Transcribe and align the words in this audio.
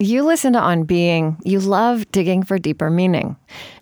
You 0.00 0.22
listen 0.22 0.52
to 0.52 0.60
On 0.60 0.84
Being, 0.84 1.38
you 1.44 1.58
love 1.58 2.08
digging 2.12 2.44
for 2.44 2.56
deeper 2.56 2.88
meaning. 2.88 3.34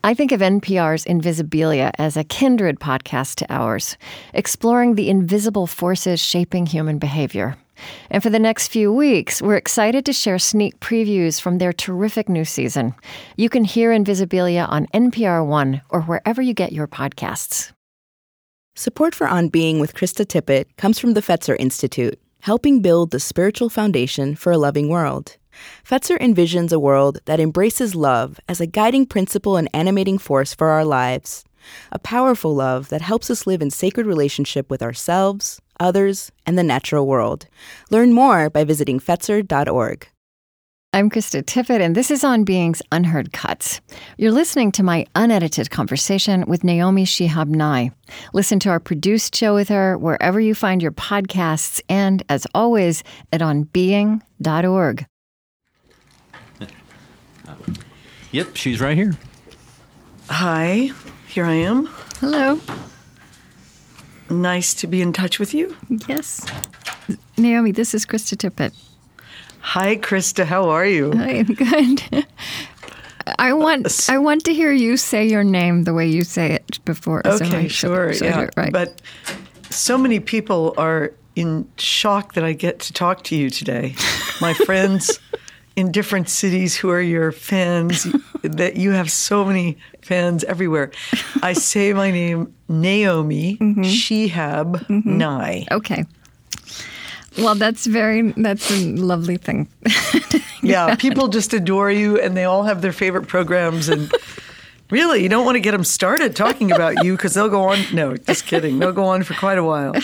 I 0.03 0.15
think 0.15 0.33
of 0.33 0.41
NPR's 0.41 1.05
Invisibilia 1.05 1.91
as 1.99 2.17
a 2.17 2.25
kindred 2.25 2.81
podcast 2.81 3.35
to 3.35 3.53
ours, 3.53 3.99
exploring 4.33 4.95
the 4.95 5.11
invisible 5.11 5.67
forces 5.67 6.19
shaping 6.19 6.65
human 6.65 6.99
behavior. 6.99 7.59
And 8.09 8.23
for 8.23 8.31
the 8.31 8.39
next 8.39 8.69
few 8.69 8.91
weeks, 8.91 9.43
we're 9.43 9.59
excited 9.59 10.07
to 10.07 10.15
share 10.15 10.39
sneak 10.39 10.81
previews 10.81 11.39
from 11.39 11.59
their 11.59 11.75
terrific 11.75 12.31
new 12.31 12.47
season. 12.47 12.95
You 13.37 13.51
can 13.51 13.65
hear 13.65 13.91
Invisibilia 13.91 14.67
on 14.71 14.87
NPR 14.95 15.47
One 15.47 15.83
or 15.91 16.01
wherever 16.01 16.41
you 16.41 16.55
get 16.55 16.73
your 16.73 16.89
podcasts. 16.89 17.73
Support 18.75 19.15
for 19.15 19.29
On 19.29 19.49
Being 19.49 19.81
with 19.81 19.93
Krista 19.93 20.25
Tippett 20.25 20.65
comes 20.79 20.99
from 20.99 21.13
the 21.13 21.21
Fetzer 21.21 21.57
Institute, 21.59 22.19
helping 22.41 22.81
build 22.81 23.11
the 23.11 23.21
spiritual 23.21 23.69
foundation 23.69 24.35
for 24.35 24.51
a 24.51 24.57
loving 24.57 24.89
world. 24.89 25.37
Fetzer 25.85 26.19
envisions 26.19 26.73
a 26.73 26.79
world 26.79 27.19
that 27.25 27.41
embraces 27.41 27.95
love 27.95 28.39
as 28.49 28.61
a 28.61 28.67
guiding 28.67 29.07
principle 29.07 29.57
and 29.57 29.69
animating 29.73 30.19
force 30.19 30.55
for 30.55 30.69
our 30.69 30.85
lives. 30.85 31.45
A 31.93 31.99
powerful 31.99 32.55
love 32.55 32.89
that 32.91 33.03
helps 33.03 33.31
us 33.31 33.47
live 33.47 33.63
in 33.63 33.71
sacred 33.71 34.07
relationship 34.07 34.71
with 34.71 34.83
ourselves, 34.83 35.61
others, 35.81 36.31
and 36.47 36.57
the 36.57 36.63
natural 36.63 37.07
world. 37.07 37.47
Learn 37.91 38.13
more 38.13 38.51
by 38.51 38.65
visiting 38.65 39.01
Fetzer.org. 39.01 40.09
I'm 40.93 41.11
Krista 41.11 41.43
Tippett, 41.43 41.83
and 41.83 41.95
this 41.95 42.11
is 42.11 42.25
On 42.25 42.43
Being's 42.43 42.81
Unheard 42.91 43.31
Cuts. 43.33 43.83
You're 44.17 44.33
listening 44.33 44.73
to 44.73 44.83
my 44.83 45.05
unedited 45.15 45.71
conversation 45.71 46.47
with 46.47 46.65
Naomi 46.65 47.05
Shihab 47.05 47.49
Nye. 47.49 47.91
Listen 48.33 48.59
to 48.61 48.71
our 48.71 48.81
produced 48.81 49.37
show 49.37 49.55
with 49.55 49.69
her 49.69 49.99
wherever 49.99 50.41
you 50.41 50.55
find 50.55 50.81
your 50.81 50.93
podcasts, 50.93 51.83
and 51.91 52.23
as 52.31 52.47
always, 52.55 53.05
at 53.31 53.43
onbeing.org. 53.43 55.07
Yep, 58.37 58.55
she's 58.55 58.83
right 58.83 58.99
here. 58.99 59.15
Hi, 60.29 60.91
here 61.27 61.47
I 61.47 61.55
am. 61.55 61.87
Hello. 62.21 62.61
Nice 64.29 64.75
to 64.75 64.87
be 64.87 65.01
in 65.01 65.15
touch 65.15 65.39
with 65.39 65.55
you. 65.55 65.75
Yes. 66.07 66.47
Naomi, 67.39 67.73
this 67.73 67.95
is 67.95 68.05
Krista 68.05 68.37
Tippett. 68.37 68.75
Hi, 69.61 69.97
Krista. 69.97 70.45
How 70.45 70.69
are 70.69 70.85
you? 70.85 71.15
I 71.15 71.29
am 71.31 71.47
good. 71.55 72.27
I 73.39 73.55
want 73.55 74.11
I 74.11 74.19
want 74.19 74.45
to 74.45 74.53
hear 74.53 74.71
you 74.71 74.99
say 74.99 75.27
your 75.27 75.43
name 75.43 75.85
the 75.85 75.95
way 75.95 76.07
you 76.07 76.23
say 76.23 76.53
it 76.53 76.85
before. 76.85 77.23
so 77.25 77.37
Okay, 77.37 77.57
I 77.57 77.69
sure. 77.69 78.13
said 78.13 78.27
yeah. 78.27 78.41
it 78.43 78.51
right. 78.55 78.71
But 78.71 79.01
so 79.71 79.97
many 79.97 80.21
people 80.21 80.75
are 80.77 81.15
in 81.37 81.67
shock 81.79 82.35
that 82.35 82.45
I 82.45 82.53
get 82.53 82.81
to 82.81 82.93
talk 82.93 83.25
to 83.25 83.35
you 83.35 83.49
today. 83.49 83.95
My 84.43 84.53
friends 84.67 85.21
in 85.77 85.93
different 85.93 86.29
cities 86.29 86.75
who 86.77 86.91
are 86.91 87.01
your 87.01 87.31
fans, 87.33 88.07
that 88.43 88.77
you 88.77 88.91
have 88.93 89.11
so 89.11 89.45
many 89.45 89.77
fans 90.03 90.43
everywhere. 90.45 90.91
I 91.43 91.53
say 91.53 91.93
my 91.93 92.11
name, 92.11 92.53
Naomi 92.69 93.57
Mm-hmm. 93.61 93.83
Shihab 93.83 94.89
Nye. 95.05 95.67
okay. 95.71 96.05
Well, 97.39 97.55
that's 97.55 97.87
very 97.87 98.33
that's 98.33 98.71
a 98.71 98.93
lovely 98.97 99.37
thing. 99.37 99.69
Yeah, 100.63 100.97
people 100.97 101.29
just 101.29 101.55
adore 101.55 101.93
you, 101.93 102.19
and 102.21 102.37
they 102.37 102.43
all 102.45 102.65
have 102.65 102.83
their 102.83 102.93
favorite 102.93 103.29
programs. 103.29 103.89
And 103.89 104.11
really, 104.91 105.23
you 105.23 105.29
don't 105.29 105.45
want 105.45 105.55
to 105.55 105.61
get 105.61 105.71
them 105.71 105.85
started 105.85 106.35
talking 106.35 106.73
about 106.73 107.05
you 107.05 107.13
because 107.15 107.35
they'll 107.35 107.49
go 107.51 107.69
on. 107.69 107.79
No, 107.95 108.17
just 108.17 108.47
kidding. 108.47 108.81
They'll 108.81 108.93
go 108.93 109.05
on 109.05 109.23
for 109.23 109.35
quite 109.35 109.59
a 109.59 109.63
while. 109.63 109.95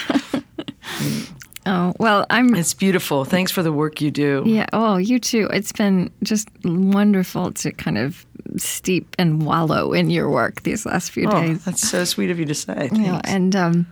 Oh 1.67 1.93
well, 1.99 2.27
I'm 2.31 2.55
It's 2.55 2.75
beautiful. 2.75 3.25
Thanks 3.25 3.51
for 3.53 3.63
the 3.63 3.73
work 3.73 4.01
you 4.01 4.11
do. 4.11 4.43
yeah. 4.47 4.67
Oh, 4.73 4.97
you 4.97 5.19
too. 5.19 5.49
It's 5.53 5.73
been 5.73 6.11
just 6.23 6.49
wonderful 6.65 7.53
to 7.53 7.73
kind 7.73 7.99
of 7.99 8.25
steep 8.57 9.15
and 9.19 9.45
wallow 9.47 9.93
in 9.93 10.11
your 10.11 10.29
work 10.29 10.63
these 10.63 10.85
last 10.85 11.11
few 11.13 11.29
Oh, 11.29 11.41
days. 11.41 11.65
that's 11.65 11.89
so 11.89 12.05
sweet 12.05 12.31
of 12.31 12.39
you 12.39 12.45
to 12.47 12.55
say. 12.55 12.89
Thanks. 12.89 13.31
and 13.31 13.55
um, 13.57 13.87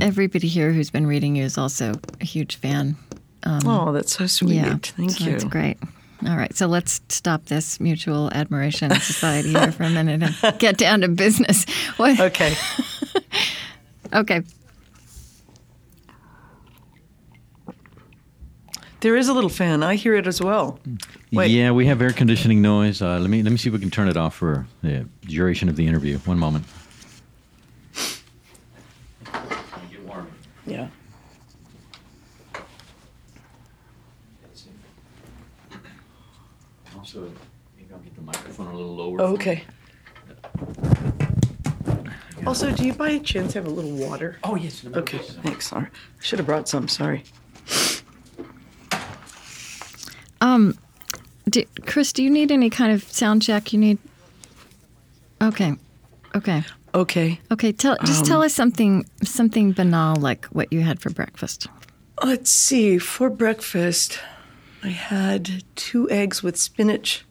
everybody 0.00 0.48
here 0.48 0.72
who's 0.72 0.90
been 0.90 1.06
reading 1.06 1.36
you 1.36 1.44
is 1.44 1.56
also 1.56 1.94
a 2.20 2.24
huge 2.24 2.56
fan. 2.56 2.96
oh, 3.44 3.92
that's 3.92 4.12
so 4.16 4.26
sweet. 4.26 4.56
Yeah, 4.56 4.76
Thank 4.82 5.12
so 5.12 5.24
you. 5.24 5.30
That's 5.32 5.44
great. 5.44 5.78
All 6.26 6.36
right, 6.36 6.54
so 6.56 6.66
let's 6.66 7.00
stop 7.10 7.44
this 7.46 7.78
mutual 7.78 8.28
admiration 8.32 8.90
society 9.00 9.50
here 9.50 9.70
for 9.70 9.84
a 9.84 9.90
minute 9.90 10.20
and 10.42 10.58
get 10.58 10.76
down 10.76 11.02
to 11.02 11.08
business. 11.08 11.64
What? 11.96 12.18
Okay. 12.20 12.54
Okay. 14.10 14.40
There 19.00 19.16
is 19.16 19.28
a 19.28 19.32
little 19.32 19.50
fan. 19.50 19.82
I 19.84 19.94
hear 19.94 20.14
it 20.14 20.26
as 20.26 20.40
well. 20.40 20.80
Wait. 21.32 21.50
Yeah, 21.52 21.70
we 21.70 21.86
have 21.86 22.02
air 22.02 22.10
conditioning 22.10 22.60
noise. 22.60 23.00
Uh, 23.00 23.18
let 23.20 23.30
me 23.30 23.42
let 23.42 23.52
me 23.52 23.56
see 23.58 23.68
if 23.68 23.72
we 23.72 23.78
can 23.78 23.90
turn 23.90 24.08
it 24.08 24.16
off 24.16 24.34
for 24.34 24.66
the 24.82 25.06
duration 25.22 25.68
of 25.68 25.76
the 25.76 25.86
interview. 25.86 26.18
One 26.18 26.38
moment. 26.38 26.64
Yeah. 30.66 30.88
Also, 36.96 37.30
maybe 37.76 37.88
I'll 37.92 38.00
get 38.00 38.14
the 38.16 38.20
microphone 38.20 38.66
a 38.66 38.76
little 38.76 38.96
lower. 38.96 39.20
Oh, 39.20 39.32
okay. 39.34 39.64
Also, 42.46 42.70
do 42.72 42.84
you 42.84 42.92
by 42.92 43.18
chance 43.18 43.54
have 43.54 43.66
a 43.66 43.70
little 43.70 43.92
water? 43.92 44.38
Oh 44.42 44.56
yes. 44.56 44.84
Okay, 44.84 45.18
thanks. 45.18 45.68
Sorry. 45.68 45.86
I 45.86 46.22
should 46.22 46.38
have 46.40 46.46
brought 46.46 46.68
some. 46.68 46.88
Sorry. 46.88 47.22
Um, 50.40 50.76
do, 51.48 51.64
Chris, 51.86 52.12
do 52.12 52.22
you 52.22 52.30
need 52.30 52.50
any 52.50 52.70
kind 52.70 52.92
of 52.92 53.02
sound 53.04 53.42
check? 53.42 53.72
You 53.72 53.78
need. 53.78 53.98
Okay. 55.42 55.74
Okay. 56.34 56.62
Okay. 56.94 57.40
Okay. 57.50 57.72
Tell 57.72 57.96
just 58.04 58.20
Um, 58.20 58.26
tell 58.26 58.42
us 58.42 58.54
something 58.54 59.04
something 59.22 59.72
banal 59.72 60.16
like 60.16 60.46
what 60.46 60.72
you 60.72 60.80
had 60.80 61.00
for 61.00 61.10
breakfast. 61.10 61.66
Let's 62.24 62.50
see. 62.50 62.98
For 62.98 63.30
breakfast, 63.30 64.18
I 64.82 64.88
had 64.88 65.62
two 65.76 66.08
eggs 66.10 66.42
with 66.42 66.56
spinach 66.56 67.24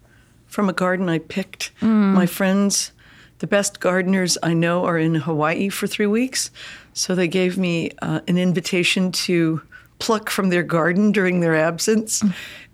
from 0.47 0.69
a 0.69 0.73
garden 0.73 1.09
I 1.09 1.19
picked. 1.19 1.71
My 1.81 2.25
friends, 2.25 2.91
the 3.39 3.47
best 3.47 3.79
gardeners 3.79 4.37
I 4.41 4.53
know, 4.53 4.85
are 4.85 4.97
in 4.97 5.15
Hawaii 5.15 5.69
for 5.69 5.87
three 5.87 6.07
weeks. 6.07 6.49
So 6.93 7.13
they 7.15 7.27
gave 7.27 7.57
me 7.57 7.91
uh, 8.01 8.21
an 8.27 8.37
invitation 8.37 9.11
to 9.27 9.61
pluck 9.99 10.29
from 10.29 10.49
their 10.49 10.63
garden 10.63 11.11
during 11.11 11.41
their 11.41 11.55
absence. 11.55 12.23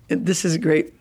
This 0.08 0.44
is 0.44 0.54
a 0.54 0.58
great 0.58 0.92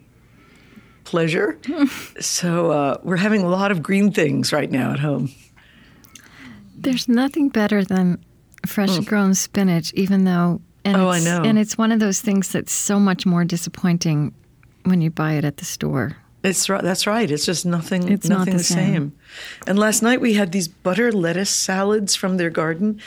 pleasure. 1.04 1.60
so 2.20 2.72
uh, 2.72 2.98
we're 3.04 3.18
having 3.18 3.42
a 3.42 3.50
lot 3.50 3.72
of 3.72 3.84
green 3.84 4.12
things 4.12 4.54
right 4.54 4.72
now 4.72 4.92
at 4.92 5.00
home. 5.00 5.32
There's 6.76 7.08
nothing 7.08 7.50
better 7.50 7.84
than 7.84 8.24
fresh 8.66 8.98
grown 9.00 9.34
spinach, 9.36 9.94
even 9.94 10.24
though. 10.26 10.62
And 10.86 10.98
Mm. 10.98 11.00
Oh, 11.00 11.08
I 11.08 11.18
it's, 11.18 11.26
know. 11.26 11.44
And 11.44 11.58
it's 11.58 11.78
one 11.78 11.92
of 11.94 12.00
those 12.00 12.20
things 12.20 12.52
that's 12.52 12.74
so 12.74 13.00
much 13.00 13.26
more 13.26 13.46
disappointing 13.46 14.34
when 14.84 15.02
you 15.02 15.10
buy 15.10 15.34
it 15.34 15.46
at 15.46 15.58
the 15.58 15.66
store. 15.66 16.18
It's 16.44 16.68
right. 16.68 16.84
That's 16.84 17.08
right. 17.08 17.32
It's 17.32 17.46
just 17.46 17.66
nothing. 17.66 18.10
It's 18.12 18.28
not 18.28 18.40
nothing 18.40 18.54
the 18.54 18.58
the 18.58 18.64
same. 18.66 19.14
And 19.66 19.80
last 19.80 20.02
night 20.02 20.20
we 20.20 20.34
had 20.34 20.52
these 20.52 20.68
butter 20.68 21.10
lettuce 21.14 21.50
salads 21.50 22.16
from 22.18 22.36
their 22.36 22.50
garden, 22.50 23.00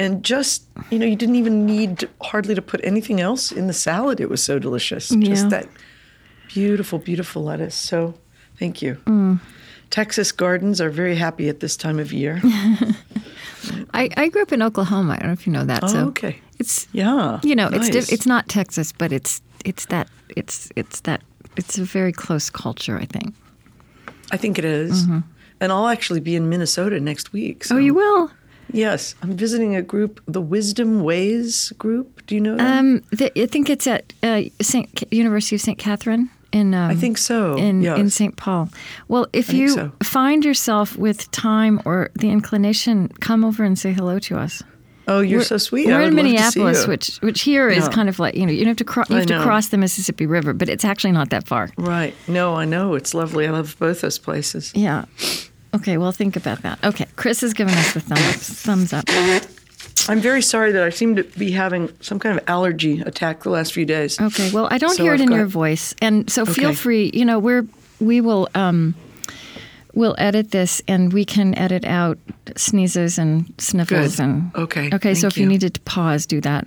and 0.00 0.24
just 0.24 0.64
you 0.90 0.98
know, 0.98 1.06
you 1.06 1.14
didn't 1.14 1.36
even 1.36 1.66
need 1.66 2.08
hardly 2.22 2.54
to 2.54 2.62
put 2.62 2.80
anything 2.82 3.20
else 3.20 3.52
in 3.52 3.66
the 3.68 3.72
salad. 3.72 4.18
It 4.18 4.30
was 4.30 4.42
so 4.42 4.58
delicious. 4.58 5.12
Yeah. 5.12 5.28
Just 5.28 5.50
that 5.50 5.68
beautiful, 6.48 6.98
beautiful 6.98 7.44
lettuce. 7.44 7.76
So, 7.76 8.14
thank 8.58 8.82
you. 8.82 8.94
Mm. 9.04 9.40
Texas 9.90 10.32
gardens 10.32 10.80
are 10.80 10.88
very 10.90 11.16
happy 11.16 11.48
at 11.48 11.60
this 11.60 11.76
time 11.76 11.98
of 11.98 12.12
year. 12.12 12.40
I, 13.92 14.08
I 14.16 14.28
grew 14.28 14.42
up 14.42 14.52
in 14.52 14.62
Oklahoma. 14.62 15.14
I 15.14 15.16
don't 15.18 15.26
know 15.26 15.32
if 15.32 15.46
you 15.46 15.52
know 15.52 15.64
that. 15.64 15.84
oh, 15.84 15.88
so 15.88 15.98
okay. 16.06 16.40
it's 16.58 16.88
Yeah. 16.92 17.40
you 17.42 17.54
know 17.54 17.66
it's 17.66 17.76
nice. 17.78 17.90
diff- 17.90 18.12
it's 18.12 18.26
not 18.26 18.48
Texas, 18.48 18.92
but 18.92 19.12
it's 19.12 19.42
it's 19.64 19.86
that 19.86 20.08
it's 20.30 20.70
it's 20.76 21.00
that 21.00 21.22
it's 21.56 21.76
a 21.76 21.84
very 21.84 22.12
close 22.12 22.48
culture. 22.48 22.96
I 22.98 23.04
think. 23.04 23.34
I 24.32 24.36
think 24.38 24.58
it 24.58 24.64
is. 24.64 25.06
And 25.62 25.72
I'll 25.72 25.88
actually 25.88 26.20
be 26.20 26.36
in 26.36 26.48
Minnesota 26.48 27.00
next 27.00 27.34
week. 27.34 27.64
Mm-hmm. 27.64 27.74
Oh, 27.74 27.78
you 27.78 27.92
will. 27.94 28.30
Yes, 28.72 29.14
I'm 29.22 29.36
visiting 29.36 29.76
a 29.76 29.82
group, 29.82 30.20
the 30.26 30.40
Wisdom 30.40 31.02
Ways 31.02 31.72
group. 31.78 32.24
Do 32.26 32.34
you 32.34 32.40
know 32.40 32.56
that? 32.56 32.78
Um, 32.78 33.02
the, 33.10 33.30
I 33.40 33.46
think 33.46 33.68
it's 33.70 33.86
at 33.86 34.12
uh, 34.22 34.42
Saint 34.60 35.04
University 35.12 35.56
of 35.56 35.62
Saint 35.62 35.78
Catherine 35.78 36.30
in. 36.52 36.74
Um, 36.74 36.90
I 36.90 36.94
think 36.94 37.18
so, 37.18 37.56
In 37.56 37.82
yes. 37.82 37.98
in 37.98 38.10
St. 38.10 38.36
Paul. 38.36 38.68
Well, 39.08 39.26
if 39.32 39.50
I 39.50 39.54
you 39.54 39.68
so. 39.70 39.92
find 40.02 40.44
yourself 40.44 40.96
with 40.96 41.30
time 41.30 41.80
or 41.84 42.10
the 42.14 42.30
inclination, 42.30 43.08
come 43.20 43.44
over 43.44 43.64
and 43.64 43.78
say 43.78 43.92
hello 43.92 44.18
to 44.20 44.36
us. 44.38 44.62
Oh, 45.08 45.20
you're 45.20 45.38
We're- 45.38 45.44
so 45.44 45.58
sweet. 45.58 45.86
We're 45.88 46.02
in 46.02 46.14
would 46.14 46.24
love 46.24 46.34
to 46.36 46.52
see 46.52 46.60
Minneapolis, 46.60 46.86
which 46.86 47.16
which 47.18 47.42
here 47.42 47.68
is 47.68 47.88
kind 47.88 48.08
of 48.08 48.20
like 48.20 48.36
you 48.36 48.46
know 48.46 48.52
you 48.52 48.64
have 48.66 48.76
to 48.76 48.84
cro- 48.84 49.04
you 49.08 49.16
have 49.16 49.26
to 49.26 49.42
cross 49.42 49.68
the 49.68 49.76
Mississippi 49.78 50.24
River, 50.26 50.52
but 50.52 50.68
it's 50.68 50.84
actually 50.84 51.12
not 51.12 51.30
that 51.30 51.48
far. 51.48 51.70
Right. 51.76 52.14
No, 52.28 52.54
I 52.54 52.64
know. 52.64 52.94
It's 52.94 53.12
lovely. 53.12 53.48
I 53.48 53.50
love 53.50 53.74
both 53.80 54.02
those 54.02 54.18
places. 54.18 54.72
Yeah. 54.74 55.06
Okay. 55.74 55.96
Well, 55.98 56.12
think 56.12 56.36
about 56.36 56.62
that. 56.62 56.82
Okay. 56.84 57.06
Chris 57.16 57.40
has 57.42 57.52
given 57.54 57.74
us 57.74 57.94
the 57.94 58.00
thumbs 58.00 58.62
thumbs 58.62 58.92
up. 58.92 59.04
I'm 60.08 60.20
very 60.20 60.42
sorry 60.42 60.72
that 60.72 60.82
I 60.82 60.90
seem 60.90 61.14
to 61.16 61.22
be 61.24 61.50
having 61.52 61.92
some 62.00 62.18
kind 62.18 62.38
of 62.38 62.44
allergy 62.48 63.00
attack 63.02 63.42
the 63.42 63.50
last 63.50 63.72
few 63.72 63.84
days. 63.84 64.20
Okay. 64.20 64.50
Well, 64.50 64.66
I 64.70 64.78
don't 64.78 64.96
So 64.96 65.02
hear 65.04 65.12
it 65.12 65.16
I've 65.16 65.20
in 65.22 65.28
got- 65.28 65.36
your 65.36 65.46
voice, 65.46 65.94
and 66.02 66.28
so 66.30 66.44
feel 66.44 66.68
Okay. 66.70 66.74
free. 66.74 67.10
You 67.14 67.24
know, 67.24 67.38
we're 67.38 67.66
we 68.00 68.20
will 68.20 68.48
um, 68.54 68.94
we'll 69.94 70.14
edit 70.18 70.50
this, 70.50 70.82
and 70.88 71.12
we 71.12 71.24
can 71.24 71.54
edit 71.56 71.84
out 71.84 72.18
sneezes 72.56 73.18
and 73.18 73.52
sniffles 73.58 74.16
Good. 74.16 74.22
and 74.24 74.50
Okay, 74.56 74.90
Okay. 74.92 75.14
So 75.14 75.26
if 75.28 75.36
you 75.36 75.44
you. 75.44 75.48
needed 75.50 75.74
to 75.74 75.80
pause, 75.82 76.26
do 76.26 76.40
that. 76.40 76.66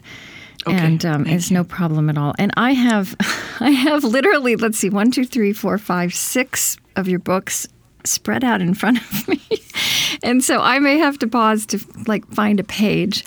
Okay, 0.66 0.78
and 0.78 1.06
um, 1.06 1.26
thank 1.26 1.36
it's 1.36 1.52
no 1.52 1.66
problem 1.66 2.10
at 2.10 2.18
all. 2.18 2.34
And 2.40 2.54
I 2.56 2.72
have, 2.72 3.16
I 3.60 3.72
have 3.72 4.06
literally, 4.06 4.56
let's 4.56 4.78
see, 4.78 4.90
one, 4.90 5.12
two, 5.12 5.26
three, 5.26 5.52
four, 5.52 5.78
five, 5.78 6.14
six 6.14 6.78
of 6.96 7.10
your 7.10 7.20
books 7.20 7.68
spread 8.06 8.44
out 8.44 8.62
in 8.62 8.74
front 8.74 9.00
of 9.00 9.28
me, 9.28 9.42
and 10.24 10.44
so 10.44 10.62
I 10.62 10.80
may 10.80 10.98
have 10.98 11.20
to 11.20 11.28
pause 11.28 11.66
to 11.68 11.80
like 12.08 12.26
find 12.28 12.60
a 12.60 12.64
page. 12.64 13.24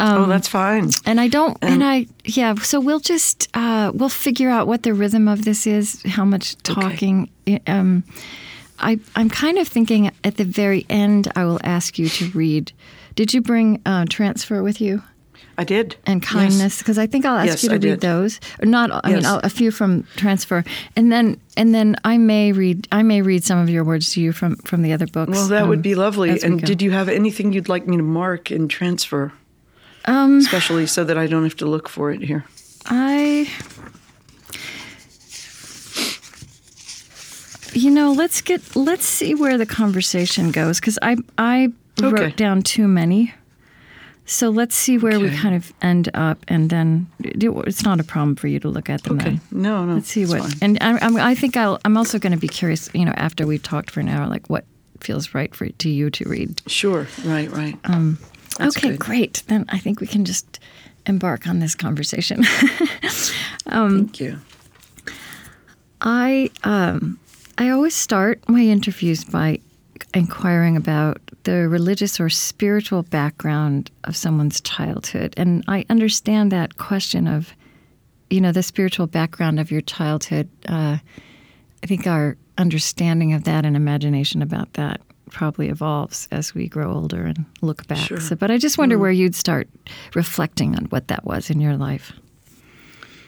oh, 0.00 0.26
that's 0.26 0.48
fine. 0.48 0.90
And 1.06 1.20
I 1.20 1.28
don't, 1.28 1.56
and 1.62 1.84
I, 1.84 2.06
yeah, 2.24 2.54
so 2.56 2.80
we'll 2.80 3.00
just, 3.00 3.48
uh, 3.54 3.92
we'll 3.94 4.08
figure 4.08 4.50
out 4.50 4.66
what 4.66 4.82
the 4.82 4.92
rhythm 4.92 5.28
of 5.28 5.44
this 5.44 5.66
is, 5.66 6.02
how 6.02 6.24
much 6.24 6.56
talking. 6.64 7.30
Um, 7.68 8.02
I, 8.80 8.98
I'm 9.14 9.30
kind 9.30 9.56
of 9.56 9.68
thinking 9.68 10.10
at 10.24 10.36
the 10.36 10.44
very 10.44 10.84
end, 10.90 11.30
I 11.36 11.44
will 11.44 11.60
ask 11.62 11.98
you 11.98 12.08
to 12.08 12.30
read. 12.30 12.72
Did 13.14 13.32
you 13.32 13.40
bring 13.40 13.80
uh, 13.86 14.06
Transfer 14.08 14.62
with 14.62 14.80
you 14.80 15.02
I 15.56 15.64
did. 15.64 15.96
and 16.06 16.22
Kindness? 16.22 16.78
Because 16.78 16.98
I 16.98 17.06
think 17.06 17.24
I'll 17.24 17.36
ask 17.36 17.46
Yes, 17.46 17.62
you 17.62 17.68
to 17.70 17.74
I 17.74 17.78
read 17.78 17.80
did. 17.82 18.00
those. 18.00 18.40
Not, 18.62 18.90
I 19.04 19.14
mean, 19.14 19.24
I'll, 19.24 19.40
a 19.44 19.48
few 19.50 19.70
from 19.70 20.02
Transfer. 20.16 20.64
And 20.96 21.12
then, 21.12 21.40
and 21.56 21.74
then 21.74 21.96
I 22.04 22.18
may 22.18 22.52
read, 22.52 22.88
I 22.90 23.02
may 23.02 23.22
read 23.22 23.44
some 23.44 23.58
of 23.58 23.68
your 23.70 23.84
words 23.84 24.12
to 24.14 24.20
you 24.20 24.32
from, 24.32 24.56
from 24.56 24.82
the 24.82 24.92
other 24.92 25.06
books. 25.06 25.30
Well, 25.32 25.48
that 25.48 25.62
um, 25.62 25.68
would 25.68 25.82
be 25.82 25.94
lovely. 25.94 26.40
And 26.42 26.60
did 26.60 26.82
you 26.82 26.90
have 26.90 27.08
anything 27.08 27.52
you'd 27.52 27.68
like 27.68 27.86
me 27.86 27.96
to 27.96 28.02
mark 28.02 28.50
and 28.50 28.68
transfer? 28.68 29.32
Um, 30.06 30.38
Especially 30.38 30.86
so 30.86 31.04
that 31.04 31.16
I 31.16 31.26
don't 31.26 31.44
have 31.44 31.56
to 31.56 31.66
look 31.66 31.88
for 31.88 32.10
it 32.10 32.20
here. 32.22 32.44
I. 32.86 33.48
You 37.72 37.90
know, 37.90 38.12
let's 38.12 38.40
get 38.40 38.76
let's 38.76 39.04
see 39.04 39.34
where 39.34 39.58
the 39.58 39.66
conversation 39.66 40.52
goes 40.52 40.78
because 40.80 40.98
I 41.02 41.16
I 41.38 41.72
Okay. 42.02 42.10
wrote 42.24 42.36
down 42.36 42.62
too 42.62 42.86
many. 42.88 43.32
So 44.26 44.48
let's 44.48 44.74
see 44.74 44.96
where 44.96 45.20
we 45.20 45.30
kind 45.36 45.54
of 45.54 45.72
end 45.82 46.08
up, 46.14 46.44
and 46.48 46.70
then 46.70 47.06
it's 47.20 47.84
not 47.84 48.00
a 48.00 48.04
problem 48.04 48.36
for 48.36 48.48
you 48.48 48.58
to 48.60 48.68
look 48.68 48.88
at 48.88 49.02
them. 49.02 49.20
Okay. 49.20 49.30
Then. 49.30 49.40
No, 49.50 49.84
no. 49.84 49.94
Let's 49.94 50.08
see 50.08 50.24
what. 50.24 50.40
fine. 50.40 50.52
And 50.62 50.78
I, 50.80 50.98
I'm, 50.98 51.36
think 51.36 51.56
I'll, 51.56 51.78
I'm 51.84 51.96
also 51.96 52.18
going 52.18 52.32
to 52.32 52.38
be 52.38 52.48
curious. 52.48 52.88
You 52.94 53.04
know, 53.04 53.12
after 53.16 53.46
we've 53.46 53.62
talked 53.62 53.90
for 53.90 54.00
an 54.00 54.08
hour, 54.08 54.26
like 54.26 54.48
what 54.48 54.64
feels 55.00 55.34
right 55.34 55.54
for 55.54 55.68
to 55.68 55.88
you 55.90 56.08
to 56.10 56.28
read. 56.28 56.62
Sure. 56.66 57.06
Right, 57.24 57.50
right. 57.50 57.76
That's 58.58 58.76
okay, 58.76 58.90
good. 58.90 59.00
great. 59.00 59.42
Then 59.48 59.66
I 59.68 59.78
think 59.78 60.00
we 60.00 60.06
can 60.06 60.24
just 60.24 60.58
embark 61.06 61.46
on 61.46 61.58
this 61.58 61.74
conversation. 61.74 62.44
Thank 63.98 64.20
you. 64.20 64.38
I 66.00 66.50
um, 66.62 67.18
I 67.58 67.70
always 67.70 67.94
start 67.94 68.48
my 68.48 68.60
interviews 68.60 69.24
by 69.24 69.60
inquiring 70.12 70.76
about 70.76 71.20
the 71.44 71.68
religious 71.68 72.20
or 72.20 72.28
spiritual 72.28 73.02
background 73.02 73.90
of 74.04 74.16
someone's 74.16 74.60
childhood, 74.60 75.34
and 75.36 75.64
I 75.68 75.84
understand 75.88 76.52
that 76.52 76.76
question 76.76 77.26
of, 77.26 77.54
you 78.30 78.40
know, 78.40 78.52
the 78.52 78.62
spiritual 78.62 79.06
background 79.06 79.60
of 79.60 79.70
your 79.70 79.82
childhood. 79.82 80.48
Uh, 80.68 80.98
I 81.82 81.86
think 81.86 82.06
our 82.06 82.36
understanding 82.58 83.32
of 83.32 83.44
that 83.44 83.64
and 83.64 83.76
imagination 83.76 84.42
about 84.42 84.72
that 84.74 85.00
probably 85.30 85.68
evolves 85.68 86.28
as 86.30 86.54
we 86.54 86.68
grow 86.68 86.92
older 86.92 87.24
and 87.24 87.44
look 87.60 87.86
back. 87.86 87.98
Sure. 87.98 88.20
So, 88.20 88.36
but 88.36 88.50
I 88.50 88.58
just 88.58 88.78
wonder 88.78 88.98
where 88.98 89.10
you'd 89.10 89.34
start 89.34 89.68
reflecting 90.14 90.76
on 90.76 90.84
what 90.86 91.08
that 91.08 91.24
was 91.24 91.50
in 91.50 91.60
your 91.60 91.76
life. 91.76 92.12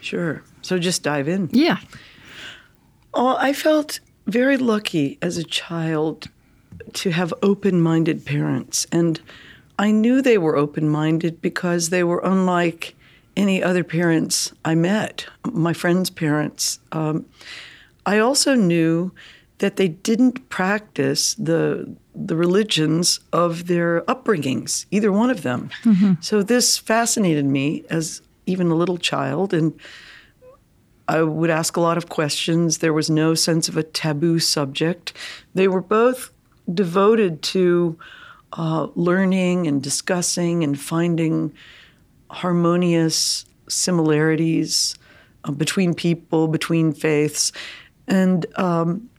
Sure. 0.01 0.43
So 0.61 0.79
just 0.79 1.03
dive 1.03 1.27
in. 1.27 1.49
Yeah. 1.51 1.79
Oh, 3.13 3.35
I 3.39 3.53
felt 3.53 3.99
very 4.25 4.57
lucky 4.57 5.17
as 5.21 5.37
a 5.37 5.43
child 5.43 6.29
to 6.95 7.11
have 7.11 7.33
open 7.41 7.81
minded 7.81 8.25
parents. 8.25 8.87
And 8.91 9.19
I 9.79 9.91
knew 9.91 10.21
they 10.21 10.37
were 10.37 10.55
open 10.55 10.89
minded 10.89 11.41
because 11.41 11.89
they 11.89 12.03
were 12.03 12.21
unlike 12.23 12.95
any 13.35 13.61
other 13.61 13.83
parents 13.83 14.51
I 14.65 14.73
met, 14.75 15.27
my 15.45 15.73
friends' 15.73 16.09
parents. 16.09 16.79
Um, 16.91 17.25
I 18.05 18.17
also 18.17 18.55
knew 18.55 19.11
that 19.59 19.75
they 19.75 19.87
didn't 19.87 20.49
practice 20.49 21.35
the 21.35 21.95
the 22.15 22.35
religions 22.35 23.19
of 23.31 23.67
their 23.67 24.01
upbringings, 24.01 24.87
either 24.89 25.11
one 25.11 25.29
of 25.29 25.43
them. 25.43 25.69
So 26.19 26.41
this 26.41 26.77
fascinated 26.77 27.45
me 27.45 27.83
as 27.91 28.21
even 28.47 28.71
a 28.71 28.75
little 28.75 28.97
child, 28.97 29.53
and 29.53 29.79
I 31.07 31.21
would 31.21 31.51
ask 31.51 31.77
a 31.77 31.81
lot 31.81 31.97
of 31.97 32.09
questions. 32.09 32.79
There 32.79 32.93
was 32.93 33.09
no 33.09 33.35
sense 33.35 33.69
of 33.69 33.77
a 33.77 33.83
taboo 33.83 34.39
subject. 34.39 35.13
They 35.53 35.67
were 35.67 35.81
both 35.81 36.31
devoted 36.73 37.41
to 37.41 37.97
uh, 38.53 38.87
learning 38.95 39.67
and 39.67 39.81
discussing 39.81 40.63
and 40.63 40.79
finding 40.79 41.53
harmonious 42.29 43.45
similarities 43.69 44.95
uh, 45.43 45.51
between 45.51 45.93
people, 45.93 46.47
between 46.47 46.93
faiths. 46.93 47.51
And 48.07 48.45
um, 48.57 49.09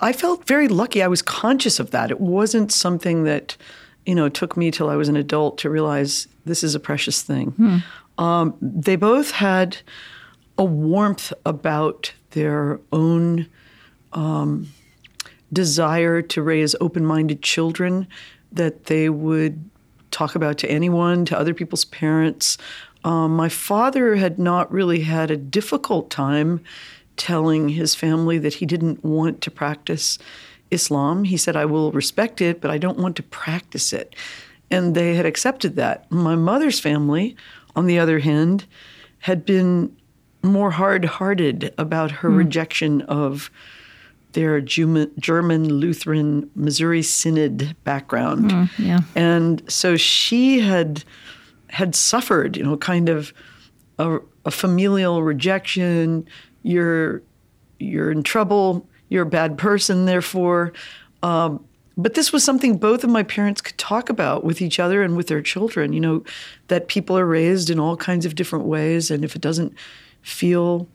I 0.00 0.12
felt 0.12 0.46
very 0.46 0.68
lucky. 0.68 1.02
I 1.02 1.08
was 1.08 1.22
conscious 1.22 1.78
of 1.80 1.90
that. 1.90 2.10
It 2.10 2.20
wasn't 2.20 2.72
something 2.72 3.24
that, 3.24 3.56
you 4.06 4.14
know, 4.14 4.28
took 4.28 4.56
me 4.56 4.70
till 4.70 4.88
I 4.90 4.96
was 4.96 5.08
an 5.08 5.16
adult 5.16 5.58
to 5.58 5.70
realize 5.70 6.26
this 6.44 6.62
is 6.62 6.74
a 6.74 6.80
precious 6.80 7.22
thing. 7.22 7.82
Um, 8.18 8.54
they 8.60 8.96
both 8.96 9.30
had 9.30 9.78
a 10.58 10.64
warmth 10.64 11.32
about 11.46 12.12
their 12.30 12.80
own 12.92 13.46
um, 14.12 14.68
desire 15.52 16.22
to 16.22 16.42
raise 16.42 16.74
open 16.80 17.04
minded 17.04 17.42
children 17.42 18.06
that 18.52 18.86
they 18.86 19.08
would 19.08 19.70
talk 20.10 20.34
about 20.34 20.58
to 20.58 20.70
anyone, 20.70 21.24
to 21.24 21.38
other 21.38 21.54
people's 21.54 21.84
parents. 21.84 22.58
Um, 23.04 23.36
my 23.36 23.48
father 23.48 24.16
had 24.16 24.38
not 24.38 24.70
really 24.72 25.00
had 25.00 25.30
a 25.30 25.36
difficult 25.36 26.10
time 26.10 26.60
telling 27.16 27.70
his 27.70 27.94
family 27.94 28.38
that 28.38 28.54
he 28.54 28.66
didn't 28.66 29.04
want 29.04 29.40
to 29.42 29.50
practice 29.50 30.18
Islam. 30.70 31.24
He 31.24 31.36
said, 31.36 31.56
I 31.56 31.64
will 31.64 31.92
respect 31.92 32.40
it, 32.40 32.60
but 32.60 32.70
I 32.70 32.78
don't 32.78 32.98
want 32.98 33.16
to 33.16 33.22
practice 33.22 33.92
it. 33.92 34.14
And 34.70 34.94
they 34.94 35.14
had 35.14 35.26
accepted 35.26 35.76
that. 35.76 36.10
My 36.10 36.36
mother's 36.36 36.80
family, 36.80 37.36
on 37.74 37.86
the 37.86 37.98
other 37.98 38.20
hand, 38.20 38.66
had 39.20 39.44
been 39.44 39.96
more 40.42 40.70
hard 40.70 41.04
hearted 41.04 41.74
about 41.76 42.10
her 42.10 42.30
rejection 42.30 43.02
of 43.02 43.50
their 44.32 44.60
German 44.60 45.68
Lutheran 45.68 46.50
Missouri 46.54 47.02
Synod 47.02 47.76
background. 47.84 48.70
yeah. 48.78 49.00
And 49.14 49.62
so 49.70 49.96
she 49.96 50.60
had 50.60 51.04
had 51.68 51.94
suffered, 51.94 52.56
you 52.56 52.64
know, 52.64 52.76
kind 52.76 53.08
of 53.08 53.32
a, 53.98 54.18
a 54.44 54.50
familial 54.50 55.22
rejection. 55.22 56.26
You're 56.62 57.22
you're 57.78 58.10
in 58.10 58.22
trouble. 58.22 58.86
You're 59.08 59.22
a 59.22 59.30
bad 59.30 59.58
person, 59.58 60.06
therefore. 60.06 60.72
Um, 61.22 61.64
but 61.96 62.14
this 62.14 62.32
was 62.32 62.44
something 62.44 62.78
both 62.78 63.04
of 63.04 63.10
my 63.10 63.22
parents 63.22 63.60
could 63.60 63.76
talk 63.76 64.08
about 64.08 64.44
with 64.44 64.62
each 64.62 64.78
other 64.78 65.02
and 65.02 65.16
with 65.16 65.26
their 65.26 65.42
children. 65.42 65.92
You 65.92 66.00
know, 66.00 66.24
that 66.68 66.88
people 66.88 67.18
are 67.18 67.26
raised 67.26 67.70
in 67.70 67.78
all 67.78 67.96
kinds 67.96 68.24
of 68.24 68.34
different 68.34 68.64
ways, 68.66 69.10
and 69.10 69.24
if 69.24 69.34
it 69.34 69.42
doesn't 69.42 69.74
feel 70.22 70.88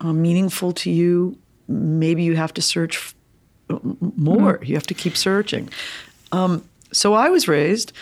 uh, 0.00 0.12
meaningful 0.12 0.72
to 0.72 0.90
you, 0.90 1.38
maybe 1.68 2.22
you 2.22 2.36
have 2.36 2.52
to 2.54 2.62
search 2.62 3.14
more. 4.16 4.60
You 4.62 4.74
have 4.74 4.86
to 4.88 4.94
keep 4.94 5.16
searching. 5.16 5.68
Um, 6.32 6.64
so 6.92 7.14
I 7.14 7.28
was 7.28 7.48
raised 7.48 7.92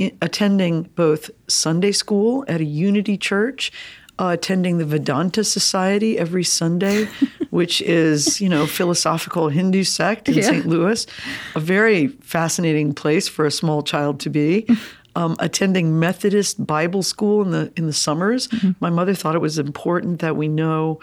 i- 0.00 0.12
attending 0.22 0.84
both 0.94 1.30
Sunday 1.48 1.92
school 1.92 2.44
at 2.48 2.60
a 2.60 2.64
Unity 2.64 3.16
Church, 3.18 3.70
uh, 4.18 4.28
attending 4.38 4.78
the 4.78 4.84
Vedanta 4.84 5.44
Society 5.44 6.18
every 6.18 6.44
Sunday, 6.44 7.06
which 7.50 7.80
is 7.82 8.40
you 8.40 8.48
know 8.48 8.66
philosophical 8.66 9.48
Hindu 9.48 9.84
sect 9.84 10.28
in 10.28 10.34
Yeah. 10.36 10.42
St. 10.42 10.66
Louis, 10.66 11.06
a 11.54 11.60
very 11.60 12.08
fascinating 12.08 12.94
place 12.94 13.28
for 13.28 13.44
a 13.46 13.50
small 13.50 13.82
child 13.82 14.20
to 14.20 14.30
be. 14.30 14.66
Um, 15.16 15.34
attending 15.40 15.98
Methodist 15.98 16.64
Bible 16.64 17.02
school 17.02 17.42
in 17.42 17.50
the 17.50 17.72
in 17.74 17.86
the 17.88 17.92
summers, 17.92 18.48
my 18.78 18.90
mother 18.90 19.12
thought 19.12 19.34
it 19.34 19.40
was 19.40 19.58
important 19.58 20.20
that 20.20 20.36
we 20.36 20.46
know 20.46 21.00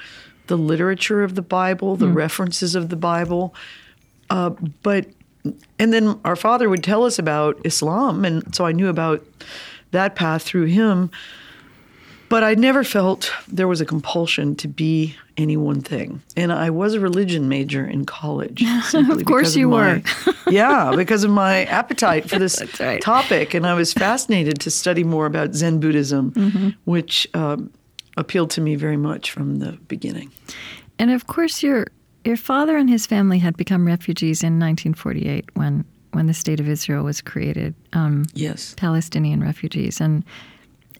the 0.47 0.57
literature 0.57 1.23
of 1.23 1.35
the 1.35 1.41
Bible, 1.41 1.95
the 1.95 2.07
references 2.07 2.75
of 2.75 2.89
the 2.89 2.95
Bible, 2.95 3.53
uh, 4.29 4.49
but 4.83 5.05
and 5.79 5.93
then 5.93 6.19
our 6.25 6.35
father 6.35 6.67
would 6.69 6.83
tell 6.83 7.03
us 7.05 7.17
about 7.19 7.57
Islam, 7.63 8.25
and 8.25 8.53
so 8.55 8.65
I 8.65 8.71
knew 8.73 8.89
about 8.89 9.23
that 9.91 10.15
path 10.15 10.43
through 10.43 10.65
him. 10.65 11.09
but 12.29 12.43
I 12.43 12.55
never 12.55 12.83
felt 12.83 13.31
there 13.47 13.69
was 13.69 13.79
a 13.79 13.85
compulsion 13.85 14.53
to 14.57 14.67
be 14.67 15.15
any 15.37 15.55
one 15.55 15.79
thing. 15.79 16.21
And 16.35 16.51
I 16.51 16.69
was 16.71 16.93
a 16.93 16.99
religion 16.99 17.47
major 17.47 17.85
in 17.87 18.03
college. 18.05 18.61
of 18.93 19.23
course 19.23 19.55
you 19.55 19.69
my, 19.69 19.77
were. 19.77 20.01
yeah, 20.51 20.91
because 20.93 21.23
of 21.23 21.31
my 21.31 21.63
appetite 21.65 22.29
for 22.29 22.37
this 22.37 22.61
right. 22.81 23.01
topic. 23.01 23.53
And 23.53 23.65
I 23.65 23.75
was 23.75 23.93
fascinated 23.93 24.59
to 24.61 24.69
study 24.69 25.05
more 25.05 25.25
about 25.25 25.53
Zen 25.55 25.79
Buddhism, 25.79 26.31
Mm-hmm. 26.31 26.69
which 26.83 27.29
um, 27.33 27.71
appealed 28.17 28.49
to 28.51 28.61
me 28.61 28.75
very 28.75 28.97
much 28.97 29.31
from 29.31 29.59
the 29.59 29.73
beginning. 29.87 30.31
And 30.99 31.11
of 31.11 31.27
course, 31.27 31.63
your 31.63 31.87
your 32.25 32.37
father 32.37 32.75
and 32.75 32.89
his 32.89 33.05
family 33.05 33.39
had 33.39 33.55
become 33.55 33.85
refugees 33.87 34.43
in 34.43 34.59
1948 34.59 35.45
when 35.53 35.85
when 36.11 36.27
the 36.27 36.33
state 36.33 36.59
of 36.59 36.67
Israel 36.67 37.03
was 37.03 37.21
created. 37.21 37.75
Um, 37.93 38.25
Yes. 38.33 38.73
Palestinian 38.77 39.41
refugees, 39.41 40.01
and 40.01 40.25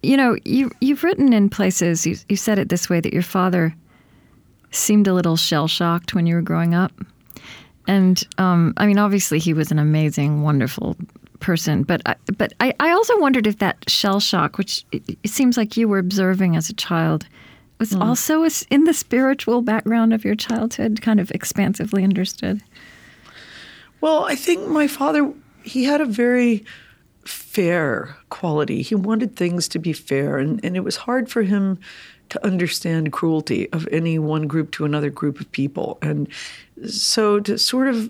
you 0.03 0.15
know, 0.15 0.37
you 0.45 0.71
you've 0.79 1.03
written 1.03 1.33
in 1.33 1.49
places. 1.49 2.05
You 2.05 2.15
you 2.29 2.37
said 2.37 2.59
it 2.59 2.69
this 2.69 2.89
way 2.89 3.01
that 3.01 3.13
your 3.13 3.23
father 3.23 3.75
seemed 4.71 5.07
a 5.07 5.13
little 5.13 5.35
shell 5.35 5.67
shocked 5.67 6.13
when 6.13 6.27
you 6.27 6.35
were 6.35 6.41
growing 6.41 6.75
up, 6.75 6.91
and 7.87 8.23
um, 8.37 8.73
I 8.77 8.85
mean, 8.85 8.99
obviously, 8.99 9.39
he 9.39 9.53
was 9.53 9.71
an 9.71 9.79
amazing, 9.79 10.43
wonderful 10.43 10.95
person. 11.39 11.83
But 11.83 12.01
I, 12.05 12.15
but 12.37 12.53
I, 12.59 12.73
I 12.79 12.91
also 12.91 13.19
wondered 13.19 13.47
if 13.47 13.59
that 13.59 13.89
shell 13.89 14.19
shock, 14.19 14.57
which 14.57 14.85
it, 14.91 15.17
seems 15.25 15.57
like 15.57 15.77
you 15.77 15.87
were 15.87 15.99
observing 15.99 16.55
as 16.55 16.69
a 16.69 16.73
child, 16.73 17.27
was 17.79 17.91
mm. 17.91 18.01
also 18.01 18.43
a 18.43 18.47
s 18.47 18.65
in 18.69 18.85
the 18.85 18.93
spiritual 18.93 19.61
background 19.61 20.13
of 20.13 20.25
your 20.25 20.35
childhood, 20.35 21.01
kind 21.01 21.19
of 21.19 21.31
expansively 21.31 22.03
understood. 22.03 22.61
Well, 24.01 24.25
I 24.25 24.35
think 24.35 24.67
my 24.67 24.87
father, 24.87 25.33
he 25.63 25.83
had 25.83 26.01
a 26.01 26.05
very 26.05 26.63
fair 27.25 28.15
quality. 28.29 28.81
He 28.81 28.95
wanted 28.95 29.35
things 29.35 29.67
to 29.69 29.79
be 29.79 29.93
fair, 29.93 30.37
and, 30.37 30.63
and 30.63 30.75
it 30.75 30.83
was 30.83 30.95
hard 30.95 31.29
for 31.29 31.43
him 31.43 31.79
to 32.29 32.45
understand 32.45 33.13
cruelty 33.13 33.71
of 33.71 33.87
any 33.91 34.19
one 34.19 34.47
group 34.47 34.71
to 34.71 34.85
another 34.85 35.09
group 35.09 35.39
of 35.39 35.51
people. 35.51 35.97
And 36.01 36.27
so 36.87 37.39
to 37.39 37.57
sort 37.57 37.87
of, 37.87 38.09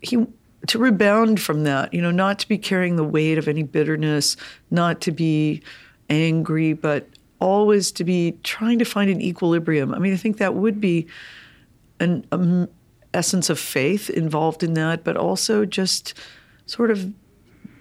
he, 0.00 0.26
to 0.68 0.78
rebound 0.78 1.40
from 1.40 1.64
that, 1.64 1.92
you 1.92 2.00
know, 2.00 2.10
not 2.10 2.38
to 2.40 2.48
be 2.48 2.58
carrying 2.58 2.96
the 2.96 3.04
weight 3.04 3.38
of 3.38 3.48
any 3.48 3.62
bitterness, 3.62 4.36
not 4.70 5.00
to 5.02 5.12
be 5.12 5.62
angry, 6.08 6.72
but 6.72 7.08
always 7.40 7.90
to 7.92 8.04
be 8.04 8.38
trying 8.44 8.78
to 8.78 8.84
find 8.84 9.10
an 9.10 9.20
equilibrium. 9.20 9.92
I 9.92 9.98
mean, 9.98 10.12
I 10.12 10.16
think 10.16 10.38
that 10.38 10.54
would 10.54 10.80
be 10.80 11.08
an 11.98 12.24
um, 12.30 12.68
essence 13.12 13.50
of 13.50 13.58
faith 13.58 14.08
involved 14.10 14.62
in 14.62 14.74
that, 14.74 15.04
but 15.04 15.16
also 15.16 15.64
just 15.64 16.14
sort 16.66 16.90
of 16.90 17.12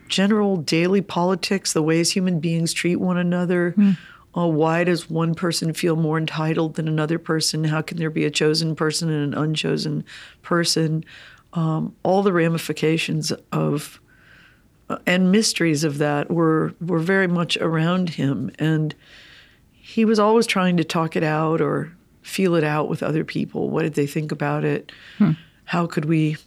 general 0.07 0.57
daily 0.57 1.01
politics, 1.01 1.73
the 1.73 1.81
ways 1.83 2.11
human 2.11 2.39
beings 2.39 2.73
treat 2.73 2.97
one 2.97 3.17
another. 3.17 3.75
Uh, 4.35 4.47
why 4.47 4.83
does 4.83 5.09
one 5.09 5.35
person 5.35 5.73
feel 5.73 5.95
more 5.95 6.17
entitled 6.17 6.75
than 6.75 6.87
another 6.87 7.19
person? 7.19 7.65
How 7.65 7.81
can 7.81 7.97
there 7.97 8.09
be 8.09 8.25
a 8.25 8.31
chosen 8.31 8.75
person 8.75 9.09
and 9.09 9.33
an 9.33 9.39
unchosen 9.39 10.05
person? 10.41 11.03
Um, 11.53 11.95
all 12.03 12.23
the 12.23 12.31
ramifications 12.31 13.33
of 13.51 13.99
uh, 14.89 14.97
and 15.05 15.31
mysteries 15.31 15.83
of 15.83 15.97
that 15.97 16.31
were 16.31 16.73
were 16.79 16.99
very 16.99 17.27
much 17.27 17.57
around 17.57 18.09
him, 18.11 18.51
and 18.57 18.95
he 19.71 20.05
was 20.05 20.19
always 20.19 20.47
trying 20.47 20.77
to 20.77 20.83
talk 20.83 21.15
it 21.15 21.23
out 21.23 21.59
or 21.61 21.91
feel 22.21 22.55
it 22.55 22.63
out 22.63 22.87
with 22.89 23.03
other 23.03 23.23
people. 23.23 23.69
What 23.69 23.83
did 23.83 23.95
they 23.95 24.07
think 24.07 24.31
about 24.31 24.63
it? 24.63 24.91
How 25.65 25.87
could 25.87 26.05
we? 26.05 26.37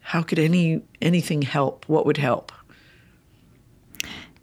How 0.00 0.22
could 0.22 0.38
any 0.38 0.82
anything 1.02 1.42
help? 1.42 1.84
What 1.88 2.06
would 2.06 2.16
help? 2.16 2.52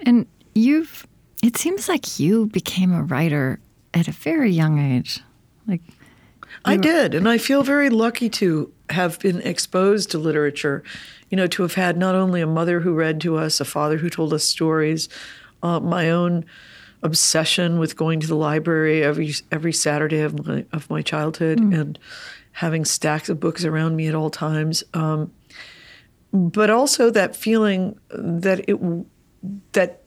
And 0.02 0.28
you've, 0.54 1.08
it 1.42 1.58
seems 1.58 1.90
like 1.90 2.20
you 2.20 2.48
became 2.48 2.94
a 2.94 3.04
writer 3.04 3.60
at 3.94 4.08
a 4.08 4.12
very 4.12 4.52
young 4.52 4.78
age. 4.78 5.22
Like, 5.68 5.82
I 6.66 6.78
did, 6.78 7.16
and 7.16 7.28
I 7.28 7.38
feel 7.38 7.64
very 7.64 7.90
lucky 7.90 8.30
to 8.30 8.72
have 8.90 9.20
been 9.20 9.42
exposed 9.42 10.12
to 10.12 10.18
literature. 10.18 10.84
You 11.30 11.38
know, 11.38 11.48
to 11.48 11.64
have 11.64 11.74
had 11.74 11.98
not 11.98 12.16
only 12.16 12.42
a 12.42 12.48
mother 12.48 12.82
who 12.82 12.94
read 12.94 13.20
to 13.22 13.38
us, 13.38 13.60
a 13.60 13.66
father 13.66 13.98
who 13.98 14.10
told 14.10 14.34
us 14.34 14.44
stories, 14.44 15.10
uh, 15.64 15.80
my 15.80 16.10
own 16.12 16.46
obsession 17.04 17.78
with 17.78 17.96
going 17.96 18.20
to 18.20 18.28
the 18.28 18.36
library 18.36 19.04
every 19.04 19.34
every 19.52 19.74
Saturday 19.74 20.22
of 20.22 20.46
my 20.46 20.66
of 20.72 20.90
my 20.90 21.02
childhood 21.02 21.60
and 21.74 22.00
having 22.54 22.86
stacks 22.86 23.28
of 23.30 23.40
books 23.40 23.66
around 23.66 23.96
me 23.96 24.08
at 24.08 24.16
all 24.16 24.30
times. 24.30 24.84
Um, 24.94 25.32
but 26.32 26.70
also 26.70 27.10
that 27.12 27.36
feeling 27.36 28.00
that 28.10 28.68
it 28.68 28.80
that 29.74 30.02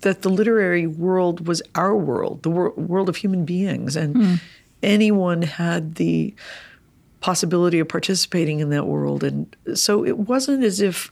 that 0.00 0.22
the 0.22 0.28
literary 0.28 0.86
world 0.86 1.46
was 1.46 1.62
our 1.74 1.96
world, 1.96 2.42
the 2.42 2.50
wor- 2.50 2.72
world 2.72 3.08
of 3.08 3.16
human 3.16 3.44
beings, 3.44 3.96
and 3.96 4.40
anyone 4.82 5.42
had 5.42 5.94
the 5.94 6.34
possibility 7.22 7.78
of 7.78 7.88
participating 7.88 8.60
in 8.60 8.70
that 8.70 8.86
world. 8.86 9.24
And 9.24 9.56
so 9.74 10.04
it 10.04 10.18
wasn't 10.18 10.64
as 10.64 10.80
if 10.80 11.10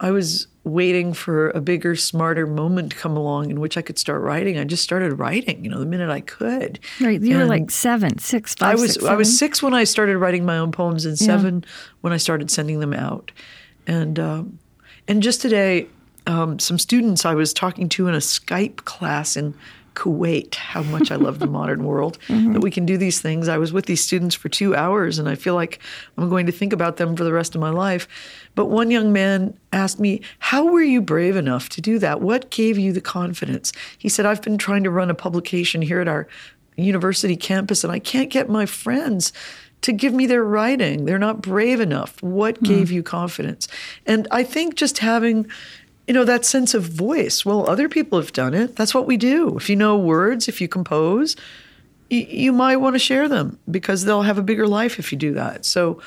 I 0.00 0.10
was 0.10 0.48
waiting 0.64 1.12
for 1.12 1.50
a 1.50 1.60
bigger, 1.60 1.94
smarter 1.94 2.46
moment 2.46 2.92
to 2.92 2.96
come 2.96 3.16
along 3.16 3.50
in 3.50 3.60
which 3.60 3.76
I 3.76 3.82
could 3.82 3.98
start 3.98 4.22
writing. 4.22 4.58
I 4.58 4.64
just 4.64 4.82
started 4.82 5.18
writing, 5.18 5.62
you 5.62 5.70
know, 5.70 5.78
the 5.78 5.86
minute 5.86 6.10
I 6.10 6.20
could. 6.20 6.80
right, 7.00 7.20
you 7.20 7.36
were 7.36 7.44
like 7.44 7.70
seven, 7.70 8.18
six, 8.18 8.54
five, 8.54 8.70
I 8.70 8.80
was 8.80 8.94
six, 8.94 9.04
I 9.04 9.14
was 9.14 9.38
six 9.38 9.62
when 9.62 9.74
I 9.74 9.84
started 9.84 10.18
writing 10.18 10.44
my 10.44 10.58
own 10.58 10.72
poems, 10.72 11.04
and 11.04 11.18
seven 11.18 11.64
when 12.00 12.12
I 12.12 12.16
started 12.16 12.50
sending 12.50 12.80
them 12.80 12.94
out, 12.94 13.30
and 13.86 14.18
um, 14.18 14.58
and 15.06 15.22
just 15.22 15.42
today, 15.42 15.86
um, 16.26 16.58
some 16.58 16.78
students 16.78 17.24
I 17.24 17.34
was 17.34 17.52
talking 17.52 17.88
to 17.90 18.08
in 18.08 18.14
a 18.14 18.18
Skype 18.18 18.76
class 18.84 19.36
in 19.36 19.54
Kuwait. 19.94 20.54
How 20.54 20.82
much 20.82 21.10
I 21.10 21.16
love 21.16 21.38
the 21.38 21.46
modern 21.46 21.84
world 21.84 22.18
mm-hmm. 22.28 22.52
that 22.52 22.60
we 22.60 22.70
can 22.70 22.86
do 22.86 22.96
these 22.96 23.20
things. 23.20 23.48
I 23.48 23.58
was 23.58 23.72
with 23.72 23.86
these 23.86 24.02
students 24.02 24.34
for 24.34 24.48
two 24.48 24.74
hours, 24.74 25.18
and 25.18 25.28
I 25.28 25.34
feel 25.34 25.54
like 25.54 25.78
I'm 26.16 26.28
going 26.28 26.46
to 26.46 26.52
think 26.52 26.72
about 26.72 26.96
them 26.96 27.16
for 27.16 27.24
the 27.24 27.32
rest 27.32 27.54
of 27.54 27.60
my 27.60 27.70
life. 27.70 28.06
But 28.54 28.66
one 28.66 28.90
young 28.90 29.12
man 29.12 29.56
asked 29.72 30.00
me, 30.00 30.20
"How 30.38 30.64
were 30.64 30.82
you 30.82 31.00
brave 31.00 31.36
enough 31.36 31.68
to 31.70 31.80
do 31.80 31.98
that? 31.98 32.20
What 32.20 32.50
gave 32.50 32.78
you 32.78 32.92
the 32.92 33.00
confidence?" 33.00 33.72
He 33.98 34.08
said, 34.08 34.26
"I've 34.26 34.42
been 34.42 34.58
trying 34.58 34.84
to 34.84 34.90
run 34.90 35.10
a 35.10 35.14
publication 35.14 35.82
here 35.82 36.00
at 36.00 36.08
our 36.08 36.26
university 36.76 37.36
campus, 37.36 37.84
and 37.84 37.92
I 37.92 37.98
can't 37.98 38.30
get 38.30 38.48
my 38.48 38.66
friends 38.66 39.32
to 39.84 39.92
give 39.92 40.14
me 40.14 40.26
their 40.26 40.42
writing. 40.42 41.04
They're 41.04 41.18
not 41.18 41.42
brave 41.42 41.78
enough. 41.78 42.22
What 42.22 42.56
hmm. 42.56 42.64
gave 42.64 42.90
you 42.90 43.02
confidence? 43.02 43.68
And 44.06 44.26
I 44.30 44.42
think 44.42 44.76
just 44.76 44.98
having, 44.98 45.46
you 46.06 46.14
know, 46.14 46.24
that 46.24 46.44
sense 46.44 46.74
of 46.74 46.84
voice. 46.84 47.44
Well, 47.44 47.68
other 47.68 47.88
people 47.88 48.20
have 48.20 48.32
done 48.32 48.54
it. 48.54 48.76
That's 48.76 48.94
what 48.94 49.06
we 49.06 49.16
do. 49.16 49.56
If 49.56 49.70
you 49.70 49.76
know 49.76 49.96
words, 49.96 50.48
if 50.48 50.60
you 50.60 50.68
compose, 50.68 51.34
y- 52.10 52.26
you 52.28 52.52
might 52.52 52.76
want 52.76 52.94
to 52.94 52.98
share 52.98 53.28
them 53.28 53.58
because 53.70 54.04
they'll 54.04 54.22
have 54.22 54.38
a 54.38 54.42
bigger 54.42 54.66
life 54.66 54.98
if 54.98 55.12
you 55.12 55.18
do 55.18 55.32
that. 55.34 55.64
So, 55.64 56.00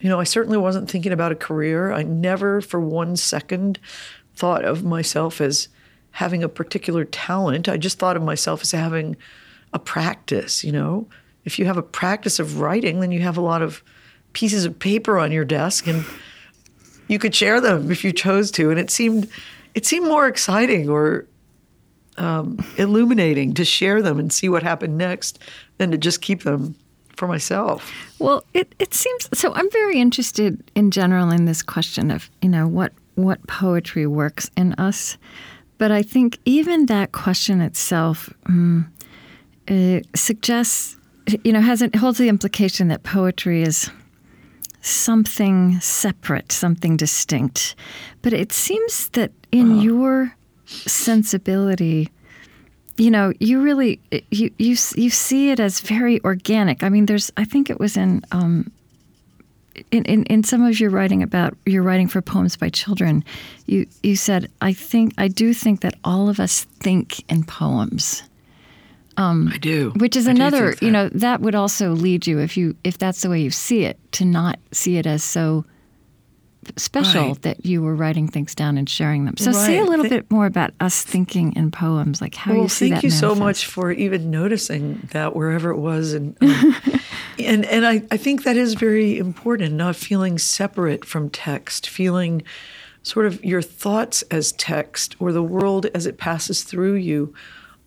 you 0.00 0.08
know, 0.08 0.18
I 0.18 0.24
certainly 0.24 0.58
wasn't 0.58 0.90
thinking 0.90 1.12
about 1.12 1.32
a 1.32 1.36
career. 1.36 1.92
I 1.92 2.02
never 2.02 2.60
for 2.60 2.80
one 2.80 3.16
second 3.16 3.78
thought 4.34 4.64
of 4.64 4.84
myself 4.84 5.40
as 5.40 5.68
having 6.12 6.42
a 6.42 6.48
particular 6.48 7.04
talent. 7.04 7.68
I 7.68 7.76
just 7.76 7.98
thought 7.98 8.16
of 8.16 8.22
myself 8.22 8.62
as 8.62 8.72
having 8.72 9.16
a 9.72 9.78
practice, 9.78 10.64
you 10.64 10.72
know. 10.72 11.06
If 11.44 11.58
you 11.58 11.66
have 11.66 11.76
a 11.76 11.82
practice 11.82 12.38
of 12.38 12.60
writing, 12.60 13.00
then 13.00 13.12
you 13.12 13.20
have 13.20 13.36
a 13.36 13.42
lot 13.42 13.62
of 13.62 13.82
pieces 14.32 14.64
of 14.64 14.78
paper 14.78 15.18
on 15.18 15.32
your 15.32 15.44
desk 15.44 15.86
and 15.86 16.04
you 17.08 17.18
could 17.18 17.34
share 17.34 17.60
them 17.60 17.90
if 17.90 18.04
you 18.04 18.12
chose 18.12 18.50
to. 18.52 18.70
And 18.70 18.78
it 18.78 18.90
seemed 18.90 19.28
it 19.74 19.86
seemed 19.86 20.06
more 20.06 20.26
exciting 20.26 20.88
or 20.88 21.26
um, 22.16 22.64
illuminating 22.76 23.54
to 23.54 23.64
share 23.64 24.02
them 24.02 24.18
and 24.18 24.32
see 24.32 24.48
what 24.48 24.62
happened 24.62 24.98
next 24.98 25.38
than 25.78 25.90
to 25.90 25.98
just 25.98 26.20
keep 26.20 26.42
them 26.42 26.74
for 27.16 27.28
myself. 27.28 27.92
Well, 28.18 28.44
it, 28.54 28.74
it 28.78 28.94
seems 28.94 29.28
so. 29.32 29.52
I'm 29.54 29.70
very 29.70 30.00
interested 30.00 30.62
in 30.74 30.90
general 30.90 31.30
in 31.30 31.44
this 31.44 31.62
question 31.62 32.10
of 32.10 32.30
you 32.42 32.48
know 32.48 32.66
what 32.66 32.92
what 33.14 33.44
poetry 33.46 34.06
works 34.06 34.50
in 34.56 34.74
us, 34.74 35.18
but 35.78 35.90
I 35.90 36.02
think 36.02 36.38
even 36.44 36.86
that 36.86 37.12
question 37.12 37.60
itself 37.60 38.32
um, 38.46 38.92
uh, 39.68 40.00
suggests 40.14 40.96
you 41.44 41.52
know 41.52 41.60
has 41.60 41.82
it 41.82 41.94
holds 41.96 42.18
the 42.18 42.28
implication 42.28 42.88
that 42.88 43.02
poetry 43.02 43.62
is 43.62 43.90
something 44.80 45.80
separate, 45.80 46.52
something 46.52 46.96
distinct. 46.96 47.74
But 48.22 48.32
it 48.32 48.52
seems 48.52 49.08
that 49.10 49.32
in 49.50 49.80
your 49.80 50.34
sensibility, 50.66 52.10
you 52.96 53.10
know, 53.10 53.32
you 53.38 53.62
really 53.62 54.00
you 54.30 54.50
you 54.58 54.76
you 54.96 55.10
see 55.10 55.50
it 55.50 55.60
as 55.60 55.80
very 55.80 56.22
organic. 56.24 56.82
I 56.82 56.88
mean, 56.88 57.06
there's 57.06 57.30
I 57.36 57.44
think 57.44 57.70
it 57.70 57.78
was 57.78 57.96
in 57.96 58.22
um, 58.32 58.70
in, 59.90 60.04
in 60.04 60.24
in 60.24 60.44
some 60.44 60.64
of 60.64 60.80
your 60.80 60.90
writing 60.90 61.22
about 61.22 61.56
your 61.64 61.82
writing 61.82 62.08
for 62.08 62.20
poems 62.20 62.56
by 62.56 62.68
children. 62.68 63.24
You 63.66 63.86
you 64.02 64.16
said 64.16 64.50
I 64.60 64.72
think 64.72 65.14
I 65.16 65.28
do 65.28 65.54
think 65.54 65.80
that 65.82 65.94
all 66.04 66.28
of 66.28 66.40
us 66.40 66.64
think 66.80 67.30
in 67.30 67.44
poems 67.44 68.22
I 69.18 69.58
do. 69.60 69.90
which 69.96 70.14
is 70.16 70.28
I 70.28 70.30
another 70.30 70.74
you 70.80 70.90
know 70.90 71.08
that 71.10 71.40
would 71.40 71.54
also 71.56 71.90
lead 71.92 72.26
you 72.26 72.38
if 72.38 72.56
you 72.56 72.76
if 72.84 72.98
that's 72.98 73.20
the 73.22 73.28
way 73.30 73.40
you 73.40 73.50
see 73.50 73.84
it 73.84 73.98
to 74.12 74.24
not 74.24 74.58
see 74.72 74.96
it 74.96 75.06
as 75.06 75.22
so 75.24 75.64
special 76.76 77.28
Right. 77.28 77.42
that 77.42 77.64
you 77.66 77.82
were 77.82 77.94
writing 77.94 78.28
things 78.28 78.54
down 78.54 78.76
and 78.78 78.88
sharing 78.88 79.24
them. 79.24 79.36
So 79.38 79.52
say 79.52 79.78
a 79.78 79.84
little 79.84 80.04
Thi- 80.04 80.08
bit 80.10 80.30
more 80.30 80.46
about 80.46 80.72
us 80.80 81.02
thinking 81.02 81.54
in 81.56 81.70
poems, 81.70 82.20
like 82.20 82.34
how 82.34 82.52
well, 82.52 82.62
you 82.64 82.68
see 82.68 82.90
thank 82.90 83.02
you 83.02 83.10
so 83.10 83.34
much 83.34 83.66
for 83.66 83.90
even 83.90 84.30
noticing 84.30 85.08
that 85.12 85.34
wherever 85.34 85.70
it 85.70 85.78
was, 85.78 86.12
and 86.12 86.36
um, 86.42 86.76
and 87.38 87.64
and 87.64 87.86
I, 87.86 88.02
I 88.10 88.16
think 88.18 88.42
that 88.44 88.56
is 88.56 88.74
very 88.74 89.18
important. 89.18 89.74
Not 89.74 89.96
feeling 89.96 90.38
separate 90.38 91.04
from 91.04 91.30
text, 91.30 91.88
feeling 91.88 92.42
sort 93.02 93.24
of 93.26 93.42
your 93.42 93.62
thoughts 93.62 94.22
as 94.30 94.52
text, 94.52 95.16
or 95.18 95.32
the 95.32 95.42
world 95.42 95.86
as 95.94 96.04
it 96.06 96.18
passes 96.18 96.64
through 96.64 96.94
you 96.96 97.32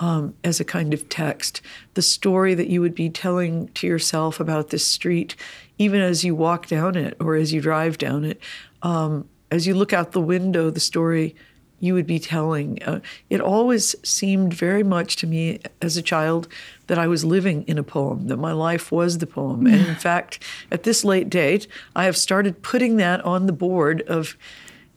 um, 0.01 0.33
as 0.43 0.59
a 0.59 0.65
kind 0.65 0.93
of 0.93 1.07
text. 1.07 1.61
The 1.93 2.01
story 2.01 2.55
that 2.55 2.67
you 2.67 2.81
would 2.81 2.95
be 2.95 3.09
telling 3.09 3.67
to 3.75 3.87
yourself 3.87 4.39
about 4.39 4.69
this 4.69 4.85
street, 4.85 5.35
even 5.77 6.01
as 6.01 6.25
you 6.25 6.35
walk 6.35 6.67
down 6.67 6.97
it 6.97 7.15
or 7.21 7.35
as 7.35 7.53
you 7.53 7.61
drive 7.61 7.97
down 7.99 8.25
it. 8.25 8.41
Um, 8.81 9.29
as 9.51 9.67
you 9.67 9.75
look 9.75 9.93
out 9.93 10.11
the 10.11 10.19
window, 10.19 10.69
the 10.71 10.79
story 10.79 11.35
you 11.79 11.93
would 11.93 12.07
be 12.07 12.19
telling. 12.19 12.81
Uh, 12.83 12.99
it 13.29 13.41
always 13.41 13.95
seemed 14.03 14.53
very 14.53 14.83
much 14.83 15.17
to 15.17 15.27
me 15.27 15.59
as 15.81 15.97
a 15.97 16.01
child 16.01 16.47
that 16.87 16.97
I 16.97 17.07
was 17.07 17.23
living 17.23 17.63
in 17.63 17.77
a 17.77 17.83
poem, 17.83 18.27
that 18.27 18.37
my 18.37 18.53
life 18.53 18.91
was 18.91 19.19
the 19.19 19.27
poem. 19.27 19.65
And 19.67 19.87
in 19.87 19.95
fact, 20.09 20.43
at 20.71 20.83
this 20.83 21.03
late 21.03 21.29
date, 21.29 21.67
I 21.95 22.05
have 22.05 22.17
started 22.17 22.63
putting 22.63 22.97
that 22.97 23.21
on 23.21 23.45
the 23.45 23.53
board 23.53 24.01
of 24.03 24.35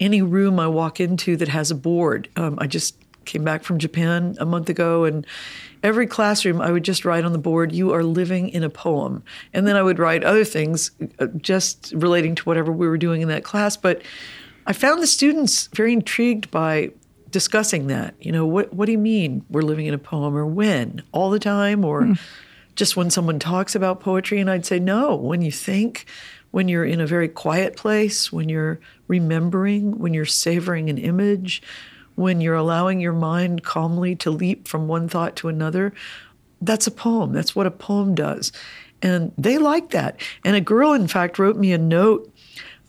any 0.00 0.22
room 0.22 0.58
I 0.58 0.66
walk 0.68 0.98
into 1.00 1.36
that 1.36 1.48
has 1.48 1.70
a 1.70 1.74
board. 1.74 2.28
Um, 2.36 2.58
I 2.58 2.66
just 2.66 2.96
came 3.24 3.44
back 3.44 3.64
from 3.64 3.78
Japan 3.78 4.36
a 4.38 4.46
month 4.46 4.68
ago, 4.68 5.04
and 5.04 5.26
every 5.82 6.06
classroom 6.06 6.60
I 6.60 6.70
would 6.70 6.84
just 6.84 7.04
write 7.04 7.24
on 7.24 7.32
the 7.32 7.38
board, 7.38 7.72
You 7.72 7.92
are 7.92 8.02
living 8.02 8.48
in 8.48 8.62
a 8.62 8.70
poem. 8.70 9.22
And 9.52 9.66
then 9.66 9.76
I 9.76 9.82
would 9.82 9.98
write 9.98 10.24
other 10.24 10.44
things 10.44 10.90
uh, 11.18 11.26
just 11.36 11.92
relating 11.96 12.34
to 12.36 12.42
whatever 12.44 12.72
we 12.72 12.88
were 12.88 12.98
doing 12.98 13.22
in 13.22 13.28
that 13.28 13.44
class. 13.44 13.76
But 13.76 14.02
I 14.66 14.72
found 14.72 15.02
the 15.02 15.06
students 15.06 15.68
very 15.74 15.92
intrigued 15.92 16.50
by 16.50 16.92
discussing 17.30 17.88
that. 17.88 18.14
You 18.20 18.32
know, 18.32 18.46
what, 18.46 18.72
what 18.72 18.86
do 18.86 18.92
you 18.92 18.98
mean 18.98 19.44
we're 19.50 19.62
living 19.62 19.86
in 19.86 19.94
a 19.94 19.98
poem, 19.98 20.36
or 20.36 20.46
when? 20.46 21.02
All 21.12 21.30
the 21.30 21.38
time, 21.38 21.84
or 21.84 22.14
just 22.76 22.96
when 22.96 23.10
someone 23.10 23.38
talks 23.38 23.74
about 23.74 24.00
poetry? 24.00 24.40
And 24.40 24.50
I'd 24.50 24.64
say, 24.64 24.78
no, 24.78 25.14
when 25.16 25.42
you 25.42 25.50
think, 25.50 26.06
when 26.52 26.68
you're 26.68 26.84
in 26.84 27.00
a 27.00 27.06
very 27.06 27.28
quiet 27.28 27.76
place, 27.76 28.32
when 28.32 28.48
you're 28.48 28.78
remembering, 29.08 29.98
when 29.98 30.14
you're 30.14 30.24
savoring 30.24 30.88
an 30.88 30.98
image, 30.98 31.60
when 32.14 32.40
you're 32.40 32.54
allowing 32.54 33.00
your 33.00 33.12
mind 33.12 33.62
calmly 33.62 34.14
to 34.16 34.30
leap 34.30 34.68
from 34.68 34.88
one 34.88 35.08
thought 35.08 35.36
to 35.36 35.48
another, 35.48 35.92
that's 36.60 36.86
a 36.86 36.90
poem. 36.90 37.32
That's 37.32 37.54
what 37.54 37.66
a 37.66 37.70
poem 37.70 38.14
does. 38.14 38.52
And 39.02 39.32
they 39.36 39.58
like 39.58 39.90
that. 39.90 40.20
And 40.44 40.56
a 40.56 40.60
girl, 40.60 40.92
in 40.92 41.08
fact, 41.08 41.38
wrote 41.38 41.56
me 41.56 41.72
a 41.72 41.78
note 41.78 42.32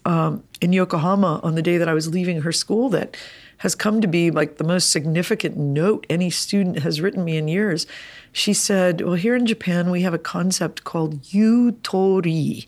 um, 0.05 0.44
in 0.62 0.72
Yokohama 0.72 1.41
on 1.44 1.55
the 1.55 1.62
day 1.62 1.77
that 1.77 1.89
I 1.89 1.94
was 1.94 2.08
leaving 2.08 2.41
her 2.41 2.51
school 2.51 2.89
that 2.89 3.17
has 3.58 3.75
come 3.75 4.01
to 4.01 4.08
be 4.08 4.32
like 4.32 4.58
the 4.58 4.63
most 4.63 4.91
significant 4.91 5.58
note 5.58 6.05
any 6.10 6.29
student 6.29 6.79
has 6.79 7.01
written 7.01 7.24
me 7.24 7.38
in 7.38 7.48
years. 7.48 7.88
She 8.32 8.53
said, 8.53 9.01
Well, 9.01 9.15
here 9.15 9.36
in 9.36 9.46
Japan, 9.46 9.91
we 9.91 10.01
have 10.01 10.13
a 10.13 10.20
concept 10.20 10.84
called 10.84 11.22
yutori. 11.24 12.65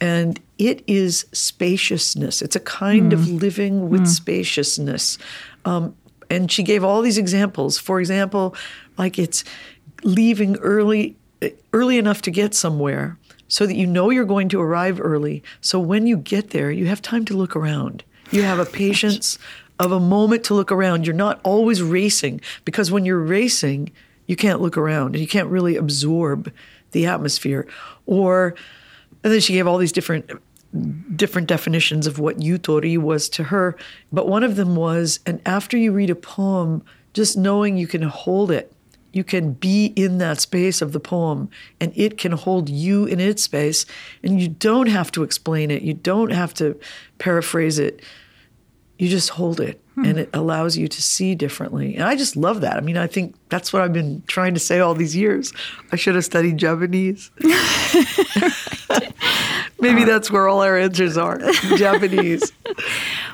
And 0.00 0.40
it 0.58 0.82
is 0.86 1.26
spaciousness. 1.32 2.40
It's 2.40 2.56
a 2.56 2.60
kind 2.60 3.12
of 3.12 3.28
living 3.28 3.90
with 3.90 4.06
spaciousness. 4.06 5.18
Um, 5.64 5.94
and 6.28 6.50
she 6.50 6.62
gave 6.62 6.84
all 6.84 7.02
these 7.02 7.18
examples. 7.18 7.78
For 7.78 8.00
example, 8.00 8.54
like 8.96 9.18
it's 9.18 9.44
leaving 10.04 10.56
early, 10.58 11.16
early 11.72 11.98
enough 11.98 12.22
to 12.22 12.30
get 12.30 12.54
somewhere 12.54 13.18
so 13.48 13.66
that 13.66 13.74
you 13.74 13.86
know 13.86 14.10
you're 14.10 14.24
going 14.24 14.48
to 14.50 14.60
arrive 14.60 15.00
early. 15.00 15.42
So 15.60 15.80
when 15.80 16.06
you 16.06 16.16
get 16.16 16.50
there, 16.50 16.70
you 16.70 16.86
have 16.86 17.02
time 17.02 17.24
to 17.26 17.36
look 17.36 17.56
around. 17.56 18.04
You 18.30 18.42
have 18.42 18.60
a 18.60 18.64
patience 18.84 19.38
of 19.80 19.92
a 19.92 20.00
moment 20.00 20.44
to 20.44 20.54
look 20.54 20.70
around. 20.70 21.06
You're 21.06 21.16
not 21.16 21.40
always 21.42 21.82
racing 21.82 22.40
because 22.64 22.92
when 22.92 23.04
you're 23.04 23.18
racing, 23.18 23.90
you 24.26 24.36
can't 24.36 24.60
look 24.60 24.76
around 24.76 25.16
and 25.16 25.18
you 25.18 25.26
can't 25.26 25.48
really 25.48 25.76
absorb 25.76 26.52
the 26.92 27.06
atmosphere. 27.06 27.66
Or, 28.06 28.54
and 29.24 29.32
then 29.32 29.40
she 29.40 29.54
gave 29.54 29.66
all 29.66 29.78
these 29.78 29.92
different 29.92 30.30
different 31.16 31.48
definitions 31.48 32.06
of 32.06 32.18
what 32.18 32.38
yutori 32.38 32.96
was 32.96 33.28
to 33.30 33.44
her. 33.44 33.76
But 34.12 34.28
one 34.28 34.44
of 34.44 34.56
them 34.56 34.76
was, 34.76 35.20
and 35.26 35.40
after 35.44 35.76
you 35.76 35.92
read 35.92 36.10
a 36.10 36.14
poem, 36.14 36.84
just 37.12 37.36
knowing 37.36 37.76
you 37.76 37.86
can 37.86 38.02
hold 38.02 38.50
it, 38.50 38.72
you 39.12 39.24
can 39.24 39.54
be 39.54 39.86
in 39.96 40.18
that 40.18 40.40
space 40.40 40.80
of 40.80 40.92
the 40.92 41.00
poem, 41.00 41.50
and 41.80 41.92
it 41.96 42.16
can 42.16 42.32
hold 42.32 42.68
you 42.68 43.06
in 43.06 43.18
its 43.18 43.42
space, 43.42 43.84
and 44.22 44.40
you 44.40 44.48
don't 44.48 44.86
have 44.86 45.10
to 45.12 45.24
explain 45.24 45.70
it, 45.70 45.82
you 45.82 45.94
don't 45.94 46.30
have 46.30 46.54
to 46.54 46.78
paraphrase 47.18 47.78
it. 47.78 48.02
You 49.00 49.08
just 49.08 49.30
hold 49.30 49.60
it, 49.60 49.80
hmm. 49.94 50.04
and 50.04 50.18
it 50.18 50.28
allows 50.34 50.76
you 50.76 50.86
to 50.86 51.02
see 51.02 51.34
differently. 51.34 51.94
And 51.94 52.04
I 52.04 52.16
just 52.16 52.36
love 52.36 52.60
that. 52.60 52.76
I 52.76 52.80
mean, 52.80 52.98
I 52.98 53.06
think 53.06 53.34
that's 53.48 53.72
what 53.72 53.80
I've 53.80 53.94
been 53.94 54.22
trying 54.26 54.52
to 54.52 54.60
say 54.60 54.78
all 54.80 54.92
these 54.94 55.16
years. 55.16 55.54
I 55.90 55.96
should 55.96 56.16
have 56.16 56.24
studied 56.26 56.58
Japanese. 56.58 57.30
Maybe 59.80 60.04
that's 60.04 60.30
where 60.30 60.48
all 60.48 60.60
our 60.60 60.76
answers 60.76 61.16
are 61.16 61.38
Japanese. 61.76 62.52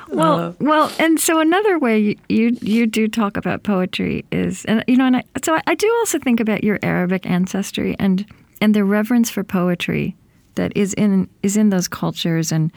Well, 0.09 0.35
uh-huh. 0.35 0.53
well, 0.61 0.91
and 0.99 1.19
so 1.19 1.41
another 1.41 1.77
way 1.77 1.99
you, 1.99 2.15
you 2.29 2.57
you 2.61 2.87
do 2.87 3.09
talk 3.09 3.35
about 3.35 3.63
poetry 3.63 4.23
is, 4.31 4.63
and 4.63 4.81
you 4.87 4.95
know, 4.95 5.05
and 5.05 5.17
I, 5.17 5.23
so 5.43 5.53
I, 5.53 5.61
I 5.67 5.75
do 5.75 5.93
also 5.99 6.17
think 6.17 6.39
about 6.39 6.63
your 6.63 6.79
Arabic 6.81 7.25
ancestry 7.25 7.93
and 7.99 8.25
and 8.61 8.73
the 8.73 8.85
reverence 8.85 9.29
for 9.29 9.43
poetry 9.43 10.15
that 10.55 10.71
is 10.77 10.93
in 10.93 11.27
is 11.43 11.57
in 11.57 11.71
those 11.71 11.89
cultures, 11.89 12.53
and 12.53 12.71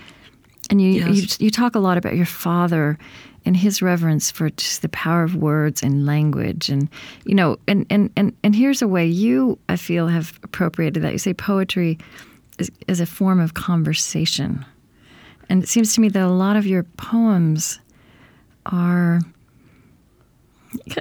and 0.71 0.81
you 0.81 0.89
Yes. 0.93 1.39
you, 1.41 1.47
you 1.47 1.51
talk 1.51 1.75
a 1.75 1.79
lot 1.81 1.99
about 1.99 2.17
your 2.17 2.27
father 2.27 2.97
and 3.45 3.57
his 3.57 3.81
reverence 3.83 4.31
for 4.31 4.51
just 4.51 4.83
the 4.83 4.89
power 4.91 5.23
of 5.23 5.35
words 5.35 5.83
and 5.83 6.07
language, 6.07 6.69
and 6.69 6.89
you 7.27 7.35
know, 7.35 7.59
and 7.69 7.85
and 7.91 8.11
and 8.17 8.33
and 8.43 8.55
here's 8.55 8.81
a 8.83 8.89
way 8.89 9.07
you 9.07 9.59
I 9.69 9.77
feel 9.77 10.09
have 10.09 10.39
appropriated 10.43 11.03
that. 11.03 11.13
You 11.13 11.19
say 11.19 11.35
poetry 11.35 11.99
is, 12.59 12.71
is 12.89 13.01
a 13.01 13.07
form 13.07 13.41
of 13.41 13.55
conversation. 13.55 14.65
And 15.49 15.63
it 15.65 15.69
seems 15.69 15.95
to 15.95 16.01
me 16.01 16.09
that 16.11 16.23
a 16.23 16.29
lot 16.29 16.57
of 16.57 16.65
your 16.67 16.85
poems 16.97 17.81
are, 18.67 19.21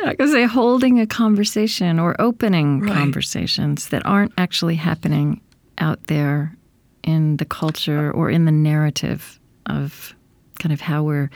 I 0.03 0.15
could 0.15 0.29
say, 0.29 0.45
holding 0.45 0.99
a 0.99 1.05
conversation 1.05 1.99
or 1.99 2.15
opening 2.19 2.79
Right. 2.81 2.93
conversations 2.93 3.89
that 3.89 4.03
aren't 4.05 4.31
actually 4.37 4.75
happening 4.75 5.41
out 5.77 5.99
there 6.07 6.55
in 7.03 7.37
the 7.37 7.45
culture 7.45 8.11
or 8.11 8.29
in 8.31 8.45
the 8.45 8.51
narrative 8.51 9.38
of 9.69 10.15
kind 10.59 10.73
of 10.73 10.81
how 10.81 11.03
we're 11.03 11.29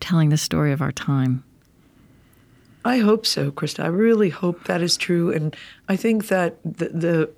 telling 0.00 0.30
the 0.30 0.38
story 0.38 0.72
of 0.72 0.80
our 0.80 0.92
time. 0.92 1.44
I 2.84 2.98
hope 2.98 3.26
so, 3.26 3.50
Krista. 3.50 3.84
I 3.84 3.88
really 3.88 4.30
hope 4.30 4.64
that 4.64 4.80
is 4.80 4.96
true, 4.96 5.30
and 5.30 5.54
I 5.88 5.96
think 5.96 6.28
that 6.28 6.56
the 6.64 6.88
the, 6.88 7.30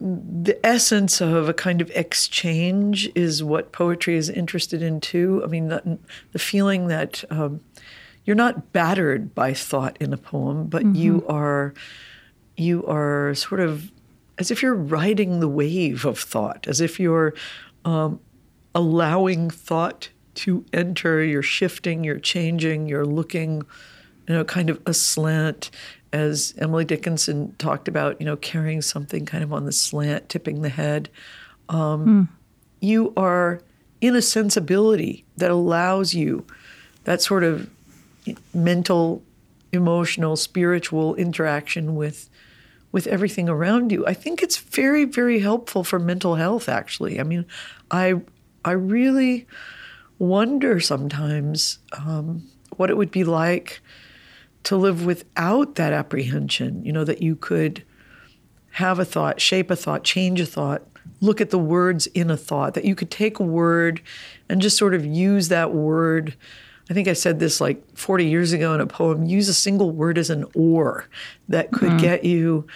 the 0.00 0.66
essence 0.66 1.20
of 1.20 1.48
a 1.48 1.54
kind 1.54 1.80
of 1.80 1.90
exchange 1.90 3.08
is 3.14 3.44
what 3.44 3.70
poetry 3.70 4.16
is 4.16 4.28
interested 4.28 4.82
in 4.82 5.00
too. 5.00 5.40
I 5.44 5.46
mean, 5.46 5.68
the, 5.68 5.98
the 6.32 6.38
feeling 6.40 6.88
that 6.88 7.22
um, 7.30 7.60
you're 8.24 8.34
not 8.34 8.72
battered 8.72 9.34
by 9.34 9.54
thought 9.54 9.96
in 10.00 10.12
a 10.12 10.16
poem, 10.16 10.66
but 10.66 10.84
you 10.96 11.24
are 11.28 11.72
you 12.56 12.84
are 12.86 13.34
sort 13.34 13.60
of 13.60 13.92
as 14.38 14.50
if 14.50 14.62
you're 14.62 14.74
riding 14.74 15.38
the 15.38 15.48
wave 15.48 16.04
of 16.04 16.18
thought, 16.18 16.66
as 16.66 16.80
if 16.80 16.98
you're 16.98 17.34
um, 17.84 18.18
allowing 18.74 19.50
thought 19.50 20.10
to 20.34 20.64
enter. 20.72 21.22
You're 21.22 21.42
shifting, 21.42 22.04
you're 22.04 22.18
changing, 22.18 22.88
you're 22.88 23.06
looking, 23.06 23.62
you 24.26 24.34
know, 24.34 24.44
kind 24.44 24.70
of 24.70 24.82
aslant, 24.84 25.70
as 26.12 26.54
Emily 26.58 26.84
Dickinson 26.84 27.54
talked 27.58 27.88
about, 27.88 28.20
you 28.20 28.24
know, 28.24 28.36
carrying 28.36 28.82
something 28.82 29.26
kind 29.26 29.42
of 29.42 29.52
on 29.52 29.64
the 29.64 29.72
slant, 29.72 30.28
tipping 30.28 30.62
the 30.62 30.68
head. 30.68 31.08
Um, 31.68 32.28
You 32.80 33.12
are 33.16 33.62
in 34.00 34.14
a 34.14 34.20
sensibility 34.20 35.24
that 35.38 35.50
allows 35.50 36.12
you 36.12 36.44
that 37.04 37.22
sort 37.22 37.42
of 37.42 37.70
mental, 38.52 39.22
emotional, 39.72 40.36
spiritual 40.36 41.14
interaction 41.14 41.94
with 41.94 42.28
with 42.92 43.06
everything 43.08 43.48
around 43.48 43.90
you. 43.90 44.06
I 44.06 44.14
think 44.14 44.42
it's 44.42 44.58
very, 44.58 45.04
very 45.04 45.40
helpful 45.40 45.82
for 45.82 45.98
mental 45.98 46.36
health. 46.36 46.68
Actually, 46.68 47.18
I 47.18 47.22
mean, 47.22 47.44
I 47.90 48.20
I 48.64 48.72
really 48.72 49.46
wonder 50.18 50.80
sometimes 50.80 51.78
um, 51.98 52.48
what 52.76 52.90
it 52.90 52.96
would 52.96 53.10
be 53.10 53.24
like 53.24 53.80
to 54.64 54.76
live 54.76 55.04
without 55.04 55.74
that 55.74 55.92
apprehension. 55.92 56.84
You 56.84 56.92
know 56.92 57.04
that 57.04 57.22
you 57.22 57.36
could 57.36 57.84
have 58.72 58.98
a 58.98 59.04
thought, 59.04 59.40
shape 59.40 59.70
a 59.70 59.76
thought, 59.76 60.02
change 60.02 60.40
a 60.40 60.46
thought, 60.46 60.82
look 61.20 61.40
at 61.40 61.50
the 61.50 61.58
words 61.58 62.06
in 62.08 62.30
a 62.30 62.36
thought, 62.36 62.74
that 62.74 62.84
you 62.84 62.94
could 62.94 63.10
take 63.10 63.38
a 63.38 63.44
word 63.44 64.00
and 64.48 64.60
just 64.60 64.76
sort 64.76 64.94
of 64.94 65.04
use 65.04 65.48
that 65.48 65.72
word. 65.72 66.34
I 66.90 66.94
think 66.94 67.08
I 67.08 67.12
said 67.12 67.38
this 67.38 67.60
like 67.60 67.96
40 67.96 68.26
years 68.26 68.52
ago 68.52 68.74
in 68.74 68.80
a 68.80 68.86
poem 68.86 69.24
use 69.24 69.48
a 69.48 69.54
single 69.54 69.90
word 69.90 70.18
as 70.18 70.28
an 70.28 70.44
oar 70.54 71.08
that 71.48 71.72
could 71.72 71.98
get 71.98 72.24
you 72.24 72.66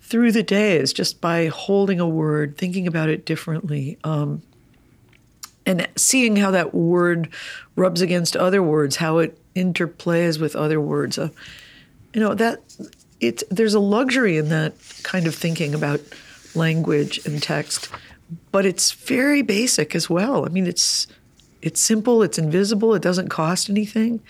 through 0.00 0.32
the 0.32 0.42
days 0.42 0.92
just 0.92 1.20
by 1.20 1.46
holding 1.46 1.98
a 1.98 2.08
word, 2.08 2.56
thinking 2.56 2.86
about 2.86 3.08
it 3.08 3.26
differently. 3.26 3.98
Um, 4.04 4.42
and 5.66 5.88
seeing 5.96 6.36
how 6.36 6.50
that 6.50 6.74
word 6.74 7.28
rubs 7.76 8.00
against 8.00 8.36
other 8.36 8.62
words, 8.62 8.96
how 8.96 9.18
it 9.18 9.38
interplays 9.54 10.40
with 10.40 10.56
other 10.56 10.80
words. 10.80 11.18
Uh, 11.18 11.28
you 12.14 12.20
know 12.20 12.34
that 12.34 12.60
it's 13.20 13.44
there's 13.50 13.74
a 13.74 13.80
luxury 13.80 14.36
in 14.36 14.48
that 14.48 14.74
kind 15.02 15.26
of 15.26 15.34
thinking 15.34 15.74
about 15.74 16.00
language 16.54 17.24
and 17.24 17.42
text, 17.42 17.88
but 18.50 18.66
it's 18.66 18.92
very 18.92 19.42
basic 19.42 19.94
as 19.94 20.10
well. 20.10 20.44
I 20.44 20.48
mean, 20.48 20.66
it's 20.66 21.06
it's 21.62 21.80
simple, 21.80 22.22
it's 22.22 22.38
invisible, 22.38 22.94
it 22.94 23.02
doesn't 23.02 23.28
cost 23.28 23.70
anything. 23.70 24.20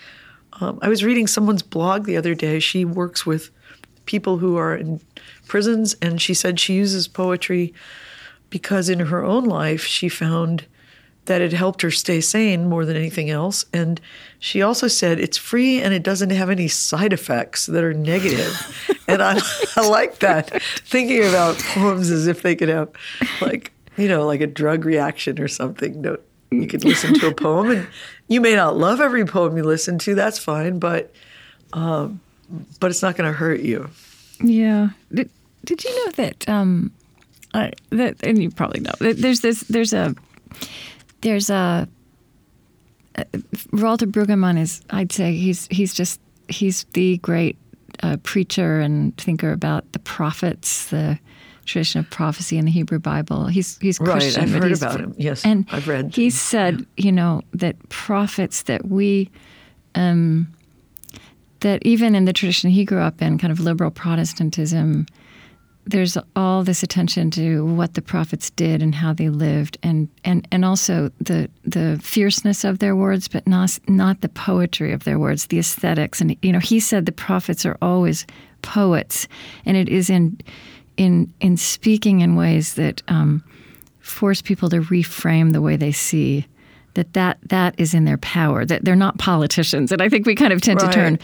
Um, 0.61 0.77
I 0.81 0.87
was 0.87 1.03
reading 1.03 1.25
someone's 1.25 1.63
blog 1.63 2.05
the 2.05 2.15
other 2.15 2.35
day. 2.35 2.59
She 2.59 2.85
works 2.85 3.25
with 3.25 3.49
people 4.05 4.37
who 4.37 4.55
are 4.57 4.75
in 4.75 5.01
prisons, 5.47 5.95
and 6.01 6.21
she 6.21 6.33
said 6.33 6.59
she 6.59 6.73
uses 6.73 7.07
poetry 7.07 7.73
because 8.49 8.87
in 8.87 8.99
her 8.99 9.23
own 9.23 9.45
life 9.45 9.83
she 9.83 10.07
found 10.09 10.65
that 11.25 11.41
it 11.41 11.53
helped 11.53 11.81
her 11.81 11.91
stay 11.91 12.19
sane 12.19 12.67
more 12.67 12.85
than 12.85 12.97
anything 12.97 13.29
else. 13.29 13.65
And 13.73 14.01
she 14.39 14.61
also 14.61 14.87
said 14.87 15.19
it's 15.19 15.37
free 15.37 15.81
and 15.81 15.93
it 15.93 16.03
doesn't 16.03 16.31
have 16.31 16.49
any 16.49 16.67
side 16.67 17.13
effects 17.13 17.65
that 17.67 17.83
are 17.83 17.93
negative. 17.93 18.99
and 19.07 19.21
I, 19.21 19.39
I 19.77 19.87
like 19.87 20.19
that, 20.19 20.61
thinking 20.61 21.23
about 21.23 21.57
poems 21.59 22.09
as 22.09 22.27
if 22.27 22.41
they 22.41 22.55
could 22.55 22.69
have, 22.69 22.89
like, 23.41 23.71
you 23.97 24.07
know, 24.07 24.25
like 24.25 24.41
a 24.41 24.47
drug 24.47 24.85
reaction 24.85 25.39
or 25.39 25.47
something. 25.47 26.01
No, 26.01 26.17
you 26.51 26.67
could 26.67 26.83
listen 26.83 27.13
to 27.15 27.27
a 27.27 27.33
poem, 27.33 27.71
and 27.71 27.87
you 28.27 28.41
may 28.41 28.55
not 28.55 28.75
love 28.77 28.99
every 29.01 29.25
poem 29.25 29.55
you 29.57 29.63
listen 29.63 29.97
to. 29.99 30.15
That's 30.15 30.39
fine, 30.39 30.79
but 30.79 31.13
um, 31.73 32.19
but 32.79 32.91
it's 32.91 33.01
not 33.01 33.15
going 33.15 33.31
to 33.31 33.37
hurt 33.37 33.61
you. 33.61 33.89
Yeah. 34.39 34.89
Did, 35.13 35.29
did 35.65 35.83
you 35.83 36.05
know 36.05 36.11
that? 36.13 36.49
Um, 36.49 36.91
I, 37.53 37.71
that 37.89 38.17
and 38.23 38.41
you 38.41 38.49
probably 38.49 38.81
know. 38.81 38.93
There's 38.99 39.41
this. 39.41 39.61
There's 39.61 39.93
a. 39.93 40.15
There's 41.23 41.49
a. 41.49 41.87
Uh, 43.15 43.23
Walter 43.71 44.07
Brueggemann 44.07 44.59
is. 44.59 44.81
I'd 44.89 45.11
say 45.11 45.35
he's 45.35 45.67
he's 45.67 45.93
just 45.93 46.19
he's 46.47 46.83
the 46.93 47.17
great 47.17 47.57
uh, 48.01 48.17
preacher 48.23 48.79
and 48.79 49.15
thinker 49.17 49.51
about 49.51 49.91
the 49.93 49.99
prophets, 49.99 50.87
the 50.89 51.19
tradition 51.65 51.99
of 51.99 52.09
prophecy 52.09 52.57
in 52.57 52.65
the 52.65 52.71
Hebrew 52.71 52.99
Bible. 52.99 53.47
He's 53.47 53.77
he's 53.79 53.97
Christian. 53.97 54.41
Right, 54.41 54.55
I've 54.55 54.63
heard 54.63 54.73
about 54.73 54.99
him. 54.99 55.15
Yes, 55.17 55.45
and 55.45 55.65
I've 55.71 55.87
read. 55.87 56.15
He 56.15 56.29
said, 56.29 56.85
you 56.97 57.11
know, 57.11 57.41
that 57.53 57.77
prophets 57.89 58.63
that 58.63 58.87
we, 58.87 59.29
um, 59.95 60.47
that 61.61 61.85
even 61.85 62.15
in 62.15 62.25
the 62.25 62.33
tradition 62.33 62.69
he 62.69 62.83
grew 62.83 62.99
up 62.99 63.21
in, 63.21 63.37
kind 63.37 63.51
of 63.51 63.59
liberal 63.59 63.91
Protestantism, 63.91 65.05
there's 65.85 66.17
all 66.35 66.63
this 66.63 66.83
attention 66.83 67.29
to 67.31 67.65
what 67.65 67.93
the 67.93 68.01
prophets 68.01 68.49
did 68.51 68.81
and 68.81 68.95
how 68.95 69.13
they 69.13 69.29
lived, 69.29 69.77
and 69.83 70.07
and 70.23 70.47
and 70.51 70.63
also 70.63 71.11
the 71.19 71.49
the 71.63 71.99
fierceness 72.01 72.63
of 72.63 72.79
their 72.79 72.95
words, 72.95 73.27
but 73.27 73.45
not 73.47 73.77
not 73.87 74.21
the 74.21 74.29
poetry 74.29 74.93
of 74.93 75.03
their 75.03 75.19
words, 75.19 75.47
the 75.47 75.59
aesthetics. 75.59 76.21
And 76.21 76.37
you 76.41 76.51
know, 76.51 76.59
he 76.59 76.79
said 76.79 77.05
the 77.05 77.11
prophets 77.11 77.65
are 77.65 77.77
always 77.81 78.25
poets, 78.61 79.27
and 79.65 79.75
it 79.75 79.89
is 79.89 80.09
in 80.09 80.39
in 80.97 81.33
in 81.39 81.57
speaking 81.57 82.21
in 82.21 82.35
ways 82.35 82.75
that 82.75 83.01
um, 83.07 83.43
force 83.99 84.41
people 84.41 84.69
to 84.69 84.81
reframe 84.81 85.53
the 85.53 85.61
way 85.61 85.75
they 85.75 85.91
see 85.91 86.45
that 86.93 87.13
that 87.13 87.37
that 87.49 87.73
is 87.77 87.93
in 87.93 88.05
their 88.05 88.17
power 88.17 88.65
that 88.65 88.83
they're 88.85 88.95
not 88.95 89.17
politicians 89.17 89.91
and 89.91 90.01
i 90.01 90.09
think 90.09 90.27
we 90.27 90.35
kind 90.35 90.53
of 90.53 90.61
tend 90.61 90.81
right. 90.81 90.91
to 90.91 90.93
turn 90.93 91.19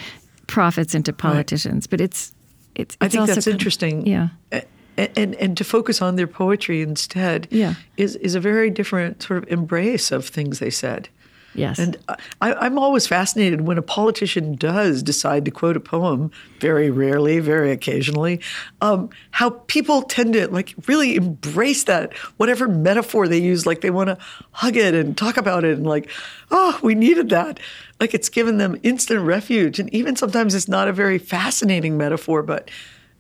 prophets 0.48 0.96
into 0.96 1.14
politicians 1.14 1.84
right. 1.84 1.90
but 1.92 2.02
it's 2.02 2.34
it's, 2.76 2.96
it's 2.96 2.98
i 3.02 3.08
think 3.08 3.28
that's 3.28 3.48
of, 3.48 3.54
interesting 3.54 4.06
yeah 4.06 4.30
and, 4.52 5.10
and 5.18 5.36
and 5.36 5.58
to 5.58 5.64
focus 5.64 6.02
on 6.02 6.16
their 6.16 6.28
poetry 6.28 6.82
instead 6.82 7.48
yeah. 7.52 7.76
is 7.98 8.16
is 8.18 8.36
a 8.36 8.40
very 8.40 8.70
different 8.70 9.24
sort 9.24 9.42
of 9.42 9.50
embrace 9.52 10.12
of 10.12 10.26
things 10.28 10.60
they 10.60 10.70
said 10.70 11.10
Yes. 11.56 11.80
And 11.80 11.98
I, 12.42 12.66
am 12.66 12.78
always 12.78 13.08
fascinated 13.08 13.62
when 13.62 13.78
a 13.78 13.82
politician 13.82 14.56
does 14.56 15.02
decide 15.02 15.46
to 15.46 15.52
quote 15.52 15.76
a 15.76 15.80
poem, 15.80 16.32
very 16.60 16.90
rarely, 16.90 17.40
very 17.40 17.72
occasionally, 17.72 18.40
um, 18.82 19.10
how 19.32 19.50
people 19.68 20.04
tend 20.04 20.34
to 20.34 20.48
like 20.50 20.76
really 20.88 21.16
embrace 21.16 21.86
that, 21.86 22.14
whatever 22.38 22.68
metaphor 22.68 23.28
they 23.28 23.40
use, 23.40 23.66
like 23.66 23.82
they 23.82 23.90
want 23.90 24.08
to 24.08 24.18
hug 24.52 24.78
it 24.78 24.94
and 24.94 25.18
talk 25.18 25.38
about 25.38 25.64
it 25.64 25.78
and 25.78 25.88
like, 25.88 26.10
oh, 26.52 26.80
we 26.84 26.96
needed 26.96 27.30
that. 27.30 27.60
Like 28.00 28.14
it's 28.14 28.30
given 28.30 28.58
them 28.58 28.80
instant 28.84 29.22
refuge. 29.22 29.80
And 29.80 29.94
even 29.94 30.16
sometimes 30.16 30.56
it's 30.56 30.68
not 30.68 30.88
a 30.88 30.94
very 30.94 31.18
fascinating 31.18 31.98
metaphor, 31.98 32.44
but 32.44 32.70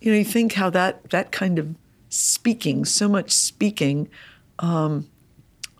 you 0.01 0.11
know, 0.11 0.17
you 0.17 0.25
think 0.25 0.53
how 0.53 0.69
that 0.69 1.09
that 1.09 1.31
kind 1.31 1.59
of 1.59 1.75
speaking, 2.09 2.85
so 2.85 3.07
much 3.07 3.31
speaking, 3.31 4.09
um, 4.59 5.07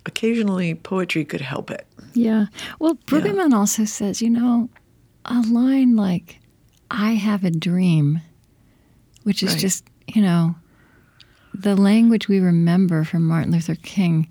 occasionally 0.06 0.76
poetry 0.76 1.26
could 1.26 1.42
help 1.42 1.72
it. 1.72 1.88
Yeah. 2.14 2.48
Well, 2.80 2.96
Brueggemann 3.06 3.52
yeah. 3.52 3.58
also 3.58 3.86
says, 3.86 4.22
you 4.22 4.30
know, 4.30 4.70
a 5.26 5.42
line 5.42 5.96
like, 5.96 6.40
I 6.92 7.14
have 7.14 7.44
a 7.44 7.52
dream, 7.52 8.22
which 9.24 9.44
is 9.44 9.54
right. 9.54 9.60
just, 9.60 9.86
you 10.08 10.22
know, 10.22 10.56
the 11.54 11.76
language 11.76 12.28
we 12.28 12.40
remember 12.40 13.04
from 13.04 13.28
Martin 13.28 13.52
Luther 13.52 13.76
King, 13.76 14.28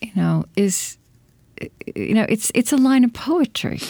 you 0.00 0.10
know, 0.16 0.44
is, 0.56 0.98
you 1.94 2.14
know, 2.14 2.26
it's, 2.28 2.50
it's 2.54 2.72
a 2.72 2.76
line 2.76 3.04
of 3.04 3.12
poetry. 3.12 3.80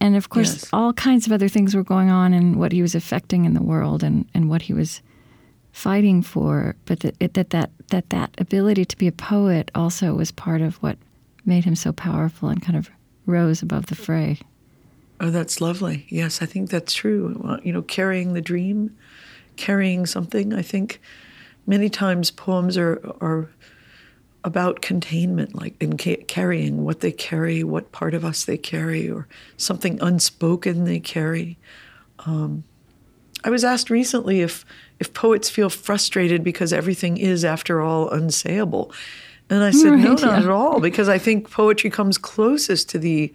And 0.00 0.16
of 0.16 0.28
course, 0.28 0.52
yes. 0.54 0.68
all 0.72 0.92
kinds 0.92 1.26
of 1.26 1.32
other 1.32 1.48
things 1.48 1.74
were 1.74 1.84
going 1.84 2.10
on 2.10 2.34
and 2.34 2.56
what 2.56 2.72
he 2.72 2.82
was 2.82 2.94
affecting 2.94 3.44
in 3.44 3.54
the 3.54 3.62
world 3.62 4.02
and, 4.02 4.28
and 4.34 4.50
what 4.50 4.62
he 4.62 4.74
was 4.74 5.00
fighting 5.70 6.22
for. 6.22 6.74
But 6.86 7.00
that, 7.00 7.16
it, 7.20 7.34
that, 7.34 7.50
that, 7.50 7.70
that 7.90 8.10
that 8.10 8.34
ability 8.38 8.84
to 8.84 8.96
be 8.96 9.06
a 9.06 9.12
poet 9.12 9.70
also 9.74 10.14
was 10.14 10.32
part 10.32 10.60
of 10.60 10.76
what 10.76 10.98
made 11.44 11.64
him 11.64 11.76
so 11.76 11.92
powerful 11.92 12.48
and 12.48 12.60
kind 12.60 12.76
of 12.76 12.90
rose 13.26 13.62
above 13.62 13.86
the 13.86 13.94
fray. 13.94 14.38
Oh, 15.20 15.30
that's 15.30 15.60
lovely. 15.60 16.04
Yes, 16.08 16.42
I 16.42 16.46
think 16.46 16.70
that's 16.70 16.92
true. 16.92 17.60
You 17.62 17.72
know, 17.72 17.82
carrying 17.82 18.32
the 18.32 18.40
dream, 18.40 18.96
carrying 19.56 20.04
something. 20.04 20.52
I 20.52 20.62
think 20.62 21.00
many 21.64 21.88
times 21.88 22.32
poems 22.32 22.76
are 22.76 23.00
are 23.20 23.48
about 24.44 24.82
containment, 24.82 25.54
like 25.54 25.74
in 25.80 25.96
ca- 25.96 26.24
carrying 26.26 26.84
what 26.84 27.00
they 27.00 27.12
carry, 27.12 27.62
what 27.62 27.92
part 27.92 28.14
of 28.14 28.24
us 28.24 28.44
they 28.44 28.58
carry, 28.58 29.08
or 29.10 29.28
something 29.56 30.00
unspoken 30.02 30.84
they 30.84 31.00
carry. 31.00 31.58
Um, 32.26 32.64
I 33.44 33.50
was 33.50 33.64
asked 33.64 33.90
recently 33.90 34.40
if 34.40 34.64
if 34.98 35.12
poets 35.12 35.50
feel 35.50 35.68
frustrated 35.68 36.44
because 36.44 36.72
everything 36.72 37.16
is, 37.16 37.44
after 37.44 37.80
all, 37.80 38.08
unsayable. 38.10 38.92
And 39.50 39.62
I 39.64 39.70
said, 39.72 39.90
right, 39.90 39.98
no, 40.00 40.10
not 40.10 40.22
yeah. 40.22 40.38
at 40.38 40.48
all, 40.48 40.80
because 40.80 41.08
I 41.08 41.18
think 41.18 41.50
poetry 41.50 41.90
comes 41.90 42.16
closest 42.16 42.88
to 42.90 42.98
the, 42.98 43.32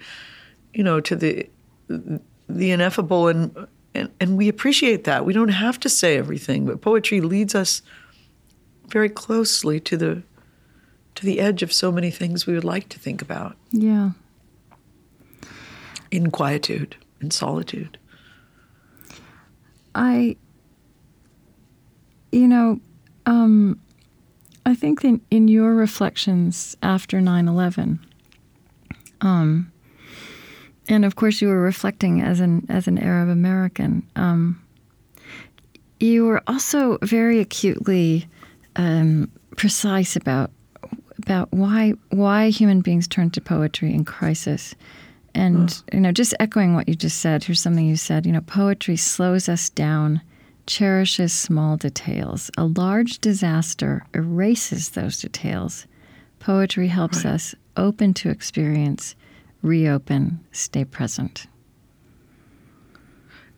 you 0.74 0.84
know, 0.84 1.00
to 1.02 1.15
the 1.15 1.50
the 1.88 2.72
ineffable, 2.72 3.28
and, 3.28 3.67
and 3.93 4.10
and 4.20 4.38
we 4.38 4.48
appreciate 4.48 5.04
that. 5.04 5.26
We 5.26 5.34
don't 5.34 5.50
have 5.50 5.80
to 5.82 5.89
say 5.89 6.17
everything, 6.17 6.65
but 6.65 6.82
poetry 6.82 7.22
leads 7.22 7.54
us 7.54 7.82
very 8.89 9.10
closely 9.10 9.80
to 9.82 9.98
the 9.98 10.24
to 11.18 11.26
the 11.26 11.40
edge 11.40 11.64
of 11.64 11.74
so 11.74 11.92
many 11.92 12.12
things 12.12 12.46
we 12.46 12.54
would 12.54 12.64
like 12.64 12.90
to 12.90 13.00
think 13.00 13.24
about. 13.24 13.58
Yeah. 13.72 14.12
In 16.12 16.30
quietude, 16.30 16.96
in 17.20 17.32
solitude. 17.32 17.98
I, 19.96 20.38
you 22.32 22.48
know, 22.48 22.80
um, 23.26 23.80
I 24.64 24.76
think 24.76 25.04
in, 25.04 25.20
in 25.32 25.48
your 25.48 25.74
reflections 25.74 26.78
after 26.84 27.20
9 27.20 27.48
11, 27.48 28.00
um, 29.22 29.72
and 30.88 31.04
of 31.04 31.16
course 31.16 31.42
you 31.42 31.48
were 31.48 31.60
reflecting 31.60 32.22
as 32.22 32.40
an 32.40 32.68
as 32.70 32.88
an 32.88 33.00
Arab 33.00 33.30
American. 33.30 34.08
Um, 34.16 34.62
you 36.00 36.26
were 36.26 36.44
also 36.46 37.00
very 37.02 37.40
acutely 37.40 38.28
um, 38.76 39.32
precise 39.56 40.16
about 40.16 40.52
about 41.28 41.52
why 41.52 41.94
why 42.10 42.50
human 42.50 42.82
beings 42.82 43.08
turn 43.08 43.30
to 43.32 43.42
poetry 43.42 43.94
in 43.94 44.06
crisis, 44.06 44.74
and 45.36 45.84
you 45.92 46.00
know, 46.00 46.12
just 46.12 46.34
echoing 46.40 46.74
what 46.74 46.88
you 46.88 46.96
just 46.96 47.20
said. 47.20 47.44
Here's 47.44 47.62
something 47.62 47.86
you 47.86 47.98
said. 47.98 48.26
You 48.26 48.32
know, 48.32 48.42
poetry 48.42 48.96
slows 48.96 49.50
us 49.50 49.70
down 49.70 50.22
cherishes 50.68 51.34
small 51.34 51.78
details. 51.78 52.52
A 52.58 52.66
large 52.66 53.20
disaster 53.20 54.06
erases 54.13 54.90
those 54.90 55.22
details. 55.22 55.88
Poetry 56.40 56.90
helps 56.90 57.26
right. 57.26 57.34
us 57.34 57.56
open 57.78 58.13
to 58.16 58.30
experience, 58.30 59.16
reopen, 59.62 60.40
stay 60.52 60.86
present. 60.86 61.48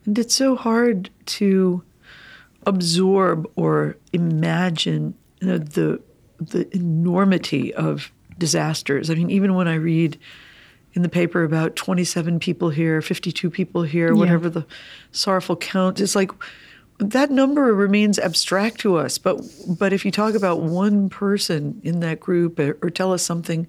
And 0.06 0.18
it's 0.18 0.34
so 0.34 0.56
hard 0.56 1.10
to 1.26 1.82
absorb 2.66 3.50
or 3.56 3.96
imagine 4.12 5.14
you 5.40 5.48
know, 5.48 5.58
the 5.58 6.00
the 6.40 6.74
enormity 6.74 7.72
of 7.74 8.10
disasters. 8.38 9.10
I 9.10 9.14
mean, 9.14 9.30
even 9.30 9.54
when 9.54 9.68
I 9.68 9.74
read 9.74 10.18
in 10.94 11.02
the 11.02 11.08
paper 11.08 11.44
about 11.44 11.76
27 11.76 12.40
people 12.40 12.70
here, 12.70 13.00
52 13.00 13.50
people 13.50 13.82
here, 13.82 14.08
yeah. 14.08 14.18
whatever 14.18 14.48
the 14.48 14.66
sorrowful 15.12 15.56
count, 15.56 16.00
it's 16.00 16.16
like 16.16 16.32
that 16.98 17.30
number 17.30 17.72
remains 17.74 18.18
abstract 18.18 18.80
to 18.80 18.96
us. 18.96 19.18
But 19.18 19.40
but 19.78 19.92
if 19.92 20.04
you 20.04 20.10
talk 20.10 20.34
about 20.34 20.62
one 20.62 21.08
person 21.08 21.80
in 21.84 22.00
that 22.00 22.20
group 22.20 22.58
or, 22.58 22.76
or 22.82 22.90
tell 22.90 23.12
us 23.12 23.22
something 23.22 23.66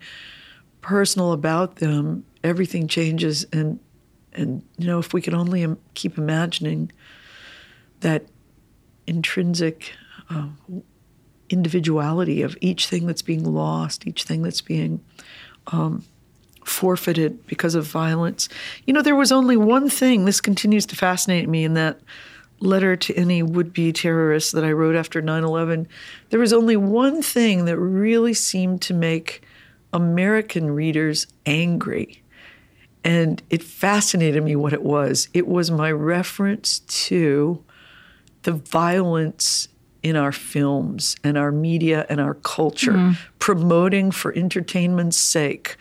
personal 0.82 1.32
about 1.32 1.78
them, 1.78 2.26
everything 2.44 2.88
changes. 2.88 3.46
And 3.54 3.80
and 4.34 4.64
you 4.78 4.88
know, 4.88 5.00
if 5.00 5.14
we 5.14 5.22
could 5.22 5.34
only 5.34 5.68
keep 5.94 6.18
imagining 6.18 6.92
that 8.00 8.26
intrinsic 9.06 9.94
uh, 10.30 10.48
individuality 11.52 12.42
of 12.42 12.58
each 12.62 12.88
thing 12.88 13.08
that's 13.08 13.22
being 13.22 13.44
lost, 13.44 14.08
each 14.08 14.24
thing 14.24 14.42
that's 14.42 14.62
being 14.62 15.04
um, 15.68 16.04
forfeited 16.64 17.46
because 17.48 17.76
of 17.76 17.86
violence. 17.86 18.50
You 18.86 18.94
know, 18.94 19.02
there 19.02 19.16
was 19.16 19.32
only 19.32 19.58
one 19.58 19.90
thing, 19.90 20.26
this 20.26 20.42
continues 20.42 20.86
to 20.88 20.96
fascinate 20.96 21.50
me 21.50 21.64
in 21.64 21.74
that 21.76 22.00
letter 22.60 22.96
to 22.96 23.16
any 23.16 23.42
would 23.42 23.74
be 23.74 23.92
terrorists 23.92 24.52
that 24.52 24.64
I 24.64 24.72
wrote 24.72 24.96
after 24.96 25.22
9 25.22 25.44
11. 25.44 25.88
There 26.30 26.40
was 26.40 26.54
only 26.54 26.78
one 26.78 27.22
thing 27.22 27.66
that 27.66 27.78
really 27.78 28.34
seemed 28.34 28.82
to 28.84 28.94
make 28.94 29.42
American 29.94 30.72
readers 30.72 31.28
angry. 31.46 32.22
And 33.04 33.42
it 33.50 33.64
fascinated 33.64 34.44
me 34.44 34.56
what 34.56 34.74
it 34.74 34.84
was. 34.84 35.28
It 35.34 35.48
was 35.48 35.72
my 35.72 35.92
reference 35.92 36.80
to 36.80 37.64
the 38.44 38.52
violence 38.52 39.68
in 40.04 40.16
our 40.16 40.32
films 40.32 41.16
and 41.24 41.38
our 41.38 41.52
media 41.52 42.06
and 42.10 42.20
our 42.20 42.36
culture, 42.36 42.94
mm. 42.94 43.18
promoting 43.40 44.12
for 44.12 44.34
entertainment's 44.34 45.18
sake. 45.18 45.78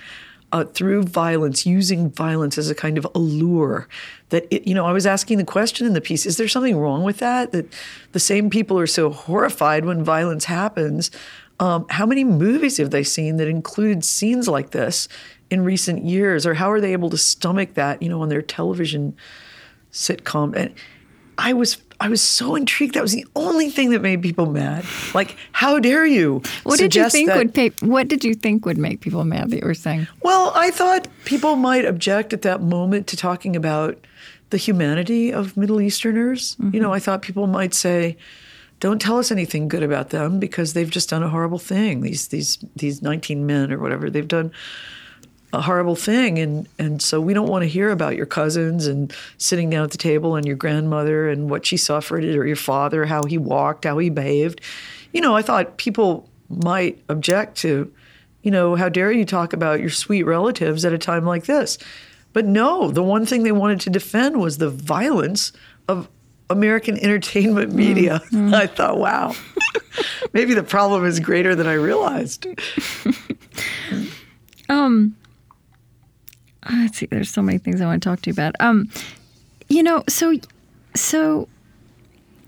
Uh, 0.52 0.64
through 0.64 1.04
violence, 1.04 1.64
using 1.64 2.10
violence 2.10 2.58
as 2.58 2.68
a 2.68 2.74
kind 2.74 2.98
of 2.98 3.06
allure. 3.14 3.86
That 4.30 4.48
it, 4.50 4.66
you 4.66 4.74
know, 4.74 4.84
I 4.84 4.90
was 4.90 5.06
asking 5.06 5.38
the 5.38 5.44
question 5.44 5.86
in 5.86 5.92
the 5.92 6.00
piece: 6.00 6.26
Is 6.26 6.38
there 6.38 6.48
something 6.48 6.76
wrong 6.76 7.04
with 7.04 7.18
that? 7.18 7.52
That 7.52 7.72
the 8.10 8.18
same 8.18 8.50
people 8.50 8.76
are 8.76 8.88
so 8.88 9.10
horrified 9.10 9.84
when 9.84 10.02
violence 10.02 10.46
happens. 10.46 11.12
Um, 11.60 11.86
how 11.88 12.04
many 12.04 12.24
movies 12.24 12.78
have 12.78 12.90
they 12.90 13.04
seen 13.04 13.36
that 13.36 13.46
included 13.46 14.02
scenes 14.04 14.48
like 14.48 14.70
this 14.70 15.06
in 15.50 15.62
recent 15.62 16.04
years, 16.04 16.44
or 16.44 16.54
how 16.54 16.68
are 16.72 16.80
they 16.80 16.94
able 16.94 17.10
to 17.10 17.16
stomach 17.16 17.74
that? 17.74 18.02
You 18.02 18.08
know, 18.08 18.20
on 18.20 18.28
their 18.28 18.42
television 18.42 19.14
sitcom. 19.92 20.56
And 20.56 20.74
I 21.38 21.52
was 21.52 21.78
I 22.00 22.08
was 22.08 22.22
so 22.22 22.54
intrigued. 22.54 22.94
That 22.94 23.02
was 23.02 23.12
the 23.12 23.26
only 23.36 23.68
thing 23.68 23.90
that 23.90 24.00
made 24.00 24.22
people 24.22 24.46
mad. 24.46 24.86
Like, 25.14 25.36
how 25.52 25.78
dare 25.78 26.06
you? 26.06 26.42
What 26.62 26.78
did 26.78 26.94
you 26.94 27.08
think 27.10 27.28
that, 27.28 27.36
would 27.36 27.54
pay, 27.54 27.68
What 27.80 28.08
did 28.08 28.24
you 28.24 28.34
think 28.34 28.64
would 28.64 28.78
make 28.78 29.02
people 29.02 29.24
mad? 29.24 29.50
That 29.50 29.60
you 29.60 29.66
were 29.66 29.74
saying. 29.74 30.08
Well, 30.22 30.50
I 30.54 30.70
thought 30.70 31.08
people 31.26 31.56
might 31.56 31.84
object 31.84 32.32
at 32.32 32.42
that 32.42 32.62
moment 32.62 33.06
to 33.08 33.16
talking 33.16 33.54
about 33.54 34.02
the 34.48 34.56
humanity 34.56 35.30
of 35.30 35.56
Middle 35.58 35.80
Easterners. 35.80 36.56
Mm-hmm. 36.56 36.74
You 36.74 36.80
know, 36.80 36.92
I 36.92 37.00
thought 37.00 37.20
people 37.20 37.46
might 37.46 37.74
say, 37.74 38.16
"Don't 38.80 39.00
tell 39.00 39.18
us 39.18 39.30
anything 39.30 39.68
good 39.68 39.82
about 39.82 40.08
them 40.08 40.40
because 40.40 40.72
they've 40.72 40.90
just 40.90 41.10
done 41.10 41.22
a 41.22 41.28
horrible 41.28 41.58
thing." 41.58 42.00
These 42.00 42.28
these 42.28 42.58
these 42.74 43.02
nineteen 43.02 43.44
men 43.44 43.70
or 43.70 43.78
whatever 43.78 44.08
they've 44.08 44.26
done 44.26 44.52
a 45.52 45.60
horrible 45.60 45.96
thing. 45.96 46.38
And 46.38 46.68
and 46.78 47.02
so 47.02 47.20
we 47.20 47.34
don't 47.34 47.48
want 47.48 47.62
to 47.62 47.68
hear 47.68 47.90
about 47.90 48.16
your 48.16 48.26
cousins 48.26 48.86
and 48.86 49.12
sitting 49.38 49.70
down 49.70 49.84
at 49.84 49.90
the 49.90 49.98
table 49.98 50.36
and 50.36 50.46
your 50.46 50.56
grandmother 50.56 51.28
and 51.28 51.50
what 51.50 51.66
she 51.66 51.76
suffered 51.76 52.24
or 52.24 52.46
your 52.46 52.56
father 52.56 53.04
how 53.04 53.24
he 53.24 53.38
walked 53.38 53.84
how 53.84 53.98
he 53.98 54.10
behaved. 54.10 54.60
You 55.12 55.20
know 55.20 55.34
i 55.36 55.42
thought 55.42 55.76
people 55.76 56.28
might 56.48 57.02
object 57.08 57.56
to 57.58 57.92
you 58.42 58.50
know 58.50 58.76
how 58.76 58.88
dare 58.88 59.12
you 59.12 59.24
talk 59.24 59.52
about 59.52 59.80
your 59.80 59.90
sweet 59.90 60.22
relatives 60.24 60.84
at 60.84 60.92
a 60.92 60.98
time 60.98 61.24
like 61.24 61.44
this. 61.44 61.78
But 62.32 62.46
no 62.46 62.90
the 62.90 63.02
one 63.02 63.26
thing 63.26 63.42
they 63.42 63.52
wanted 63.52 63.80
to 63.80 63.90
defend 63.90 64.40
was 64.40 64.58
the 64.58 64.70
violence 64.70 65.52
of 65.88 66.08
american 66.48 66.96
entertainment 66.98 67.72
media. 67.72 68.22
Mm-hmm. 68.26 68.54
i 68.62 68.66
thought 68.66 68.98
wow. 68.98 69.34
Maybe 70.32 70.54
the 70.54 70.62
problem 70.62 71.04
is 71.04 71.18
greater 71.18 71.56
than 71.56 71.66
i 71.66 71.74
realized. 71.74 72.46
Um 74.70 75.16
let's 76.68 76.98
see. 76.98 77.06
There's 77.06 77.30
so 77.30 77.42
many 77.42 77.58
things 77.58 77.80
I 77.80 77.86
want 77.86 78.02
to 78.02 78.08
talk 78.08 78.22
to 78.22 78.30
you 78.30 78.32
about. 78.32 78.54
Um, 78.60 78.90
you 79.68 79.82
know, 79.82 80.04
so 80.08 80.34
so 80.94 81.48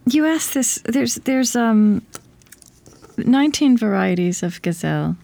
you 0.07 0.27
asked 0.27 0.55
this. 0.55 0.83
There's 0.85 1.16
there's 1.16 1.57
um, 1.57 2.03
19 3.16 3.77
varieties 3.79 4.42
of 4.42 4.61
gazelle. 4.62 5.16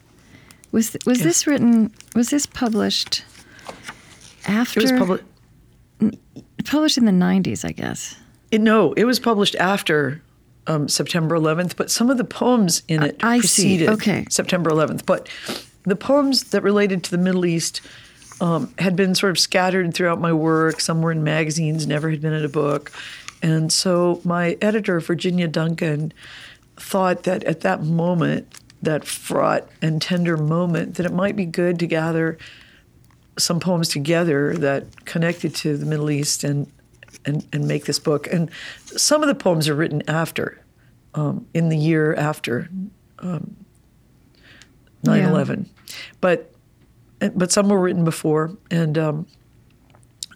Was 0.72 0.96
was 1.06 1.18
yes. 1.18 1.24
this 1.24 1.46
written? 1.46 1.92
Was 2.14 2.30
this 2.30 2.46
published 2.46 3.24
after? 4.46 4.80
It 4.80 4.82
was 4.82 4.92
published. 4.92 5.24
Published 6.64 6.98
in 6.98 7.06
the 7.06 7.12
90s, 7.12 7.64
I 7.64 7.72
guess. 7.72 8.16
It, 8.50 8.60
no, 8.60 8.92
it 8.92 9.04
was 9.04 9.18
published 9.18 9.56
after 9.56 10.20
um, 10.66 10.86
September 10.88 11.36
11th, 11.36 11.76
but 11.76 11.90
some 11.90 12.10
of 12.10 12.18
the 12.18 12.24
poems 12.24 12.82
in 12.88 13.02
it 13.02 13.16
I 13.22 13.38
preceded 13.38 13.88
see. 13.88 13.92
Okay. 13.94 14.26
September 14.30 14.70
11th. 14.70 15.06
But 15.06 15.28
the 15.84 15.96
poems 15.96 16.44
that 16.50 16.62
related 16.62 17.02
to 17.04 17.10
the 17.10 17.18
Middle 17.18 17.46
East 17.46 17.80
um, 18.40 18.72
had 18.78 18.96
been 18.96 19.14
sort 19.14 19.30
of 19.30 19.38
scattered 19.38 19.94
throughout 19.94 20.20
my 20.20 20.32
work. 20.32 20.80
Some 20.80 21.02
were 21.02 21.12
in 21.12 21.24
magazines, 21.24 21.86
never 21.86 22.10
had 22.10 22.20
been 22.20 22.32
in 22.32 22.44
a 22.44 22.48
book. 22.48 22.92
And 23.42 23.72
so 23.72 24.20
my 24.24 24.56
editor, 24.60 25.00
Virginia 25.00 25.48
Duncan, 25.48 26.12
thought 26.76 27.24
that 27.24 27.44
at 27.44 27.60
that 27.60 27.82
moment, 27.82 28.60
that 28.82 29.04
fraught 29.04 29.68
and 29.82 30.00
tender 30.00 30.36
moment, 30.36 30.96
that 30.96 31.06
it 31.06 31.12
might 31.12 31.36
be 31.36 31.44
good 31.44 31.78
to 31.80 31.86
gather 31.86 32.38
some 33.36 33.60
poems 33.60 33.88
together 33.88 34.54
that 34.56 35.04
connected 35.04 35.54
to 35.54 35.76
the 35.76 35.86
Middle 35.86 36.10
East 36.10 36.44
and 36.44 36.70
and, 37.24 37.46
and 37.52 37.66
make 37.66 37.84
this 37.84 37.98
book. 37.98 38.26
And 38.32 38.50
some 38.84 39.22
of 39.22 39.28
the 39.28 39.34
poems 39.34 39.68
are 39.68 39.74
written 39.74 40.02
after, 40.08 40.60
um, 41.14 41.46
in 41.52 41.68
the 41.68 41.76
year 41.76 42.14
after 42.14 42.68
um, 43.18 43.56
9/11, 45.04 45.66
yeah. 45.66 45.94
but 46.20 46.52
but 47.34 47.52
some 47.52 47.68
were 47.68 47.80
written 47.80 48.04
before, 48.04 48.56
and 48.70 48.96
um, 48.96 49.26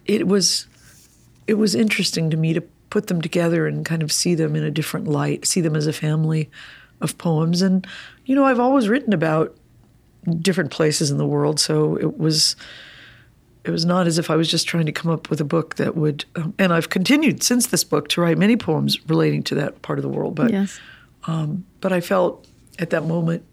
it 0.07 0.27
was 0.27 0.67
it 1.47 1.55
was 1.55 1.75
interesting 1.75 2.31
to 2.31 2.37
me 2.37 2.53
to 2.53 2.61
put 2.91 3.07
them 3.07 3.21
together 3.21 3.67
and 3.67 3.85
kind 3.85 4.03
of 4.03 4.13
see 4.13 4.35
them 4.35 4.55
in 4.55 4.63
a 4.63 4.71
different 4.71 5.09
light, 5.09 5.47
see 5.47 5.61
them 5.61 5.75
as 5.75 5.87
a 5.87 5.93
family 5.93 6.51
of 7.01 7.17
poems. 7.19 7.63
And 7.63 7.87
you 8.27 8.35
know, 8.35 8.45
I've 8.45 8.61
always 8.61 8.89
written 8.89 9.13
about 9.13 9.57
different 10.41 10.71
places 10.71 11.11
in 11.11 11.19
the 11.19 11.27
world, 11.27 11.59
so 11.59 11.97
it 11.97 12.19
was 12.19 12.57
it 13.65 13.71
was 13.71 13.85
not 13.85 14.07
as 14.09 14.19
if 14.19 14.29
I 14.29 14.37
was 14.37 14.51
just 14.51 14.67
trying 14.67 14.87
to 14.87 14.93
come 14.93 15.11
up 15.11 15.31
with 15.31 15.41
a 15.41 15.45
book 15.45 15.77
that 15.77 15.97
would. 15.97 16.25
Um, 16.37 16.55
and 16.59 16.73
I've 16.73 16.91
continued 16.91 17.43
since 17.43 17.69
this 17.69 17.85
book 17.85 18.09
to 18.09 18.21
write 18.21 18.39
many 18.39 18.57
poems 18.57 18.99
relating 19.09 19.43
to 19.45 19.55
that 19.57 19.83
part 19.83 19.99
of 19.99 20.03
the 20.03 20.09
world, 20.09 20.35
but 20.35 20.51
yes. 20.51 20.81
um, 21.25 21.65
but 21.81 21.93
I 21.93 22.01
felt 22.01 22.47
at 22.79 22.91
that 22.91 23.05
moment 23.05 23.45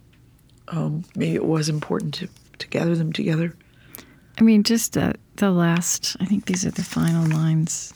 um, 0.70 1.04
maybe 1.16 1.36
it 1.36 1.46
was 1.46 1.70
important 1.70 2.14
to 2.16 2.30
to 2.60 2.68
gather 2.68 2.96
them 2.96 3.12
together. 3.12 3.56
I 4.38 4.42
mean, 4.42 4.64
just 4.64 4.98
uh, 4.98 5.14
the 5.36 5.52
last, 5.52 6.16
I 6.20 6.26
think 6.26 6.46
these 6.46 6.66
are 6.66 6.72
the 6.72 6.84
final 6.84 7.26
lines, 7.28 7.94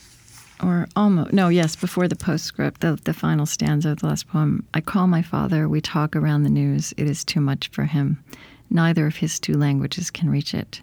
or 0.62 0.88
almost, 0.96 1.32
no, 1.32 1.48
yes, 1.48 1.76
before 1.76 2.08
the 2.08 2.16
postscript, 2.16 2.82
the, 2.82 3.00
the 3.04 3.14
final 3.14 3.46
stanza 3.46 3.92
of 3.92 4.00
the 4.00 4.08
last 4.08 4.28
poem. 4.28 4.66
I 4.74 4.82
call 4.82 5.08
my 5.08 5.22
father, 5.22 5.70
we 5.70 5.80
talk 5.80 6.16
around 6.16 6.44
the 6.44 6.50
news, 6.50 6.94
it 6.98 7.08
is 7.08 7.24
too 7.24 7.40
much 7.40 7.70
for 7.70 7.86
him. 7.86 8.24
Neither 8.70 9.08
of 9.08 9.18
his 9.18 9.40
two 9.40 9.54
languages 9.54 10.12
can 10.12 10.30
reach 10.30 10.54
it. 10.54 10.82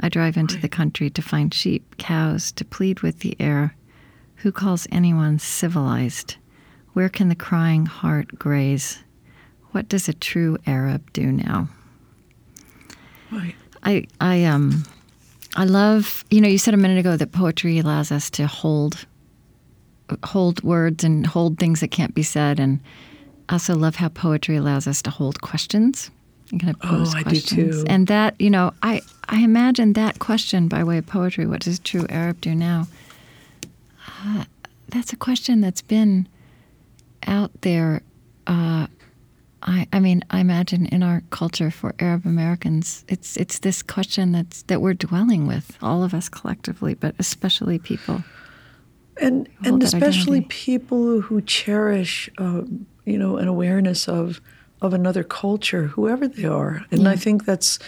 I 0.00 0.08
drive 0.08 0.36
into 0.36 0.58
the 0.58 0.68
country 0.68 1.08
to 1.10 1.22
find 1.22 1.54
sheep, 1.54 1.96
cows, 1.96 2.50
to 2.52 2.64
plead 2.64 3.00
with 3.00 3.20
the 3.20 3.36
air. 3.38 3.76
Who 4.36 4.52
calls 4.52 4.88
anyone 4.90 5.38
civilized? 5.38 6.36
Where 6.92 7.08
can 7.08 7.28
the 7.28 7.34
crying 7.34 7.86
heart 7.86 8.38
graze? 8.38 9.02
What 9.70 9.88
does 9.88 10.08
a 10.08 10.14
true 10.14 10.58
Arab 10.66 11.12
do 11.12 11.32
now? 11.32 11.68
Right. 13.34 13.54
I 13.82 14.06
I 14.20 14.44
um 14.44 14.84
I 15.56 15.64
love 15.64 16.24
you 16.30 16.40
know 16.40 16.48
you 16.48 16.58
said 16.58 16.74
a 16.74 16.78
minute 16.78 16.98
ago 16.98 17.16
that 17.16 17.32
poetry 17.32 17.78
allows 17.78 18.10
us 18.10 18.30
to 18.30 18.46
hold 18.46 19.06
hold 20.24 20.62
words 20.62 21.04
and 21.04 21.26
hold 21.26 21.58
things 21.58 21.80
that 21.80 21.88
can't 21.88 22.14
be 22.14 22.22
said 22.22 22.60
and 22.60 22.80
I 23.48 23.54
also 23.54 23.74
love 23.74 23.96
how 23.96 24.08
poetry 24.08 24.56
allows 24.56 24.86
us 24.86 25.02
to 25.02 25.10
hold 25.10 25.40
questions 25.40 26.10
and 26.50 26.60
kind 26.60 26.74
of 26.74 26.80
pose 26.80 27.14
oh, 27.14 27.22
questions. 27.22 27.50
Do 27.50 27.72
too. 27.72 27.84
And 27.88 28.06
that, 28.06 28.40
you 28.40 28.50
know, 28.50 28.72
I, 28.82 29.02
I 29.28 29.42
imagine 29.42 29.94
that 29.94 30.18
question 30.18 30.68
by 30.68 30.84
way 30.84 30.98
of 30.98 31.06
poetry, 31.06 31.46
what 31.46 31.60
does 31.60 31.78
true 31.78 32.06
Arab 32.08 32.40
do 32.40 32.54
now? 32.54 32.86
Uh, 34.24 34.44
that's 34.88 35.12
a 35.12 35.16
question 35.16 35.60
that's 35.60 35.82
been 35.82 36.28
out 37.26 37.50
there 37.62 38.02
uh, 38.46 38.86
I, 39.64 39.88
I 39.92 40.00
mean, 40.00 40.22
I 40.30 40.40
imagine 40.40 40.86
in 40.86 41.02
our 41.02 41.22
culture 41.30 41.70
for 41.70 41.94
Arab 41.98 42.26
Americans, 42.26 43.04
it's 43.08 43.36
it's 43.36 43.60
this 43.60 43.82
question 43.82 44.32
that's 44.32 44.62
that 44.62 44.82
we're 44.82 44.94
dwelling 44.94 45.46
with, 45.46 45.78
all 45.80 46.04
of 46.04 46.12
us 46.12 46.28
collectively, 46.28 46.94
but 46.94 47.14
especially 47.18 47.78
people. 47.78 48.22
And 49.20 49.48
and 49.64 49.82
especially 49.82 50.38
identity. 50.38 50.64
people 50.64 51.20
who 51.22 51.40
cherish, 51.40 52.28
um, 52.38 52.86
you 53.06 53.16
know, 53.16 53.38
an 53.38 53.48
awareness 53.48 54.06
of 54.06 54.40
of 54.82 54.92
another 54.92 55.24
culture, 55.24 55.86
whoever 55.86 56.28
they 56.28 56.44
are. 56.44 56.84
And 56.90 57.02
yeah. 57.02 57.10
I 57.10 57.16
think 57.16 57.46
that's 57.46 57.78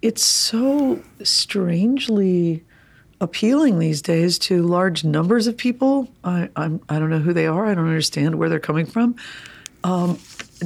it's 0.00 0.24
so 0.24 1.02
strangely 1.22 2.64
appealing 3.20 3.78
these 3.78 4.00
days 4.00 4.38
to 4.38 4.62
large 4.62 5.04
numbers 5.04 5.46
of 5.46 5.58
people. 5.58 6.08
I 6.24 6.48
I'm, 6.56 6.80
I 6.88 6.98
don't 6.98 7.10
know 7.10 7.18
who 7.18 7.34
they 7.34 7.46
are. 7.46 7.66
I 7.66 7.74
don't 7.74 7.86
understand 7.86 8.36
where 8.36 8.48
they're 8.48 8.60
coming 8.60 8.86
from. 8.86 9.16
Um, 9.84 10.18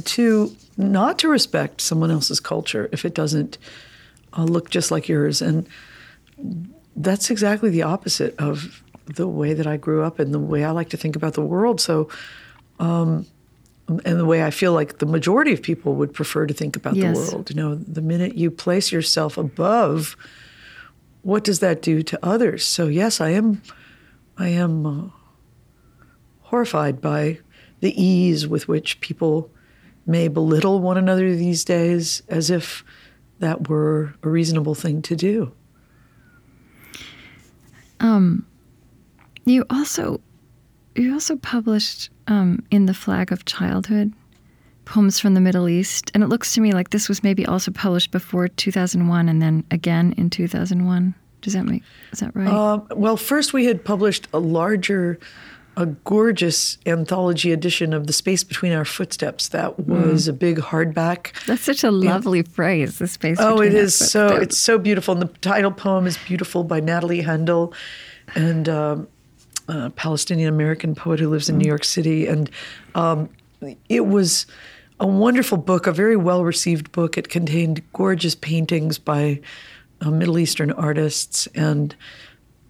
to 0.03 0.55
not 0.77 1.19
to 1.19 1.27
respect 1.27 1.81
someone 1.81 2.11
else's 2.11 2.39
culture 2.39 2.89
if 2.91 3.05
it 3.05 3.13
doesn't 3.13 3.57
uh, 4.37 4.43
look 4.43 4.69
just 4.69 4.91
like 4.91 5.07
yours, 5.09 5.41
and 5.41 5.67
that's 6.95 7.29
exactly 7.29 7.69
the 7.69 7.83
opposite 7.83 8.35
of 8.39 8.83
the 9.05 9.27
way 9.27 9.53
that 9.53 9.67
I 9.67 9.77
grew 9.77 10.03
up 10.03 10.19
and 10.19 10.33
the 10.33 10.39
way 10.39 10.63
I 10.63 10.71
like 10.71 10.89
to 10.89 10.97
think 10.97 11.15
about 11.15 11.33
the 11.33 11.41
world. 11.41 11.81
So, 11.81 12.07
um, 12.79 13.25
and 13.87 14.19
the 14.19 14.25
way 14.25 14.43
I 14.43 14.51
feel 14.51 14.73
like 14.73 14.99
the 14.99 15.05
majority 15.05 15.51
of 15.51 15.61
people 15.61 15.95
would 15.95 16.13
prefer 16.13 16.45
to 16.47 16.53
think 16.53 16.75
about 16.75 16.95
Yes. 16.95 17.17
the 17.29 17.35
world. 17.35 17.49
You 17.49 17.55
know, 17.57 17.75
the 17.75 18.01
minute 18.01 18.35
you 18.35 18.49
place 18.49 18.91
yourself 18.91 19.37
above, 19.37 20.15
what 21.23 21.43
does 21.43 21.59
that 21.59 21.81
do 21.81 22.01
to 22.03 22.19
others? 22.23 22.63
So, 22.63 22.87
yes, 22.87 23.19
I 23.19 23.29
am, 23.31 23.61
I 24.37 24.47
am 24.49 24.85
uh, 24.85 25.09
horrified 26.41 27.01
by 27.01 27.39
the 27.81 28.01
ease 28.01 28.47
with 28.47 28.67
which 28.67 29.01
people 29.01 29.49
may 30.05 30.27
belittle 30.27 30.79
one 30.79 30.97
another 30.97 31.35
these 31.35 31.63
days, 31.63 32.23
as 32.27 32.49
if 32.49 32.83
that 33.39 33.69
were 33.69 34.13
a 34.23 34.29
reasonable 34.29 34.75
thing 34.75 35.01
to 35.03 35.15
do. 35.15 35.51
You 39.45 39.65
also 39.69 40.21
you 40.95 41.13
also 41.13 41.35
published 41.37 42.09
um, 42.27 42.63
in 42.69 42.85
the 42.85 42.93
Flag 42.93 43.31
of 43.31 43.45
Childhood 43.45 44.13
poems 44.85 45.19
from 45.19 45.35
the 45.35 45.41
Middle 45.41 45.69
East, 45.69 46.11
and 46.13 46.23
it 46.23 46.27
looks 46.27 46.53
to 46.53 46.61
me 46.61 46.73
like 46.73 46.89
this 46.89 47.07
was 47.07 47.23
maybe 47.23 47.45
also 47.45 47.71
published 47.71 48.11
before 48.11 48.47
2001, 48.47 49.29
and 49.29 49.41
then 49.41 49.63
again 49.71 50.13
in 50.17 50.29
2001. 50.29 51.15
Does 51.41 51.53
that 51.53 51.65
make 51.65 51.81
is 52.11 52.19
that 52.19 52.35
right? 52.35 52.47
Um, 52.47 52.87
well, 52.95 53.17
first 53.17 53.51
we 53.51 53.65
had 53.65 53.83
published 53.83 54.27
a 54.31 54.39
larger, 54.39 55.17
a 55.77 55.85
gorgeous 55.85 56.77
anthology 56.85 57.51
edition 57.51 57.93
of 57.93 58.07
The 58.07 58.13
Space 58.13 58.43
Between 58.43 58.73
Our 58.73 58.85
Footsteps. 58.85 59.49
That 59.49 59.79
was 59.79 60.27
a 60.27 60.33
big 60.33 60.57
hardback. 60.57 61.33
That's 61.45 61.61
such 61.61 61.83
a 61.83 61.91
lovely 61.91 62.41
phrase. 62.41 62.99
The 62.99 63.07
space. 63.07 63.37
Oh, 63.39 63.55
between 63.55 63.71
it 63.71 63.73
is 63.75 63.95
so 63.95 64.27
it's 64.35 64.57
so 64.57 64.77
beautiful. 64.77 65.13
And 65.13 65.21
the 65.21 65.27
title 65.39 65.71
poem 65.71 66.07
is 66.07 66.17
beautiful 66.17 66.63
by 66.63 66.81
Natalie 66.81 67.23
Handal, 67.23 67.73
and 68.35 68.67
um, 68.67 69.07
a 69.67 69.89
Palestinian 69.91 70.49
American 70.49 70.93
poet 70.93 71.19
who 71.19 71.29
lives 71.29 71.49
in 71.49 71.57
New 71.57 71.67
York 71.67 71.83
City. 71.85 72.27
And 72.27 72.49
um, 72.95 73.29
it 73.87 74.07
was 74.07 74.45
a 74.99 75.07
wonderful 75.07 75.57
book, 75.57 75.87
a 75.87 75.91
very 75.91 76.17
well 76.17 76.43
received 76.43 76.91
book. 76.91 77.17
It 77.17 77.29
contained 77.29 77.81
gorgeous 77.93 78.35
paintings 78.35 78.97
by 78.99 79.39
uh, 80.01 80.11
Middle 80.11 80.37
Eastern 80.37 80.71
artists, 80.71 81.47
and 81.55 81.95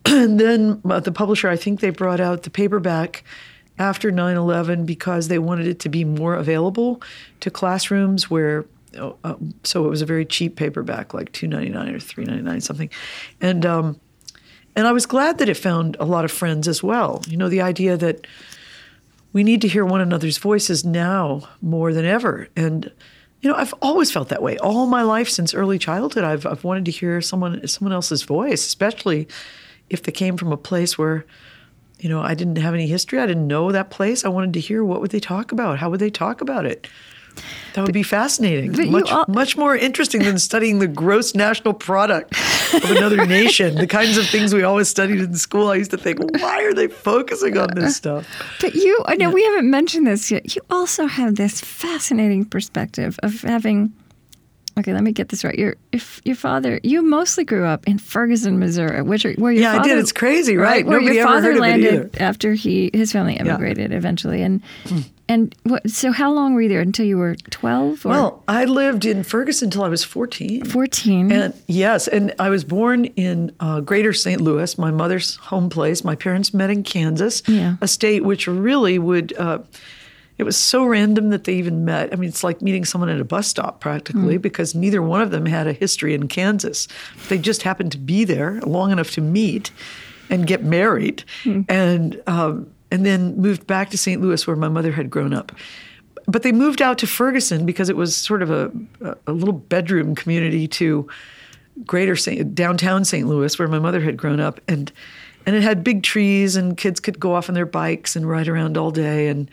and 0.05 0.39
then 0.39 0.81
uh, 0.89 0.99
the 0.99 1.11
publisher, 1.11 1.49
I 1.49 1.55
think 1.55 1.79
they 1.79 1.89
brought 1.89 2.19
out 2.19 2.43
the 2.43 2.49
paperback 2.49 3.23
after 3.77 4.11
9 4.11 4.37
11 4.37 4.85
because 4.85 5.27
they 5.27 5.39
wanted 5.39 5.67
it 5.67 5.79
to 5.79 5.89
be 5.89 6.03
more 6.03 6.35
available 6.35 7.01
to 7.41 7.49
classrooms 7.49 8.29
where. 8.29 8.65
Uh, 8.97 9.13
uh, 9.23 9.35
so 9.63 9.85
it 9.85 9.89
was 9.89 10.01
a 10.01 10.05
very 10.05 10.25
cheap 10.25 10.57
paperback, 10.57 11.13
like 11.13 11.31
two 11.31 11.47
ninety 11.47 11.69
nine 11.69 11.95
or 11.95 11.99
three 11.99 12.25
ninety 12.25 12.43
nine 12.43 12.59
something, 12.59 12.89
and 13.39 13.65
um, 13.65 13.97
and 14.75 14.85
I 14.85 14.91
was 14.91 15.05
glad 15.05 15.37
that 15.37 15.47
it 15.47 15.55
found 15.55 15.95
a 15.97 16.03
lot 16.03 16.25
of 16.25 16.31
friends 16.31 16.67
as 16.67 16.83
well. 16.83 17.21
You 17.25 17.37
know, 17.37 17.47
the 17.47 17.61
idea 17.61 17.95
that 17.95 18.27
we 19.31 19.45
need 19.45 19.61
to 19.61 19.69
hear 19.69 19.85
one 19.85 20.01
another's 20.01 20.37
voices 20.37 20.83
now 20.83 21.47
more 21.61 21.93
than 21.93 22.03
ever, 22.03 22.49
and 22.57 22.91
you 23.41 23.49
know, 23.49 23.55
I've 23.55 23.73
always 23.81 24.11
felt 24.11 24.29
that 24.29 24.41
way 24.41 24.57
all 24.57 24.85
my 24.87 25.01
life 25.01 25.29
since 25.29 25.53
early 25.53 25.79
childhood. 25.79 26.23
I've 26.23 26.45
I've 26.45 26.63
wanted 26.63 26.85
to 26.85 26.91
hear 26.91 27.21
someone 27.21 27.65
someone 27.67 27.93
else's 27.93 28.23
voice, 28.23 28.65
especially 28.65 29.27
if 29.91 30.03
they 30.03 30.11
came 30.11 30.37
from 30.37 30.51
a 30.51 30.57
place 30.57 30.97
where, 30.97 31.25
you 31.99 32.09
know, 32.09 32.21
I 32.21 32.33
didn't 32.33 32.55
have 32.55 32.73
any 32.73 32.87
history. 32.87 33.19
I 33.19 33.25
didn't 33.25 33.47
know 33.47 33.71
that 33.71 33.91
place. 33.91 34.23
I 34.25 34.29
wanted 34.29 34.53
to 34.53 34.59
hear 34.59 34.83
what 34.83 35.01
would 35.01 35.11
they 35.11 35.19
talk 35.19 35.51
about? 35.51 35.79
How 35.79 35.89
would 35.89 35.99
they 35.99 36.09
talk 36.09 36.41
about 36.41 36.65
it? 36.65 36.87
That 37.73 37.83
would 37.83 37.93
be 37.93 38.03
fascinating. 38.03 38.91
Much 38.91 39.09
al- 39.09 39.25
much 39.29 39.55
more 39.55 39.75
interesting 39.75 40.23
than 40.23 40.37
studying 40.37 40.79
the 40.79 40.87
gross 40.87 41.33
national 41.33 41.73
product 41.73 42.33
of 42.73 42.91
another 42.91 43.25
nation. 43.39 43.75
The 43.75 43.87
kinds 43.87 44.17
of 44.17 44.27
things 44.27 44.53
we 44.53 44.63
always 44.63 44.89
studied 44.89 45.21
in 45.21 45.35
school. 45.35 45.69
I 45.69 45.75
used 45.75 45.91
to 45.91 45.97
think, 45.97 46.19
why 46.41 46.63
are 46.63 46.73
they 46.73 46.87
focusing 46.87 47.57
on 47.57 47.69
this 47.73 47.95
stuff? 47.95 48.27
But 48.59 48.75
you, 48.75 49.01
I 49.05 49.15
know 49.15 49.29
we 49.29 49.43
haven't 49.45 49.69
mentioned 49.69 50.05
this 50.07 50.29
yet. 50.29 50.55
You 50.55 50.61
also 50.69 51.05
have 51.07 51.35
this 51.35 51.61
fascinating 51.61 52.45
perspective 52.45 53.17
of 53.23 53.41
having. 53.41 53.93
Okay, 54.79 54.93
let 54.93 55.03
me 55.03 55.11
get 55.11 55.29
this 55.29 55.43
right. 55.43 55.57
Your 55.57 55.75
if 55.91 56.21
your 56.23 56.35
father, 56.35 56.79
you 56.83 57.01
mostly 57.03 57.43
grew 57.43 57.65
up 57.65 57.87
in 57.87 57.97
Ferguson, 57.97 58.57
Missouri, 58.57 59.01
which 59.01 59.25
are, 59.25 59.33
where 59.33 59.51
your 59.51 59.63
Yeah, 59.63 59.73
I 59.73 59.77
father, 59.77 59.89
did. 59.89 59.97
It's 59.99 60.11
crazy, 60.13 60.55
right? 60.57 60.85
Where 60.85 60.99
Nobody 60.99 61.17
your 61.17 61.25
father 61.27 61.55
landed. 61.59 62.15
Hmm. 62.15 62.23
after 62.23 62.53
he 62.53 62.89
his 62.93 63.11
family 63.11 63.37
emigrated 63.37 63.91
eventually, 63.91 64.41
and 64.41 64.61
and 65.27 65.53
what? 65.63 65.89
So 65.89 66.11
how 66.13 66.31
long 66.31 66.53
were 66.53 66.61
you 66.61 66.69
there 66.69 66.79
until 66.79 67.05
you 67.05 67.17
were 67.17 67.35
twelve 67.49 68.05
Well, 68.05 68.43
I 68.47 68.63
lived 68.65 69.05
in 69.05 69.23
Ferguson 69.23 69.67
until 69.67 69.83
I 69.83 69.89
was 69.89 70.03
14. 70.05 70.63
fourteen? 70.65 71.31
And 71.31 71.53
yes, 71.67 72.07
and 72.07 72.33
I 72.39 72.49
was 72.49 72.63
born 72.63 73.05
in 73.05 73.51
uh, 73.59 73.81
Greater 73.81 74.13
St. 74.13 74.39
Louis, 74.39 74.77
my 74.77 74.91
mother's 74.91 75.35
home 75.35 75.69
place. 75.69 76.03
My 76.05 76.15
parents 76.15 76.53
met 76.53 76.69
in 76.69 76.83
Kansas, 76.83 77.43
Yeah. 77.47 77.75
a 77.81 77.87
state 77.87 78.23
which 78.23 78.47
really 78.47 78.99
would. 78.99 79.33
Uh, 79.37 79.59
it 80.41 80.43
was 80.43 80.57
so 80.57 80.83
random 80.83 81.29
that 81.29 81.43
they 81.43 81.53
even 81.53 81.85
met. 81.85 82.11
I 82.11 82.15
mean, 82.15 82.27
it's 82.27 82.43
like 82.43 82.61
meeting 82.61 82.83
someone 82.83 83.09
at 83.09 83.19
a 83.19 83.23
bus 83.23 83.47
stop 83.47 83.79
practically, 83.79 84.37
because 84.37 84.73
neither 84.73 85.01
one 85.01 85.21
of 85.21 85.29
them 85.29 85.45
had 85.45 85.67
a 85.67 85.73
history 85.73 86.15
in 86.15 86.27
Kansas. 86.27 86.87
They 87.29 87.37
just 87.37 87.61
happened 87.61 87.91
to 87.91 87.99
be 87.99 88.23
there 88.23 88.59
long 88.61 88.91
enough 88.91 89.11
to 89.11 89.21
meet 89.21 89.71
and 90.29 90.47
get 90.47 90.63
married, 90.63 91.23
and 91.69 92.21
um, 92.25 92.73
and 92.89 93.05
then 93.05 93.37
moved 93.37 93.67
back 93.67 93.91
to 93.91 93.97
St. 93.97 94.19
Louis, 94.19 94.45
where 94.47 94.55
my 94.55 94.69
mother 94.69 94.91
had 94.91 95.09
grown 95.09 95.33
up 95.33 95.51
but 96.27 96.43
they 96.43 96.51
moved 96.51 96.81
out 96.81 96.97
to 96.99 97.07
Ferguson 97.07 97.65
because 97.65 97.89
it 97.89 97.95
was 97.95 98.15
sort 98.15 98.43
of 98.43 98.51
a, 98.51 98.71
a, 99.25 99.31
little 99.31 99.53
bedroom 99.53 100.13
community 100.13 100.67
to 100.67 101.07
greater 101.85 102.15
St. 102.15 102.53
downtown 102.53 103.05
St. 103.05 103.27
Louis 103.27 103.57
where 103.57 103.67
my 103.67 103.79
mother 103.79 104.01
had 104.01 104.17
grown 104.17 104.39
up 104.39 104.59
and 104.67 104.91
and 105.45 105.55
it 105.55 105.63
had 105.63 105.83
big 105.83 106.03
trees 106.03 106.55
and 106.55 106.77
kids 106.77 106.99
could 106.99 107.19
go 107.19 107.33
off 107.33 107.49
on 107.49 107.55
their 107.55 107.65
bikes 107.65 108.15
and 108.15 108.29
ride 108.29 108.47
around 108.47 108.77
all 108.77 108.91
day 108.91 109.27
and 109.27 109.49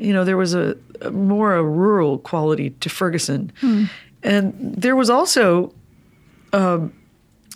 you 0.00 0.12
know 0.12 0.24
there 0.24 0.36
was 0.36 0.54
a, 0.54 0.76
a 1.00 1.10
more 1.10 1.54
a 1.54 1.62
rural 1.62 2.18
quality 2.18 2.70
to 2.70 2.88
Ferguson 2.88 3.52
and 4.22 4.54
there 4.58 4.96
was 4.96 5.10
also 5.10 5.72
um, 6.52 6.92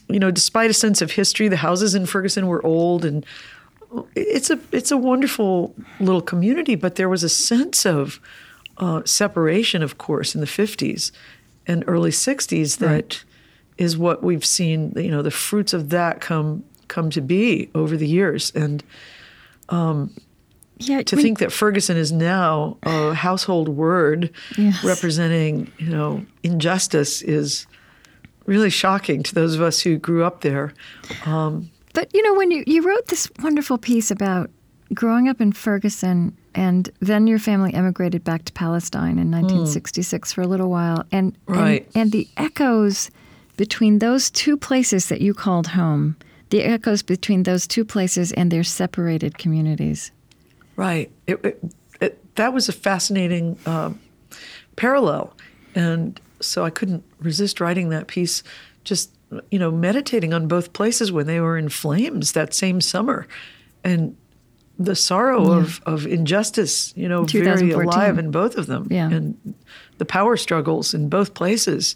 you 0.08 0.18
know 0.18 0.30
despite 0.30 0.70
a 0.70 0.74
sense 0.74 1.02
of 1.02 1.12
history 1.12 1.48
the 1.48 1.56
houses 1.56 1.94
in 1.94 2.06
Ferguson 2.06 2.46
were 2.46 2.64
old 2.64 3.04
and 3.04 3.24
it's 4.14 4.50
a 4.50 4.58
it's 4.72 4.90
a 4.90 4.96
wonderful 4.96 5.74
little 6.00 6.22
community, 6.22 6.74
but 6.74 6.96
there 6.96 7.08
was 7.08 7.22
a 7.22 7.28
sense 7.28 7.86
of 7.86 8.20
uh, 8.78 9.02
separation, 9.04 9.82
of 9.82 9.98
course, 9.98 10.34
in 10.34 10.40
the 10.40 10.46
'50s 10.46 11.12
and 11.66 11.84
early 11.86 12.10
'60s 12.10 12.78
that 12.78 13.24
is 13.78 13.96
what 13.96 14.22
we've 14.22 14.44
seen. 14.44 14.92
You 14.96 15.10
know, 15.10 15.22
the 15.22 15.30
fruits 15.30 15.72
of 15.72 15.90
that 15.90 16.20
come 16.20 16.64
come 16.88 17.10
to 17.10 17.20
be 17.20 17.70
over 17.74 17.96
the 17.96 18.08
years, 18.08 18.52
and 18.54 18.82
yeah, 20.78 21.02
to 21.02 21.16
when- 21.16 21.22
think 21.24 21.38
that 21.38 21.52
Ferguson 21.52 21.96
is 21.96 22.12
now 22.12 22.76
a 22.82 23.14
household 23.14 23.68
word 23.68 24.30
Yes. 24.58 24.82
representing 24.84 25.70
you 25.78 25.88
know 25.90 26.24
injustice 26.42 27.22
is 27.22 27.66
really 28.46 28.70
shocking 28.70 29.22
to 29.22 29.34
those 29.34 29.54
of 29.54 29.62
us 29.62 29.80
who 29.80 29.96
grew 29.96 30.22
up 30.24 30.42
there. 30.42 30.74
Um, 31.24 31.70
but 31.94 32.12
you 32.12 32.22
know, 32.22 32.34
when 32.34 32.50
you, 32.50 32.62
you 32.66 32.82
wrote 32.82 33.06
this 33.06 33.30
wonderful 33.42 33.78
piece 33.78 34.10
about 34.10 34.50
growing 34.92 35.28
up 35.28 35.40
in 35.40 35.52
Ferguson 35.52 36.36
and 36.54 36.90
then 37.00 37.26
your 37.26 37.38
family 37.38 37.72
emigrated 37.72 38.22
back 38.22 38.44
to 38.44 38.52
Palestine 38.52 39.18
in 39.18 39.28
hmm. 39.28 39.40
1966 39.42 40.32
for 40.34 40.42
a 40.42 40.46
little 40.46 40.68
while, 40.70 41.04
and, 41.10 41.36
Right. 41.46 41.86
and 41.94 42.02
and 42.02 42.12
the 42.12 42.28
echoes 42.36 43.10
between 43.56 43.98
those 44.00 44.30
two 44.30 44.56
places 44.56 45.08
that 45.08 45.20
you 45.20 45.32
called 45.34 45.68
home, 45.68 46.16
the 46.50 46.62
echoes 46.62 47.02
between 47.02 47.44
those 47.44 47.66
two 47.66 47.84
places 47.84 48.30
and 48.32 48.50
their 48.50 48.64
separated 48.64 49.38
communities. 49.38 50.10
Right. 50.76 51.10
It, 51.26 51.44
it, 51.44 51.64
it, 52.00 52.34
that 52.36 52.52
was 52.52 52.68
a 52.68 52.72
fascinating 52.72 53.58
um, 53.66 54.00
parallel. 54.76 55.34
And 55.74 56.20
so 56.40 56.64
I 56.64 56.70
couldn't 56.70 57.04
resist 57.20 57.60
writing 57.60 57.88
that 57.90 58.06
piece, 58.06 58.42
just, 58.84 59.10
you 59.50 59.58
know, 59.58 59.70
meditating 59.70 60.34
on 60.34 60.48
both 60.48 60.72
places 60.72 61.10
when 61.10 61.26
they 61.26 61.40
were 61.40 61.56
in 61.56 61.68
flames 61.68 62.32
that 62.32 62.54
same 62.54 62.80
summer. 62.80 63.26
And 63.82 64.16
the 64.78 64.96
sorrow 64.96 65.52
of, 65.52 65.80
of 65.86 66.06
injustice, 66.06 66.92
you 66.96 67.08
know, 67.08 67.24
very 67.24 67.44
2014. 67.44 67.88
alive 67.88 68.18
in 68.18 68.30
both 68.30 68.56
of 68.56 68.66
them. 68.66 68.88
Yeah. 68.90 69.08
And 69.08 69.54
the 69.98 70.04
power 70.04 70.36
struggles 70.36 70.94
in 70.94 71.08
both 71.08 71.34
places. 71.34 71.94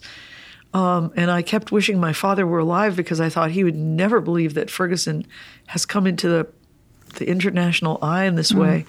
Um, 0.74 1.12
and 1.16 1.30
I 1.30 1.42
kept 1.42 1.72
wishing 1.72 1.98
my 1.98 2.12
father 2.12 2.46
were 2.46 2.60
alive 2.60 2.94
because 2.94 3.20
I 3.20 3.28
thought 3.28 3.50
he 3.50 3.64
would 3.64 3.74
never 3.74 4.20
believe 4.20 4.54
that 4.54 4.70
Ferguson 4.70 5.26
has 5.66 5.86
come 5.86 6.06
into 6.06 6.28
the, 6.28 6.46
the 7.14 7.28
international 7.28 7.98
eye 8.02 8.24
in 8.24 8.34
this 8.36 8.52
way 8.52 8.84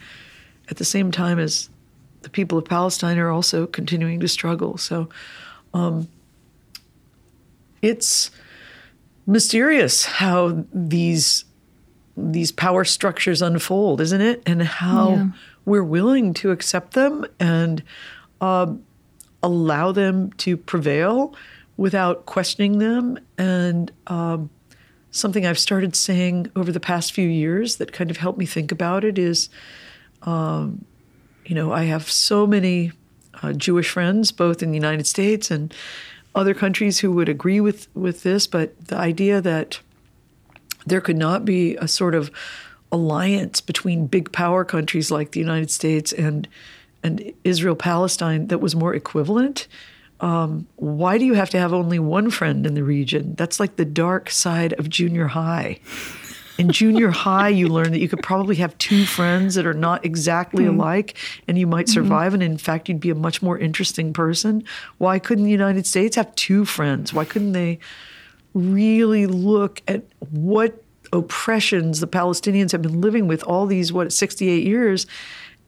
at 0.70 0.78
the 0.78 0.86
same 0.86 1.12
time 1.12 1.40
as 1.40 1.70
the 2.22 2.30
people 2.30 2.58
of 2.58 2.66
Palestine 2.66 3.18
are 3.18 3.30
also 3.30 3.66
continuing 3.66 4.20
to 4.20 4.28
struggle. 4.28 4.78
So 4.78 5.10
um, 5.74 6.08
it's 7.82 8.32
mysterious 9.26 10.06
how 10.06 10.66
these 10.74 11.46
these 12.18 12.52
power 12.52 12.84
structures 12.84 13.42
unfold, 13.42 14.02
isn't 14.02 14.20
it? 14.20 14.44
And 14.46 14.62
how 14.62 15.10
Yeah. 15.12 15.28
we're 15.64 15.84
willing 15.84 16.34
to 16.36 16.52
accept 16.52 16.94
them 16.94 17.26
and 17.40 17.82
um, 18.42 18.84
allow 19.42 19.94
them 19.94 20.34
to 20.34 20.58
prevail 20.58 21.34
without 21.78 22.26
questioning 22.26 22.80
them. 22.80 23.18
And 23.38 23.90
um, 24.08 24.50
something 25.12 25.46
I've 25.46 25.60
started 25.60 25.96
saying 25.96 26.52
over 26.56 26.72
the 26.72 26.80
past 26.80 27.14
few 27.14 27.28
years 27.28 27.78
that 27.78 27.92
kind 27.92 28.12
of 28.12 28.18
helped 28.18 28.38
me 28.38 28.46
think 28.46 28.72
about 28.72 29.04
it 29.04 29.18
is, 29.18 29.50
um, 30.24 30.86
you 31.46 31.56
know, 31.56 31.72
I 31.72 31.86
have 31.86 32.10
so 32.10 32.46
many 32.46 32.92
uh, 33.42 33.54
Jewish 33.54 33.90
friends, 33.90 34.32
both 34.32 34.62
in 34.62 34.70
the 34.70 34.78
United 34.78 35.08
States 35.08 35.50
and 35.50 35.74
other 36.36 36.54
countries, 36.54 37.00
who 37.00 37.12
would 37.14 37.30
agree 37.30 37.60
with 37.60 37.88
with 37.96 38.24
this. 38.24 38.48
But 38.48 38.88
the 38.88 38.98
idea 38.98 39.42
that 39.42 39.80
there 40.86 41.02
could 41.02 41.18
not 41.18 41.46
be 41.46 41.76
a 41.78 41.88
sort 41.88 42.16
of 42.16 42.32
alliance 42.92 43.62
between 43.62 44.08
big 44.08 44.32
power 44.32 44.66
countries 44.66 45.12
like 45.12 45.32
the 45.32 45.40
United 45.40 45.72
States 45.72 46.12
and 46.12 46.48
and 47.04 47.34
Israel 47.44 47.76
Palestine 47.76 48.48
that 48.48 48.60
was 48.60 48.76
more 48.76 48.94
equivalent. 48.94 49.68
Um, 50.22 50.68
why 50.76 51.18
do 51.18 51.26
you 51.26 51.34
have 51.34 51.50
to 51.52 51.60
have 51.60 51.74
only 51.74 52.00
one 52.00 52.30
friend 52.30 52.66
in 52.66 52.74
the 52.74 52.84
region? 52.84 53.36
That's 53.36 53.60
like 53.60 53.78
the 53.78 53.86
dark 53.86 54.30
side 54.30 54.74
of 54.74 54.90
junior 54.90 55.28
high. 55.28 55.80
In 56.58 56.70
junior 56.74 57.10
high, 57.10 57.48
you 57.50 57.70
learn 57.70 57.92
that 57.92 58.00
you 58.00 58.10
could 58.10 58.22
probably 58.22 58.58
have 58.58 58.78
two 58.78 59.06
friends 59.06 59.56
that 59.56 59.66
are 59.66 59.74
not 59.74 60.04
exactly 60.04 60.66
mm. 60.66 60.70
alike 60.70 61.16
and 61.48 61.58
you 61.58 61.66
might 61.68 61.88
survive. 61.88 62.34
Mm-hmm. 62.34 62.42
And 62.42 62.52
in 62.52 62.58
fact, 62.58 62.90
you'd 62.90 63.00
be 63.00 63.10
a 63.10 63.16
much 63.16 63.42
more 63.42 63.58
interesting 63.58 64.12
person. 64.12 64.64
Why 64.98 65.20
couldn't 65.20 65.46
the 65.46 65.52
United 65.52 65.88
States 65.88 66.18
have 66.18 66.34
two 66.36 66.66
friends? 66.66 67.14
Why 67.14 67.24
couldn't 67.24 67.54
they 67.54 67.80
really 68.54 69.26
look 69.26 69.82
at 69.88 70.04
what 70.32 70.84
oppressions 71.14 72.02
the 72.02 72.08
Palestinians 72.08 72.74
have 72.74 72.82
been 72.82 73.00
living 73.00 73.28
with 73.28 73.42
all 73.44 73.66
these, 73.66 73.94
what, 73.94 74.12
68 74.12 74.66
years 74.66 75.08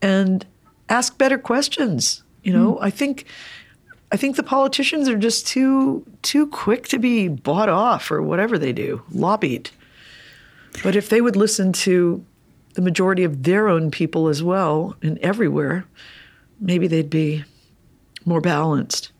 and 0.02 0.46
ask 0.90 1.18
better 1.18 1.38
questions? 1.38 2.24
You 2.44 2.52
know, 2.52 2.76
mm. 2.76 2.80
I 2.82 2.90
think. 2.90 3.26
I 4.12 4.18
think 4.18 4.36
the 4.36 4.44
politicians 4.44 5.08
are 5.08 5.18
just 5.18 5.48
too 5.48 6.06
too 6.22 6.48
quick 6.48 6.88
to 6.90 7.00
be 7.00 7.28
bought 7.28 7.70
off 7.70 8.12
or 8.12 8.22
whatever 8.22 8.58
they 8.58 8.74
do, 8.74 9.02
lobbied. 9.12 9.70
But 10.84 10.96
if 10.96 11.10
they 11.10 11.22
would 11.22 11.36
listen 11.36 11.74
to 11.74 12.24
the 12.74 12.82
majority 12.82 13.24
of 13.24 13.44
their 13.44 13.68
own 13.68 13.92
people 13.92 14.28
as 14.28 14.42
well 14.42 14.96
and 15.02 15.18
everywhere, 15.20 15.86
maybe 16.60 16.88
they'd 16.88 17.10
be 17.10 17.44
more 18.26 18.42
balanced. 18.42 19.12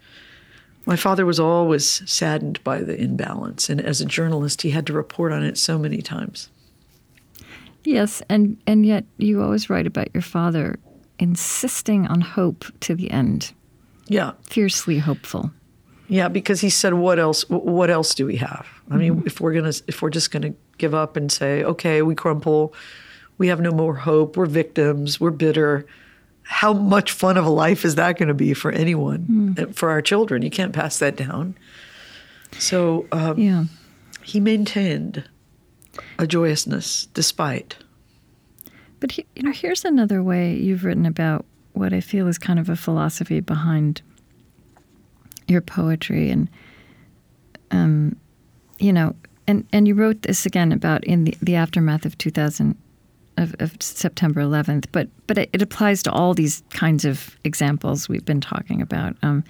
My 0.86 0.96
father 0.96 1.26
was 1.26 1.40
always 1.40 2.10
saddened 2.10 2.64
by 2.64 2.82
the 2.82 3.00
imbalance, 3.00 3.70
and 3.70 3.80
as 3.80 4.02
a 4.02 4.06
journalist, 4.06 4.64
he 4.64 4.72
had 4.72 4.88
to 4.88 4.94
report 4.94 5.32
on 5.32 5.44
it 5.44 5.58
so 5.58 5.78
many 5.78 6.02
times. 6.02 6.50
Yes, 7.84 8.22
and, 8.30 8.58
and 8.66 8.86
yet 8.86 9.06
you 9.18 9.42
always 9.42 9.70
write 9.70 9.88
about 9.88 10.14
your 10.14 10.22
father 10.22 10.80
insisting 11.20 12.08
on 12.08 12.22
hope 12.22 12.66
to 12.82 12.96
the 12.96 13.12
end. 13.12 13.54
Yeah. 14.12 14.34
Fiercely 14.44 15.00
hopeful. 15.00 15.52
Yeah, 16.08 16.28
because 16.28 16.60
he 16.60 16.70
said, 16.70 16.96
"What 16.96 17.20
else? 17.20 17.48
What 17.50 17.90
else 17.90 18.14
do 18.14 18.26
we 18.26 18.36
have? 18.36 18.68
I 18.90 18.98
mean, 18.98 19.16
mm-hmm. 19.16 19.28
if 19.28 19.40
we're 19.40 19.54
gonna, 19.54 19.72
if 19.88 20.02
we're 20.02 20.10
just 20.10 20.30
gonna 20.30 20.54
give 20.82 20.94
up 20.94 21.16
and 21.16 21.32
say, 21.32 21.64
okay, 21.64 22.02
we 22.02 22.16
crumple, 22.16 22.74
we 23.38 23.48
have 23.48 23.62
no 23.62 23.72
more 23.72 23.96
hope, 23.96 24.36
we're 24.36 24.48
victims, 24.48 25.22
we're 25.22 25.32
bitter. 25.32 25.86
How 26.44 26.74
much 26.74 27.12
fun 27.12 27.38
of 27.38 27.46
a 27.46 27.50
life 27.50 27.86
is 27.86 27.96
that 27.96 28.18
going 28.18 28.28
to 28.28 28.34
be 28.34 28.54
for 28.54 28.72
anyone? 28.72 29.56
Mm. 29.56 29.76
For 29.76 29.90
our 29.90 30.02
children, 30.02 30.42
you 30.42 30.50
can't 30.50 30.74
pass 30.74 31.00
that 31.00 31.16
down. 31.16 31.56
So, 32.58 33.08
um, 33.14 33.40
yeah, 33.40 33.66
he 34.24 34.42
maintained 34.42 35.24
a 36.20 36.28
joyousness 36.28 37.06
despite. 37.14 37.78
But 39.00 39.14
he, 39.14 39.26
you 39.36 39.44
know, 39.44 39.52
here's 39.52 39.86
another 39.86 40.22
way 40.22 40.56
you've 40.56 40.84
written 40.84 41.06
about 41.06 41.46
what 41.74 41.94
I 41.94 42.02
feel 42.02 42.28
is 42.28 42.38
kind 42.38 42.60
of 42.60 42.70
a 42.70 42.76
philosophy 42.76 43.40
behind 43.40 44.02
your 45.48 45.62
poetry 45.62 46.30
and 46.30 46.50
um, 47.72 48.16
you 48.80 48.94
know 48.94 49.16
and 49.48 49.68
and 49.74 49.88
you 49.88 49.96
wrote 49.96 50.22
this 50.22 50.46
again 50.46 50.72
about 50.72 51.04
in 51.04 51.26
the, 51.26 51.36
the 51.42 51.56
aftermath 51.56 52.06
of 52.06 52.18
2000 52.18 52.78
of, 53.38 53.56
of 53.60 53.76
September 53.82 54.42
11th 54.42 54.86
but 54.92 55.08
but 55.28 55.38
it, 55.38 55.50
it, 55.54 55.62
applies 55.62 56.04
to 56.04 56.12
all 56.12 56.34
these 56.34 56.64
kinds 56.72 57.06
of 57.06 57.38
examples 57.44 58.08
we've 58.08 58.26
been 58.26 58.42
talking 58.42 58.82
about. 58.82 59.16
Um, 59.24 59.44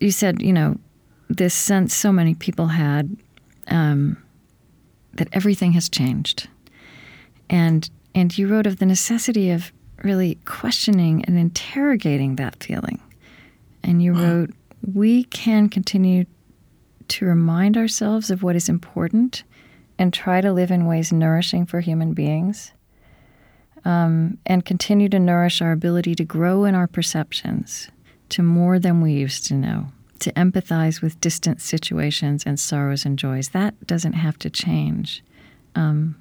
you 0.00 0.10
said 0.10 0.40
you 0.40 0.52
know 0.52 0.78
this 1.28 1.54
sense 1.54 1.94
so 1.94 2.12
many 2.12 2.34
people 2.34 2.68
had 2.68 3.16
um, 3.68 4.16
that 5.14 5.28
everything 5.32 5.72
has 5.72 5.88
changed. 5.88 6.48
And 7.48 7.88
and 8.14 8.36
you 8.36 8.46
wrote 8.48 8.66
of 8.66 8.78
the 8.78 8.86
necessity 8.86 9.50
of 9.50 9.72
really 10.04 10.36
questioning 10.44 11.24
and 11.24 11.38
interrogating 11.38 12.36
that 12.36 12.62
feeling 12.62 13.00
and 13.84 14.02
you 14.02 14.14
wrote, 14.14 14.50
We 14.92 15.24
can 15.24 15.68
continue 15.68 16.24
to 17.08 17.26
remind 17.26 17.76
ourselves 17.76 18.30
of 18.30 18.42
what 18.42 18.56
is 18.56 18.68
important 18.68 19.44
and 19.98 20.12
try 20.12 20.40
to 20.40 20.52
live 20.52 20.70
in 20.70 20.86
ways 20.86 21.12
nourishing 21.12 21.66
for 21.66 21.80
human 21.80 22.14
beings, 22.14 22.72
um, 23.84 24.38
and 24.46 24.64
continue 24.64 25.08
to 25.10 25.18
nourish 25.18 25.60
our 25.60 25.70
ability 25.70 26.14
to 26.16 26.24
grow 26.24 26.64
in 26.64 26.74
our 26.74 26.86
perceptions 26.86 27.88
to 28.30 28.42
more 28.42 28.78
than 28.78 29.02
we 29.02 29.12
used 29.12 29.46
to 29.46 29.54
know, 29.54 29.86
to 30.18 30.32
empathize 30.32 31.02
with 31.02 31.20
distant 31.20 31.60
situations 31.60 32.42
and 32.46 32.58
sorrows 32.58 33.04
and 33.04 33.18
joys. 33.18 33.50
That 33.50 33.86
doesn't 33.86 34.14
have 34.14 34.38
to 34.40 34.50
change. 34.50 35.22
Um, 35.76 36.16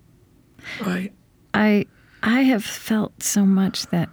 right. 0.86 1.14
I 1.54 1.86
I 2.26 2.44
have 2.44 2.64
felt 2.64 3.22
so 3.22 3.46
much 3.46 3.88
that 3.88 4.10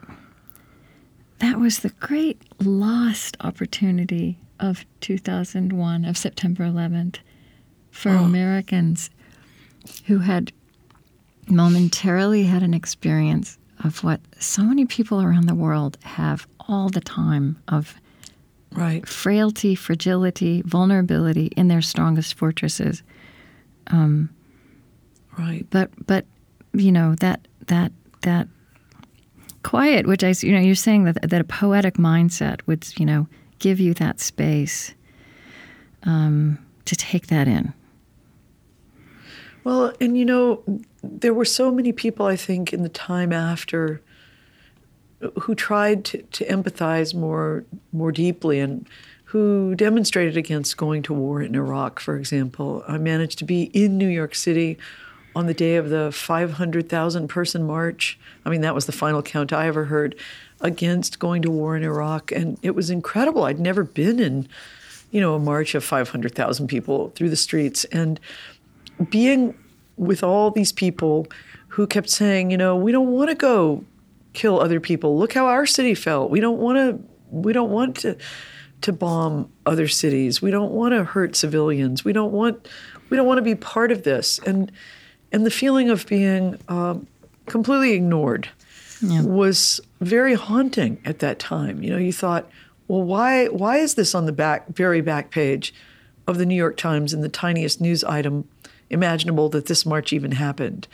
that 1.39 1.61
was 1.61 1.79
the 1.79 1.91
great 2.01 2.43
lost 2.61 3.37
opportunity 3.41 4.37
of 4.59 4.85
2001, 5.01 6.05
of 6.05 6.19
September 6.19 6.65
11th, 6.65 7.19
for 7.93 8.11
oh. 8.11 8.25
Americans 8.25 9.11
who 10.07 10.19
had 10.19 10.53
momentarily 11.49 12.43
had 12.43 12.65
an 12.65 12.75
experience 12.75 13.59
of 13.85 14.03
what 14.03 14.21
so 14.39 14.63
many 14.65 14.87
people 14.87 15.23
around 15.23 15.47
the 15.47 15.55
world 15.55 15.97
have 16.03 16.49
all 16.69 16.89
the 16.89 17.01
time 17.01 17.63
of 17.69 17.95
right. 18.73 19.09
frailty, 19.09 19.77
fragility, 19.77 20.63
vulnerability 20.63 21.47
in 21.57 21.69
their 21.69 21.81
strongest 21.81 22.35
fortresses. 22.35 23.05
Um, 23.87 24.31
right. 25.39 25.65
But 25.71 25.91
but 26.07 26.27
you 26.73 26.93
know 26.93 27.15
that 27.17 27.47
that 27.67 27.93
that 28.23 28.49
quiet, 29.63 30.07
which 30.07 30.25
I, 30.25 30.35
you 30.41 30.53
know, 30.53 30.61
you're 30.61 30.75
saying 30.75 31.05
that 31.05 31.29
that 31.29 31.41
a 31.41 31.45
poetic 31.45 31.95
mindset 31.95 32.61
would, 32.67 32.87
you 32.99 33.07
know, 33.07 33.27
give 33.59 33.81
you 33.81 33.95
that 33.95 34.21
space 34.21 34.95
um, 36.05 36.59
to 36.85 36.97
take 36.97 37.29
that 37.29 37.47
in. 37.47 37.73
Well, 39.65 39.93
and 40.01 40.17
you 40.17 40.25
know, 40.25 40.63
there 41.03 41.35
were 41.35 41.45
so 41.45 41.71
many 41.71 41.93
people, 41.93 42.27
I 42.27 42.37
think, 42.37 42.73
in 42.73 42.83
the 42.83 42.89
time 42.89 43.33
after 43.33 44.01
who 45.43 45.55
tried 45.55 46.05
to, 46.07 46.23
to 46.23 46.47
empathize 46.47 47.15
more 47.15 47.65
more 47.93 48.11
deeply 48.11 48.59
and 48.59 48.89
who 49.25 49.75
demonstrated 49.77 50.37
against 50.37 50.77
going 50.77 51.03
to 51.03 51.15
war 51.15 51.41
in 51.41 51.55
Iraq, 51.55 52.01
for 52.01 52.17
example. 52.17 52.83
I 52.89 52.99
managed 52.99 53.39
to 53.39 53.45
be 53.45 53.65
in 53.65 53.97
New 53.97 54.09
York 54.09 54.35
City 54.35 54.77
on 55.35 55.47
the 55.47 55.55
day 55.55 55.77
of 55.77 55.91
the 55.91 56.11
500,000 56.13 57.29
person 57.29 57.67
march. 57.67 58.19
I 58.45 58.51
mean, 58.51 58.63
that 58.63 58.75
was 58.75 58.87
the 58.87 58.93
final 58.93 59.23
count 59.23 59.53
I 59.53 59.67
ever 59.67 59.85
heard 59.85 60.17
against 60.61 61.19
going 61.19 61.43
to 61.43 61.51
war 61.51 61.77
in 61.77 61.83
Iraq. 61.83 62.33
And 62.33 62.59
it 62.63 62.75
was 62.75 62.91
incredible. 62.91 63.45
I'd 63.45 63.61
never 63.61 63.85
been 63.85 64.19
in, 64.19 64.49
you 65.11 65.21
know, 65.21 65.35
a 65.35 65.39
march 65.39 65.75
of 65.75 65.85
500,000 65.85 66.67
people 66.67 67.11
through 67.11 67.31
the 67.31 67.37
streets. 67.37 67.85
And 67.87 68.19
being 69.09 69.55
with 69.97 70.23
all 70.23 70.51
these 70.51 70.73
people 70.73 71.27
who 71.69 71.87
kept 71.87 72.11
saying, 72.11 72.51
you 72.51 72.57
know, 72.57 72.77
we 72.77 72.91
don't 72.91 73.09
want 73.09 73.31
to 73.31 73.37
go 73.37 73.85
kill 74.33 74.61
other 74.61 74.81
people. 74.81 75.19
Look 75.19 75.33
how 75.33 75.47
our 75.47 75.67
city 75.67 75.95
felt. 75.95 76.31
We 76.31 76.41
don't 76.41 76.59
want 76.59 76.77
to, 76.77 77.03
we 77.31 77.53
don't 77.53 77.71
want 77.71 77.97
to, 77.99 78.17
to 78.83 78.93
bomb 78.93 79.51
other 79.67 79.87
cities. 79.87 80.43
We 80.43 80.51
don't 80.51 80.73
want 80.73 80.95
to 80.95 81.05
hurt 81.05 81.37
civilians. 81.37 82.05
We 82.05 82.13
don't 82.13 82.33
want, 82.33 82.67
we 83.09 83.17
don't 83.17 83.27
want 83.27 83.39
to 83.39 83.43
be 83.43 83.55
part 83.55 83.93
of 83.93 84.03
this. 84.03 84.41
And, 84.41 84.73
and 85.33 85.47
the 85.47 85.51
feeling 85.51 85.91
of 85.91 86.07
being 86.07 86.59
um, 86.69 87.07
completely 87.47 87.93
ignored 87.93 88.49
yeah. 89.03 89.23
was 89.23 89.81
very 90.01 90.35
haunting 90.35 91.01
at 91.05 91.21
that 91.21 91.39
time. 91.39 91.83
You 91.83 91.91
know, 91.91 91.99
you 91.99 92.13
thought, 92.13 92.49
well, 92.89 93.03
why 93.03 93.47
why 93.47 93.79
is 93.79 93.95
this 93.95 94.15
on 94.15 94.27
the 94.27 94.33
back 94.33 94.69
very 94.69 95.01
back 95.01 95.31
page 95.31 95.75
of 96.27 96.39
the 96.39 96.47
New 96.47 96.55
York 96.55 96.77
Times 96.77 97.13
in 97.13 97.21
the 97.21 97.29
tiniest 97.29 97.81
news 97.81 98.05
item 98.05 98.49
imaginable 98.89 99.49
that 99.51 99.67
this 99.67 99.87
march 99.87 100.13
even 100.13 100.33
happened? 100.33 100.89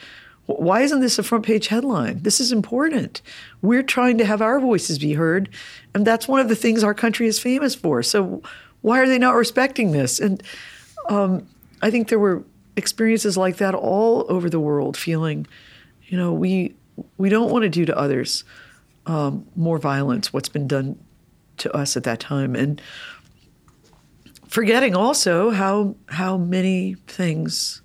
Why 0.45 0.81
isn't 0.81 1.01
this 1.01 1.19
a 1.19 1.23
front 1.23 1.45
page 1.45 1.67
headline? 1.67 2.23
This 2.23 2.39
is 2.39 2.53
important. 2.53 3.21
We're 3.61 3.83
trying 3.83 4.17
to 4.19 4.25
have 4.25 4.41
our 4.41 4.61
voices 4.61 4.97
be 4.97 5.13
heard, 5.13 5.49
and 5.93 6.07
that's 6.07 6.27
one 6.27 6.39
of 6.39 6.47
the 6.47 6.55
things 6.55 6.83
our 6.83 6.93
country 6.93 7.27
is 7.27 7.37
famous 7.37 7.75
for. 7.75 8.01
So 8.01 8.41
why 8.81 8.99
are 8.99 9.07
they 9.07 9.19
not 9.19 9.35
respecting 9.35 9.91
this? 9.91 10.21
And 10.21 10.41
um, 11.09 11.45
I 11.81 11.91
think 11.91 12.07
there 12.07 12.19
were 12.19 12.43
experiences 12.77 13.35
like 13.35 13.57
that 13.57 13.75
all 13.75 14.25
over 14.29 14.49
the 14.49 14.59
world, 14.59 14.95
feeling, 14.95 15.45
you 16.05 16.17
know, 16.17 16.31
we 16.31 16.75
we 17.17 17.29
don't 17.29 17.51
want 17.51 17.63
to 17.63 17.69
do 17.69 17.85
to 17.85 17.97
others 17.97 18.45
um, 19.05 19.45
more 19.55 19.79
violence. 19.79 20.31
What's 20.31 20.49
been 20.49 20.67
done 20.67 20.97
to 21.57 21.75
us 21.75 21.97
at 21.97 22.03
that 22.03 22.19
time, 22.19 22.55
and 22.55 22.81
forgetting 24.47 24.95
also 24.95 25.49
how 25.49 25.95
how 26.07 26.37
many 26.37 26.95
things 27.07 27.81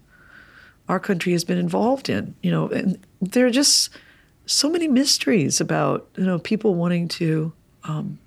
our 0.88 1.00
country 1.00 1.32
has 1.32 1.44
been 1.44 1.58
involved 1.58 2.08
in. 2.08 2.34
You 2.42 2.50
know, 2.50 2.68
and 2.68 2.98
there 3.20 3.46
are 3.46 3.50
just 3.50 3.90
so 4.46 4.68
many 4.68 4.88
mysteries 4.88 5.60
about 5.60 6.08
you 6.16 6.24
know 6.24 6.38
people 6.38 6.74
wanting 6.74 7.08
to 7.08 7.52
um, 7.84 8.18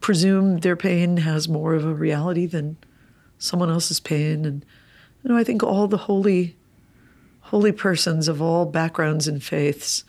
presume 0.00 0.58
their 0.58 0.76
pain 0.76 1.18
has 1.18 1.48
more 1.48 1.74
of 1.74 1.84
a 1.84 1.94
reality 1.94 2.46
than 2.46 2.76
someone 3.38 3.70
else's 3.70 4.00
pain, 4.00 4.44
and 4.44 4.64
you 5.22 5.30
know 5.30 5.36
I 5.36 5.44
think 5.44 5.62
all 5.62 5.88
the 5.88 5.96
holy 5.96 6.56
holy 7.40 7.72
persons 7.72 8.28
of 8.28 8.40
all 8.40 8.64
backgrounds 8.64 9.28
and 9.28 9.42
faiths 9.42 10.04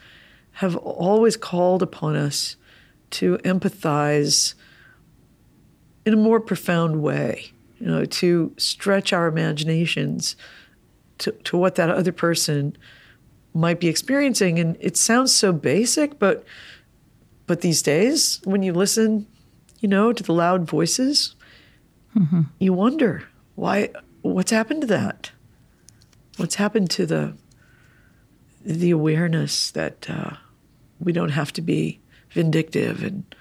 have 0.54 0.76
always 0.78 1.36
called 1.36 1.82
upon 1.82 2.16
us 2.16 2.56
to 3.10 3.38
empathize 3.40 4.54
in 6.06 6.14
a 6.14 6.18
more 6.18 6.40
profound 6.40 7.02
way, 7.02 7.52
you 7.80 7.88
know, 7.88 8.06
to 8.06 8.54
stretch 8.58 9.14
our 9.14 9.28
imaginations 9.28 10.36
to, 11.20 11.32
to 11.32 11.58
what 11.58 11.76
that 11.76 11.90
other 11.90 12.12
person 12.12 12.76
might 13.54 13.80
be 13.80 13.88
experiencing. 13.88 14.60
And 14.60 14.78
it 14.80 14.98
sounds 14.98 15.34
so 15.34 15.54
basic, 15.54 16.20
but 16.20 16.44
but 17.46 17.60
these 17.60 17.82
days, 17.82 18.40
when 18.46 18.64
you 18.64 18.72
listen, 18.72 19.28
you 19.82 19.90
know, 19.90 20.14
to 20.14 20.24
the 20.24 20.32
loud 20.32 20.66
voices, 20.66 21.36
mm-hmm. 22.16 22.44
you 22.58 22.72
wonder 22.72 23.28
why 23.56 23.90
what's 24.24 24.52
happened 24.52 24.82
to 24.82 24.88
that? 24.88 25.32
What's 26.38 26.56
happened 26.56 26.90
to 26.92 27.06
the 27.06 27.34
the 28.66 28.92
awareness 28.92 29.72
that 29.72 30.10
uh, 30.10 30.32
we 31.00 31.12
don't 31.12 31.30
have 31.30 31.52
to 31.52 31.62
be 31.62 32.00
vindictive 32.32 33.04
and 33.04 33.36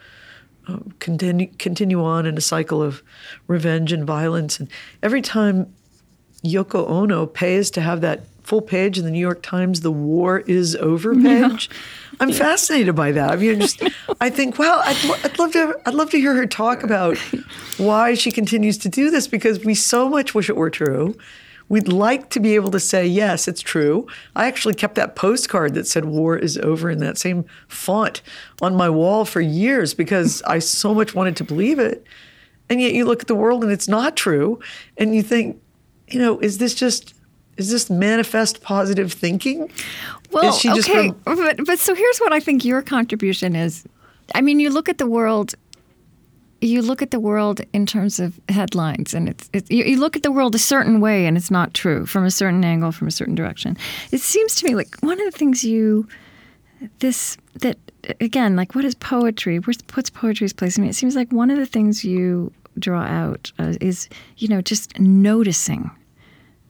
uh, 0.68 0.78
continue 0.98 1.46
continue 1.58 2.02
on 2.02 2.26
in 2.26 2.36
a 2.36 2.40
cycle 2.40 2.82
of 2.82 3.02
revenge 3.46 3.92
and 3.92 4.04
violence. 4.04 4.60
And 4.60 4.68
every 5.02 5.22
time 5.22 5.72
Yoko 6.44 6.88
Ono 6.88 7.26
pays 7.26 7.70
to 7.72 7.80
have 7.80 8.00
that 8.00 8.24
full 8.42 8.60
page 8.60 8.98
in 8.98 9.04
the 9.04 9.10
New 9.10 9.20
York 9.20 9.42
Times, 9.42 9.80
"The 9.80 9.92
War 9.92 10.40
is 10.40 10.76
Over" 10.76 11.14
page. 11.14 11.70
Yeah. 11.70 11.76
I'm 12.20 12.30
yeah. 12.30 12.36
fascinated 12.36 12.94
by 12.94 13.12
that. 13.12 13.30
I 13.30 13.36
mean, 13.36 13.60
just 13.60 13.82
I 14.20 14.30
think, 14.30 14.58
well, 14.58 14.80
I'd, 14.84 15.24
I'd 15.24 15.38
love 15.38 15.52
to 15.52 15.80
I'd 15.86 15.94
love 15.94 16.10
to 16.10 16.18
hear 16.18 16.34
her 16.34 16.46
talk 16.46 16.82
about 16.82 17.16
why 17.78 18.14
she 18.14 18.30
continues 18.30 18.78
to 18.78 18.88
do 18.88 19.10
this 19.10 19.26
because 19.26 19.64
we 19.64 19.74
so 19.74 20.08
much 20.08 20.34
wish 20.34 20.48
it 20.48 20.56
were 20.56 20.70
true. 20.70 21.16
We'd 21.68 21.88
like 21.88 22.28
to 22.30 22.40
be 22.40 22.54
able 22.54 22.70
to 22.72 22.80
say, 22.80 23.06
yes, 23.06 23.48
it's 23.48 23.62
true. 23.62 24.06
I 24.36 24.46
actually 24.46 24.74
kept 24.74 24.94
that 24.96 25.16
postcard 25.16 25.72
that 25.74 25.86
said 25.86 26.04
war 26.04 26.36
is 26.36 26.58
over 26.58 26.90
in 26.90 26.98
that 26.98 27.16
same 27.16 27.46
font 27.66 28.20
on 28.60 28.76
my 28.76 28.90
wall 28.90 29.24
for 29.24 29.40
years 29.40 29.94
because 29.94 30.42
I 30.42 30.58
so 30.58 30.92
much 30.92 31.14
wanted 31.14 31.34
to 31.36 31.44
believe 31.44 31.78
it. 31.78 32.06
And 32.68 32.80
yet 32.80 32.92
you 32.92 33.06
look 33.06 33.22
at 33.22 33.26
the 33.26 33.34
world 33.34 33.62
and 33.62 33.72
it's 33.72 33.88
not 33.88 34.16
true. 34.16 34.60
And 34.98 35.14
you 35.14 35.22
think, 35.22 35.62
you 36.08 36.18
know, 36.18 36.38
is 36.40 36.58
this 36.58 36.74
just 36.74 37.14
is 37.56 37.70
this 37.70 37.90
manifest 37.90 38.62
positive 38.62 39.12
thinking? 39.12 39.70
Well, 40.32 40.58
okay, 40.78 41.12
but 41.24 41.64
but 41.64 41.78
so 41.78 41.94
here's 41.94 42.18
what 42.18 42.32
I 42.32 42.40
think 42.40 42.64
your 42.64 42.82
contribution 42.82 43.54
is. 43.54 43.84
I 44.34 44.40
mean, 44.40 44.60
you 44.60 44.70
look 44.70 44.88
at 44.88 44.98
the 44.98 45.06
world 45.06 45.54
you 46.62 46.80
look 46.80 47.02
at 47.02 47.10
the 47.10 47.18
world 47.18 47.60
in 47.72 47.86
terms 47.86 48.20
of 48.20 48.40
headlines, 48.48 49.12
and 49.14 49.28
it's, 49.28 49.50
it's 49.52 49.68
you, 49.68 49.84
you, 49.84 49.98
look 49.98 50.16
at 50.16 50.22
the 50.22 50.30
world 50.30 50.54
a 50.54 50.60
certain 50.60 51.00
way, 51.00 51.26
and 51.26 51.36
it's 51.36 51.50
not 51.50 51.74
true 51.74 52.06
from 52.06 52.24
a 52.24 52.30
certain 52.30 52.64
angle, 52.64 52.92
from 52.92 53.08
a 53.08 53.10
certain 53.10 53.34
direction. 53.34 53.76
It 54.12 54.20
seems 54.20 54.54
to 54.56 54.66
me 54.66 54.76
like 54.76 54.96
one 55.00 55.20
of 55.20 55.30
the 55.30 55.36
things 55.36 55.64
you 55.64 56.06
this 57.00 57.36
that 57.60 57.78
again, 58.20 58.54
like 58.54 58.74
what 58.74 58.84
is 58.84 58.94
poetry? 58.94 59.58
Where's, 59.58 59.78
what's 59.94 60.10
poetry's 60.10 60.52
place? 60.52 60.78
I 60.78 60.82
mean, 60.82 60.90
it 60.90 60.94
seems 60.94 61.16
like 61.16 61.32
one 61.32 61.50
of 61.50 61.58
the 61.58 61.66
things 61.66 62.04
you 62.04 62.52
draw 62.78 63.02
out 63.02 63.52
uh, 63.58 63.74
is 63.80 64.08
you 64.36 64.46
know 64.46 64.62
just 64.62 64.98
noticing, 65.00 65.90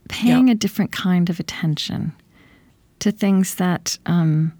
paying 0.08 0.48
a 0.48 0.54
different 0.54 0.92
kind 0.92 1.28
of 1.28 1.38
attention 1.38 2.12
to 3.02 3.10
things 3.10 3.56
that 3.56 3.98
um, 4.06 4.52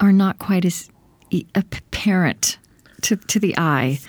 are 0.00 0.14
not 0.14 0.38
quite 0.38 0.64
as 0.64 0.88
apparent 1.54 2.56
to, 3.02 3.16
to 3.16 3.38
the 3.38 3.54
eye. 3.58 4.00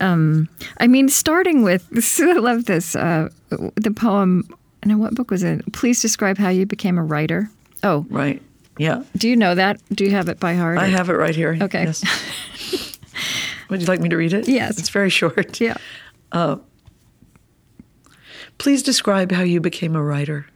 Um, 0.00 0.48
I 0.78 0.86
mean, 0.86 1.10
starting 1.10 1.62
with, 1.62 1.86
I 2.22 2.32
love 2.32 2.64
this, 2.64 2.96
uh, 2.96 3.28
the 3.50 3.90
poem, 3.90 4.48
now 4.86 4.96
what 4.96 5.14
book 5.14 5.30
was 5.30 5.42
it? 5.42 5.70
Please 5.74 6.00
describe 6.00 6.38
how 6.38 6.48
you 6.48 6.64
became 6.64 6.96
a 6.96 7.04
writer. 7.04 7.50
Oh. 7.82 8.06
Right. 8.08 8.40
Yeah. 8.78 9.02
Do 9.18 9.28
you 9.28 9.36
know 9.36 9.54
that? 9.54 9.82
Do 9.92 10.04
you 10.04 10.12
have 10.12 10.30
it 10.30 10.40
by 10.40 10.54
heart? 10.54 10.78
I 10.78 10.86
have 10.86 11.10
it 11.10 11.14
right 11.14 11.36
here. 11.36 11.58
Okay. 11.60 11.84
Yes. 11.84 12.98
Would 13.68 13.82
you 13.82 13.86
like 13.86 14.00
me 14.00 14.08
to 14.08 14.16
read 14.16 14.32
it? 14.32 14.48
Yes. 14.48 14.78
It's 14.78 14.88
very 14.88 15.10
short. 15.10 15.60
Yeah. 15.60 15.76
Uh, 16.32 16.56
please 18.56 18.82
describe 18.82 19.30
how 19.30 19.42
you 19.42 19.60
became 19.60 19.94
a 19.94 20.02
writer. 20.02 20.46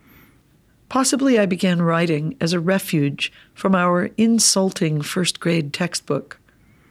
Possibly 0.89 1.39
I 1.39 1.47
began 1.47 1.83
writing 1.83 2.37
as 2.41 2.53
a 2.53 2.61
refuge 2.61 3.31
from 3.55 3.75
our 3.75 4.11
insulting 4.17 5.03
first 5.03 5.39
grade 5.39 5.73
textbook. 5.73 6.39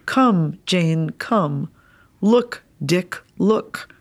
Come, 0.06 0.60
Jane, 0.66 1.12
come. 1.12 1.70
Look, 2.22 2.64
Dick, 2.84 3.18
look. 3.38 3.94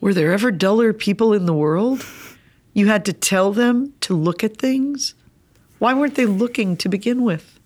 Were 0.00 0.14
there 0.14 0.32
ever 0.32 0.50
duller 0.50 0.92
people 0.92 1.34
in 1.34 1.44
the 1.44 1.54
world? 1.54 2.04
You 2.72 2.86
had 2.86 3.04
to 3.04 3.12
tell 3.12 3.52
them 3.52 3.92
to 4.00 4.16
look 4.16 4.42
at 4.42 4.56
things? 4.56 5.14
Why 5.78 5.92
weren't 5.92 6.14
they 6.14 6.26
looking 6.26 6.76
to 6.78 6.88
begin 6.88 7.22
with? 7.22 7.58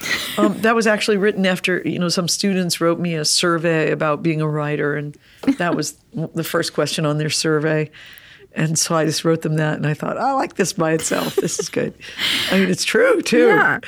Um, 0.38 0.56
that 0.60 0.76
was 0.76 0.86
actually 0.86 1.16
written 1.16 1.44
after 1.44 1.82
you 1.84 1.98
know 1.98 2.08
some 2.08 2.28
students 2.28 2.80
wrote 2.80 3.00
me 3.00 3.14
a 3.14 3.24
survey 3.24 3.90
about 3.90 4.22
being 4.22 4.40
a 4.40 4.46
writer, 4.46 4.94
and 4.94 5.18
that 5.56 5.74
was 5.74 5.98
the 6.12 6.44
first 6.44 6.74
question 6.74 7.04
on 7.04 7.18
their 7.18 7.30
survey. 7.30 7.90
And 8.52 8.78
so 8.78 8.94
I 8.94 9.04
just 9.04 9.24
wrote 9.24 9.42
them 9.42 9.56
that, 9.56 9.76
and 9.76 9.86
I 9.86 9.94
thought, 9.94 10.18
I 10.18 10.32
like 10.32 10.56
this 10.56 10.72
by 10.72 10.92
itself. 10.92 11.36
This 11.36 11.58
is 11.58 11.68
good. 11.68 11.94
I 12.50 12.58
mean, 12.58 12.68
it's 12.68 12.84
true 12.84 13.22
too. 13.22 13.48
Yeah. 13.48 13.78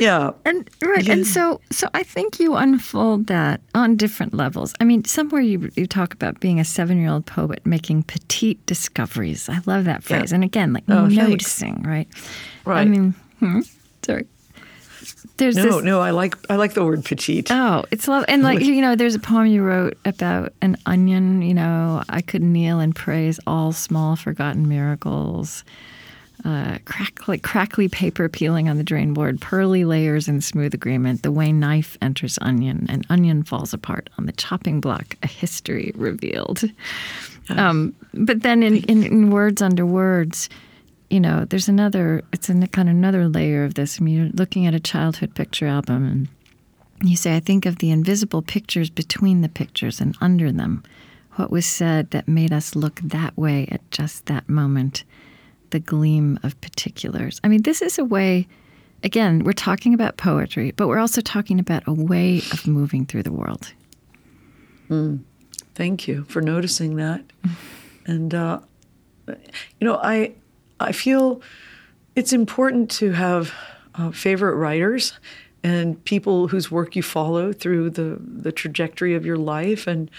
Yeah. 0.00 0.30
And 0.44 0.68
right. 0.82 1.04
Yeah. 1.04 1.12
And 1.12 1.26
so 1.26 1.60
so 1.70 1.88
I 1.94 2.02
think 2.02 2.40
you 2.40 2.56
unfold 2.56 3.28
that 3.28 3.60
on 3.74 3.96
different 3.96 4.34
levels. 4.34 4.74
I 4.80 4.84
mean, 4.84 5.04
somewhere 5.04 5.40
you 5.40 5.70
you 5.76 5.86
talk 5.86 6.12
about 6.14 6.40
being 6.40 6.58
a 6.58 6.64
7-year-old 6.64 7.26
poet 7.26 7.64
making 7.64 8.04
petite 8.04 8.64
discoveries. 8.66 9.48
I 9.48 9.60
love 9.66 9.84
that 9.84 10.02
phrase. 10.02 10.30
Yeah. 10.30 10.36
And 10.36 10.44
again, 10.44 10.72
like 10.72 10.84
oh, 10.88 11.06
noticing, 11.06 11.74
thanks. 11.74 11.88
right? 11.88 12.08
Right. 12.64 12.80
I 12.80 12.84
mean, 12.86 13.14
hmm, 13.38 13.60
sorry. 14.04 14.26
There's 15.38 15.56
no, 15.56 15.62
this, 15.62 15.82
no. 15.82 16.00
I 16.00 16.10
like 16.10 16.36
I 16.50 16.56
like 16.56 16.74
the 16.74 16.84
word 16.84 17.04
petite. 17.04 17.50
Oh, 17.50 17.84
it's 17.90 18.06
love, 18.06 18.24
and 18.28 18.42
like 18.42 18.60
you 18.60 18.80
know, 18.80 18.94
there's 18.94 19.14
a 19.14 19.20
poem 19.20 19.46
you 19.46 19.62
wrote 19.62 19.96
about 20.04 20.52
an 20.60 20.76
onion. 20.84 21.42
You 21.42 21.54
know, 21.54 22.02
I 22.08 22.20
could 22.20 22.42
kneel 22.42 22.80
and 22.80 22.94
praise 22.94 23.40
all 23.46 23.72
small 23.72 24.16
forgotten 24.16 24.68
miracles 24.68 25.64
uh, 26.44 26.78
crackly, 26.84 27.38
crackly 27.38 27.88
paper 27.88 28.28
peeling 28.28 28.68
on 28.68 28.76
the 28.76 28.84
drain 28.84 29.12
board, 29.12 29.40
pearly 29.40 29.84
layers 29.84 30.28
in 30.28 30.40
smooth 30.40 30.72
agreement, 30.72 31.22
the 31.22 31.32
way 31.32 31.50
knife 31.50 31.98
enters 32.00 32.38
onion, 32.40 32.86
and 32.88 33.04
onion 33.10 33.42
falls 33.42 33.74
apart 33.74 34.08
on 34.18 34.26
the 34.26 34.32
chopping 34.32 34.80
block, 34.80 35.16
a 35.22 35.26
history 35.26 35.92
revealed. 35.96 36.62
Um, 37.50 37.94
but 38.12 38.42
then 38.42 38.62
in, 38.62 38.84
in, 38.84 39.04
in, 39.04 39.30
words 39.30 39.62
under 39.62 39.86
words, 39.86 40.50
you 41.10 41.20
know, 41.20 41.44
there's 41.44 41.68
another, 41.68 42.22
it's 42.32 42.48
a 42.48 42.54
kind 42.68 42.88
of 42.88 42.94
another 42.94 43.28
layer 43.28 43.64
of 43.64 43.74
this. 43.74 44.00
I 44.00 44.04
mean, 44.04 44.16
you're 44.16 44.32
looking 44.32 44.66
at 44.66 44.74
a 44.74 44.80
childhood 44.80 45.34
picture 45.34 45.66
album 45.66 46.04
and 46.04 46.28
you 47.08 47.16
say, 47.16 47.36
I 47.36 47.40
think 47.40 47.64
of 47.64 47.78
the 47.78 47.90
invisible 47.90 48.42
pictures 48.42 48.90
between 48.90 49.40
the 49.40 49.48
pictures 49.48 50.00
and 50.00 50.16
under 50.20 50.52
them. 50.52 50.82
What 51.36 51.50
was 51.50 51.66
said 51.66 52.10
that 52.10 52.26
made 52.26 52.52
us 52.52 52.74
look 52.74 53.00
that 53.00 53.36
way 53.36 53.68
at 53.70 53.88
just 53.90 54.26
that 54.26 54.48
moment 54.48 55.04
the 55.70 55.78
gleam 55.78 56.38
of 56.42 56.60
particulars. 56.60 57.40
I 57.44 57.48
mean, 57.48 57.62
this 57.62 57.82
is 57.82 57.98
a 57.98 58.04
way, 58.04 58.48
again, 59.04 59.44
we're 59.44 59.52
talking 59.52 59.94
about 59.94 60.16
poetry, 60.16 60.72
but 60.72 60.88
we're 60.88 60.98
also 60.98 61.20
talking 61.20 61.60
about 61.60 61.82
a 61.86 61.92
way 61.92 62.38
of 62.52 62.66
moving 62.66 63.06
through 63.06 63.22
the 63.22 63.32
world. 63.32 63.72
Mm. 64.88 65.20
Thank 65.74 66.08
you 66.08 66.24
for 66.24 66.40
noticing 66.40 66.96
that. 66.96 67.22
and, 68.06 68.34
uh, 68.34 68.60
you 69.28 69.36
know, 69.82 69.96
I, 70.02 70.32
I 70.80 70.92
feel 70.92 71.40
it's 72.14 72.32
important 72.32 72.90
to 72.92 73.12
have 73.12 73.52
uh, 73.94 74.10
favorite 74.10 74.54
writers 74.54 75.12
and 75.62 76.02
people 76.04 76.48
whose 76.48 76.70
work 76.70 76.96
you 76.96 77.02
follow 77.02 77.52
through 77.52 77.90
the, 77.90 78.18
the 78.20 78.52
trajectory 78.52 79.14
of 79.14 79.26
your 79.26 79.36
life. 79.36 79.86
And 79.86 80.10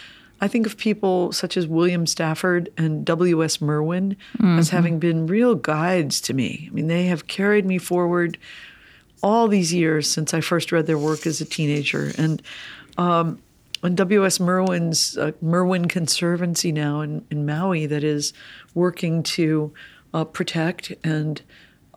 I 0.42 0.48
think 0.48 0.66
of 0.66 0.78
people 0.78 1.32
such 1.32 1.58
as 1.58 1.68
William 1.68 2.06
Stafford 2.06 2.70
and 2.78 3.06
W.S. 3.06 3.62
Merwin 3.62 4.16
mm-hmm. 4.38 4.60
as 4.60 4.70
having 4.70 5.00
been 5.00 5.28
real 5.28 5.56
guides 5.56 6.22
to 6.22 6.34
me. 6.34 6.68
I 6.70 6.74
mean, 6.74 6.88
they 6.88 7.06
have 7.06 7.28
carried 7.28 7.66
me 7.66 7.78
forward 7.78 8.38
all 9.22 9.48
these 9.48 9.74
years 9.74 10.10
since 10.10 10.34
I 10.34 10.42
first 10.42 10.72
read 10.72 10.88
their 10.88 10.98
work 10.98 11.26
as 11.26 11.42
a 11.42 11.46
teenager. 11.46 12.12
And 12.18 12.42
um, 12.98 13.42
W.S. 13.82 14.40
Merwin's 14.40 15.18
uh, 15.18 15.32
Merwin 15.42 15.88
Conservancy 15.88 16.72
now 16.72 17.02
in, 17.02 17.26
in 17.30 17.46
Maui 17.46 17.86
that 17.86 18.04
is 18.04 18.34
working 18.74 19.24
to 19.24 19.74
uh, 20.14 20.26
protect 20.26 20.94
and 21.04 21.42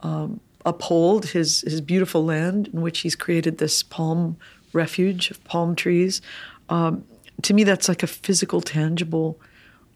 um, 0.03 0.41
uphold 0.65 1.27
his, 1.27 1.63
his 1.63 1.81
beautiful 1.81 2.25
land 2.25 2.69
in 2.69 2.83
which 2.83 3.01
he's 3.01 3.15
created 3.15 3.59
this 3.59 3.83
palm 3.83 4.37
refuge 4.73 5.31
of 5.31 5.43
palm 5.45 5.75
trees. 5.75 6.23
Um, 6.69 7.05
to 7.43 7.55
me, 7.55 7.65
that's 7.65 7.89
like 7.89 8.03
a 8.03 8.07
physical, 8.07 8.61
tangible 8.61 9.39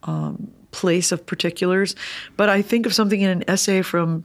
um, 0.05 0.51
place 0.71 1.13
of 1.13 1.25
particulars. 1.25 1.95
But 2.37 2.49
I 2.49 2.63
think 2.63 2.87
of 2.87 2.95
something 2.95 3.21
in 3.21 3.31
an 3.31 3.45
essay 3.49 3.83
from 3.83 4.25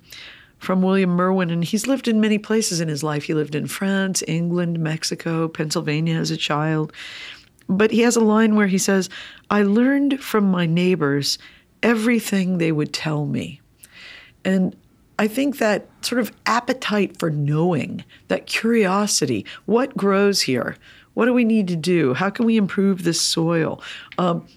from 0.57 0.83
William 0.83 1.09
Merwin, 1.09 1.49
and 1.49 1.63
he's 1.63 1.87
lived 1.87 2.07
in 2.07 2.21
many 2.21 2.37
places 2.37 2.79
in 2.81 2.87
his 2.87 3.01
life. 3.01 3.23
He 3.23 3.33
lived 3.33 3.55
in 3.55 3.65
France, 3.65 4.21
England, 4.27 4.79
Mexico, 4.79 5.47
Pennsylvania 5.47 6.15
as 6.17 6.29
a 6.29 6.37
child. 6.37 6.93
But 7.67 7.89
he 7.89 8.01
has 8.01 8.15
a 8.15 8.21
line 8.21 8.55
where 8.55 8.67
he 8.67 8.77
says, 8.77 9.09
I 9.49 9.63
learned 9.63 10.21
from 10.21 10.51
my 10.51 10.67
neighbors 10.67 11.39
everything 11.81 12.57
they 12.59 12.71
would 12.71 12.93
tell 12.93 13.25
me. 13.25 13.60
And 14.43 14.75
I 15.19 15.27
think 15.27 15.57
that 15.59 15.87
sort 16.01 16.19
of 16.19 16.31
appetite 16.45 17.17
for 17.17 17.29
knowing, 17.29 18.03
that 18.27 18.47
curiosity, 18.47 19.45
what 19.65 19.95
grows 19.95 20.41
here? 20.41 20.75
What 21.13 21.25
do 21.25 21.33
we 21.33 21.43
need 21.43 21.67
to 21.67 21.75
do? 21.75 22.13
How 22.13 22.29
can 22.29 22.45
we 22.45 22.57
improve 22.57 23.03
this 23.03 23.19
soil? 23.19 23.81
Um, 24.17 24.47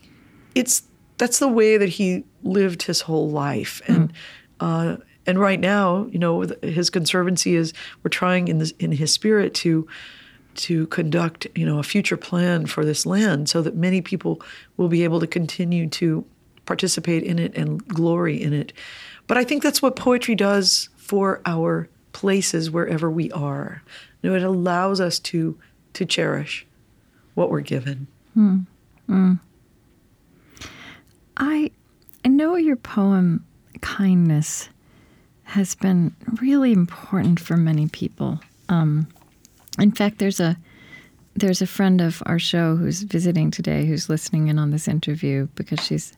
it's 0.54 0.84
that's 1.18 1.38
the 1.38 1.48
way 1.48 1.76
that 1.76 1.88
he 1.88 2.24
lived 2.42 2.82
his 2.82 3.00
whole 3.02 3.28
life, 3.28 3.82
and 3.86 4.12
mm. 4.12 4.14
uh, 4.60 4.96
and 5.26 5.38
right 5.38 5.60
now, 5.60 6.06
you 6.10 6.18
know, 6.18 6.46
his 6.62 6.90
conservancy 6.90 7.56
is 7.56 7.72
we're 8.02 8.08
trying 8.08 8.48
in 8.48 8.58
this 8.58 8.72
in 8.78 8.92
his 8.92 9.12
spirit 9.12 9.54
to 9.54 9.86
to 10.54 10.86
conduct, 10.86 11.46
you 11.54 11.66
know, 11.66 11.78
a 11.78 11.82
future 11.82 12.16
plan 12.16 12.66
for 12.66 12.84
this 12.84 13.04
land 13.04 13.48
so 13.48 13.60
that 13.62 13.74
many 13.74 14.00
people 14.00 14.40
will 14.76 14.88
be 14.88 15.02
able 15.02 15.20
to 15.20 15.26
continue 15.26 15.88
to 15.88 16.24
participate 16.66 17.22
in 17.22 17.38
it 17.38 17.56
and 17.56 17.86
glory 17.88 18.40
in 18.40 18.52
it. 18.52 18.72
But 19.26 19.38
I 19.38 19.44
think 19.44 19.62
that's 19.62 19.82
what 19.82 19.96
poetry 19.96 20.34
does 20.34 20.88
for 20.96 21.40
our 21.46 21.88
places 22.12 22.70
wherever 22.70 23.10
we 23.10 23.30
are. 23.32 23.82
You 24.22 24.30
know, 24.30 24.36
it 24.36 24.42
allows 24.42 25.00
us 25.00 25.18
to 25.20 25.58
to 25.94 26.04
cherish 26.04 26.66
what 27.34 27.50
we're 27.50 27.60
given. 27.60 28.06
Mm. 28.36 28.66
I 31.36 31.70
I 32.24 32.28
know 32.28 32.56
your 32.56 32.76
poem 32.76 33.44
kindness 33.80 34.68
has 35.44 35.74
been 35.74 36.14
really 36.40 36.72
important 36.72 37.38
for 37.38 37.56
many 37.56 37.86
people. 37.88 38.40
Um, 38.68 39.06
in 39.78 39.92
fact, 39.92 40.18
there's 40.18 40.40
a 40.40 40.56
there's 41.36 41.60
a 41.60 41.66
friend 41.66 42.00
of 42.00 42.22
our 42.26 42.38
show 42.38 42.76
who's 42.76 43.02
visiting 43.02 43.50
today 43.50 43.86
who's 43.86 44.08
listening 44.08 44.48
in 44.48 44.58
on 44.58 44.70
this 44.70 44.88
interview 44.88 45.48
because 45.54 45.80
she's 45.80 46.16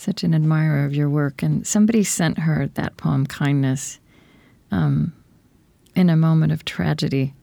such 0.00 0.24
an 0.24 0.34
admirer 0.34 0.84
of 0.84 0.94
your 0.94 1.08
work, 1.08 1.42
and 1.42 1.66
somebody 1.66 2.02
sent 2.02 2.38
her 2.38 2.68
that 2.74 2.96
poem 2.96 3.26
"Kindness" 3.26 4.00
um, 4.70 5.12
in 5.94 6.10
a 6.10 6.16
moment 6.16 6.52
of 6.52 6.64
tragedy. 6.64 7.34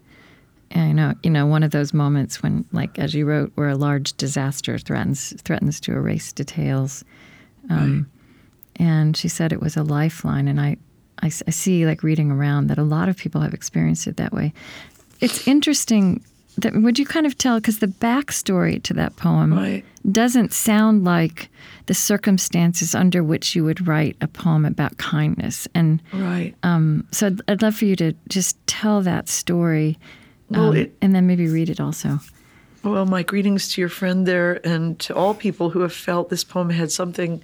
And 0.72 0.84
I 0.84 0.91
know, 0.91 1.14
you 1.24 1.30
know, 1.30 1.45
one 1.45 1.64
of 1.64 1.72
those 1.72 1.93
moments 1.93 2.43
when, 2.43 2.66
like 2.72 2.99
as 2.99 3.14
you 3.14 3.26
wrote, 3.26 3.51
where 3.55 3.70
a 3.70 3.78
large 3.78 4.18
disaster 4.18 4.78
threatens 4.78 5.34
threatens 5.43 5.80
to 5.82 5.93
erase 5.93 6.34
details. 6.34 7.05
Um, 7.70 8.08
right. 8.80 8.86
And 8.88 9.18
she 9.18 9.28
said 9.28 9.53
it 9.53 9.62
was 9.62 9.78
a 9.78 9.84
lifeline, 9.84 10.47
and 10.47 10.60
I 10.60 10.78
I, 11.22 11.28
I 11.28 11.51
see, 11.51 11.86
like 11.86 12.03
reading 12.03 12.32
around, 12.32 12.68
that 12.68 12.78
a 12.78 12.84
lot 12.84 13.10
of 13.10 13.18
people 13.18 13.41
have 13.41 13.53
experienced 13.53 14.08
it 14.08 14.18
that 14.18 14.34
way. 14.34 14.53
It's 15.20 15.47
interesting 15.47 16.24
that 16.58 16.74
would 16.76 16.97
you 16.97 17.05
kind 17.05 17.26
of 17.26 17.38
tell 17.38 17.60
because 17.60 17.80
the 17.80 17.88
backstory 17.88 18.82
to 18.84 18.93
that 18.93 19.16
poem 19.16 19.53
right. 19.53 19.86
doesn't 20.12 20.51
sound 20.51 21.03
like 21.03 21.49
the 21.86 21.93
circumstances 21.93 22.95
under 22.95 23.24
which 23.24 23.55
you 23.55 23.64
would 23.64 23.88
write 23.88 24.18
a 24.22 24.28
poem 24.28 24.66
about 24.66 24.97
kindness. 24.97 25.68
And 25.76 26.01
right. 26.12 26.53
um, 26.64 27.08
so 27.12 27.28
I'd, 27.28 27.41
I'd, 27.47 27.62
love 27.62 27.76
for 27.76 27.86
you 27.86 27.95
to 27.97 28.14
just 28.28 28.58
tell 28.68 29.01
that 29.01 29.30
story 29.30 29.97
well, 30.49 30.70
um, 30.70 30.76
it, 30.76 30.95
and 31.01 31.14
then 31.14 31.28
maybe 31.28 31.47
read 31.47 31.70
it 31.70 31.80
also. 31.80 32.20
Well 32.84 33.05
my 33.05 33.22
greetings 33.22 33.74
to 33.74 33.82
your 33.82 33.89
friend 33.89 34.26
there 34.26 34.66
and 34.66 34.97
to 34.99 35.16
all 35.16 35.34
people 35.34 35.70
who 35.70 35.82
have 35.82 35.93
felt 35.93 36.30
this 36.30 36.43
poem 36.43 36.70
had 36.70 36.91
something 36.91 37.43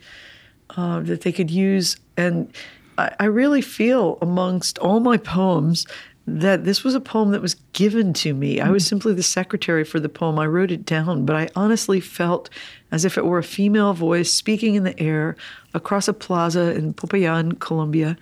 uh, 0.75 1.01
that 1.01 1.21
they 1.21 1.31
could 1.31 1.51
use. 1.51 1.97
And 2.17 2.51
I, 2.97 3.11
I 3.19 3.25
really 3.25 3.61
feel 3.61 4.17
amongst 4.21 4.79
all 4.79 4.99
my 4.99 5.17
poems 5.17 5.85
that 6.25 6.63
this 6.63 6.83
was 6.83 6.95
a 6.95 7.01
poem 7.01 7.31
that 7.31 7.41
was 7.41 7.55
given 7.73 8.13
to 8.13 8.33
me. 8.33 8.61
I 8.61 8.69
was 8.69 8.85
mm. 8.85 8.89
simply 8.89 9.13
the 9.13 9.23
secretary 9.23 9.83
for 9.83 9.99
the 9.99 10.09
poem. 10.09 10.39
I 10.39 10.47
wrote 10.47 10.71
it 10.71 10.85
down, 10.85 11.25
but 11.25 11.35
I 11.35 11.49
honestly 11.55 11.99
felt 11.99 12.49
as 12.91 13.03
if 13.03 13.17
it 13.17 13.25
were 13.25 13.39
a 13.39 13.43
female 13.43 13.93
voice 13.93 14.31
speaking 14.31 14.75
in 14.75 14.83
the 14.83 14.97
air 14.99 15.35
across 15.73 16.07
a 16.07 16.13
plaza 16.13 16.73
in 16.75 16.93
Popayan, 16.93 17.59
Colombia. 17.59 18.17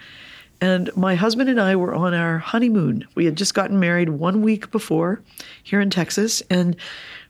And 0.62 0.96
my 0.96 1.16
husband 1.16 1.50
and 1.50 1.60
I 1.60 1.76
were 1.76 1.94
on 1.94 2.14
our 2.14 2.40
honeymoon. 2.40 3.08
We 3.16 3.26
had 3.26 3.36
just 3.36 3.54
gotten 3.54 3.80
married 3.80 4.10
one 4.10 4.42
week 4.42 4.72
before 4.72 5.22
here 5.64 5.82
in 5.82 5.90
Texas, 5.90 6.42
and 6.50 6.76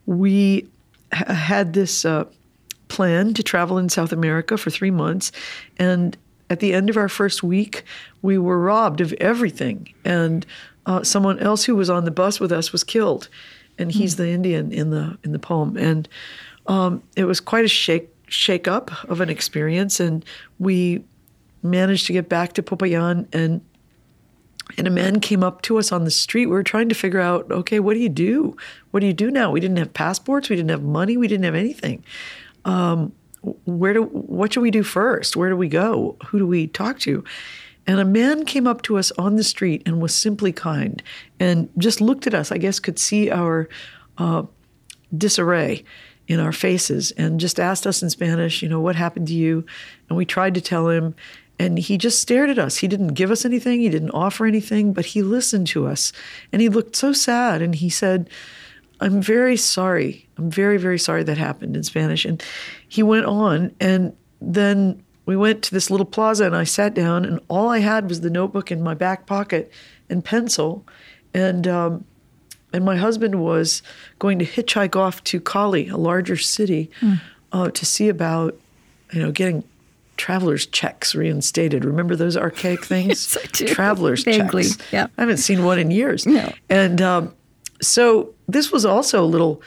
we 0.05 0.67
had 1.11 1.73
this 1.73 2.05
uh, 2.05 2.25
plan 2.87 3.33
to 3.33 3.43
travel 3.43 3.77
in 3.77 3.89
South 3.89 4.11
America 4.11 4.57
for 4.57 4.69
three 4.69 4.91
months. 4.91 5.31
And 5.77 6.17
at 6.51 6.59
the 6.59 6.73
end 6.73 6.89
of 6.89 6.97
our 6.97 7.07
first 7.07 7.41
week, 7.41 7.83
we 8.21 8.37
were 8.37 8.59
robbed 8.59 8.99
of 8.99 9.13
everything. 9.13 9.93
And 10.03 10.45
uh, 10.85 11.01
someone 11.01 11.39
else 11.39 11.63
who 11.63 11.77
was 11.77 11.89
on 11.89 12.03
the 12.03 12.11
bus 12.11 12.41
with 12.41 12.51
us 12.51 12.73
was 12.73 12.83
killed. 12.83 13.29
And 13.79 13.89
he's 13.89 14.17
the 14.17 14.29
Indian 14.29 14.71
in 14.73 14.89
the 14.89 15.17
in 15.23 15.31
the 15.31 15.39
poem. 15.39 15.77
And 15.77 16.09
um, 16.67 17.01
it 17.15 17.23
was 17.23 17.39
quite 17.39 17.63
a 17.63 17.69
shake 17.69 18.09
shake 18.27 18.67
up 18.67 18.91
of 19.09 19.21
an 19.21 19.29
experience. 19.29 20.01
And 20.01 20.25
we 20.59 21.05
managed 21.63 22.05
to 22.07 22.13
get 22.13 22.27
back 22.27 22.51
to 22.53 22.63
Popayan 22.63 23.27
and 23.33 23.61
and 24.77 24.87
a 24.87 24.91
man 24.91 25.21
came 25.21 25.43
up 25.43 25.61
to 25.63 25.79
us 25.79 25.91
on 25.91 26.03
the 26.03 26.11
street. 26.11 26.47
We 26.47 26.53
were 26.53 26.63
trying 26.63 26.89
to 26.89 26.95
figure 26.95 27.19
out, 27.19 27.49
okay, 27.51 27.79
what 27.79 27.93
do 27.93 27.99
you 27.99 28.09
do? 28.09 28.55
What 28.91 28.99
do 28.99 29.07
you 29.07 29.13
do 29.13 29.31
now? 29.31 29.51
We 29.51 29.59
didn't 29.59 29.77
have 29.77 29.93
passports. 29.93 30.49
We 30.49 30.55
didn't 30.57 30.69
have 30.69 30.83
money. 30.83 31.17
We 31.17 31.27
didn't 31.27 31.45
have 31.45 31.55
anything. 31.55 32.03
Um, 32.65 33.13
where 33.65 33.93
do 33.93 34.03
what 34.03 34.53
should 34.53 34.61
we 34.61 34.71
do 34.71 34.83
first? 34.83 35.35
Where 35.35 35.49
do 35.49 35.57
we 35.57 35.67
go? 35.67 36.17
Who 36.27 36.39
do 36.39 36.47
we 36.47 36.67
talk 36.67 36.99
to? 36.99 37.23
And 37.87 37.99
a 37.99 38.05
man 38.05 38.45
came 38.45 38.67
up 38.67 38.83
to 38.83 38.97
us 38.97 39.11
on 39.13 39.35
the 39.35 39.43
street 39.43 39.81
and 39.85 40.01
was 40.01 40.13
simply 40.13 40.51
kind 40.51 41.01
and 41.39 41.69
just 41.77 41.99
looked 41.99 42.27
at 42.27 42.35
us. 42.35 42.51
I 42.51 42.57
guess 42.57 42.79
could 42.79 42.99
see 42.99 43.31
our 43.31 43.67
uh, 44.17 44.43
disarray 45.17 45.83
in 46.27 46.39
our 46.39 46.51
faces 46.51 47.11
and 47.11 47.39
just 47.39 47.59
asked 47.59 47.87
us 47.87 48.03
in 48.03 48.09
Spanish, 48.09 48.61
you 48.61 48.69
know, 48.69 48.79
what 48.79 48.95
happened 48.95 49.27
to 49.27 49.33
you? 49.33 49.65
And 50.07 50.17
we 50.17 50.25
tried 50.25 50.53
to 50.53 50.61
tell 50.61 50.89
him, 50.89 51.15
and 51.59 51.77
he 51.77 51.97
just 51.97 52.21
stared 52.21 52.49
at 52.49 52.59
us. 52.59 52.77
He 52.77 52.87
didn't 52.87 53.15
give 53.15 53.31
us 53.31 53.45
anything, 53.45 53.81
he 53.81 53.89
didn't 53.89 54.11
offer 54.11 54.45
anything, 54.45 54.93
but 54.93 55.07
he 55.07 55.23
listened 55.23 55.67
to 55.67 55.87
us. 55.87 56.13
And 56.53 56.61
he 56.61 56.69
looked 56.69 56.95
so 56.95 57.13
sad 57.13 57.61
and 57.61 57.75
he 57.75 57.89
said, 57.89 58.29
I'm 59.01 59.21
very 59.21 59.57
sorry. 59.57 60.27
I'm 60.37 60.49
very, 60.49 60.77
very 60.77 60.99
sorry 60.99 61.23
that 61.23 61.37
happened 61.37 61.75
in 61.75 61.83
Spanish. 61.83 62.23
And 62.23 62.41
he 62.87 63.01
went 63.01 63.25
on, 63.25 63.73
and 63.79 64.15
then 64.39 65.03
we 65.25 65.35
went 65.35 65.63
to 65.63 65.71
this 65.73 65.89
little 65.89 66.05
plaza, 66.05 66.45
and 66.45 66.55
I 66.55 66.63
sat 66.63 66.93
down, 66.93 67.25
and 67.25 67.39
all 67.47 67.69
I 67.69 67.79
had 67.79 68.07
was 68.07 68.21
the 68.21 68.29
notebook 68.29 68.71
in 68.71 68.81
my 68.81 68.93
back 68.93 69.25
pocket 69.25 69.71
and 70.09 70.23
pencil. 70.23 70.85
And, 71.33 71.67
um, 71.67 72.05
and 72.73 72.85
my 72.85 72.95
husband 72.95 73.41
was 73.43 73.81
going 74.19 74.39
to 74.39 74.45
hitchhike 74.45 74.95
off 74.95 75.23
to 75.25 75.39
Cali, 75.39 75.87
a 75.87 75.97
larger 75.97 76.37
city, 76.37 76.91
mm. 77.01 77.19
uh, 77.51 77.71
to 77.71 77.85
see 77.85 78.07
about, 78.07 78.55
you 79.11 79.21
know, 79.21 79.31
getting 79.31 79.63
traveler's 80.17 80.67
checks 80.67 81.15
reinstated. 81.15 81.83
Remember 81.83 82.15
those 82.15 82.37
archaic 82.37 82.85
things? 82.85 83.35
yes, 83.35 83.71
traveler's 83.71 84.23
Vaguely, 84.23 84.63
checks. 84.63 84.77
Yeah. 84.91 85.07
I 85.17 85.21
haven't 85.21 85.37
seen 85.37 85.63
one 85.63 85.79
in 85.79 85.89
years. 85.89 86.27
No. 86.27 86.53
And 86.69 87.01
um, 87.01 87.33
so 87.81 88.33
this 88.47 88.71
was 88.71 88.85
also 88.85 89.23
a 89.23 89.25
little 89.25 89.61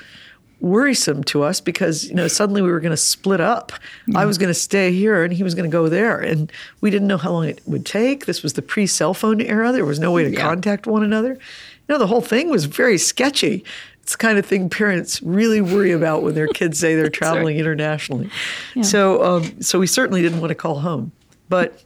worrisome 0.61 1.23
to 1.23 1.43
us 1.43 1.61
because 1.61 2.09
you 2.09 2.15
know 2.15 2.27
suddenly 2.27 2.63
we 2.63 2.71
were 2.71 2.81
going 2.81 2.91
to 2.91 2.97
split 2.97 3.41
up. 3.41 3.73
Yeah. 4.07 4.21
I 4.21 4.25
was 4.25 4.39
going 4.39 4.49
to 4.49 4.55
stay 4.55 4.93
here 4.93 5.23
and 5.23 5.33
he 5.33 5.43
was 5.43 5.55
going 5.55 5.71
to 5.71 5.73
go 5.73 5.89
there, 5.89 6.19
and 6.19 6.51
we 6.81 6.91
didn't 6.91 7.09
know 7.09 7.19
how 7.19 7.33
long 7.33 7.49
it 7.49 7.61
would 7.67 7.85
take. 7.85 8.27
This 8.27 8.43
was 8.43 8.55
the 8.55 8.63
pre-cell 8.63 9.15
phone 9.15 9.41
era. 9.41 9.73
There 9.73 9.85
was 9.85 9.99
no 9.99 10.13
way 10.13 10.25
to 10.25 10.31
yeah. 10.31 10.41
contact 10.41 10.87
one 10.87 11.03
another. 11.03 11.33
You 11.35 11.93
know, 11.93 11.99
the 11.99 12.07
whole 12.07 12.23
thing 12.23 12.51
was 12.51 12.65
very 12.65 12.99
sketchy. 12.99 13.65
It's 14.03 14.13
the 14.13 14.19
kind 14.19 14.39
of 14.39 14.47
thing 14.47 14.69
parents 14.69 15.23
really 15.23 15.61
worry 15.61 15.93
about 15.93 16.23
when 16.23 16.35
their 16.35 16.49
kids 16.49 16.79
say 16.79 16.95
they're 16.95 17.09
traveling 17.11 17.59
internationally. 17.59 18.31
Yeah. 18.75 18.83
So, 18.83 19.23
um, 19.23 19.63
so 19.63 19.79
we 19.79 19.87
certainly 19.87 20.23
didn't 20.23 20.41
want 20.41 20.51
to 20.51 20.55
call 20.55 20.81
home. 20.81 21.13
But 21.49 21.83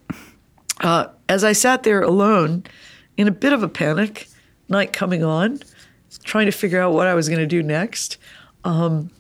uh, 0.81 1.09
as 1.29 1.45
I 1.45 1.53
sat 1.53 1.83
there 1.83 2.03
alone, 2.03 2.65
in 3.17 3.27
a 3.27 3.33
bit 3.33 3.53
of 3.53 3.63
a 3.63 3.69
panic, 3.69 4.29
night 4.69 4.93
coming 4.93 5.25
on 5.25 5.61
trying 6.25 6.47
to 6.47 6.53
figure 6.53 6.81
out 6.81 6.93
what 6.93 7.07
I 7.07 7.15
was 7.15 7.29
going 7.29 7.41
to 7.41 7.47
do 7.47 7.63
next, 7.63 8.17
um, 8.65 9.11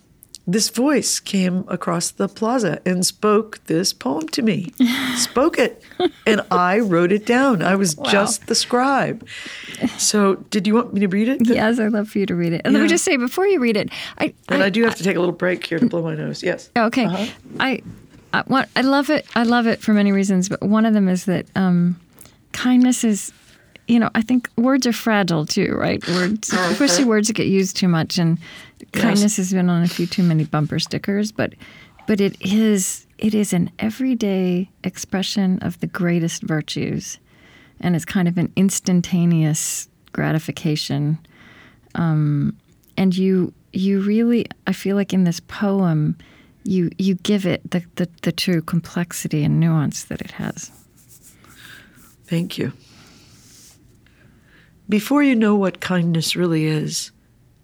this 0.48 0.70
voice 0.70 1.20
came 1.20 1.66
across 1.68 2.10
the 2.10 2.26
plaza 2.26 2.80
and 2.86 3.04
spoke 3.04 3.62
this 3.66 3.92
poem 3.92 4.26
to 4.30 4.40
me. 4.40 4.72
spoke 5.16 5.58
it. 5.58 5.82
And 6.26 6.40
I 6.50 6.78
wrote 6.78 7.12
it 7.12 7.26
down. 7.26 7.62
I 7.62 7.76
was 7.76 7.96
wow. 7.96 8.10
just 8.10 8.46
the 8.46 8.54
scribe. 8.54 9.28
So, 9.98 10.36
did 10.50 10.66
you 10.66 10.74
want 10.74 10.94
me 10.94 11.00
to 11.00 11.06
read 11.06 11.28
it? 11.28 11.46
Yes, 11.46 11.78
I'd 11.78 11.92
love 11.92 12.08
for 12.08 12.18
you 12.18 12.24
to 12.24 12.34
read 12.34 12.54
it. 12.54 12.62
And 12.64 12.72
yeah. 12.72 12.78
let 12.78 12.82
me 12.84 12.88
just 12.88 13.04
say 13.04 13.18
before 13.18 13.46
you 13.46 13.60
read 13.60 13.76
it, 13.76 13.90
I. 14.16 14.32
And 14.48 14.62
I, 14.62 14.66
I 14.66 14.70
do 14.70 14.82
have 14.84 14.92
I, 14.92 14.96
to 14.96 15.04
take 15.04 15.16
a 15.16 15.20
little 15.20 15.34
break 15.34 15.66
here 15.66 15.78
to 15.78 15.86
blow 15.86 16.02
my 16.02 16.14
nose. 16.14 16.42
Yes. 16.42 16.70
Okay. 16.78 17.04
Uh-huh. 17.04 17.26
I, 17.60 17.82
I, 18.32 18.66
I 18.74 18.80
love 18.80 19.10
it. 19.10 19.26
I 19.34 19.42
love 19.42 19.66
it 19.66 19.80
for 19.80 19.92
many 19.92 20.12
reasons, 20.12 20.48
but 20.48 20.62
one 20.62 20.86
of 20.86 20.94
them 20.94 21.08
is 21.08 21.26
that 21.26 21.44
um, 21.54 22.00
kindness 22.52 23.04
is 23.04 23.32
you 23.88 23.98
know, 23.98 24.10
I 24.14 24.22
think 24.22 24.48
words 24.56 24.86
are 24.86 24.92
fragile 24.92 25.46
too, 25.46 25.74
right? 25.74 26.06
Words, 26.08 26.52
especially 26.52 27.06
words 27.06 27.28
that 27.28 27.34
get 27.34 27.46
used 27.46 27.76
too 27.76 27.88
much. 27.88 28.18
And 28.18 28.38
kindness 28.92 29.38
has 29.38 29.52
been 29.52 29.70
on 29.70 29.82
a 29.82 29.88
few 29.88 30.06
too 30.06 30.22
many 30.22 30.44
bumper 30.44 30.78
stickers, 30.78 31.32
but 31.32 31.54
but 32.06 32.20
it 32.20 32.40
is 32.40 33.06
it 33.16 33.34
is 33.34 33.52
an 33.52 33.70
everyday 33.78 34.70
expression 34.84 35.58
of 35.60 35.80
the 35.80 35.86
greatest 35.86 36.42
virtues, 36.42 37.18
and 37.80 37.96
it's 37.96 38.04
kind 38.04 38.28
of 38.28 38.36
an 38.36 38.52
instantaneous 38.56 39.88
gratification. 40.12 41.18
Um, 41.94 42.56
and 42.96 43.16
you 43.16 43.54
you 43.72 44.00
really, 44.00 44.46
I 44.66 44.72
feel 44.72 44.96
like 44.96 45.14
in 45.14 45.24
this 45.24 45.40
poem, 45.40 46.16
you 46.64 46.90
you 46.98 47.14
give 47.14 47.46
it 47.46 47.70
the, 47.70 47.82
the, 47.94 48.08
the 48.22 48.32
true 48.32 48.60
complexity 48.60 49.44
and 49.44 49.58
nuance 49.58 50.04
that 50.04 50.20
it 50.20 50.32
has. 50.32 50.70
Thank 52.26 52.58
you. 52.58 52.72
Before 54.90 55.22
you 55.22 55.34
know 55.34 55.54
what 55.54 55.80
kindness 55.80 56.34
really 56.34 56.64
is, 56.64 57.10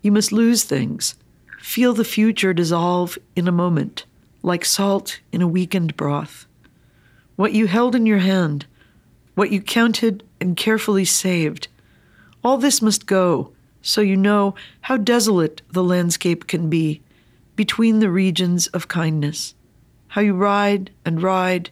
you 0.02 0.12
must 0.12 0.30
lose 0.30 0.62
things, 0.62 1.14
feel 1.58 1.94
the 1.94 2.04
future 2.04 2.52
dissolve 2.52 3.16
in 3.34 3.48
a 3.48 3.52
moment, 3.52 4.04
like 4.42 4.62
salt 4.66 5.20
in 5.32 5.40
a 5.40 5.48
weakened 5.48 5.96
broth. 5.96 6.44
What 7.36 7.54
you 7.54 7.66
held 7.66 7.94
in 7.94 8.04
your 8.04 8.18
hand, 8.18 8.66
what 9.36 9.50
you 9.50 9.62
counted 9.62 10.22
and 10.38 10.54
carefully 10.54 11.06
saved, 11.06 11.68
all 12.44 12.58
this 12.58 12.82
must 12.82 13.06
go 13.06 13.52
so 13.80 14.02
you 14.02 14.18
know 14.18 14.54
how 14.82 14.98
desolate 14.98 15.62
the 15.72 15.82
landscape 15.82 16.46
can 16.46 16.68
be 16.68 17.00
between 17.56 18.00
the 18.00 18.10
regions 18.10 18.66
of 18.68 18.88
kindness. 18.88 19.54
How 20.08 20.20
you 20.20 20.34
ride 20.34 20.90
and 21.06 21.22
ride, 21.22 21.70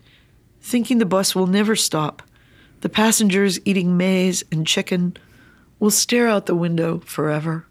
thinking 0.62 0.96
the 0.96 1.04
bus 1.04 1.34
will 1.34 1.46
never 1.46 1.76
stop. 1.76 2.22
The 2.80 2.88
passengers 2.88 3.60
eating 3.66 3.98
maize 3.98 4.42
and 4.50 4.66
chicken 4.66 5.14
will 5.82 5.90
stare 5.90 6.28
out 6.28 6.46
the 6.46 6.54
window 6.54 7.00
forever. 7.00 7.66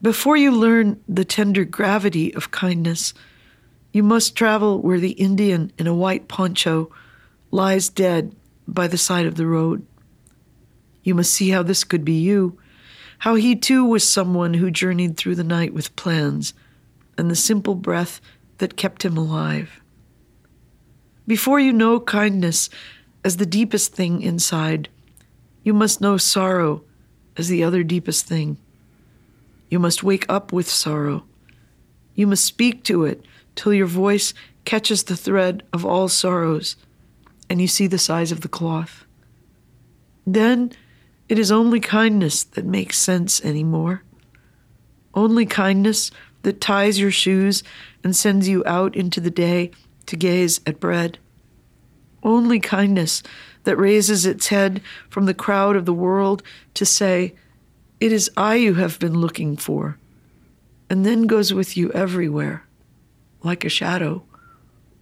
Before 0.00 0.34
you 0.34 0.50
learn 0.50 0.98
the 1.06 1.26
tender 1.26 1.62
gravity 1.62 2.34
of 2.34 2.52
kindness, 2.52 3.12
you 3.92 4.02
must 4.02 4.34
travel 4.34 4.80
where 4.80 4.98
the 4.98 5.10
Indian 5.10 5.70
in 5.76 5.86
a 5.86 5.94
white 5.94 6.26
poncho 6.26 6.90
lies 7.50 7.90
dead 7.90 8.34
by 8.66 8.86
the 8.86 8.96
side 8.96 9.26
of 9.26 9.34
the 9.34 9.46
road. 9.46 9.86
You 11.02 11.14
must 11.14 11.34
see 11.34 11.50
how 11.50 11.62
this 11.62 11.84
could 11.84 12.02
be 12.02 12.14
you, 12.14 12.58
how 13.18 13.34
he 13.34 13.54
too 13.56 13.84
was 13.84 14.10
someone 14.10 14.54
who 14.54 14.70
journeyed 14.70 15.18
through 15.18 15.34
the 15.34 15.44
night 15.44 15.74
with 15.74 15.94
plans 15.96 16.54
and 17.18 17.30
the 17.30 17.36
simple 17.36 17.74
breath 17.74 18.22
that 18.56 18.78
kept 18.78 19.04
him 19.04 19.18
alive. 19.18 19.82
Before 21.26 21.60
you 21.60 21.74
know 21.74 22.00
kindness 22.00 22.70
as 23.22 23.36
the 23.36 23.44
deepest 23.44 23.92
thing 23.92 24.22
inside, 24.22 24.88
you 25.64 25.74
must 25.74 26.00
know 26.00 26.16
sorrow 26.16 26.84
as 27.36 27.48
the 27.48 27.64
other 27.64 27.82
deepest 27.82 28.26
thing. 28.26 28.58
You 29.68 29.78
must 29.80 30.04
wake 30.04 30.26
up 30.28 30.52
with 30.52 30.68
sorrow. 30.68 31.24
You 32.14 32.28
must 32.28 32.44
speak 32.44 32.84
to 32.84 33.04
it 33.04 33.24
till 33.56 33.74
your 33.74 33.86
voice 33.86 34.34
catches 34.64 35.04
the 35.04 35.16
thread 35.16 35.62
of 35.72 35.84
all 35.84 36.08
sorrows 36.08 36.76
and 37.50 37.60
you 37.60 37.66
see 37.66 37.86
the 37.86 37.98
size 37.98 38.30
of 38.30 38.42
the 38.42 38.48
cloth. 38.48 39.04
Then 40.26 40.72
it 41.28 41.38
is 41.38 41.50
only 41.50 41.80
kindness 41.80 42.44
that 42.44 42.64
makes 42.64 42.98
sense 42.98 43.44
anymore. 43.44 44.02
Only 45.14 45.46
kindness 45.46 46.10
that 46.42 46.60
ties 46.60 46.98
your 46.98 47.10
shoes 47.10 47.62
and 48.02 48.14
sends 48.14 48.48
you 48.48 48.62
out 48.66 48.94
into 48.94 49.20
the 49.20 49.30
day 49.30 49.70
to 50.06 50.16
gaze 50.16 50.60
at 50.66 50.80
bread. 50.80 51.18
Only 52.22 52.60
kindness 52.60 53.22
that 53.64 53.76
raises 53.76 54.24
its 54.24 54.48
head 54.48 54.80
from 55.08 55.26
the 55.26 55.34
crowd 55.34 55.76
of 55.76 55.84
the 55.84 55.92
world 55.92 56.42
to 56.74 56.86
say, 56.86 57.34
It 58.00 58.12
is 58.12 58.30
I 58.36 58.56
you 58.56 58.74
have 58.74 58.98
been 58.98 59.18
looking 59.18 59.56
for, 59.56 59.98
and 60.88 61.04
then 61.04 61.26
goes 61.26 61.52
with 61.52 61.76
you 61.76 61.90
everywhere, 61.92 62.64
like 63.42 63.64
a 63.64 63.68
shadow 63.68 64.22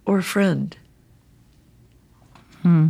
or 0.05 0.19
a 0.19 0.23
friend. 0.23 0.75
Hmm. 2.61 2.89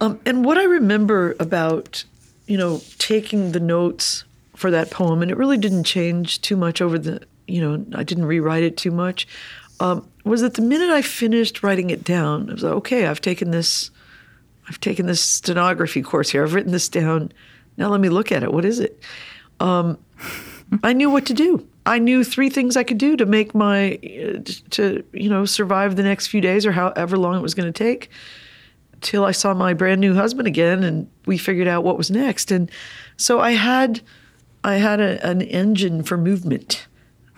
Um, 0.00 0.20
and 0.24 0.44
what 0.44 0.56
I 0.56 0.64
remember 0.64 1.36
about, 1.38 2.04
you 2.46 2.56
know, 2.56 2.80
taking 2.98 3.52
the 3.52 3.60
notes 3.60 4.24
for 4.56 4.70
that 4.70 4.90
poem, 4.90 5.22
and 5.22 5.30
it 5.30 5.36
really 5.36 5.58
didn't 5.58 5.84
change 5.84 6.40
too 6.40 6.56
much 6.56 6.80
over 6.80 6.98
the, 6.98 7.22
you 7.46 7.60
know, 7.60 7.84
I 7.94 8.02
didn't 8.02 8.26
rewrite 8.26 8.62
it 8.62 8.76
too 8.76 8.90
much, 8.90 9.26
um, 9.80 10.06
was 10.24 10.42
that 10.42 10.54
the 10.54 10.62
minute 10.62 10.90
I 10.90 11.02
finished 11.02 11.62
writing 11.62 11.90
it 11.90 12.04
down, 12.04 12.50
I 12.50 12.52
was 12.52 12.62
like, 12.62 12.74
okay, 12.74 13.06
I've 13.06 13.20
taken 13.20 13.50
this, 13.50 13.90
I've 14.70 14.78
taken 14.80 15.06
this 15.06 15.20
stenography 15.20 16.00
course 16.00 16.30
here. 16.30 16.44
I've 16.44 16.54
written 16.54 16.70
this 16.70 16.88
down. 16.88 17.32
Now 17.76 17.88
let 17.88 18.00
me 18.00 18.08
look 18.08 18.30
at 18.30 18.44
it. 18.44 18.52
What 18.52 18.64
is 18.64 18.78
it? 18.78 19.02
Um, 19.58 19.98
I 20.84 20.92
knew 20.92 21.10
what 21.10 21.26
to 21.26 21.34
do. 21.34 21.66
I 21.86 21.98
knew 21.98 22.22
three 22.22 22.48
things 22.48 22.76
I 22.76 22.84
could 22.84 22.98
do 22.98 23.16
to 23.16 23.26
make 23.26 23.52
my, 23.52 23.94
uh, 23.94 24.38
to 24.70 25.04
you 25.12 25.28
know, 25.28 25.44
survive 25.44 25.96
the 25.96 26.04
next 26.04 26.28
few 26.28 26.40
days 26.40 26.64
or 26.64 26.70
however 26.70 27.18
long 27.18 27.34
it 27.34 27.42
was 27.42 27.54
going 27.54 27.70
to 27.70 27.76
take 27.76 28.10
till 29.00 29.24
I 29.24 29.32
saw 29.32 29.54
my 29.54 29.74
brand 29.74 30.00
new 30.00 30.14
husband 30.14 30.46
again 30.46 30.84
and 30.84 31.10
we 31.26 31.36
figured 31.36 31.66
out 31.66 31.82
what 31.82 31.98
was 31.98 32.08
next. 32.08 32.52
And 32.52 32.70
so 33.16 33.40
I 33.40 33.52
had 33.52 34.02
I 34.62 34.74
had 34.74 35.00
a, 35.00 35.26
an 35.26 35.42
engine 35.42 36.04
for 36.04 36.16
movement. 36.16 36.86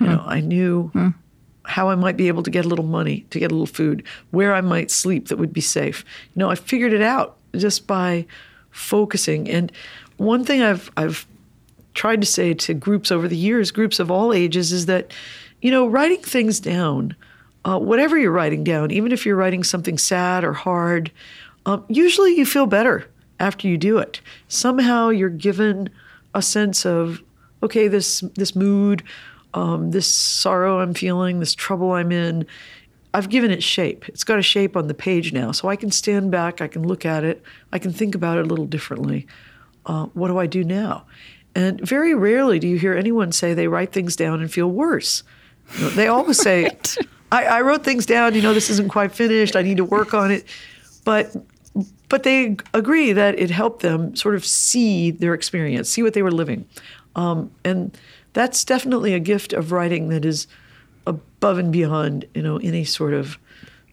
You 0.00 0.08
know, 0.08 0.24
I 0.26 0.40
knew 0.40 0.90
how 1.64 1.88
I 1.88 1.94
might 1.94 2.16
be 2.16 2.28
able 2.28 2.42
to 2.42 2.50
get 2.50 2.64
a 2.64 2.68
little 2.68 2.84
money, 2.84 3.24
to 3.30 3.38
get 3.38 3.50
a 3.50 3.54
little 3.54 3.66
food, 3.66 4.02
where 4.30 4.54
I 4.54 4.60
might 4.60 4.90
sleep 4.90 5.28
that 5.28 5.38
would 5.38 5.52
be 5.52 5.60
safe. 5.60 6.04
You 6.34 6.40
know, 6.40 6.50
I 6.50 6.54
figured 6.54 6.92
it 6.92 7.02
out 7.02 7.36
just 7.56 7.86
by 7.86 8.26
focusing. 8.70 9.48
And 9.48 9.70
one 10.16 10.44
thing 10.44 10.62
I've 10.62 10.90
I've 10.96 11.26
tried 11.94 12.20
to 12.20 12.26
say 12.26 12.54
to 12.54 12.74
groups 12.74 13.12
over 13.12 13.28
the 13.28 13.36
years, 13.36 13.70
groups 13.70 14.00
of 14.00 14.10
all 14.10 14.32
ages, 14.32 14.72
is 14.72 14.86
that, 14.86 15.12
you 15.60 15.70
know, 15.70 15.86
writing 15.86 16.22
things 16.22 16.58
down, 16.58 17.14
uh, 17.64 17.78
whatever 17.78 18.18
you're 18.18 18.32
writing 18.32 18.64
down, 18.64 18.90
even 18.90 19.12
if 19.12 19.26
you're 19.26 19.36
writing 19.36 19.62
something 19.62 19.98
sad 19.98 20.42
or 20.42 20.52
hard, 20.52 21.12
um, 21.66 21.84
usually 21.88 22.36
you 22.36 22.46
feel 22.46 22.66
better 22.66 23.06
after 23.38 23.68
you 23.68 23.76
do 23.76 23.98
it. 23.98 24.20
Somehow 24.48 25.10
you're 25.10 25.28
given 25.28 25.90
a 26.34 26.42
sense 26.42 26.86
of, 26.86 27.22
okay, 27.62 27.88
this 27.88 28.20
this 28.36 28.56
mood, 28.56 29.02
um, 29.54 29.90
this 29.90 30.12
sorrow 30.12 30.80
I'm 30.80 30.94
feeling, 30.94 31.40
this 31.40 31.54
trouble 31.54 31.92
I'm 31.92 32.12
in, 32.12 32.46
I've 33.14 33.28
given 33.28 33.50
it 33.50 33.62
shape. 33.62 34.08
It's 34.08 34.24
got 34.24 34.38
a 34.38 34.42
shape 34.42 34.76
on 34.76 34.88
the 34.88 34.94
page 34.94 35.32
now, 35.32 35.52
so 35.52 35.68
I 35.68 35.76
can 35.76 35.90
stand 35.90 36.30
back, 36.30 36.60
I 36.60 36.68
can 36.68 36.86
look 36.86 37.04
at 37.04 37.24
it, 37.24 37.42
I 37.72 37.78
can 37.78 37.92
think 37.92 38.14
about 38.14 38.38
it 38.38 38.46
a 38.46 38.48
little 38.48 38.66
differently. 38.66 39.26
Uh, 39.84 40.06
what 40.14 40.28
do 40.28 40.38
I 40.38 40.46
do 40.46 40.64
now? 40.64 41.04
And 41.54 41.80
very 41.80 42.14
rarely 42.14 42.58
do 42.58 42.66
you 42.66 42.78
hear 42.78 42.94
anyone 42.94 43.32
say 43.32 43.52
they 43.52 43.68
write 43.68 43.92
things 43.92 44.16
down 44.16 44.40
and 44.40 44.50
feel 44.50 44.70
worse. 44.70 45.22
You 45.76 45.84
know, 45.84 45.90
they 45.90 46.06
always 46.08 46.38
say, 46.38 46.70
I, 47.30 47.44
I 47.44 47.60
wrote 47.60 47.84
things 47.84 48.06
down, 48.06 48.34
you 48.34 48.42
know, 48.42 48.54
this 48.54 48.70
isn't 48.70 48.88
quite 48.88 49.12
finished, 49.12 49.56
I 49.56 49.62
need 49.62 49.76
to 49.76 49.84
work 49.84 50.14
on 50.14 50.30
it. 50.30 50.46
But 51.04 51.34
but 52.08 52.24
they 52.24 52.56
agree 52.74 53.14
that 53.14 53.38
it 53.38 53.50
helped 53.50 53.80
them 53.80 54.14
sort 54.14 54.34
of 54.34 54.44
see 54.44 55.10
their 55.10 55.32
experience, 55.32 55.88
see 55.88 56.02
what 56.02 56.12
they 56.12 56.22
were 56.22 56.30
living. 56.30 56.66
Um, 57.16 57.50
and 57.64 57.96
that's 58.32 58.64
definitely 58.64 59.14
a 59.14 59.20
gift 59.20 59.52
of 59.52 59.72
writing 59.72 60.08
that 60.08 60.24
is 60.24 60.46
above 61.06 61.58
and 61.58 61.72
beyond, 61.72 62.24
you 62.34 62.42
know, 62.42 62.56
any 62.58 62.84
sort 62.84 63.14
of 63.14 63.38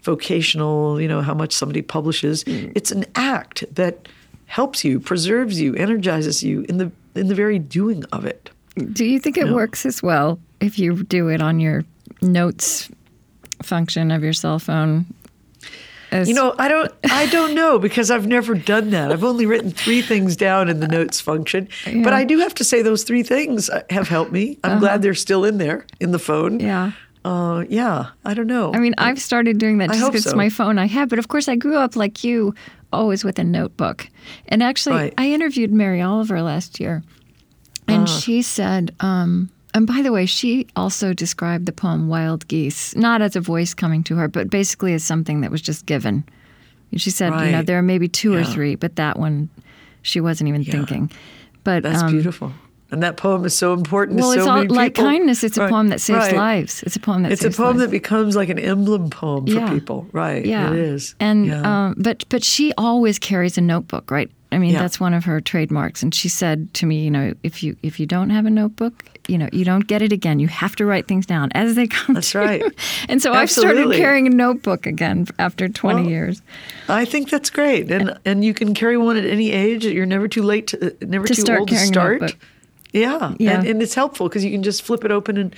vocational, 0.03 1.01
you 1.01 1.07
know, 1.07 1.21
how 1.21 1.33
much 1.33 1.53
somebody 1.53 1.81
publishes. 1.81 2.43
It's 2.47 2.91
an 2.91 3.05
act 3.15 3.63
that 3.75 4.07
helps 4.45 4.83
you, 4.83 4.99
preserves 4.99 5.59
you, 5.59 5.75
energizes 5.75 6.43
you 6.43 6.65
in 6.69 6.77
the 6.77 6.91
in 7.15 7.27
the 7.27 7.35
very 7.35 7.59
doing 7.59 8.03
of 8.11 8.25
it. 8.25 8.49
Do 8.93 9.05
you 9.05 9.19
think 9.19 9.37
it 9.37 9.49
works 9.49 9.85
as 9.85 10.01
well 10.01 10.39
if 10.61 10.79
you 10.79 11.03
do 11.03 11.27
it 11.27 11.41
on 11.41 11.59
your 11.59 11.83
notes 12.21 12.89
function 13.61 14.11
of 14.11 14.23
your 14.23 14.33
cell 14.33 14.59
phone? 14.59 15.05
As, 16.11 16.27
You 16.27 16.33
know, 16.35 16.55
I 16.57 16.67
don't 16.67 16.91
I 17.11 17.27
don't 17.27 17.53
know 17.53 17.77
because 17.87 18.09
I've 18.11 18.25
never 18.27 18.55
done 18.55 18.89
that. 18.91 19.11
I've 19.11 19.23
only 19.23 19.45
written 19.45 19.71
3 19.71 20.01
things 20.01 20.35
down 20.35 20.69
in 20.69 20.79
the 20.79 20.87
notes 20.87 21.21
function. 21.21 21.67
But 22.03 22.13
I 22.13 22.23
do 22.23 22.39
have 22.39 22.53
to 22.55 22.63
say 22.63 22.81
those 22.81 23.03
3 23.03 23.23
things 23.23 23.69
have 23.89 24.07
helped 24.07 24.31
me. 24.31 24.57
I'm 24.63 24.79
glad 24.79 25.01
they're 25.01 25.13
still 25.13 25.45
in 25.45 25.57
there 25.57 25.85
in 25.99 26.11
the 26.11 26.19
phone. 26.19 26.59
yeah. 26.59 26.91
Uh, 27.25 27.65
yeah, 27.67 28.07
I 28.23 28.33
don't 28.33 28.47
know. 28.47 28.73
I 28.73 28.79
mean, 28.79 28.95
I've 28.97 29.19
started 29.21 29.57
doing 29.57 29.77
that 29.79 29.89
just 29.91 30.05
because 30.11 30.23
so. 30.23 30.37
my 30.37 30.49
phone 30.49 30.79
I 30.79 30.85
have. 30.87 31.09
But 31.09 31.19
of 31.19 31.27
course, 31.27 31.49
I 31.49 31.57
grew 31.57 31.75
up 31.75 31.97
like 31.97 32.23
you, 32.23 32.55
always 32.93 33.25
with 33.25 33.37
a 33.37 33.43
notebook. 33.43 34.07
And 34.47 34.63
actually, 34.63 34.95
Right. 34.95 35.13
I 35.17 35.29
interviewed 35.31 35.71
Mary 35.71 36.01
Oliver 36.01 36.41
last 36.41 36.79
year, 36.79 37.03
and 37.89 38.03
Ah. 38.03 38.05
she 38.05 38.41
said, 38.41 38.95
um, 39.01 39.49
and 39.73 39.85
by 39.87 40.01
the 40.01 40.11
way, 40.11 40.25
she 40.25 40.67
also 40.75 41.13
described 41.13 41.65
the 41.65 41.71
poem 41.71 42.07
Wild 42.07 42.47
Geese, 42.47 42.95
not 42.95 43.21
as 43.21 43.35
a 43.35 43.41
voice 43.41 43.73
coming 43.73 44.03
to 44.05 44.15
her, 44.15 44.27
but 44.27 44.49
basically 44.49 44.93
as 44.93 45.03
something 45.03 45.41
that 45.41 45.51
was 45.51 45.61
just 45.61 45.85
given. 45.85 46.23
She 46.95 47.11
said, 47.11 47.33
you 47.45 47.51
know, 47.51 47.61
there 47.61 47.77
are 47.77 47.83
maybe 47.83 48.07
two 48.07 48.33
or 48.33 48.43
three, 48.43 48.75
but 48.75 48.95
that 48.95 49.19
one 49.19 49.49
she 50.01 50.19
wasn't 50.21 50.47
even 50.47 50.63
thinking. 50.63 51.11
But 51.63 51.83
That's 51.83 52.01
um, 52.01 52.11
beautiful. 52.11 52.51
And 52.91 53.03
that 53.03 53.17
poem 53.17 53.45
is 53.45 53.55
so 53.55 53.73
important 53.73 54.19
Well, 54.19 54.33
to 54.33 54.41
so 54.41 54.55
many 54.55 54.67
like 54.69 54.95
kindness. 54.95 55.43
It's 55.43 55.57
a 55.57 55.61
Right, 55.61 55.69
poem 55.69 55.89
that 55.89 56.01
saves 56.01 56.17
right. 56.25 56.35
lives. 56.35 56.81
It's 56.81 56.95
a 56.95 56.99
poem 56.99 57.21
that 57.23 57.31
It's 57.31 57.43
a 57.43 57.51
poem 57.51 57.77
lives. 57.77 57.81
that 57.81 57.91
becomes 57.91 58.35
like 58.35 58.49
an 58.49 58.57
emblem 58.57 59.11
poem 59.11 59.45
for 59.45 59.51
Yeah. 59.51 59.71
people. 59.71 60.07
Right. 60.11 60.43
Yeah, 60.43 60.71
It 60.71 60.79
is. 60.79 61.13
And 61.19 61.45
Yeah. 61.45 61.61
um, 61.89 61.95
but 61.99 62.25
but 62.29 62.43
she 62.43 62.73
always 62.77 63.19
carries 63.19 63.57
a 63.59 63.61
notebook, 63.61 64.09
right? 64.09 64.31
I 64.51 64.57
mean, 64.57 64.73
Yeah. 64.73 64.79
that's 64.81 64.99
one 64.99 65.13
of 65.13 65.25
her 65.25 65.39
trademarks. 65.39 66.01
And 66.01 66.15
she 66.15 66.29
said 66.29 66.73
to 66.75 66.87
me, 66.87 67.03
you 67.03 67.11
know, 67.11 67.33
if 67.43 67.61
you 67.61 67.75
if 67.83 67.99
you 67.99 68.07
don't 68.07 68.31
have 68.31 68.47
a 68.47 68.49
notebook, 68.49 69.05
you 69.29 69.37
know, 69.37 69.47
you 69.53 69.63
don't 69.63 69.87
get 69.87 70.01
it 70.01 70.11
again. 70.11 70.39
You 70.39 70.47
have 70.47 70.75
to 70.77 70.85
write 70.85 71.07
things 71.07 71.25
down 71.25 71.49
as 71.53 71.75
they 71.75 71.87
come. 71.87 72.15
That's 72.15 72.31
to 72.31 72.39
right. 72.39 72.63
And 73.09 73.21
so 73.21 73.33
I've 73.33 73.51
started 73.51 73.91
carrying 73.93 74.27
a 74.27 74.29
notebook 74.29 74.85
again 74.85 75.27
after 75.37 75.69
20 75.69 76.01
Well, 76.01 76.09
years. 76.09 76.41
I 76.87 77.05
think 77.05 77.29
that's 77.29 77.49
great, 77.49 77.91
and 77.91 78.17
and 78.25 78.43
you 78.43 78.53
can 78.53 78.73
carry 78.73 78.97
one 78.97 79.17
at 79.17 79.25
any 79.25 79.51
age. 79.51 79.85
You're 79.85 80.05
never 80.05 80.27
too 80.27 80.43
late 80.43 80.67
to 80.67 80.95
never 81.01 81.25
To 81.27 81.35
too 81.35 81.41
start 81.41 81.59
old 81.59 81.69
to 81.69 81.77
start. 81.77 82.35
Yeah, 82.91 83.35
Yeah. 83.37 83.59
And, 83.59 83.67
and 83.67 83.81
it's 83.83 83.93
helpful 83.93 84.27
because 84.27 84.43
you 84.43 84.51
can 84.51 84.63
just 84.63 84.81
flip 84.81 85.05
it 85.05 85.11
open, 85.11 85.37
and 85.37 85.55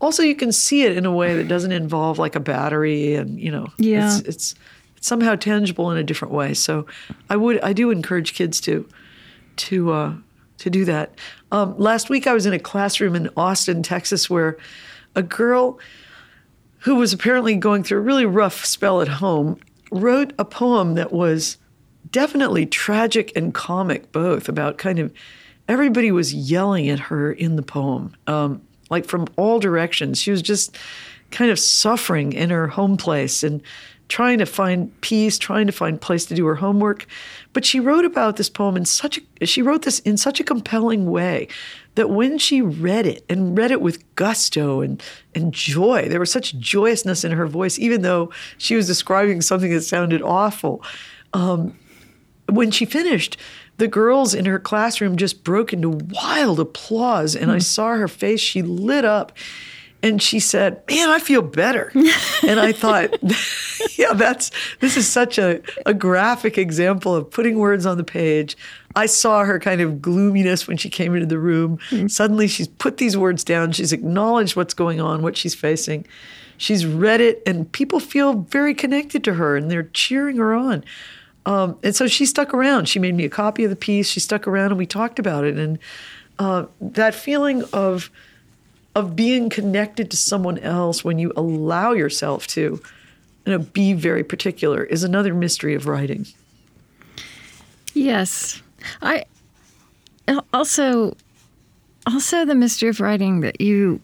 also 0.00 0.22
you 0.22 0.34
can 0.34 0.52
see 0.52 0.82
it 0.84 0.96
in 0.96 1.06
a 1.06 1.12
way 1.12 1.34
that 1.36 1.48
doesn't 1.48 1.72
involve 1.72 2.18
like 2.18 2.36
a 2.36 2.40
battery, 2.40 3.14
and 3.14 3.40
you 3.40 3.50
know, 3.50 3.68
Yeah. 3.78 4.18
it's, 4.18 4.28
it's 4.28 4.54
it's 4.96 5.06
somehow 5.08 5.34
tangible 5.34 5.90
in 5.90 5.96
a 5.98 6.04
different 6.04 6.34
way. 6.34 6.52
So, 6.54 6.86
I 7.30 7.36
would 7.36 7.58
I 7.62 7.72
do 7.72 7.90
encourage 7.90 8.34
kids 8.34 8.60
to 8.62 8.86
to 9.56 9.92
uh, 9.92 10.12
to 10.58 10.70
do 10.70 10.84
that. 10.84 11.14
Um, 11.52 11.76
last 11.78 12.10
week 12.10 12.26
I 12.26 12.32
was 12.32 12.46
in 12.46 12.52
a 12.52 12.58
classroom 12.58 13.14
in 13.14 13.28
Austin, 13.36 13.82
Texas, 13.82 14.28
where 14.30 14.56
a 15.14 15.22
girl 15.22 15.78
who 16.80 16.96
was 16.96 17.12
apparently 17.12 17.56
going 17.56 17.82
through 17.82 17.98
a 17.98 18.02
really 18.02 18.26
rough 18.26 18.64
spell 18.64 19.00
at 19.00 19.08
home, 19.08 19.58
wrote 19.90 20.32
a 20.38 20.44
poem 20.44 20.94
that 20.94 21.12
was 21.12 21.56
definitely 22.10 22.66
tragic 22.66 23.32
and 23.34 23.54
comic, 23.54 24.12
both 24.12 24.48
about 24.48 24.78
kind 24.78 24.98
of 24.98 25.12
everybody 25.68 26.12
was 26.12 26.34
yelling 26.34 26.88
at 26.88 26.98
her 26.98 27.32
in 27.32 27.56
the 27.56 27.62
poem, 27.62 28.14
um, 28.26 28.60
like 28.90 29.06
from 29.06 29.26
all 29.36 29.58
directions. 29.58 30.20
She 30.20 30.30
was 30.30 30.42
just 30.42 30.76
kind 31.30 31.50
of 31.50 31.58
suffering 31.58 32.32
in 32.32 32.50
her 32.50 32.68
home 32.68 32.96
place 32.96 33.42
and 33.42 33.62
trying 34.14 34.38
to 34.38 34.46
find 34.46 35.00
peace, 35.00 35.38
trying 35.38 35.66
to 35.66 35.72
find 35.72 35.96
a 35.96 35.98
place 35.98 36.24
to 36.24 36.36
do 36.36 36.46
her 36.46 36.54
homework. 36.54 37.04
But 37.52 37.64
she 37.64 37.80
wrote 37.80 38.04
about 38.04 38.36
this 38.36 38.48
poem 38.48 38.76
in 38.76 38.84
such 38.84 39.18
a 39.40 39.44
she 39.44 39.60
wrote 39.60 39.82
this 39.82 39.98
in 39.98 40.16
such 40.16 40.38
a 40.38 40.44
compelling 40.44 41.10
way 41.10 41.48
that 41.96 42.10
when 42.10 42.38
she 42.38 42.62
read 42.62 43.06
it 43.06 43.24
and 43.28 43.58
read 43.58 43.72
it 43.72 43.80
with 43.80 44.04
gusto 44.14 44.82
and, 44.82 45.02
and 45.34 45.52
joy, 45.52 46.08
there 46.08 46.20
was 46.20 46.30
such 46.30 46.56
joyousness 46.58 47.24
in 47.24 47.32
her 47.32 47.48
voice, 47.48 47.76
even 47.76 48.02
though 48.02 48.30
she 48.56 48.76
was 48.76 48.86
describing 48.86 49.40
something 49.40 49.72
that 49.72 49.82
sounded 49.82 50.22
awful. 50.22 50.80
Um, 51.32 51.76
when 52.48 52.70
she 52.70 52.84
finished, 52.84 53.36
the 53.78 53.88
girls 53.88 54.32
in 54.32 54.44
her 54.44 54.60
classroom 54.60 55.16
just 55.16 55.42
broke 55.42 55.72
into 55.72 55.90
wild 55.90 56.60
applause, 56.60 57.34
and 57.34 57.50
I 57.50 57.58
saw 57.58 57.96
her 57.96 58.06
face. 58.06 58.38
She 58.38 58.62
lit 58.62 59.04
up. 59.04 59.32
And 60.04 60.20
she 60.20 60.38
said, 60.38 60.82
"Man, 60.86 61.08
I 61.08 61.18
feel 61.18 61.40
better." 61.40 61.90
and 62.46 62.60
I 62.60 62.72
thought, 62.72 63.16
"Yeah, 63.96 64.12
that's 64.12 64.50
this 64.80 64.98
is 64.98 65.08
such 65.08 65.38
a, 65.38 65.62
a 65.86 65.94
graphic 65.94 66.58
example 66.58 67.16
of 67.16 67.30
putting 67.30 67.58
words 67.58 67.86
on 67.86 67.96
the 67.96 68.04
page." 68.04 68.54
I 68.94 69.06
saw 69.06 69.44
her 69.44 69.58
kind 69.58 69.80
of 69.80 70.02
gloominess 70.02 70.68
when 70.68 70.76
she 70.76 70.90
came 70.90 71.14
into 71.14 71.26
the 71.26 71.38
room. 71.38 71.78
Suddenly, 72.06 72.48
she's 72.48 72.68
put 72.68 72.98
these 72.98 73.16
words 73.16 73.44
down. 73.44 73.72
She's 73.72 73.94
acknowledged 73.94 74.56
what's 74.56 74.74
going 74.74 75.00
on, 75.00 75.22
what 75.22 75.38
she's 75.38 75.54
facing. 75.54 76.06
She's 76.58 76.84
read 76.84 77.22
it, 77.22 77.42
and 77.46 77.72
people 77.72 77.98
feel 77.98 78.34
very 78.34 78.74
connected 78.74 79.24
to 79.24 79.34
her, 79.34 79.56
and 79.56 79.70
they're 79.70 79.90
cheering 79.94 80.36
her 80.36 80.54
on. 80.54 80.84
Um, 81.46 81.78
and 81.82 81.96
so 81.96 82.06
she 82.06 82.26
stuck 82.26 82.52
around. 82.52 82.90
She 82.90 82.98
made 82.98 83.14
me 83.14 83.24
a 83.24 83.30
copy 83.30 83.64
of 83.64 83.70
the 83.70 83.76
piece. 83.76 84.06
She 84.06 84.20
stuck 84.20 84.46
around, 84.46 84.66
and 84.66 84.78
we 84.78 84.86
talked 84.86 85.18
about 85.18 85.44
it. 85.44 85.58
And 85.58 85.78
uh, 86.38 86.66
that 86.80 87.14
feeling 87.14 87.64
of 87.72 88.10
of 88.94 89.16
being 89.16 89.50
connected 89.50 90.10
to 90.10 90.16
someone 90.16 90.58
else 90.58 91.04
when 91.04 91.18
you 91.18 91.32
allow 91.36 91.92
yourself 91.92 92.46
to, 92.46 92.60
you 93.46 93.52
know, 93.52 93.58
be 93.58 93.92
very 93.92 94.22
particular 94.22 94.84
is 94.84 95.02
another 95.02 95.34
mystery 95.34 95.74
of 95.74 95.86
writing. 95.86 96.26
Yes. 97.92 98.62
I 99.02 99.24
also 100.52 101.16
also 102.06 102.44
the 102.44 102.54
mystery 102.54 102.88
of 102.88 103.00
writing 103.00 103.40
that 103.40 103.60
you 103.60 104.00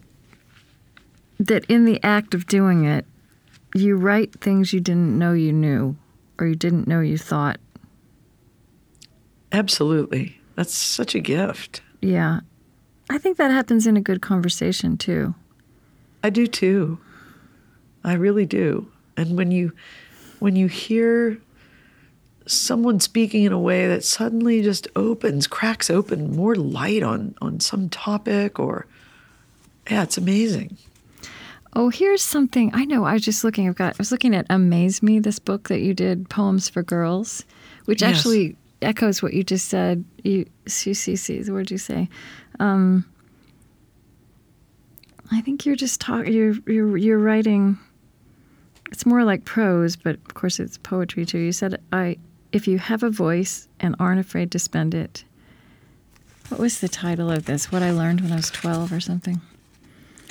that 1.39 1.65
in 1.67 1.85
the 1.85 2.03
act 2.03 2.35
of 2.35 2.47
doing 2.47 2.85
it 2.85 3.05
you 3.75 3.97
write 3.97 4.41
things 4.41 4.73
you 4.73 4.81
didn't 4.81 5.19
know 5.19 5.33
you 5.33 5.53
knew 5.53 5.97
or 6.39 6.47
you 6.47 6.55
didn't 6.55 6.89
know 6.89 7.01
you 7.01 7.19
thought. 7.19 7.61
Absolutely, 9.53 10.41
that's 10.57 10.75
such 10.75 11.15
a 11.15 11.21
gift. 11.21 11.83
Yeah. 12.01 12.41
I 13.11 13.19
think 13.19 13.37
that 13.39 13.51
happens 13.51 13.87
in 13.87 13.97
a 13.97 14.01
good 14.01 14.23
conversation 14.23 14.97
too. 14.97 15.35
I 16.23 16.31
do 16.31 16.47
too. 16.47 16.99
I 18.05 18.15
really 18.15 18.47
do. 18.47 18.91
And 19.17 19.37
when 19.37 19.51
you 19.51 19.73
when 20.39 20.57
you 20.57 20.69
hear 20.69 21.39
someone 22.47 22.99
speaking 23.01 23.45
in 23.45 23.53
a 23.53 23.59
way 23.61 23.87
that 23.89 24.03
suddenly 24.05 24.63
just 24.63 24.89
opens, 24.97 25.47
cracks 25.47 25.91
open 25.91 26.35
more 26.35 26.55
light 26.55 27.03
on 27.03 27.35
on 27.43 27.61
some 27.61 27.89
topic 27.89 28.59
or 28.59 28.87
yeah, 29.91 30.03
it's 30.05 30.17
amazing. 30.17 30.77
Oh, 31.75 31.89
here's 31.89 32.23
something 32.23 32.71
I 32.75 32.85
know. 32.85 33.05
I 33.05 33.13
was 33.15 33.23
just 33.23 33.45
looking. 33.45 33.69
I've 33.69 33.77
got. 33.77 33.95
I 33.95 33.99
was 33.99 34.13
looking 34.13 34.35
at 34.35 34.47
"A 34.51 34.59
Maze 34.59 35.03
Me," 35.03 35.19
this 35.19 35.39
book 35.39 35.69
that 35.69 35.81
you 35.81 35.95
did, 35.95 36.29
poems 36.31 36.69
for 36.69 36.83
girls, 36.83 37.45
which 37.87 38.03
Yes. 38.03 38.17
actually 38.19 38.57
echoes 38.83 39.23
what 39.23 39.35
you 39.35 39.45
just 39.45 39.69
said. 39.69 40.05
You 40.23 40.47
CCC. 40.67 41.45
The 41.45 41.53
word 41.53 41.71
you 41.71 41.79
say. 41.79 42.09
Um, 42.59 43.05
I 45.33 45.41
think 45.41 45.65
you're 45.65 45.77
just 45.77 46.01
talking. 46.01 46.33
You're 46.33 46.55
you're 46.67 46.97
you're 46.97 47.19
writing. 47.19 47.79
It's 48.91 49.07
more 49.07 49.25
like 49.25 49.45
prose, 49.45 49.97
but 49.97 50.17
of 50.17 50.35
course 50.35 50.59
it's 50.59 50.79
poetry 50.79 51.25
too. 51.25 51.39
You 51.39 51.53
said, 51.53 51.81
"I 51.93 52.19
if 52.53 52.67
you 52.67 52.79
have 52.79 53.03
a 53.03 53.11
voice 53.11 53.69
and 53.79 53.95
aren't 53.99 54.21
afraid 54.21 54.51
to 54.53 54.59
spend 54.59 54.95
it." 54.95 55.25
What 56.49 56.59
was 56.59 56.81
the 56.81 56.89
title 56.89 57.31
of 57.31 57.45
this? 57.45 57.71
What 57.71 57.83
I 57.83 57.93
learned 57.93 58.23
when 58.23 58.33
I 58.33 58.37
was 58.37 58.51
twelve 58.51 58.93
or 58.93 59.01
something. 59.01 59.41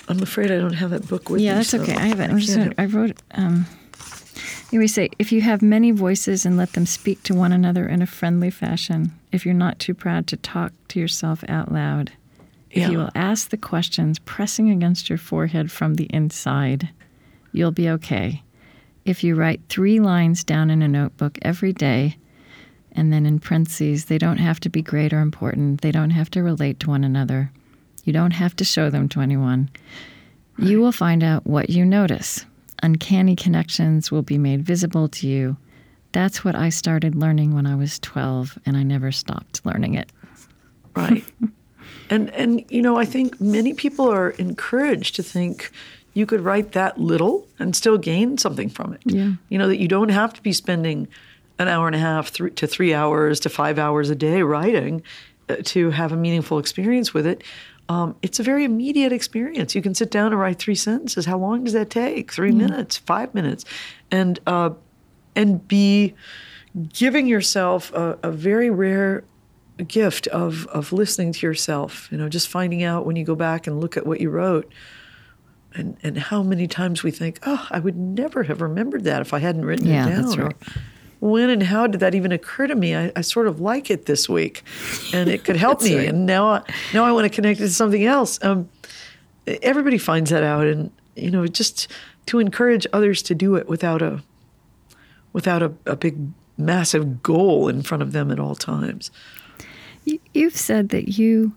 I'm 0.10 0.22
afraid 0.24 0.52
I 0.52 0.58
don't 0.58 0.74
have 0.74 0.89
that 0.89 1.08
book 1.08 1.30
with 1.30 1.39
yeah, 1.39 1.52
me. 1.52 1.52
Yeah, 1.52 1.56
that's 1.56 1.70
so 1.70 1.82
okay. 1.82 1.95
I 1.95 2.08
have 2.08 2.20
it. 2.20 2.30
I'm 2.30 2.39
just 2.39 2.58
gonna, 2.58 2.74
I 2.78 2.86
wrote. 2.86 3.18
Um, 3.32 3.68
we 4.71 4.87
say, 4.87 5.09
if 5.19 5.31
you 5.31 5.41
have 5.41 5.61
many 5.61 5.91
voices 5.91 6.45
and 6.45 6.57
let 6.57 6.73
them 6.73 6.85
speak 6.85 7.23
to 7.23 7.35
one 7.35 7.51
another 7.51 7.87
in 7.87 8.01
a 8.01 8.07
friendly 8.07 8.49
fashion, 8.49 9.11
if 9.31 9.45
you're 9.45 9.53
not 9.53 9.79
too 9.79 9.93
proud 9.93 10.27
to 10.27 10.37
talk 10.37 10.73
to 10.89 10.99
yourself 10.99 11.43
out 11.47 11.71
loud, 11.71 12.11
if 12.71 12.89
you 12.91 12.99
will 12.99 13.09
ask 13.15 13.49
the 13.49 13.57
questions 13.57 14.19
pressing 14.19 14.69
against 14.69 15.09
your 15.09 15.17
forehead 15.17 15.71
from 15.71 15.95
the 15.95 16.05
inside, 16.05 16.89
you'll 17.51 17.71
be 17.71 17.89
okay. 17.89 18.43
If 19.05 19.23
you 19.23 19.35
write 19.35 19.61
three 19.69 19.99
lines 19.99 20.43
down 20.43 20.69
in 20.69 20.83
a 20.83 20.87
notebook 20.87 21.39
every 21.41 21.73
day, 21.73 22.17
and 22.91 23.11
then 23.11 23.25
in 23.25 23.39
parentheses, 23.39 24.05
they 24.05 24.17
don't 24.17 24.37
have 24.37 24.59
to 24.59 24.69
be 24.69 24.81
great 24.81 25.13
or 25.13 25.19
important, 25.19 25.81
they 25.81 25.91
don't 25.91 26.11
have 26.11 26.29
to 26.31 26.43
relate 26.43 26.79
to 26.81 26.89
one 26.89 27.03
another, 27.03 27.51
you 28.03 28.13
don't 28.13 28.31
have 28.31 28.55
to 28.57 28.63
show 28.63 28.89
them 28.89 29.09
to 29.09 29.21
anyone. 29.21 29.69
You 30.57 30.79
will 30.79 30.91
find 30.91 31.23
out 31.23 31.47
what 31.47 31.69
you 31.69 31.85
notice. 31.85 32.45
Uncanny 32.84 33.36
connections 33.36 34.11
will 34.11 34.21
be 34.21 34.38
made 34.38 34.63
visible 34.63 35.07
to 35.09 35.27
you. 35.27 35.57
That's 36.11 36.43
what 36.43 36.55
I 36.55 36.69
started 36.69 37.15
learning 37.15 37.53
when 37.53 37.65
I 37.67 37.75
was 37.75 37.99
12, 37.99 38.57
and 38.65 38.75
I 38.77 38.84
never 38.84 39.11
stopped 39.11 39.65
learning 39.65 39.93
it. 39.95 40.11
right 40.95 41.23
and 42.09 42.30
and 42.32 42.63
you 42.69 42.82
know 42.82 42.97
i 42.97 43.05
think 43.05 43.39
many 43.39 43.73
people 43.73 44.09
are 44.11 44.32
encouraged 44.32 45.15
to 45.15 45.21
think 45.23 45.71
you 46.15 46.25
could 46.25 46.41
write 46.41 46.71
that 46.71 46.99
little 46.99 47.47
and 47.59 47.75
still 47.75 47.97
gain 47.97 48.38
something 48.39 48.69
from 48.69 48.93
it 48.93 49.01
Yeah. 49.05 49.34
you 49.49 49.57
know 49.59 49.67
that 49.67 49.77
you 49.77 49.88
don't 49.88 50.09
have 50.09 50.34
to 50.34 50.41
be 50.41 50.51
spending 50.51 51.07
an 51.59 51.67
hour 51.67 51.86
and 51.86 51.95
a 51.95 51.99
half 51.99 52.30
three, 52.30 52.49
to 52.51 52.65
three 52.65 52.93
hours 52.95 53.39
to 53.41 53.49
five 53.49 53.77
hours 53.77 54.09
a 54.09 54.15
day 54.15 54.41
writing 54.41 55.03
uh, 55.49 55.57
to 55.65 55.91
have 55.91 56.11
a 56.11 56.17
meaningful 56.17 56.57
experience 56.57 57.13
with 57.13 57.27
it 57.27 57.43
um, 57.89 58.15
it's 58.21 58.39
a 58.39 58.43
very 58.43 58.63
immediate 58.63 59.11
experience 59.11 59.75
you 59.75 59.81
can 59.81 59.93
sit 59.93 60.09
down 60.11 60.27
and 60.31 60.39
write 60.39 60.59
three 60.59 60.75
sentences 60.75 61.25
how 61.25 61.37
long 61.37 61.63
does 61.63 61.73
that 61.73 61.89
take 61.89 62.31
three 62.31 62.51
minutes 62.51 62.95
five 62.97 63.33
minutes 63.33 63.65
and 64.11 64.39
uh, 64.47 64.69
and 65.35 65.67
be 65.67 66.13
giving 66.93 67.27
yourself 67.27 67.91
a, 67.93 68.17
a 68.23 68.31
very 68.31 68.69
rare 68.69 69.23
gift 69.87 70.27
of 70.27 70.67
of 70.67 70.91
listening 70.91 71.31
to 71.33 71.45
yourself. 71.47 72.09
You 72.11 72.17
know, 72.17 72.29
just 72.29 72.47
finding 72.47 72.83
out 72.83 73.05
when 73.05 73.15
you 73.15 73.23
go 73.25 73.35
back 73.35 73.65
and 73.65 73.79
look 73.79 73.97
at 73.97 74.05
what 74.05 74.19
you 74.19 74.29
wrote, 74.29 74.71
and 75.73 75.97
and 76.03 76.17
how 76.17 76.43
many 76.43 76.67
times 76.67 77.03
we 77.03 77.11
think, 77.11 77.39
oh, 77.45 77.67
I 77.71 77.79
would 77.79 77.95
never 77.97 78.43
have 78.43 78.61
remembered 78.61 79.05
that 79.05 79.21
if 79.21 79.33
I 79.33 79.39
hadn't 79.39 79.65
written 79.65 79.87
Yeah, 79.87 80.07
it 80.07 80.09
down. 80.09 80.21
that's 80.21 80.37
or, 80.37 80.43
right. 80.45 80.55
When 81.20 81.49
and 81.49 81.63
how 81.63 81.88
did 81.88 81.99
that 81.99 82.15
even 82.15 82.32
occur 82.32 82.67
to 82.67 82.76
me? 82.76 82.95
I, 82.95 83.11
I 83.15 83.22
sort 83.22 83.47
of 83.47 83.59
like 83.59 83.91
it 83.91 84.05
this 84.05 84.30
week, 84.30 84.63
and 85.13 85.30
it 85.30 85.43
could 85.43 85.57
help 85.57 85.82
me. 85.84 85.97
right. 85.97 86.09
And 86.09 86.26
now, 86.26 86.47
I, 86.47 86.61
now 86.93 87.03
I 87.03 87.11
want 87.11 87.26
to 87.26 87.30
connect 87.30 87.59
it 87.59 87.63
to 87.63 87.70
something 87.70 88.05
else. 88.05 88.39
Um, 88.43 88.70
everybody 89.61 89.97
finds 89.97 90.30
that 90.30 90.43
out, 90.43 90.65
and 90.67 90.91
you 91.15 91.32
know, 91.32 91.45
just 91.47 91.88
to 92.28 92.39
encourage 92.39 92.86
others 92.93 93.22
to 93.24 93.36
do 93.36 93.55
it 93.55 93.67
without 93.67 94.01
a 94.01 94.22
without 95.34 95.61
a, 95.61 95.72
a 95.86 95.95
big 95.95 96.17
massive 96.57 97.22
goal 97.24 97.67
in 97.67 97.82
front 97.82 98.03
of 98.03 98.11
them 98.11 98.32
at 98.32 98.39
all 98.39 98.55
times. 98.55 99.11
You, 100.05 100.20
you've 100.34 100.55
said 100.55 100.89
that 100.89 101.17
you 101.17 101.53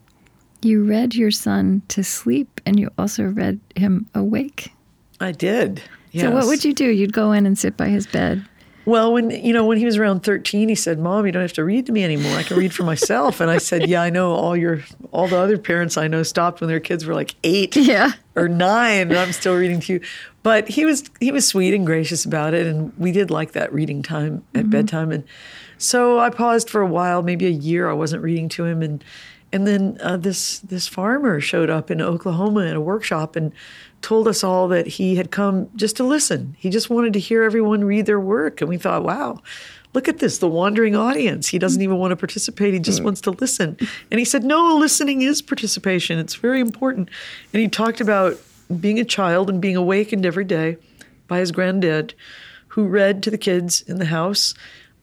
you 0.62 0.84
read 0.84 1.14
your 1.14 1.30
son 1.30 1.82
to 1.88 2.04
sleep, 2.04 2.60
and 2.66 2.78
you 2.78 2.90
also 2.98 3.24
read 3.24 3.60
him 3.76 4.08
awake. 4.14 4.72
I 5.20 5.32
did. 5.32 5.82
Yes. 6.12 6.24
So 6.24 6.30
what 6.30 6.46
would 6.46 6.64
you 6.64 6.72
do? 6.72 6.90
You'd 6.90 7.12
go 7.12 7.32
in 7.32 7.46
and 7.46 7.58
sit 7.58 7.76
by 7.76 7.88
his 7.88 8.06
bed. 8.06 8.46
Well, 8.84 9.12
when 9.12 9.30
you 9.30 9.52
know 9.52 9.64
when 9.64 9.78
he 9.78 9.84
was 9.84 9.96
around 9.96 10.24
thirteen, 10.24 10.68
he 10.68 10.74
said, 10.74 10.98
"Mom, 10.98 11.24
you 11.24 11.32
don't 11.32 11.42
have 11.42 11.52
to 11.54 11.64
read 11.64 11.86
to 11.86 11.92
me 11.92 12.02
anymore. 12.02 12.32
I 12.36 12.42
can 12.42 12.56
read 12.56 12.74
for 12.74 12.82
myself." 12.82 13.40
and 13.40 13.50
I 13.50 13.58
said, 13.58 13.88
"Yeah, 13.88 14.02
I 14.02 14.10
know. 14.10 14.32
All 14.32 14.56
your 14.56 14.80
all 15.12 15.28
the 15.28 15.38
other 15.38 15.56
parents 15.58 15.96
I 15.96 16.08
know 16.08 16.22
stopped 16.22 16.60
when 16.60 16.68
their 16.68 16.80
kids 16.80 17.04
were 17.06 17.14
like 17.14 17.34
eight, 17.44 17.76
Yeah. 17.76 18.12
or 18.34 18.48
nine, 18.48 19.10
and 19.10 19.16
I'm 19.18 19.32
still 19.32 19.56
reading 19.56 19.78
to 19.80 19.92
you." 19.94 20.00
But 20.42 20.68
he 20.68 20.84
was 20.84 21.04
he 21.20 21.30
was 21.30 21.46
sweet 21.46 21.74
and 21.74 21.86
gracious 21.86 22.24
about 22.24 22.54
it, 22.54 22.66
and 22.66 22.92
we 22.98 23.12
did 23.12 23.30
like 23.30 23.52
that 23.52 23.72
reading 23.72 24.02
time 24.02 24.42
at 24.54 24.68
bedtime. 24.68 25.12
And 25.12 25.22
so 25.78 26.18
I 26.18 26.30
paused 26.30 26.68
for 26.68 26.80
a 26.80 26.86
while, 26.86 27.22
maybe 27.22 27.46
a 27.46 27.50
year. 27.50 27.88
I 27.88 27.92
wasn't 27.92 28.22
reading 28.24 28.48
to 28.50 28.64
him, 28.64 28.82
and 28.82 29.04
and 29.52 29.64
then 29.66 29.98
uh, 30.00 30.16
this 30.16 30.58
this 30.58 30.88
farmer 30.88 31.38
showed 31.40 31.70
up 31.70 31.88
in 31.90 32.00
Oklahoma 32.02 32.66
at 32.66 32.74
a 32.74 32.80
workshop 32.80 33.36
and 33.36 33.52
told 34.02 34.28
us 34.28 34.44
all 34.44 34.68
that 34.68 34.86
he 34.86 35.16
had 35.16 35.30
come 35.30 35.70
just 35.76 35.96
to 35.96 36.04
listen. 36.04 36.56
He 36.58 36.70
just 36.70 36.90
wanted 36.90 37.12
to 37.14 37.18
hear 37.18 37.42
everyone 37.42 37.84
read 37.84 38.06
their 38.06 38.20
work, 38.20 38.60
and 38.60 38.68
we 38.68 38.76
thought, 38.76 39.04
wow. 39.04 39.40
Look 39.94 40.08
at 40.08 40.20
this, 40.20 40.38
the 40.38 40.48
wandering 40.48 40.96
audience. 40.96 41.48
He 41.48 41.58
doesn't 41.58 41.82
even 41.82 41.98
want 41.98 42.12
to 42.12 42.16
participate. 42.16 42.72
He 42.72 42.80
just 42.80 43.02
wants 43.02 43.20
to 43.22 43.30
listen. 43.30 43.76
And 44.10 44.18
he 44.18 44.24
said, 44.24 44.42
No, 44.42 44.74
listening 44.74 45.20
is 45.20 45.42
participation. 45.42 46.18
It's 46.18 46.34
very 46.34 46.60
important. 46.60 47.10
And 47.52 47.60
he 47.60 47.68
talked 47.68 48.00
about 48.00 48.38
being 48.80 48.98
a 48.98 49.04
child 49.04 49.50
and 49.50 49.60
being 49.60 49.76
awakened 49.76 50.24
every 50.24 50.44
day 50.44 50.78
by 51.28 51.40
his 51.40 51.52
granddad, 51.52 52.14
who 52.68 52.86
read 52.86 53.22
to 53.24 53.30
the 53.30 53.36
kids 53.36 53.82
in 53.82 53.98
the 53.98 54.06
house 54.06 54.54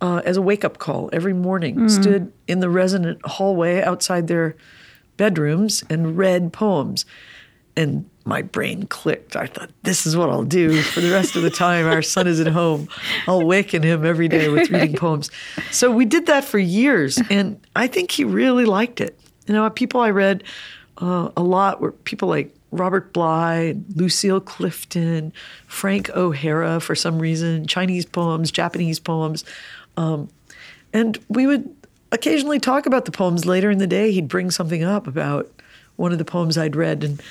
uh, 0.01 0.23
as 0.25 0.37
a 0.37 0.41
wake 0.41 0.65
up 0.65 0.79
call 0.79 1.11
every 1.13 1.33
morning, 1.33 1.87
stood 1.87 2.33
in 2.47 2.59
the 2.59 2.69
resident 2.69 3.23
hallway 3.25 3.83
outside 3.83 4.27
their 4.27 4.55
bedrooms 5.17 5.83
and 5.89 6.17
read 6.17 6.51
poems. 6.51 7.05
And 7.75 8.09
my 8.29 8.43
brain 8.43 8.85
clicked. 8.85 9.35
I 9.35 9.47
thought, 9.47 9.71
this 9.81 10.05
is 10.05 10.15
what 10.15 10.29
I'll 10.29 10.43
do 10.43 10.81
for 10.83 11.01
the 11.01 11.11
rest 11.11 11.35
of 11.35 11.41
the 11.41 11.49
time 11.49 11.87
our 11.87 12.03
son 12.03 12.27
is 12.27 12.39
at 12.39 12.47
home. 12.47 12.87
I'll 13.27 13.45
waken 13.45 13.81
him 13.81 14.05
every 14.05 14.27
day 14.27 14.49
with 14.49 14.69
reading 14.71 14.95
poems. 14.95 15.31
So 15.71 15.91
we 15.91 16.05
did 16.05 16.27
that 16.27 16.45
for 16.45 16.59
years. 16.59 17.19
And 17.31 17.59
I 17.75 17.87
think 17.87 18.11
he 18.11 18.23
really 18.23 18.65
liked 18.65 19.01
it. 19.01 19.19
You 19.47 19.55
know, 19.55 19.67
people 19.71 19.99
I 19.99 20.11
read 20.11 20.43
uh, 20.99 21.29
a 21.35 21.41
lot 21.41 21.81
were 21.81 21.91
people 21.91 22.29
like 22.29 22.55
Robert 22.71 23.13
Bly, 23.13 23.75
Lucille 23.95 24.39
Clifton, 24.39 25.33
Frank 25.65 26.11
O'Hara 26.11 26.79
for 26.79 26.93
some 26.93 27.17
reason, 27.17 27.65
Chinese 27.65 28.05
poems, 28.05 28.51
Japanese 28.51 28.99
poems. 28.99 29.43
Um, 29.97 30.29
and 30.93 31.17
we 31.29 31.47
would 31.47 31.75
occasionally 32.11 32.59
talk 32.59 32.85
about 32.85 33.05
the 33.05 33.11
poems 33.11 33.47
later 33.47 33.71
in 33.71 33.79
the 33.79 33.87
day. 33.87 34.11
He'd 34.11 34.27
bring 34.27 34.51
something 34.51 34.83
up 34.83 35.07
about 35.07 35.49
one 35.95 36.11
of 36.11 36.19
the 36.19 36.25
poems 36.25 36.59
I'd 36.59 36.75
read. 36.75 37.03
And, 37.03 37.21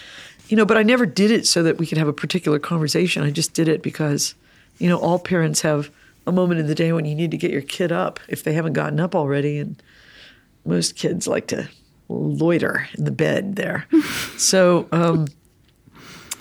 you 0.48 0.56
know, 0.56 0.64
but 0.64 0.76
I 0.76 0.82
never 0.82 1.06
did 1.06 1.30
it 1.30 1.46
so 1.46 1.62
that 1.62 1.78
we 1.78 1.86
could 1.86 1.98
have 1.98 2.08
a 2.08 2.12
particular 2.12 2.58
conversation. 2.58 3.22
I 3.22 3.30
just 3.30 3.54
did 3.54 3.68
it 3.68 3.82
because, 3.82 4.34
you 4.78 4.88
know, 4.88 4.98
all 4.98 5.18
parents 5.18 5.60
have 5.60 5.90
a 6.26 6.32
moment 6.32 6.60
in 6.60 6.66
the 6.66 6.74
day 6.74 6.92
when 6.92 7.04
you 7.04 7.14
need 7.14 7.30
to 7.30 7.36
get 7.36 7.50
your 7.50 7.62
kid 7.62 7.92
up 7.92 8.18
if 8.28 8.42
they 8.42 8.54
haven't 8.54 8.72
gotten 8.72 8.98
up 8.98 9.14
already. 9.14 9.58
And 9.58 9.80
most 10.64 10.96
kids 10.96 11.28
like 11.28 11.46
to 11.48 11.68
loiter 12.08 12.88
in 12.96 13.04
the 13.04 13.10
bed 13.10 13.56
there. 13.56 13.86
so 14.36 14.88
um, 14.90 15.26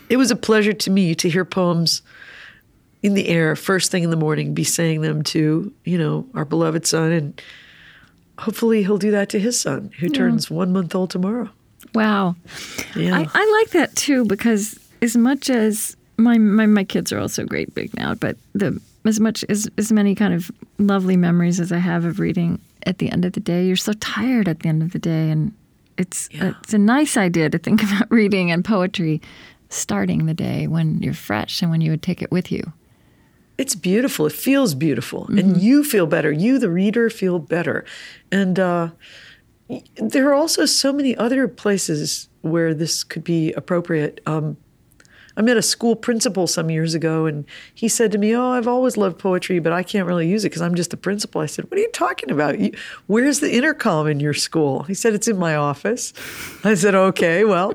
it 0.09 0.17
was 0.17 0.31
a 0.31 0.35
pleasure 0.35 0.73
to 0.73 0.89
me 0.89 1.13
to 1.15 1.29
hear 1.29 1.45
poems 1.45 2.01
in 3.03 3.13
the 3.13 3.27
air 3.27 3.55
first 3.55 3.91
thing 3.91 4.03
in 4.03 4.09
the 4.09 4.15
morning, 4.15 4.53
be 4.53 4.63
saying 4.63 5.01
them 5.01 5.21
to, 5.21 5.73
you 5.83 5.97
know, 5.97 6.25
our 6.33 6.45
beloved 6.45 6.85
son. 6.85 7.11
And 7.11 7.41
hopefully 8.39 8.83
he'll 8.83 8.97
do 8.97 9.11
that 9.11 9.29
to 9.29 9.39
his 9.39 9.59
son, 9.59 9.91
who 9.99 10.09
turns 10.09 10.49
one 10.49 10.71
month 10.71 10.95
old 10.95 11.09
tomorrow. 11.09 11.49
Wow. 11.97 12.35
Yeah. 12.95 13.17
I, 13.17 13.27
I 13.33 13.59
like 13.61 13.71
that 13.71 13.95
too 13.95 14.25
because 14.25 14.79
as 15.01 15.15
much 15.17 15.49
as 15.49 15.95
my, 16.17 16.37
my 16.37 16.65
my 16.65 16.83
kids 16.83 17.11
are 17.11 17.19
also 17.19 17.43
great 17.45 17.73
big 17.75 17.93
now, 17.95 18.13
but 18.15 18.37
the 18.53 18.79
as 19.05 19.19
much 19.19 19.43
as 19.49 19.69
as 19.77 19.91
many 19.91 20.15
kind 20.15 20.33
of 20.33 20.49
lovely 20.79 21.17
memories 21.17 21.59
as 21.59 21.71
I 21.71 21.77
have 21.79 22.05
of 22.05 22.19
reading 22.19 22.59
at 22.85 22.97
the 22.99 23.11
end 23.11 23.25
of 23.25 23.33
the 23.33 23.39
day, 23.39 23.65
you're 23.67 23.75
so 23.75 23.93
tired 23.93 24.47
at 24.47 24.61
the 24.61 24.69
end 24.69 24.81
of 24.83 24.91
the 24.91 24.99
day, 24.99 25.29
and 25.29 25.51
it's 25.97 26.29
Yeah. 26.31 26.53
it's 26.63 26.73
a 26.73 26.77
nice 26.77 27.17
idea 27.17 27.49
to 27.49 27.57
think 27.57 27.83
about 27.87 28.09
reading 28.11 28.51
and 28.51 28.63
poetry 28.65 29.21
starting 29.69 30.25
the 30.25 30.33
day 30.33 30.65
when 30.67 31.01
you're 31.03 31.13
fresh 31.13 31.61
and 31.61 31.69
when 31.69 31.81
you 31.81 31.91
would 31.91 32.01
take 32.01 32.21
it 32.21 32.31
with 32.31 32.51
you. 32.51 32.63
it's 33.57 33.75
beautiful. 33.75 34.25
It 34.27 34.33
feels 34.33 34.75
beautiful, 34.75 35.27
and 35.27 35.57
you 35.57 35.83
feel 35.83 36.05
better. 36.07 36.31
You, 36.31 36.59
the 36.59 36.69
reader, 36.69 37.09
feel 37.09 37.39
better. 37.39 37.83
And 38.31 38.59
uh, 38.59 38.89
there 39.95 40.29
are 40.29 40.33
also 40.33 40.65
so 40.65 40.93
many 40.93 41.15
other 41.17 41.47
places 41.47 42.29
where 42.41 42.73
this 42.73 43.03
could 43.03 43.23
be 43.23 43.51
appropriate. 43.53 44.21
Um, 44.25 44.57
I 45.35 45.41
met 45.41 45.55
a 45.55 45.61
school 45.61 45.95
principal 45.95 46.47
some 46.47 46.71
years 46.71 46.95
ago, 46.95 47.27
and 47.27 47.45
he 47.75 47.87
said 47.87 48.11
to 48.13 48.17
me, 48.17 48.35
"Oh, 48.35 48.51
I've 48.51 48.67
always 48.67 48.97
loved 48.97 49.19
poetry, 49.19 49.59
but 49.59 49.71
I 49.71 49.83
can't 49.83 50.07
really 50.07 50.27
use 50.27 50.43
it 50.43 50.49
because 50.49 50.63
I'm 50.63 50.73
just 50.73 50.93
a 50.93 50.97
principal." 50.97 51.41
I 51.41 51.45
said, 51.45 51.65
"What 51.65 51.77
are 51.77 51.81
you 51.81 51.91
talking 51.91 52.31
about? 52.31 52.59
You, 52.59 52.71
where's 53.05 53.39
the 53.39 53.53
intercom 53.53 54.07
in 54.07 54.19
your 54.19 54.33
school?" 54.33 54.83
He 54.83 54.95
said, 54.95 55.13
"It's 55.13 55.27
in 55.27 55.37
my 55.37 55.55
office." 55.55 56.13
I 56.63 56.73
said, 56.73 56.95
"Okay, 56.95 57.43
well." 57.43 57.73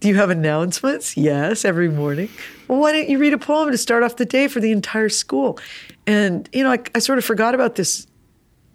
Do 0.00 0.08
you 0.08 0.16
have 0.16 0.28
announcements? 0.28 1.16
Yes, 1.16 1.64
every 1.64 1.88
morning. 1.88 2.28
Well, 2.68 2.78
why 2.78 2.92
don't 2.92 3.08
you 3.08 3.16
read 3.16 3.32
a 3.32 3.38
poem 3.38 3.70
to 3.70 3.78
start 3.78 4.02
off 4.02 4.16
the 4.16 4.26
day 4.26 4.48
for 4.48 4.60
the 4.60 4.70
entire 4.70 5.08
school? 5.08 5.58
And, 6.06 6.46
you 6.52 6.62
know, 6.62 6.72
I, 6.72 6.78
I 6.94 6.98
sort 6.98 7.16
of 7.16 7.24
forgot 7.24 7.54
about 7.54 7.76
this 7.76 8.06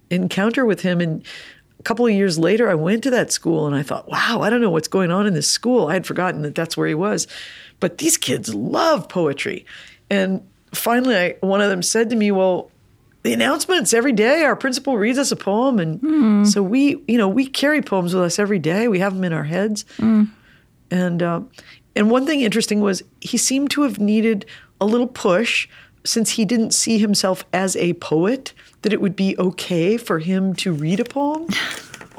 encounter 0.09 0.65
with 0.65 0.81
him. 0.81 0.99
And 1.01 1.23
a 1.79 1.83
couple 1.83 2.05
of 2.05 2.11
years 2.11 2.37
later, 2.37 2.69
I 2.69 2.75
went 2.75 3.03
to 3.03 3.11
that 3.11 3.31
school 3.31 3.65
and 3.65 3.75
I 3.75 3.83
thought, 3.83 4.09
wow, 4.09 4.41
I 4.41 4.49
don't 4.49 4.61
know 4.61 4.69
what's 4.69 4.87
going 4.89 5.11
on 5.11 5.25
in 5.25 5.33
this 5.33 5.49
school. 5.49 5.87
I 5.87 5.93
had 5.93 6.05
forgotten 6.05 6.41
that 6.41 6.55
that's 6.55 6.75
where 6.75 6.87
he 6.87 6.93
was. 6.95 7.27
But 7.79 7.97
these 7.99 8.17
kids 8.17 8.53
love 8.53 9.07
poetry. 9.07 9.65
And 10.09 10.45
finally, 10.73 11.15
I, 11.15 11.35
one 11.39 11.61
of 11.61 11.69
them 11.69 11.81
said 11.81 12.09
to 12.09 12.15
me, 12.15 12.31
well, 12.31 12.69
the 13.23 13.33
announcements 13.33 13.93
every 13.93 14.11
day, 14.11 14.43
our 14.43 14.55
principal 14.55 14.97
reads 14.97 15.17
us 15.17 15.31
a 15.31 15.35
poem. 15.35 15.79
And 15.79 16.47
so 16.47 16.61
we, 16.63 17.01
you 17.07 17.17
know, 17.17 17.27
we 17.29 17.47
carry 17.47 17.81
poems 17.81 18.13
with 18.13 18.23
us 18.23 18.39
every 18.39 18.59
day. 18.59 18.87
We 18.87 18.99
have 18.99 19.13
them 19.13 19.23
in 19.23 19.33
our 19.33 19.43
heads. 19.43 19.85
And 20.91 21.21
uh, 21.23 21.41
and 21.95 22.09
one 22.09 22.25
thing 22.25 22.41
interesting 22.41 22.79
was 22.81 23.03
he 23.21 23.37
seemed 23.37 23.71
to 23.71 23.81
have 23.83 23.99
needed 23.99 24.45
a 24.81 24.85
little 24.85 25.07
push 25.07 25.67
since 26.03 26.31
he 26.31 26.45
didn't 26.45 26.71
see 26.73 26.97
himself 26.97 27.43
as 27.53 27.75
a 27.75 27.93
poet 27.93 28.53
that 28.81 28.93
it 28.93 29.01
would 29.01 29.15
be 29.15 29.35
okay 29.37 29.97
for 29.97 30.19
him 30.19 30.53
to 30.55 30.71
read 30.73 30.99
a 30.99 31.05
poem. 31.05 31.47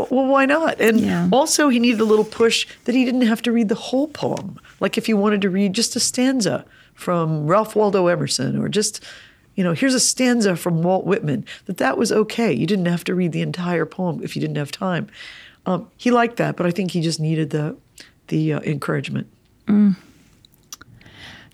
Well, 0.09 0.29
why 0.29 0.47
not? 0.47 0.81
And 0.81 0.99
Yeah. 1.01 1.29
also, 1.31 1.69
he 1.69 1.79
needed 1.79 2.01
a 2.01 2.05
little 2.07 2.25
push 2.25 2.67
that 2.87 2.95
he 2.95 3.05
didn't 3.05 3.21
have 3.27 3.43
to 3.43 3.53
read 3.53 3.69
the 3.69 3.75
whole 3.75 4.09
poem. 4.09 4.59
Like 4.81 4.97
if 4.97 5.05
he 5.05 5.13
wanted 5.13 5.43
to 5.43 5.51
read 5.51 5.75
just 5.75 5.95
a 5.95 6.01
stanza 6.01 6.65
from 6.95 7.47
Ralph 7.47 7.77
Waldo 7.77 8.07
Emerson, 8.07 8.57
or 8.59 8.71
just, 8.71 9.05
you 9.57 9.63
know, 9.65 9.75
here's 9.75 9.93
a 9.95 10.01
stanza 10.01 10.57
from 10.57 10.83
Walt 10.83 11.05
Whitman, 11.05 11.45
that 11.67 11.77
that 11.77 11.99
was 11.99 12.13
okay. 12.13 12.51
You 12.51 12.67
didn't 12.67 12.87
have 12.87 13.05
to 13.05 13.15
read 13.15 13.33
the 13.33 13.43
entire 13.43 13.85
poem 13.85 14.23
if 14.23 14.35
you 14.35 14.41
didn't 14.41 14.57
have 14.57 14.73
time. 14.73 15.07
Um, 15.67 15.87
he 15.99 16.11
liked 16.11 16.37
that, 16.39 16.57
but 16.57 16.65
I 16.65 16.71
think 16.71 16.93
he 16.93 17.03
just 17.03 17.21
needed 17.21 17.51
the 17.51 17.77
the 18.29 18.55
uh, 18.55 18.61
encouragement. 18.61 19.27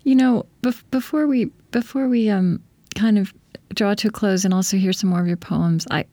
You 0.07 0.15
know, 0.15 0.47
bef- 0.63 0.85
before 0.93 1.27
we 1.27 1.47
before 1.73 2.09
we 2.09 2.31
um, 2.31 2.63
kind 2.95 3.19
of 3.19 3.35
draw 3.75 3.93
to 3.95 4.07
a 4.07 4.11
close 4.13 4.45
and 4.45 4.55
also 4.55 4.77
hear 4.77 4.93
some 4.93 5.11
more 5.11 5.21
of 5.21 5.27
your 5.27 5.37
poems, 5.37 5.85
I 5.91 6.05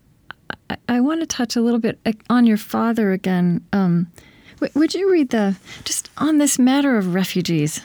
I, 0.71 0.77
I 0.89 0.99
want 0.99 1.21
to 1.21 1.27
touch 1.27 1.55
a 1.55 1.61
little 1.61 1.79
bit 1.79 1.99
uh, 2.03 2.13
on 2.27 2.47
your 2.47 2.57
father 2.57 3.11
again. 3.11 3.63
Um, 3.71 4.11
w- 4.59 4.71
would 4.79 4.95
you 4.95 5.11
read 5.11 5.29
the 5.29 5.55
just 5.83 6.09
on 6.17 6.39
this 6.39 6.57
matter 6.57 6.97
of 6.97 7.13
refugees, 7.13 7.81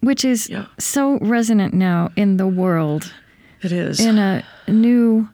which 0.00 0.22
is 0.22 0.50
Yeah. 0.50 0.66
so 0.78 1.18
resonant 1.20 1.72
now 1.72 2.10
in 2.14 2.36
the 2.36 2.46
world 2.46 3.10
It 3.62 3.72
is. 3.72 4.00
in 4.00 4.18
a 4.18 4.44
new, 4.68 5.30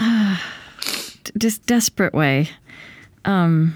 uh, 0.00 0.36
just 1.38 1.64
desperate 1.66 2.12
way. 2.12 2.48
Um, 3.24 3.74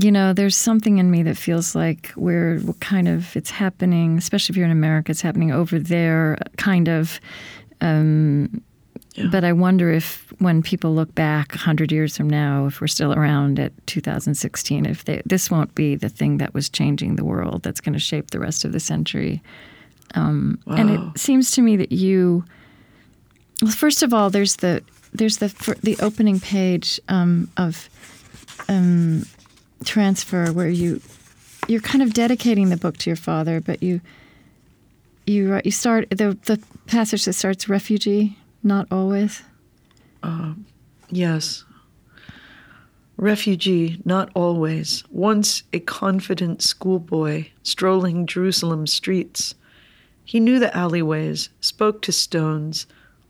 you 0.00 0.12
know, 0.12 0.32
there's 0.32 0.56
something 0.56 0.98
in 0.98 1.10
me 1.10 1.22
that 1.22 1.36
feels 1.36 1.74
like 1.74 2.12
we're 2.16 2.60
kind 2.80 3.08
of 3.08 3.34
it's 3.36 3.50
happening, 3.50 4.18
especially 4.18 4.52
if 4.52 4.56
you're 4.56 4.66
in 4.66 4.72
America, 4.72 5.10
it's 5.10 5.22
happening 5.22 5.52
over 5.52 5.78
there, 5.78 6.38
kind 6.56 6.88
of. 6.88 7.20
Um, 7.80 8.62
But 9.30 9.44
I 9.44 9.52
wonder 9.52 9.90
if 9.90 10.30
when 10.38 10.62
people 10.62 10.94
look 10.94 11.14
back 11.14 11.52
100 11.52 11.90
years 11.90 12.16
from 12.16 12.28
now, 12.28 12.66
if 12.66 12.80
we're 12.82 12.86
still 12.86 13.14
around 13.14 13.58
at 13.58 13.72
2016, 13.86 14.84
if 14.84 15.04
they, 15.04 15.22
this 15.24 15.50
won't 15.50 15.74
be 15.74 15.96
the 15.96 16.10
thing 16.10 16.36
that 16.38 16.52
was 16.52 16.68
changing 16.68 17.16
the 17.16 17.24
world 17.24 17.62
that's 17.62 17.80
going 17.80 17.94
to 17.94 17.98
shape 17.98 18.30
the 18.30 18.38
rest 18.38 18.64
of 18.66 18.72
the 18.72 18.80
century. 18.80 19.40
Um, 20.14 20.58
And 20.66 20.90
it 20.90 21.18
seems 21.18 21.50
to 21.52 21.62
me 21.62 21.76
that 21.78 21.92
you, 21.92 22.44
well, 23.62 23.72
first 23.72 24.02
of 24.02 24.12
all, 24.12 24.28
there's 24.30 24.56
the 24.56 24.82
there's 25.14 25.38
the 25.38 25.48
the 25.82 25.96
opening 26.04 26.38
page 26.40 27.00
um, 27.08 27.48
of 27.56 27.88
um, 28.68 29.24
transfer 29.84 30.52
where 30.52 30.68
you 30.68 31.00
you're 31.68 31.80
kind 31.80 32.02
of 32.02 32.12
dedicating 32.14 32.68
the 32.68 32.76
book 32.76 32.96
to 32.98 33.10
your 33.10 33.16
father, 33.16 33.60
but 33.60 33.82
you 33.82 34.00
you 35.26 35.54
uh, 35.54 35.60
you 35.64 35.70
start 35.70 36.08
the 36.10 36.38
the 36.44 36.60
passage 36.86 37.24
that 37.24 37.32
starts 37.34 37.68
refugee, 37.68 38.38
not 38.62 38.86
always. 38.90 39.42
Yes. 41.10 41.64
Refugee, 43.16 44.00
not 44.04 44.30
always. 44.34 45.04
Once 45.10 45.62
a 45.72 45.78
confident 45.80 46.62
schoolboy 46.62 47.46
strolling 47.62 48.26
Jerusalem's 48.26 48.92
streets. 48.92 49.54
He 50.24 50.40
knew 50.40 50.58
the 50.58 50.76
alleyways, 50.76 51.48
spoke 51.60 52.02
to 52.02 52.12
stones, 52.12 52.86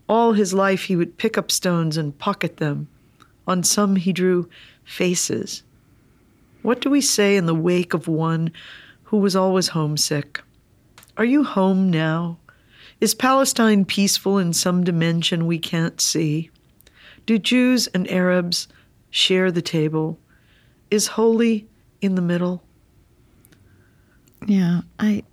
All 0.09 0.33
his 0.33 0.53
life 0.53 0.83
he 0.85 0.95
would 0.95 1.17
pick 1.17 1.37
up 1.37 1.51
stones 1.51 1.95
and 1.95 2.17
pocket 2.17 2.57
them. 2.57 2.87
On 3.47 3.63
some 3.63 3.95
he 3.95 4.11
drew 4.11 4.49
faces. 4.83 5.63
What 6.61 6.81
do 6.81 6.89
we 6.89 7.01
say 7.01 7.37
in 7.37 7.45
the 7.45 7.55
wake 7.55 7.93
of 7.93 8.07
one 8.07 8.51
who 9.03 9.17
was 9.17 9.35
always 9.35 9.69
homesick? 9.69 10.41
Are 11.17 11.25
you 11.25 11.43
home 11.43 11.89
now? 11.89 12.37
Is 12.99 13.13
Palestine 13.13 13.85
peaceful 13.85 14.37
in 14.37 14.53
some 14.53 14.83
dimension 14.83 15.45
we 15.45 15.59
can't 15.59 16.01
see? 16.01 16.49
Do 17.25 17.37
Jews 17.37 17.87
and 17.87 18.09
Arabs 18.09 18.67
share 19.09 19.51
the 19.51 19.61
table? 19.61 20.19
Is 20.89 21.07
holy 21.07 21.67
in 22.01 22.15
the 22.15 22.21
middle? 22.21 22.63
Yeah, 24.45 24.81
I. 24.99 25.23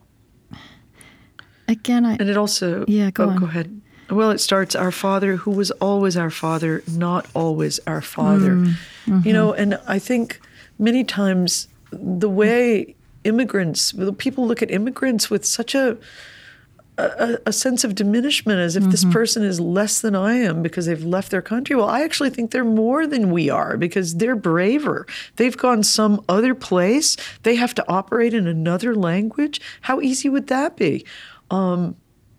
Again, 1.69 2.05
I. 2.05 2.17
And 2.17 2.29
it 2.29 2.37
also. 2.37 2.85
Yeah, 2.87 3.11
go 3.11 3.25
oh, 3.25 3.31
on. 3.31 3.37
Go 3.37 3.47
ahead. 3.47 3.81
Well, 4.11 4.31
it 4.31 4.39
starts 4.39 4.75
Our 4.75 4.91
Father, 4.91 5.37
who 5.37 5.51
was 5.51 5.71
always 5.73 6.17
our 6.17 6.31
Father, 6.31 6.83
not 6.89 7.27
always 7.35 7.81
our 7.87 8.03
Father. 8.03 8.51
Mm, 8.51 8.67
You 9.07 9.13
mm-hmm. 9.13 9.33
know, 9.33 9.53
and 9.53 9.81
I 9.87 9.99
think 9.99 10.41
many 10.85 11.03
times 11.05 11.69
the 11.91 12.29
way 12.29 12.95
immigrants, 13.25 13.95
people 14.19 14.47
look 14.47 14.63
at 14.63 14.71
immigrants 14.71 15.31
with 15.31 15.45
such 15.45 15.75
a 15.75 15.97
a, 16.97 17.39
a 17.47 17.53
sense 17.53 17.83
of 17.83 17.97
diminishment 17.97 18.61
as 18.61 18.77
if 18.77 18.83
Mm-hmm. 18.85 18.91
this 18.93 19.05
person 19.07 19.43
is 19.43 19.59
less 19.59 20.01
than 20.01 20.15
I 20.15 20.35
am 20.35 20.63
because 20.63 20.87
they've 20.87 21.03
left 21.05 21.33
their 21.33 21.43
country. 21.43 21.75
Well, 21.75 21.89
I 21.89 22.03
actually 22.05 22.31
think 22.31 22.53
they're 22.53 22.65
more 22.65 23.05
than 23.07 23.33
we 23.33 23.51
are 23.51 23.77
because 23.77 24.15
they're 24.19 24.37
braver. 24.37 25.05
They've 25.35 25.57
gone 25.57 25.83
some 25.83 26.25
other 26.29 26.55
place. 26.55 27.17
They 27.43 27.57
have 27.57 27.75
to 27.75 27.85
operate 27.89 28.33
in 28.33 28.47
another 28.47 28.95
language. 28.95 29.61
How 29.81 30.01
easy 30.01 30.29
would 30.29 30.47
that 30.47 30.77
be? 30.77 31.05
Um, 31.51 31.97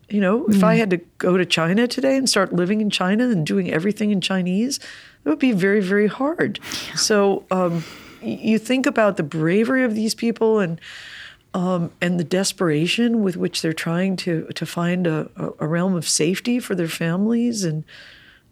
you 0.08 0.22
know, 0.22 0.46
if 0.46 0.64
I 0.64 0.76
had 0.76 0.88
to 0.90 0.98
go 1.18 1.36
to 1.36 1.44
China 1.44 1.86
today 1.86 2.16
and 2.16 2.26
start 2.26 2.54
living 2.54 2.80
in 2.80 2.88
China 2.88 3.28
and 3.28 3.44
doing 3.44 3.70
everything 3.70 4.10
in 4.10 4.22
Chinese, 4.22 4.78
it 5.24 5.28
would 5.28 5.38
be 5.38 5.52
very, 5.52 5.80
very 5.82 6.06
hard. 6.06 6.60
So 6.94 7.44
um, 7.50 7.84
you 8.22 8.58
think 8.58 8.86
about 8.86 9.16
the 9.16 9.22
bravery 9.22 9.84
of 9.84 9.94
these 9.94 10.14
people 10.14 10.58
and 10.60 10.80
um, 11.54 11.90
and 12.02 12.20
the 12.20 12.24
desperation 12.24 13.22
with 13.22 13.36
which 13.36 13.62
they're 13.62 13.72
trying 13.72 14.16
to 14.16 14.46
to 14.54 14.66
find 14.66 15.06
a, 15.06 15.30
a- 15.58 15.66
realm 15.66 15.94
of 15.94 16.08
safety 16.08 16.58
for 16.58 16.74
their 16.74 16.88
families 16.88 17.64
and 17.64 17.84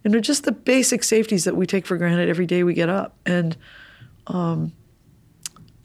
you 0.03 0.11
know 0.11 0.21
just 0.21 0.45
the 0.45 0.53
basic 0.53 1.05
safeties 1.05 1.45
that 1.45 1.57
we 1.57 1.67
take 1.67 1.87
for 1.87 1.97
granted 1.97 2.29
every 2.29 2.47
day 2.47 2.63
we 2.63 2.75
get 2.75 2.89
up 2.89 3.17
and 3.27 3.57
um, 4.27 4.73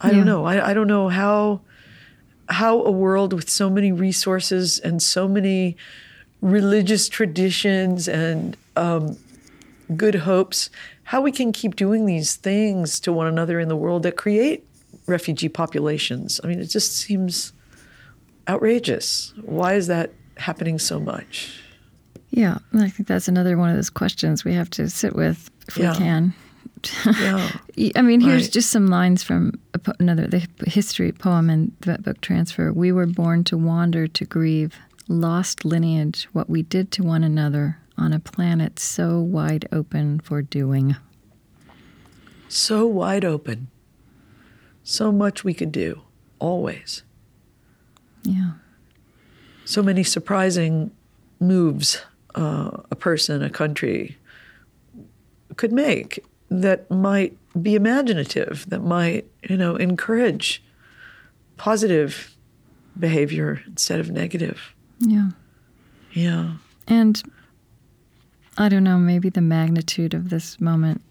I 0.00 0.10
Yeah. 0.10 0.16
don't 0.18 0.26
know 0.26 0.44
I, 0.44 0.70
I 0.70 0.74
don't 0.74 0.86
know 0.88 1.08
how 1.08 1.60
how 2.48 2.82
a 2.82 2.90
world 2.90 3.32
with 3.32 3.48
so 3.48 3.70
many 3.70 3.92
resources 3.92 4.78
and 4.78 5.02
so 5.02 5.28
many 5.28 5.76
religious 6.40 7.08
traditions 7.08 8.08
and 8.08 8.56
um, 8.76 9.16
good 9.94 10.14
hopes, 10.16 10.70
how 11.10 11.20
we 11.20 11.32
can 11.32 11.50
keep 11.50 11.74
doing 11.74 12.06
these 12.06 12.36
things 12.36 13.00
to 13.00 13.12
one 13.12 13.26
another 13.26 13.58
in 13.58 13.66
the 13.66 13.74
world 13.74 14.04
that 14.04 14.16
create 14.16 14.64
refugee 15.08 15.48
populations. 15.48 16.40
I 16.44 16.46
mean, 16.46 16.60
it 16.60 16.66
just 16.66 16.96
seems 16.96 17.52
outrageous. 18.48 19.32
Why 19.42 19.74
is 19.74 19.88
that 19.88 20.12
happening 20.36 20.78
so 20.78 21.00
much? 21.00 21.60
Yeah, 22.30 22.58
I 22.74 22.88
think 22.90 23.08
that's 23.08 23.26
another 23.26 23.58
one 23.58 23.70
of 23.70 23.74
those 23.74 23.90
questions 23.90 24.44
we 24.44 24.54
have 24.54 24.70
to 24.70 24.88
sit 24.88 25.16
with 25.16 25.50
if 25.66 25.76
Yeah. 25.76 25.90
we 25.92 25.98
can. 25.98 26.34
Yeah. 27.04 27.50
I 27.96 28.02
mean, 28.02 28.20
here's 28.20 28.42
Right. 28.44 28.52
just 28.52 28.70
some 28.70 28.86
lines 28.86 29.24
from 29.24 29.58
another 29.98 30.28
the 30.28 30.46
history 30.66 31.10
poem 31.10 31.50
in 31.50 31.72
the 31.80 31.98
book 31.98 32.20
transfer. 32.20 32.72
We 32.72 32.92
were 32.92 33.06
born 33.06 33.42
to 33.44 33.56
wander, 33.58 34.06
to 34.06 34.24
grieve, 34.24 34.76
lost 35.08 35.64
lineage, 35.64 36.28
what 36.32 36.48
we 36.48 36.62
did 36.62 36.92
to 36.92 37.02
one 37.02 37.24
another 37.24 37.78
on 38.00 38.12
a 38.12 38.18
planet 38.18 38.78
so 38.78 39.20
wide 39.20 39.68
open 39.70 40.20
for 40.20 40.42
doing. 40.42 40.96
So 42.48 42.86
wide 42.86 43.24
open. 43.24 43.68
So 44.82 45.12
much 45.12 45.44
we 45.44 45.54
could 45.54 45.70
do, 45.70 46.02
always. 46.38 47.02
Yeah, 48.22 48.52
so 49.64 49.82
many 49.82 50.02
surprising 50.02 50.90
moves 51.38 52.02
uh, 52.34 52.70
a 52.90 52.96
person, 52.96 53.42
a 53.42 53.48
country 53.48 54.18
could 55.56 55.72
make 55.72 56.22
that 56.50 56.90
might 56.90 57.34
be 57.62 57.74
imaginative, 57.74 58.66
that 58.68 58.82
might, 58.82 59.26
you 59.48 59.56
know, 59.56 59.76
encourage 59.76 60.62
positive 61.56 62.34
behavior 62.98 63.62
instead 63.66 64.00
of 64.00 64.10
negative. 64.10 64.74
yeah, 64.98 65.30
Yeah. 66.12 66.54
and 66.88 67.22
I 68.58 68.68
don't 68.68 68.84
know. 68.84 68.98
Maybe 68.98 69.28
the 69.28 69.40
magnitude 69.40 70.14
of 70.14 70.30
this 70.30 70.60
moment 70.60 71.02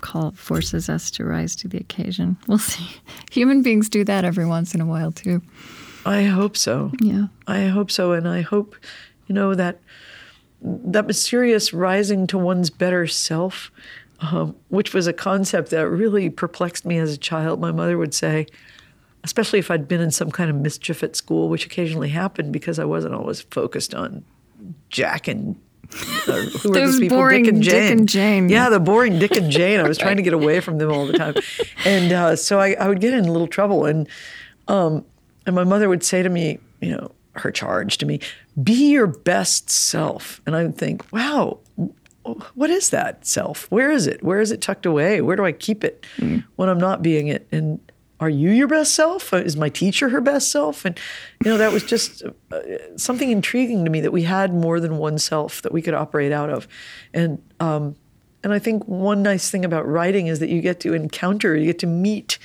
call 0.00 0.30
forces 0.32 0.88
us 0.88 1.10
to 1.12 1.24
rise 1.24 1.56
to 1.56 1.68
the 1.68 1.78
occasion. 1.78 2.36
We'll 2.46 2.58
see. 2.58 2.88
Human 3.30 3.62
beings 3.62 3.88
do 3.88 4.04
that 4.04 4.24
every 4.24 4.46
once 4.46 4.74
in 4.74 4.80
a 4.80 4.86
while 4.86 5.12
too. 5.12 5.42
I 6.06 6.24
hope 6.24 6.56
so. 6.56 6.92
Yeah. 7.00 7.26
I 7.46 7.64
hope 7.66 7.90
so, 7.90 8.12
and 8.12 8.26
I 8.26 8.40
hope, 8.40 8.76
you 9.26 9.34
know, 9.34 9.54
that 9.54 9.80
that 10.60 11.06
mysterious 11.06 11.72
rising 11.72 12.26
to 12.28 12.38
one's 12.38 12.70
better 12.70 13.06
self, 13.06 13.70
um, 14.20 14.56
which 14.68 14.92
was 14.92 15.06
a 15.06 15.12
concept 15.12 15.70
that 15.70 15.88
really 15.88 16.30
perplexed 16.30 16.84
me 16.84 16.98
as 16.98 17.12
a 17.12 17.18
child. 17.18 17.60
My 17.60 17.70
mother 17.70 17.96
would 17.98 18.14
say, 18.14 18.46
especially 19.22 19.58
if 19.60 19.70
I'd 19.70 19.86
been 19.86 20.00
in 20.00 20.10
some 20.10 20.30
kind 20.30 20.50
of 20.50 20.56
mischief 20.56 21.02
at 21.02 21.14
school, 21.14 21.48
which 21.48 21.66
occasionally 21.66 22.08
happened 22.08 22.52
because 22.52 22.78
I 22.78 22.84
wasn't 22.84 23.14
always 23.14 23.42
focused 23.42 23.94
on 23.94 24.24
Jack 24.88 25.28
and. 25.28 25.60
Uh, 25.92 25.96
who 25.96 26.68
were 26.70 26.74
Those 26.74 26.92
those 26.92 27.00
people? 27.00 27.16
boring 27.18 27.44
Dick 27.44 27.52
and 27.54 27.62
Dick 27.62 27.72
Jane. 27.72 27.98
and 27.98 28.08
Jane. 28.08 28.48
Yeah, 28.48 28.68
the 28.68 28.80
boring 28.80 29.18
Dick 29.18 29.32
and 29.36 29.50
Jane. 29.50 29.80
I 29.80 29.88
was 29.88 29.96
trying 29.98 30.16
to 30.16 30.22
get 30.22 30.32
away 30.34 30.60
from 30.60 30.78
them 30.78 30.92
all 30.92 31.06
the 31.06 31.14
time, 31.14 31.34
and 31.84 32.12
uh, 32.12 32.36
so 32.36 32.60
I, 32.60 32.72
I 32.74 32.88
would 32.88 33.00
get 33.00 33.14
in 33.14 33.24
a 33.24 33.32
little 33.32 33.46
trouble. 33.48 33.86
And 33.86 34.06
um, 34.68 35.04
and 35.46 35.54
my 35.54 35.64
mother 35.64 35.88
would 35.88 36.04
say 36.04 36.22
to 36.22 36.28
me, 36.28 36.58
you 36.80 36.90
know, 36.90 37.12
her 37.32 37.50
charge 37.50 37.96
to 37.98 38.06
me, 38.06 38.20
be 38.62 38.90
your 38.90 39.06
best 39.06 39.70
self. 39.70 40.40
And 40.46 40.54
I 40.54 40.64
would 40.64 40.76
think, 40.76 41.10
wow, 41.12 41.58
what 42.54 42.68
is 42.68 42.90
that 42.90 43.26
self? 43.26 43.70
Where 43.70 43.90
is 43.90 44.06
it? 44.06 44.22
Where 44.22 44.40
is 44.40 44.50
it 44.52 44.60
tucked 44.60 44.84
away? 44.84 45.22
Where 45.22 45.36
do 45.36 45.44
I 45.46 45.52
keep 45.52 45.84
it 45.84 46.04
when 46.56 46.68
I'm 46.68 46.78
not 46.78 47.00
being 47.02 47.28
it? 47.28 47.46
And 47.50 47.80
are 48.20 48.28
you 48.28 48.50
your 48.50 48.66
best 48.66 48.94
self? 48.94 49.32
Is 49.32 49.56
my 49.56 49.68
teacher 49.68 50.08
her 50.08 50.20
best 50.20 50.50
self? 50.50 50.84
And, 50.84 50.98
you 51.44 51.50
know, 51.50 51.58
that 51.58 51.72
was 51.72 51.84
just 51.84 52.22
uh, 52.50 52.60
something 52.96 53.30
intriguing 53.30 53.84
to 53.84 53.90
me 53.90 54.00
that 54.00 54.10
we 54.10 54.24
had 54.24 54.52
more 54.52 54.80
than 54.80 54.98
one 54.98 55.18
self 55.18 55.62
that 55.62 55.72
we 55.72 55.82
could 55.82 55.94
operate 55.94 56.32
out 56.32 56.50
of. 56.50 56.66
And, 57.14 57.40
um, 57.60 57.94
and 58.42 58.52
I 58.52 58.58
think 58.58 58.86
one 58.86 59.22
nice 59.22 59.50
thing 59.50 59.64
about 59.64 59.86
writing 59.86 60.26
is 60.28 60.38
that 60.38 60.48
you 60.48 60.60
get 60.60 60.80
to 60.80 60.94
encounter, 60.94 61.56
you 61.56 61.66
get 61.66 61.78
to 61.80 61.86
meet 61.86 62.38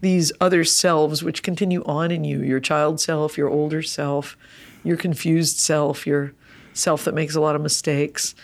these 0.00 0.32
other 0.40 0.64
selves 0.64 1.22
which 1.22 1.42
continue 1.42 1.82
on 1.84 2.10
in 2.10 2.24
you 2.24 2.40
your 2.42 2.60
child 2.60 3.00
self, 3.00 3.36
your 3.38 3.48
older 3.48 3.82
self, 3.82 4.36
your 4.82 4.96
confused 4.96 5.58
self, 5.58 6.06
your 6.06 6.32
self 6.72 7.04
that 7.04 7.14
makes 7.14 7.34
a 7.34 7.40
lot 7.40 7.54
of 7.54 7.62
mistakes, 7.62 8.34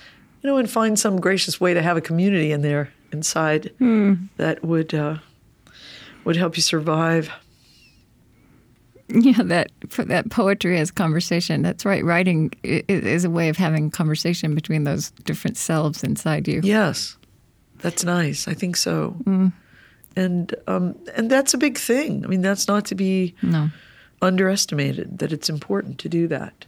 you 0.43 0.49
know, 0.49 0.57
and 0.57 0.71
find 0.71 0.99
some 0.99 1.21
gracious 1.21 1.61
way 1.61 1.75
to 1.75 1.83
have 1.83 1.97
a 1.97 2.01
community 2.03 2.53
in 2.53 2.63
there 2.63 2.93
inside 3.13 3.73
that 4.37 4.63
would, 4.65 4.95
uh, 4.95 5.19
would 6.25 6.37
help 6.37 6.57
you 6.57 6.63
survive. 6.63 7.31
Yeah, 9.09 9.43
that 9.43 9.73
that 10.07 10.31
poetry 10.31 10.79
as 10.79 10.93
conversation. 10.93 11.63
That's 11.63 11.85
right. 11.85 12.05
Writing 12.05 12.53
is 12.63 13.25
a 13.25 13.31
way 13.31 13.49
of 13.49 13.57
having 13.57 13.91
conversation 13.91 14.55
between 14.55 14.85
those 14.85 15.11
different 15.25 15.57
selves 15.57 16.05
inside 16.05 16.47
you. 16.47 16.61
Yes, 16.63 17.17
that's 17.79 18.05
nice. 18.05 18.47
I 18.47 18.55
think 18.55 18.77
so. 18.77 19.17
And 20.17 20.55
um, 20.69 20.95
and 21.17 21.29
that's 21.29 21.55
a 21.55 21.59
big 21.59 21.77
thing. 21.77 22.25
I 22.25 22.29
mean, 22.29 22.41
that's 22.43 22.69
not 22.69 22.85
to 22.87 22.95
be 22.95 23.35
No, 23.43 23.71
underestimated. 24.23 25.19
That 25.19 25.33
it's 25.33 25.51
important 25.51 25.99
to 26.01 26.09
do 26.09 26.29
that. 26.29 26.67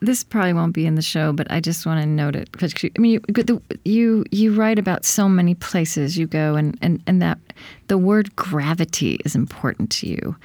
This 0.00 0.24
probably 0.24 0.52
won't 0.52 0.72
be 0.74 0.86
in 0.86 0.94
the 0.94 1.02
show, 1.02 1.32
but 1.32 1.50
I 1.50 1.60
just 1.60 1.86
want 1.86 2.00
to 2.00 2.06
note 2.06 2.36
it 2.36 2.50
because 2.52 2.74
I 2.84 2.98
mean, 2.98 3.12
you, 3.12 3.20
the- 3.42 3.60
you 3.84 4.24
you 4.30 4.54
write 4.54 4.78
about 4.78 5.04
so 5.04 5.28
many 5.28 5.54
places 5.54 6.16
you 6.18 6.26
go, 6.26 6.54
and 6.56 6.78
and 6.82 7.02
and 7.06 7.20
that 7.22 7.38
the 7.88 7.98
word 7.98 8.34
gravity 8.36 9.20
is 9.24 9.34
important 9.34 9.90
to 9.92 10.08
you, 10.08 10.36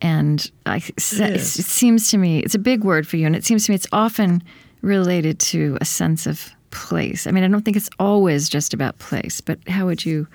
and 0.00 0.50
I 0.66 0.76
it 0.76 0.96
is. 1.36 1.66
seems 1.66 2.10
to 2.10 2.18
me 2.18 2.40
it's 2.40 2.54
a 2.54 2.58
big 2.58 2.84
word 2.84 3.06
for 3.06 3.16
you, 3.16 3.26
and 3.26 3.36
it 3.36 3.44
seems 3.44 3.64
to 3.66 3.70
me 3.72 3.74
it's 3.74 3.88
often 3.92 4.42
related 4.82 5.38
to 5.40 5.78
a 5.80 5.84
sense 5.84 6.26
of 6.26 6.50
place. 6.70 7.26
I 7.26 7.30
mean, 7.30 7.44
I 7.44 7.48
don't 7.48 7.64
think 7.64 7.76
it's 7.76 7.90
always 7.98 8.48
just 8.48 8.74
about 8.74 8.98
place, 8.98 9.40
but 9.40 9.58
how 9.68 9.86
would 9.86 10.04
you 10.04 10.26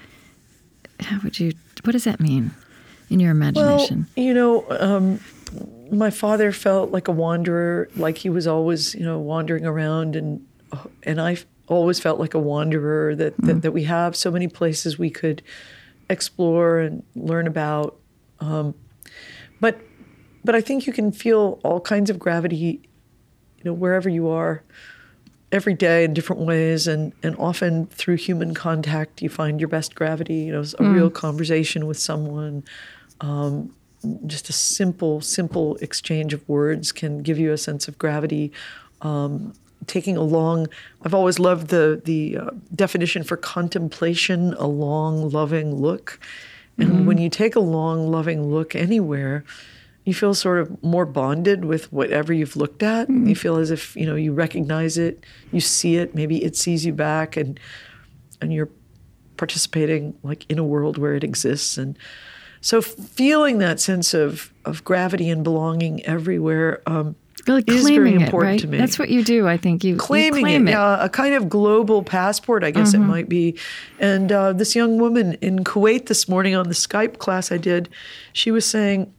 how 0.99 1.19
would 1.23 1.39
you 1.39 1.53
what 1.83 1.91
does 1.93 2.03
that 2.03 2.19
mean 2.19 2.51
in 3.09 3.19
your 3.19 3.31
imagination? 3.31 4.07
Well, 4.15 4.25
you 4.25 4.33
know, 4.33 4.65
um, 4.69 5.19
my 5.91 6.10
father 6.10 6.52
felt 6.52 6.91
like 6.91 7.07
a 7.07 7.11
wanderer, 7.11 7.90
like 7.95 8.18
he 8.18 8.30
was 8.30 8.48
always, 8.48 8.95
you 8.95 9.03
know, 9.03 9.19
wandering 9.19 9.65
around, 9.65 10.15
and 10.15 10.45
and 11.03 11.19
I 11.19 11.38
always 11.68 11.99
felt 11.99 12.19
like 12.19 12.34
a 12.34 12.40
wanderer. 12.40 13.15
That 13.15 13.36
that, 13.38 13.61
that 13.61 13.72
we 13.72 13.84
have 13.84 14.15
so 14.15 14.32
many 14.32 14.48
places 14.48 14.98
we 14.98 15.10
could 15.10 15.41
explore 16.10 16.80
and 16.80 17.03
learn 17.15 17.48
about. 17.48 17.98
Um, 18.40 18.73
but 19.60 19.80
but 20.44 20.56
I 20.56 20.61
think 20.61 20.88
you 20.88 20.94
can 20.94 21.11
feel 21.11 21.60
all 21.64 21.80
kinds 21.82 22.10
of 22.10 22.18
gravity, 22.18 22.82
you 23.57 23.64
know, 23.64 23.73
wherever 23.73 24.10
you 24.10 24.28
are. 24.30 24.64
every 25.52 25.73
day 25.73 26.03
in 26.06 26.14
different 26.14 26.41
ways, 26.44 26.88
and 26.88 27.14
and 27.23 27.36
often 27.38 27.88
through 27.88 28.15
human 28.15 28.53
contact, 28.53 29.22
you 29.22 29.30
find 29.30 29.60
your 29.60 29.68
best 29.68 29.95
gravity. 29.95 30.36
You 30.36 30.53
know, 30.53 30.64
a 30.80 30.84
real 30.90 31.10
conversation 31.10 31.86
with 31.88 31.99
someone. 31.99 32.64
Um, 33.19 33.73
just 34.26 34.49
a 34.49 34.53
simple, 34.53 35.22
simple 35.22 35.76
exchange 35.78 36.34
of 36.34 36.48
words 36.48 36.91
can 36.91 37.22
give 37.22 37.38
you 37.38 37.52
a 37.52 37.57
sense 37.57 37.88
of 37.88 37.98
gravity. 37.98 38.52
Um, 39.02 39.53
taking 39.88 40.18
a 40.18 40.23
long, 40.23 40.68
I've 41.03 41.14
always 41.14 41.40
loved 41.40 41.68
the 41.68 42.02
the 42.03 42.38
uh, 42.38 42.49
definition 42.73 43.23
for 43.23 43.38
contemplation, 43.38 44.53
a 44.56 44.68
long, 44.68 45.30
loving 45.30 45.76
look. 45.76 46.19
And 46.78 47.06
when 47.06 47.18
you 47.18 47.30
take 47.30 47.56
a 47.56 47.60
long, 47.60 48.10
loving 48.10 48.52
look 48.52 48.76
anywhere, 48.76 49.44
you 50.03 50.14
feel 50.14 50.34
sort 50.34 50.60
of 50.60 50.84
more 50.84 51.06
bonded 51.06 51.65
with 51.65 51.91
whatever 51.94 52.34
you've 52.34 52.56
looked 52.56 52.82
at. 52.82 53.10
You 53.10 53.36
feel 53.36 53.57
as 53.57 53.69
if 53.69 53.95
you 53.95 54.06
know 54.06 54.15
you 54.15 54.34
recognize 54.34 54.98
it, 54.98 55.23
you 55.52 55.61
see 55.61 55.98
it, 55.98 56.15
maybe 56.15 56.44
it 56.44 56.56
sees 56.56 56.86
you 56.86 56.94
back, 56.94 57.38
and 57.38 57.60
and 58.41 58.52
you're 58.53 58.69
participating 59.38 60.15
like 60.23 60.45
in 60.49 60.60
a 60.60 60.64
world 60.64 60.98
where 60.98 61.15
it 61.15 61.23
exists. 61.23 61.78
And 61.78 61.98
so 62.61 62.81
feeling 62.81 63.57
that 63.59 63.79
sense 63.79 64.13
of 64.13 64.53
of 64.65 64.83
gravity 64.83 65.29
and 65.29 65.43
belonging 65.43 66.05
everywhere. 66.05 66.81
Um, 66.85 67.15
Really 67.47 67.63
is 67.65 67.89
very 67.89 68.13
it, 68.13 68.21
important 68.21 68.51
right? 68.51 68.59
to 68.59 68.67
me. 68.67 68.77
That's 68.77 68.99
what 68.99 69.09
you 69.09 69.23
do. 69.23 69.47
I 69.47 69.57
think 69.57 69.83
you 69.83 69.93
you 69.93 69.97
claiming 69.97 70.43
claim 70.43 70.67
it, 70.67 70.71
it. 70.71 70.73
Yeah, 70.73 71.03
a 71.03 71.09
kind 71.09 71.33
of 71.33 71.49
global 71.49 72.03
passport, 72.03 72.63
I 72.63 72.69
guess 72.69 72.93
it 72.93 72.99
might 72.99 73.27
be. 73.27 73.57
And 73.99 74.31
uh, 74.31 74.53
this 74.53 74.75
young 74.75 74.99
woman 74.99 75.33
in 75.41 75.63
Kuwait 75.63 76.05
this 76.05 76.29
morning 76.29 76.53
on 76.53 76.67
the 76.67 76.75
Skype 76.75 77.17
class 77.17 77.51
I 77.51 77.57
did, 77.57 77.89
she 78.31 78.51
was 78.51 78.63
saying 78.63 79.11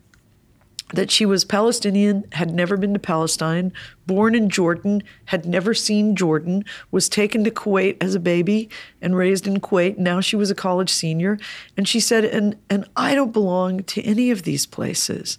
that 0.93 1.11
she 1.11 1.27
was 1.27 1.45
Palestinian, 1.45 2.25
had 2.33 2.51
never 2.51 2.77
been 2.77 2.93
to 2.93 2.99
Palestine, 2.99 3.73
born 4.07 4.35
in 4.35 4.49
Jordan, 4.49 5.03
had 5.27 5.47
never 5.47 5.75
seen 5.75 6.15
Jordan, 6.17 6.65
was 6.91 7.09
taken 7.09 7.45
to 7.45 7.51
Kuwait 7.51 7.97
as 8.01 8.15
a 8.15 8.21
baby 8.21 8.69
and 9.01 9.17
raised 9.17 9.47
in 9.47 9.61
Kuwait. 9.61 9.99
Now 9.99 10.21
she 10.21 10.37
was 10.37 10.51
a 10.51 10.55
college 10.55 10.91
senior. 10.91 11.39
And 11.77 11.89
she 11.89 12.01
said, 12.01 12.25
and, 12.25 12.57
and 12.69 12.87
I 12.97 13.15
don't 13.15 13.33
belong 13.33 13.85
to 13.85 14.03
any 14.03 14.31
of 14.31 14.43
these 14.43 14.67
places. 14.67 15.39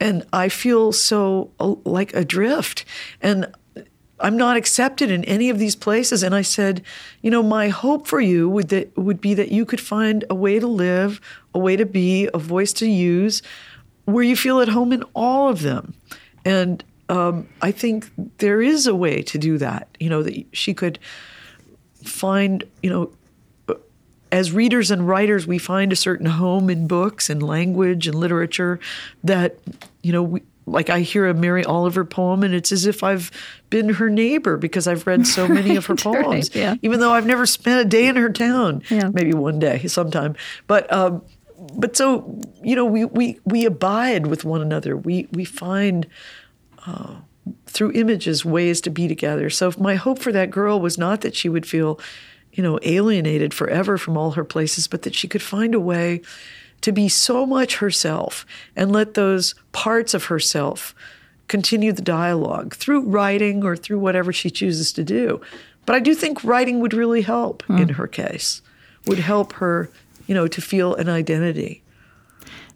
And 0.00 0.26
I 0.32 0.48
feel 0.48 0.92
so 0.92 1.50
uh, 1.58 1.74
like 1.84 2.14
adrift. 2.14 2.84
And 3.20 3.46
I'm 4.20 4.36
not 4.36 4.56
accepted 4.56 5.10
in 5.10 5.24
any 5.24 5.50
of 5.50 5.58
these 5.58 5.74
places. 5.74 6.22
And 6.22 6.34
I 6.34 6.42
said, 6.42 6.82
you 7.22 7.30
know, 7.30 7.42
my 7.42 7.68
hope 7.68 8.06
for 8.06 8.20
you 8.20 8.48
would 8.48 8.68
that 8.68 8.96
would 8.96 9.20
be 9.20 9.34
that 9.34 9.50
you 9.50 9.66
could 9.66 9.80
find 9.80 10.24
a 10.30 10.34
way 10.34 10.60
to 10.60 10.66
live, 10.66 11.20
a 11.54 11.58
way 11.58 11.76
to 11.76 11.84
be, 11.84 12.28
a 12.32 12.38
voice 12.38 12.72
to 12.74 12.86
use, 12.86 13.42
where 14.12 14.24
you 14.24 14.36
feel 14.36 14.60
at 14.60 14.68
home 14.68 14.92
in 14.92 15.02
all 15.14 15.48
of 15.48 15.62
them. 15.62 15.94
And 16.44 16.82
um, 17.08 17.48
I 17.60 17.70
think 17.72 18.10
there 18.38 18.60
is 18.62 18.86
a 18.86 18.94
way 18.94 19.22
to 19.22 19.38
do 19.38 19.58
that. 19.58 19.88
You 20.00 20.08
know, 20.10 20.22
that 20.22 20.44
she 20.52 20.74
could 20.74 20.98
find, 22.04 22.64
you 22.82 22.90
know, 22.90 23.10
as 24.30 24.50
readers 24.50 24.90
and 24.90 25.06
writers, 25.06 25.46
we 25.46 25.58
find 25.58 25.92
a 25.92 25.96
certain 25.96 26.26
home 26.26 26.70
in 26.70 26.86
books 26.86 27.28
and 27.28 27.42
language 27.42 28.06
and 28.08 28.14
literature 28.18 28.80
that, 29.22 29.58
you 30.02 30.10
know, 30.12 30.22
we, 30.22 30.42
like 30.64 30.88
I 30.88 31.00
hear 31.00 31.26
a 31.26 31.34
Mary 31.34 31.64
Oliver 31.64 32.04
poem 32.04 32.42
and 32.42 32.54
it's 32.54 32.72
as 32.72 32.86
if 32.86 33.02
I've 33.02 33.30
been 33.68 33.90
her 33.90 34.08
neighbor 34.08 34.56
because 34.56 34.86
I've 34.86 35.06
read 35.06 35.26
so 35.26 35.46
many 35.46 35.76
of 35.76 35.84
her 35.86 35.94
poems, 35.96 36.24
right, 36.24 36.56
yeah. 36.56 36.74
even 36.82 37.00
though 37.00 37.12
I've 37.12 37.26
never 37.26 37.44
spent 37.46 37.84
a 37.84 37.84
day 37.84 38.06
in 38.06 38.16
her 38.16 38.30
town, 38.30 38.82
Yeah. 38.88 39.10
maybe 39.12 39.34
one 39.34 39.58
day 39.58 39.86
sometime. 39.86 40.34
But, 40.66 40.90
um, 40.90 41.22
but 41.74 41.96
so, 41.96 42.40
you 42.62 42.74
know, 42.74 42.84
we, 42.84 43.04
we, 43.04 43.38
we 43.44 43.64
abide 43.64 44.26
with 44.26 44.44
one 44.44 44.62
another. 44.62 44.96
We, 44.96 45.28
we 45.32 45.44
find 45.44 46.06
uh, 46.86 47.16
through 47.66 47.92
images 47.92 48.44
ways 48.44 48.80
to 48.82 48.90
be 48.90 49.08
together. 49.08 49.50
So 49.50 49.72
my 49.78 49.94
hope 49.94 50.18
for 50.18 50.32
that 50.32 50.50
girl 50.50 50.80
was 50.80 50.98
not 50.98 51.20
that 51.20 51.34
she 51.34 51.48
would 51.48 51.66
feel, 51.66 52.00
you 52.52 52.62
know, 52.62 52.78
alienated 52.82 53.54
forever 53.54 53.96
from 53.96 54.16
all 54.16 54.32
her 54.32 54.44
places, 54.44 54.88
but 54.88 55.02
that 55.02 55.14
she 55.14 55.28
could 55.28 55.42
find 55.42 55.74
a 55.74 55.80
way 55.80 56.20
to 56.80 56.92
be 56.92 57.08
so 57.08 57.46
much 57.46 57.76
herself 57.76 58.44
and 58.74 58.92
let 58.92 59.14
those 59.14 59.54
parts 59.70 60.14
of 60.14 60.24
herself 60.24 60.94
continue 61.48 61.92
the 61.92 62.02
dialogue 62.02 62.74
through 62.74 63.02
writing 63.02 63.62
or 63.64 63.76
through 63.76 63.98
whatever 63.98 64.32
she 64.32 64.50
chooses 64.50 64.92
to 64.92 65.04
do. 65.04 65.40
But 65.86 65.96
I 65.96 66.00
do 66.00 66.14
think 66.14 66.42
writing 66.44 66.80
would 66.80 66.94
really 66.94 67.22
help 67.22 67.62
in 67.80 67.90
her 67.90 68.06
case, 68.06 68.62
would 69.06 69.18
help 69.18 69.52
her, 69.54 69.90
you 70.26 70.34
know, 70.34 70.46
to 70.48 70.60
feel 70.60 70.94
an 70.96 71.08
identity. 71.08 71.82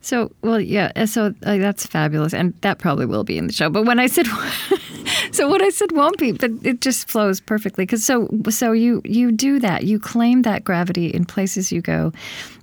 So, 0.01 0.31
well, 0.43 0.61
yeah. 0.61 0.93
uh, 0.95 1.07
So 1.07 1.35
uh, 1.45 1.57
that's 1.59 1.85
fabulous, 1.87 2.33
and 2.33 2.55
that 2.61 2.79
probably 2.79 3.07
will 3.07 3.25
be 3.25 3.39
in 3.39 3.49
the 3.49 3.53
show. 3.53 3.69
But 3.69 3.87
when 3.87 3.99
I 3.99 4.07
said, 4.07 4.27
so 5.33 5.49
what 5.49 5.61
I 5.63 5.71
said 5.71 5.91
won't 5.93 6.17
be, 6.19 6.31
but 6.33 6.53
it 6.63 6.81
just 6.81 7.09
flows 7.09 7.41
perfectly 7.41 7.85
because 7.85 8.05
so 8.05 8.29
so 8.49 8.71
you 8.73 9.03
you 9.05 9.33
do 9.33 9.59
that, 9.59 9.83
you 9.85 9.99
claim 9.99 10.43
that 10.43 10.63
gravity 10.63 11.09
in 11.09 11.25
places 11.25 11.73
you 11.73 11.81
go, 11.81 12.13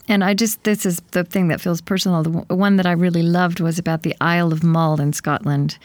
and 0.07 0.23
I 0.23 0.33
just 0.33 0.63
this 0.63 0.85
is 0.85 1.01
the 1.11 1.25
thing 1.25 1.49
that 1.49 1.59
feels 1.59 1.81
personal. 1.81 2.23
The 2.23 2.29
one- 2.29 2.45
one 2.47 2.75
that 2.77 2.85
I 2.85 2.93
really 2.93 3.23
loved 3.23 3.59
was 3.59 3.77
about 3.77 4.03
the 4.03 4.15
Isle 4.21 4.53
of 4.53 4.63
Mull 4.63 5.01
in 5.01 5.11
Scotland. 5.11 5.77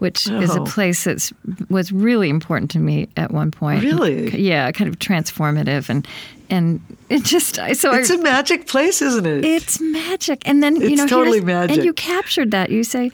Which 0.00 0.26
is 0.26 0.54
a 0.56 0.60
Oh. 0.62 0.64
place 0.64 1.04
that 1.04 1.30
was 1.68 1.92
really 1.92 2.28
important 2.28 2.70
to 2.72 2.78
me 2.78 3.08
at 3.16 3.30
one 3.32 3.50
point. 3.50 3.84
Really? 3.84 4.30
Yeah, 4.38 4.70
kind 4.72 4.88
of 4.88 4.98
transformative, 4.98 5.88
and 5.88 6.06
and 6.50 6.80
it 7.08 7.22
just 7.22 7.58
I 7.58 7.74
so 7.74 7.92
It's 7.94 8.10
a 8.10 8.18
magic 8.18 8.66
place, 8.66 9.00
isn't 9.02 9.26
it? 9.26 9.44
it's 9.44 9.80
magic. 9.80 10.42
And 10.46 10.62
then, 10.62 10.76
you 10.76 10.88
It's 10.88 11.02
know, 11.02 11.06
totally 11.06 11.40
magic. 11.40 11.76
And 11.76 11.84
you 11.84 11.92
captured 11.92 12.50
that. 12.50 12.70
You 12.70 12.82
say, 12.82 13.12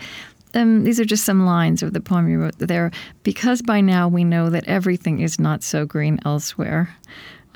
um, 0.55 0.85
these 0.85 0.99
are 1.01 1.05
just 1.05 1.25
some 1.25 1.45
lines 1.45 1.83
of 1.83 1.93
the 1.93 2.01
poem 2.01 2.29
you 2.31 2.39
wrote 2.41 2.57
there. 2.59 2.91
Because 3.25 3.61
by 3.63 3.81
now 3.83 4.09
we 4.09 4.25
know 4.25 4.49
that 4.49 4.65
everything 4.67 5.21
is 5.21 5.39
not 5.39 5.63
so 5.63 5.85
green 5.85 6.19
elsewhere. 6.25 6.89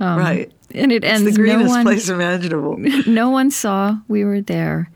right. 0.01 0.51
And 0.75 0.93
it 0.93 1.03
It's 1.05 1.13
ends 1.21 1.25
the 1.25 1.33
greenest 1.41 1.65
no 1.67 1.71
one, 1.71 1.85
place 1.85 2.09
imaginable. 2.09 2.77
no 3.07 3.31
one 3.31 3.51
saw 3.51 3.97
we 4.09 4.25
were 4.25 4.41
there. 4.41 4.89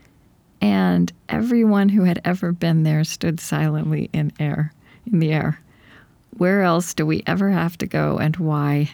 And 0.65 1.11
everyone 1.29 1.89
who 1.89 2.03
had 2.05 2.19
ever 2.25 2.51
been 2.51 2.83
there 2.83 3.03
stood 3.03 3.39
silently 3.39 4.09
in 4.13 4.31
air, 4.39 4.73
in 5.11 5.19
the 5.19 5.31
air. 5.31 5.59
Where 6.37 6.63
else 6.63 6.93
do 6.95 7.05
we 7.05 7.21
ever 7.27 7.51
have 7.51 7.77
to 7.77 7.85
go 7.85 8.17
and 8.17 8.35
why? 8.37 8.89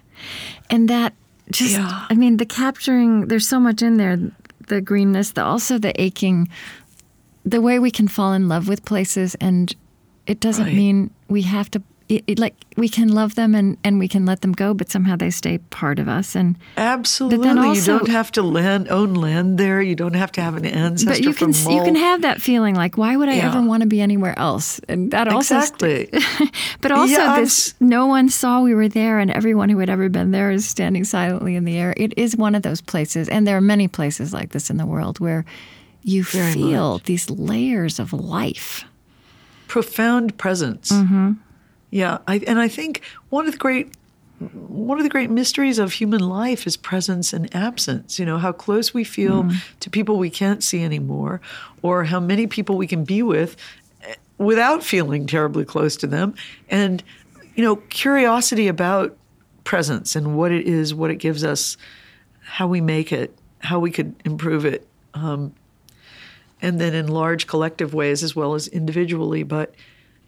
And 0.69 0.89
that 0.89 1.13
just, 1.49 1.73
Yeah. 1.77 2.05
I 2.09 2.13
mean, 2.13 2.37
the 2.37 2.45
capturing, 2.45 3.27
there's 3.27 3.47
so 3.47 3.59
much 3.59 3.81
in 3.81 3.97
there 3.97 4.19
the 4.67 4.81
greenness, 4.81 5.31
the 5.31 5.43
also 5.43 5.77
the 5.77 5.99
aching, 6.01 6.49
the 7.45 7.61
way 7.61 7.79
we 7.79 7.89
can 7.91 8.07
fall 8.07 8.33
in 8.33 8.47
love 8.47 8.67
with 8.67 8.83
places. 8.85 9.35
And 9.35 9.73
it 10.27 10.39
doesn't 10.39 10.65
Right. 10.65 10.75
mean 10.75 11.09
we 11.29 11.41
have 11.43 11.71
to, 11.71 11.81
it, 12.11 12.23
it, 12.27 12.39
like, 12.39 12.55
we 12.75 12.89
can 12.89 13.07
love 13.07 13.35
them 13.35 13.55
and, 13.55 13.77
and 13.85 13.97
we 13.97 14.07
can 14.07 14.25
let 14.25 14.41
them 14.41 14.51
go, 14.51 14.73
but 14.73 14.89
somehow 14.91 15.15
they 15.15 15.29
stay 15.29 15.59
part 15.69 15.97
of 15.97 16.07
us. 16.09 16.35
And 16.35 16.57
Absolutely. 16.75 17.47
also- 17.47 17.93
you 17.93 17.99
don't 17.99 18.09
have 18.09 18.31
to 18.33 18.41
land 18.43 18.89
own 18.89 19.13
land 19.13 19.57
there. 19.57 19.81
You 19.81 19.95
don't 19.95 20.15
have 20.15 20.31
to 20.33 20.41
have 20.41 20.55
an 20.57 20.65
ancestor 20.65 21.09
but 21.09 21.21
you 21.21 21.33
can 21.33 21.49
you 21.53 21.83
can 21.83 21.95
have 21.95 22.21
that 22.23 22.41
feeling 22.41 22.75
like 22.75 22.97
why 22.97 23.15
would 23.15 23.29
I 23.29 23.35
Yeah. 23.35 23.49
ever 23.49 23.61
want 23.61 23.81
to 23.81 23.87
be 23.87 24.01
anywhere 24.01 24.37
else? 24.37 24.79
And 24.89 25.11
that 25.11 25.27
also 25.29 25.55
exactly. 25.55 26.09
but 26.81 26.91
also 26.91 27.13
Yeah, 27.13 27.39
this 27.39 27.73
no 27.79 28.05
one 28.07 28.27
saw 28.29 28.61
we 28.61 28.73
were 28.75 28.89
there 28.89 29.19
and 29.19 29.31
everyone 29.31 29.69
who 29.69 29.79
had 29.79 29.89
ever 29.89 30.09
been 30.09 30.31
there 30.31 30.51
is 30.51 30.67
standing 30.67 31.05
silently 31.05 31.55
in 31.55 31.63
the 31.63 31.77
air. 31.77 31.93
It 31.97 32.13
is 32.17 32.35
one 32.35 32.55
of 32.55 32.61
those 32.63 32.81
places 32.81 33.29
and 33.29 33.47
there 33.47 33.55
are 33.57 33.61
many 33.61 33.87
places 33.87 34.33
like 34.33 34.49
this 34.51 34.69
in 34.69 34.77
the 34.77 34.85
world 34.85 35.19
where 35.19 35.45
you 36.03 36.23
Very 36.23 36.53
feel 36.53 36.93
much. 36.93 37.03
these 37.03 37.29
layers 37.29 37.99
of 37.99 38.11
life. 38.11 38.83
Profound 39.67 40.37
presence. 40.37 40.91
Mm-hmm. 40.91 41.33
Yeah, 41.91 42.17
I, 42.27 42.37
and 42.47 42.57
I 42.59 42.67
think 42.67 43.01
one 43.29 43.45
of 43.45 43.51
the 43.51 43.57
great 43.57 43.93
one 44.39 44.97
of 44.97 45.03
the 45.03 45.09
great 45.09 45.29
mysteries 45.29 45.77
of 45.77 45.93
human 45.93 46.21
life 46.21 46.65
is 46.65 46.75
presence 46.75 47.31
and 47.31 47.53
absence. 47.55 48.17
You 48.17 48.25
know, 48.25 48.39
how 48.39 48.51
close 48.51 48.91
we 48.91 49.03
feel 49.03 49.43
Mm-hmm. 49.43 49.57
to 49.81 49.89
people 49.91 50.17
we 50.17 50.31
can't 50.31 50.63
see 50.63 50.83
anymore, 50.83 51.41
or 51.83 52.05
how 52.05 52.19
many 52.19 52.47
people 52.47 52.75
we 52.75 52.87
can 52.87 53.03
be 53.03 53.21
with 53.21 53.55
eh, 54.03 54.15
without 54.39 54.83
feeling 54.83 55.27
terribly 55.27 55.63
close 55.63 55.95
to 55.97 56.07
them. 56.07 56.33
And, 56.69 57.03
you 57.55 57.63
know, 57.63 57.75
curiosity 57.75 58.67
about 58.67 59.15
presence 59.63 60.15
and 60.15 60.35
what 60.35 60.51
it 60.51 60.65
is, 60.65 60.91
what 60.95 61.11
it 61.11 61.17
gives 61.17 61.43
us, 61.43 61.77
how 62.39 62.67
we 62.67 62.81
make 62.81 63.11
it, 63.11 63.37
how 63.59 63.79
we 63.79 63.91
could 63.91 64.15
improve 64.25 64.65
it. 64.65 64.87
Um, 65.13 65.53
and 66.63 66.79
then 66.81 66.95
in 66.95 67.07
large 67.07 67.45
collective 67.45 67.93
ways 67.93 68.23
as 68.23 68.35
well 68.35 68.55
as 68.55 68.67
individually. 68.67 69.43
But, 69.43 69.75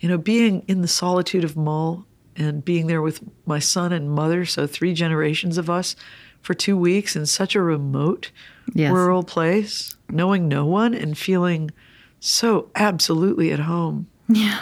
you 0.04 0.10
know, 0.10 0.18
being 0.18 0.66
in 0.68 0.82
the 0.82 0.88
solitude 0.90 1.46
of 1.46 1.56
Mull 1.56 2.06
and 2.36 2.66
being 2.66 2.88
there 2.88 3.02
with 3.02 3.22
my 3.46 3.58
son 3.60 3.94
and 3.94 4.12
mother, 4.12 4.44
so 4.44 4.68
three 4.68 4.94
generations 4.94 5.58
of 5.58 5.70
us 5.70 5.96
for 6.42 6.54
two 6.54 6.76
weeks 6.76 7.16
in 7.16 7.26
such 7.26 7.56
a 7.56 7.62
remote 7.62 8.30
Yes. 8.74 8.92
rural 8.92 9.24
place, 9.24 9.96
knowing 10.10 10.50
no 10.50 10.66
one 10.66 10.94
and 10.94 11.18
feeling 11.18 11.72
so 12.20 12.70
absolutely 12.76 13.54
at 13.54 13.60
home. 13.60 14.08
Yeah. 14.28 14.60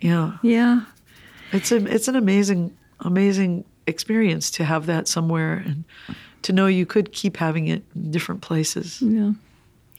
Yeah. 0.00 0.38
Yeah. 0.42 0.82
It's 1.52 1.70
a 1.70 1.76
it's 1.86 2.08
an 2.08 2.16
amazing 2.16 2.76
amazing 3.00 3.64
experience 3.86 4.50
to 4.52 4.64
have 4.64 4.86
that 4.86 5.06
somewhere 5.06 5.62
and 5.64 5.84
to 6.42 6.52
know 6.52 6.66
you 6.66 6.86
could 6.86 7.12
keep 7.12 7.36
having 7.36 7.68
it 7.68 7.84
in 7.94 8.10
different 8.10 8.40
places. 8.40 9.00
Yeah. 9.00 9.32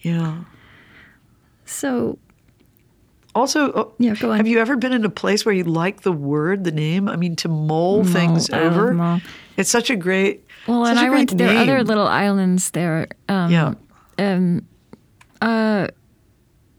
Yeah. 0.01 0.43
So 1.65 2.17
Also, 3.35 3.71
oh, 3.73 3.93
Yeah, 3.97 4.13
go 4.15 4.31
on. 4.31 4.37
have 4.37 4.47
you 4.47 4.59
ever 4.59 4.75
been 4.77 4.93
in 4.93 5.05
a 5.05 5.09
place 5.09 5.43
where 5.45 5.55
you 5.55 5.63
like 5.63 6.01
the 6.01 6.11
word, 6.11 6.63
the 6.63 6.71
name? 6.71 7.09
I 7.09 7.15
mean, 7.15 7.35
to 7.37 7.47
mull 7.47 8.03
things 8.03 8.49
I 8.51 8.61
over. 8.61 9.21
It's 9.57 9.69
such 9.71 9.89
a 9.89 9.95
great. 9.95 10.45
Well, 10.67 10.85
and 10.85 10.99
I 10.99 11.09
went. 11.09 11.29
great 11.29 11.37
There 11.39 11.55
are 11.55 11.61
other 11.61 11.83
little 11.83 12.07
islands 12.07 12.71
there. 12.71 13.07
Um, 13.27 13.51
Yeah. 13.51 13.73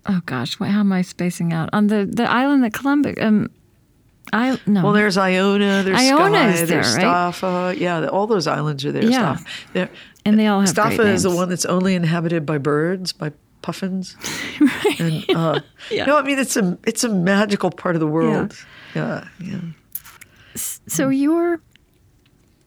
Oh 0.07 0.21
gosh, 0.27 0.59
how 0.59 0.65
am 0.81 0.93
I 0.93 1.03
spacing 1.03 1.53
out 1.53 1.71
on 1.73 1.87
the 1.87 2.05
the 2.05 2.31
island 2.31 2.63
that 2.65 2.75
Columbus? 2.75 3.15
Um, 3.21 3.51
I 4.33 4.59
no. 4.67 4.85
Well, 4.85 4.93
there's 4.93 5.17
Iona, 5.17 5.83
there's 5.83 5.99
Iona 5.99 6.29
Skye, 6.37 6.49
is 6.51 6.59
there, 6.59 6.67
there's 6.67 6.95
right? 6.97 7.05
Staffa. 7.05 7.79
Yeah, 7.79 8.07
all 8.09 8.27
those 8.27 8.47
islands 8.47 8.85
are 8.85 8.93
there. 8.93 9.05
Yeah. 9.05 9.39
Staffa. 9.75 9.89
And 10.27 10.39
they 10.39 10.47
all 10.47 10.61
have 10.61 10.71
Staffa 10.71 11.07
is 11.07 11.23
the 11.23 11.31
one 11.31 11.49
that's 11.49 11.65
only 11.67 11.95
inhabited 11.95 12.45
by 12.47 12.59
birds, 12.59 13.13
by 13.13 13.33
puffins. 13.65 14.17
And, 15.01 15.25
uh, 15.31 15.61
Yeah. 15.91 16.05
No, 16.05 16.17
I 16.17 16.23
mean 16.23 16.39
it's 16.39 16.57
a 16.57 16.79
it's 16.87 17.03
a 17.03 17.09
magical 17.09 17.71
part 17.71 17.97
of 17.97 18.01
the 18.01 18.07
world. 18.07 18.57
Yeah, 18.95 19.27
yeah. 19.41 19.61
so 20.55 21.09
your 21.09 21.61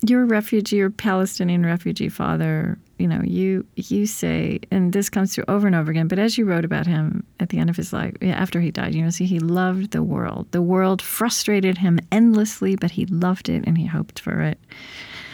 your 0.02 0.26
refugee, 0.26 0.76
your 0.78 0.90
Palestinian 0.90 1.65
refugee 1.65 2.10
father, 2.10 2.78
you 2.98 3.07
know, 3.07 3.22
you 3.24 3.65
you 3.76 4.06
say, 4.06 4.60
and 4.72 4.94
this 4.94 5.10
comes 5.10 5.34
through 5.34 5.45
over 5.48 5.68
and 5.68 5.76
over 5.76 5.91
again. 5.91 6.07
But 6.07 6.19
as 6.19 6.38
you 6.38 6.45
wrote 6.45 6.65
about 6.65 6.86
him 6.88 7.24
at 7.40 7.49
the 7.49 7.60
end 7.60 7.69
of 7.69 7.76
his 7.78 7.94
life, 7.94 8.14
after 8.22 8.60
he 8.60 8.72
died, 8.72 8.94
you 8.95 9.03
know, 9.03 9.10
see, 9.10 9.26
he 9.26 9.40
loved 9.40 9.91
the 9.91 10.03
world. 10.03 10.48
The 10.52 10.61
world 10.61 11.02
frustrated 11.02 11.78
him 11.78 11.99
endlessly, 12.11 12.76
but 12.76 12.91
he 12.91 13.06
loved 13.06 13.49
it 13.49 13.64
and 13.68 13.78
he 13.78 13.86
hoped 13.86 14.19
for 14.19 14.41
it. 14.41 14.60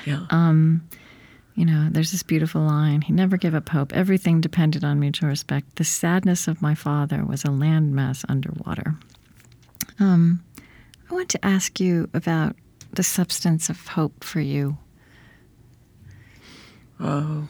Yeah. 0.05 0.25
You 1.55 1.65
know, 1.65 1.87
there's 1.91 2.11
this 2.11 2.23
beautiful 2.23 2.61
line. 2.61 3.01
He 3.01 3.13
never 3.13 3.37
gave 3.37 3.53
up 3.53 3.69
hope. 3.69 3.93
Everything 3.93 4.41
depended 4.41 4.83
on 4.83 4.99
mutual 4.99 5.29
respect. 5.29 5.75
The 5.75 5.83
sadness 5.83 6.47
of 6.47 6.61
my 6.61 6.73
father 6.73 7.23
was 7.23 7.43
a 7.43 7.49
landmass 7.49 8.25
underwater. 8.27 8.95
Um, 9.99 10.43
I 11.09 11.13
want 11.13 11.29
to 11.29 11.45
ask 11.45 11.79
you 11.79 12.09
about 12.13 12.55
the 12.93 13.03
substance 13.03 13.69
of 13.69 13.87
hope 13.87 14.23
for 14.23 14.39
you. 14.39 14.77
Oh, 16.99 17.47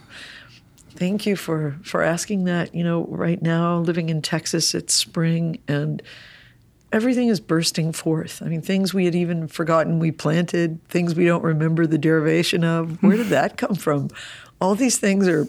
thank 0.92 1.26
you 1.26 1.36
for 1.36 1.78
for 1.84 2.02
asking 2.02 2.44
that. 2.46 2.76
You 2.76 2.84
know, 2.84 3.06
right 3.06 3.42
now 3.42 3.78
living 3.80 4.10
in 4.10 4.22
Texas, 4.22 4.76
it's 4.76 4.94
spring 4.94 5.60
and 5.68 6.02
everything 6.94 7.28
is 7.28 7.40
bursting 7.40 7.91
forth. 7.91 8.41
I 8.41 8.45
mean, 8.45 8.61
things 8.61 8.94
we 8.94 9.06
had 9.06 9.15
even 9.15 9.48
forgotten 9.48 9.98
we 9.98 10.11
planted, 10.11 10.80
things 10.88 11.15
we 11.15 11.26
don't 11.26 11.44
remember 11.44 11.88
the 11.88 11.98
derivation 11.98 12.64
of. 12.64 13.02
Where 13.03 13.18
did 13.18 13.28
that 13.28 13.57
come 13.57 13.76
from? 13.76 14.10
All 14.61 14.76
these 14.76 14.99
things 14.99 15.28
are 15.28 15.48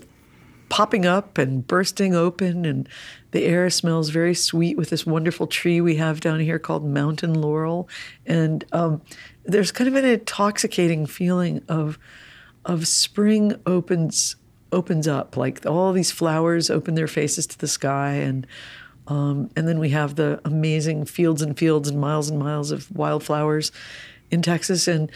popping 0.70 1.04
up 1.04 1.36
and 1.36 1.66
bursting 1.66 2.14
open 2.14 2.64
and 2.64 2.88
the 3.32 3.44
air 3.44 3.68
smells 3.68 4.08
very 4.08 4.34
sweet 4.34 4.76
with 4.78 4.88
this 4.88 5.04
wonderful 5.04 5.46
tree 5.46 5.80
we 5.80 5.96
have 5.96 6.20
down 6.20 6.40
here 6.40 6.58
called 6.58 6.84
mountain 6.84 7.34
laurel 7.34 7.86
and 8.24 8.64
um, 8.72 9.00
there's 9.44 9.70
kind 9.70 9.86
of 9.86 9.94
an 9.94 10.06
intoxicating 10.06 11.04
feeling 11.04 11.62
of 11.68 11.98
of 12.64 12.88
spring 12.88 13.54
opens 13.66 14.36
opens 14.72 15.06
up 15.06 15.36
like 15.36 15.64
all 15.66 15.92
these 15.92 16.10
flowers 16.10 16.70
open 16.70 16.94
their 16.94 17.06
faces 17.06 17.46
to 17.46 17.58
the 17.58 17.68
sky 17.68 18.14
and 18.14 18.46
um, 19.06 19.50
and 19.56 19.68
then 19.68 19.78
we 19.78 19.90
have 19.90 20.14
the 20.14 20.40
amazing 20.44 21.04
fields 21.04 21.42
and 21.42 21.58
fields 21.58 21.88
and 21.88 22.00
miles 22.00 22.30
and 22.30 22.38
miles 22.38 22.70
of 22.70 22.90
wildflowers 22.90 23.70
in 24.30 24.42
Texas 24.42 24.88
and 24.88 25.10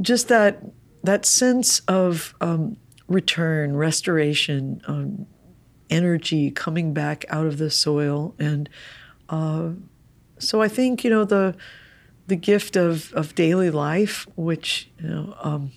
just 0.00 0.28
that 0.28 0.62
that 1.02 1.26
sense 1.26 1.80
of 1.80 2.34
um, 2.40 2.76
return, 3.08 3.76
restoration, 3.76 4.80
um, 4.86 5.26
energy 5.90 6.50
coming 6.50 6.94
back 6.94 7.24
out 7.28 7.46
of 7.46 7.58
the 7.58 7.70
soil, 7.70 8.34
and 8.38 8.68
uh, 9.28 9.70
so 10.38 10.62
I 10.62 10.68
think 10.68 11.04
you 11.04 11.10
know 11.10 11.24
the 11.24 11.56
the 12.26 12.36
gift 12.36 12.76
of 12.76 13.12
of 13.14 13.34
daily 13.34 13.70
life, 13.70 14.26
which 14.36 14.90
you 15.00 15.08
know 15.08 15.36
um, 15.42 15.72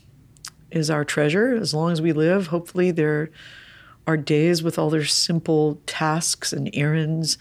is 0.72 0.90
our 0.90 1.04
treasure 1.04 1.54
as 1.54 1.74
long 1.74 1.92
as 1.92 2.02
we 2.02 2.14
live. 2.14 2.48
Hopefully, 2.48 2.92
there 2.92 3.32
are 4.08 4.18
days 4.18 4.62
with 4.62 4.78
all 4.78 4.90
their 4.90 5.06
simple 5.06 5.80
tasks 5.86 6.54
and 6.54 6.70
errands 6.74 7.38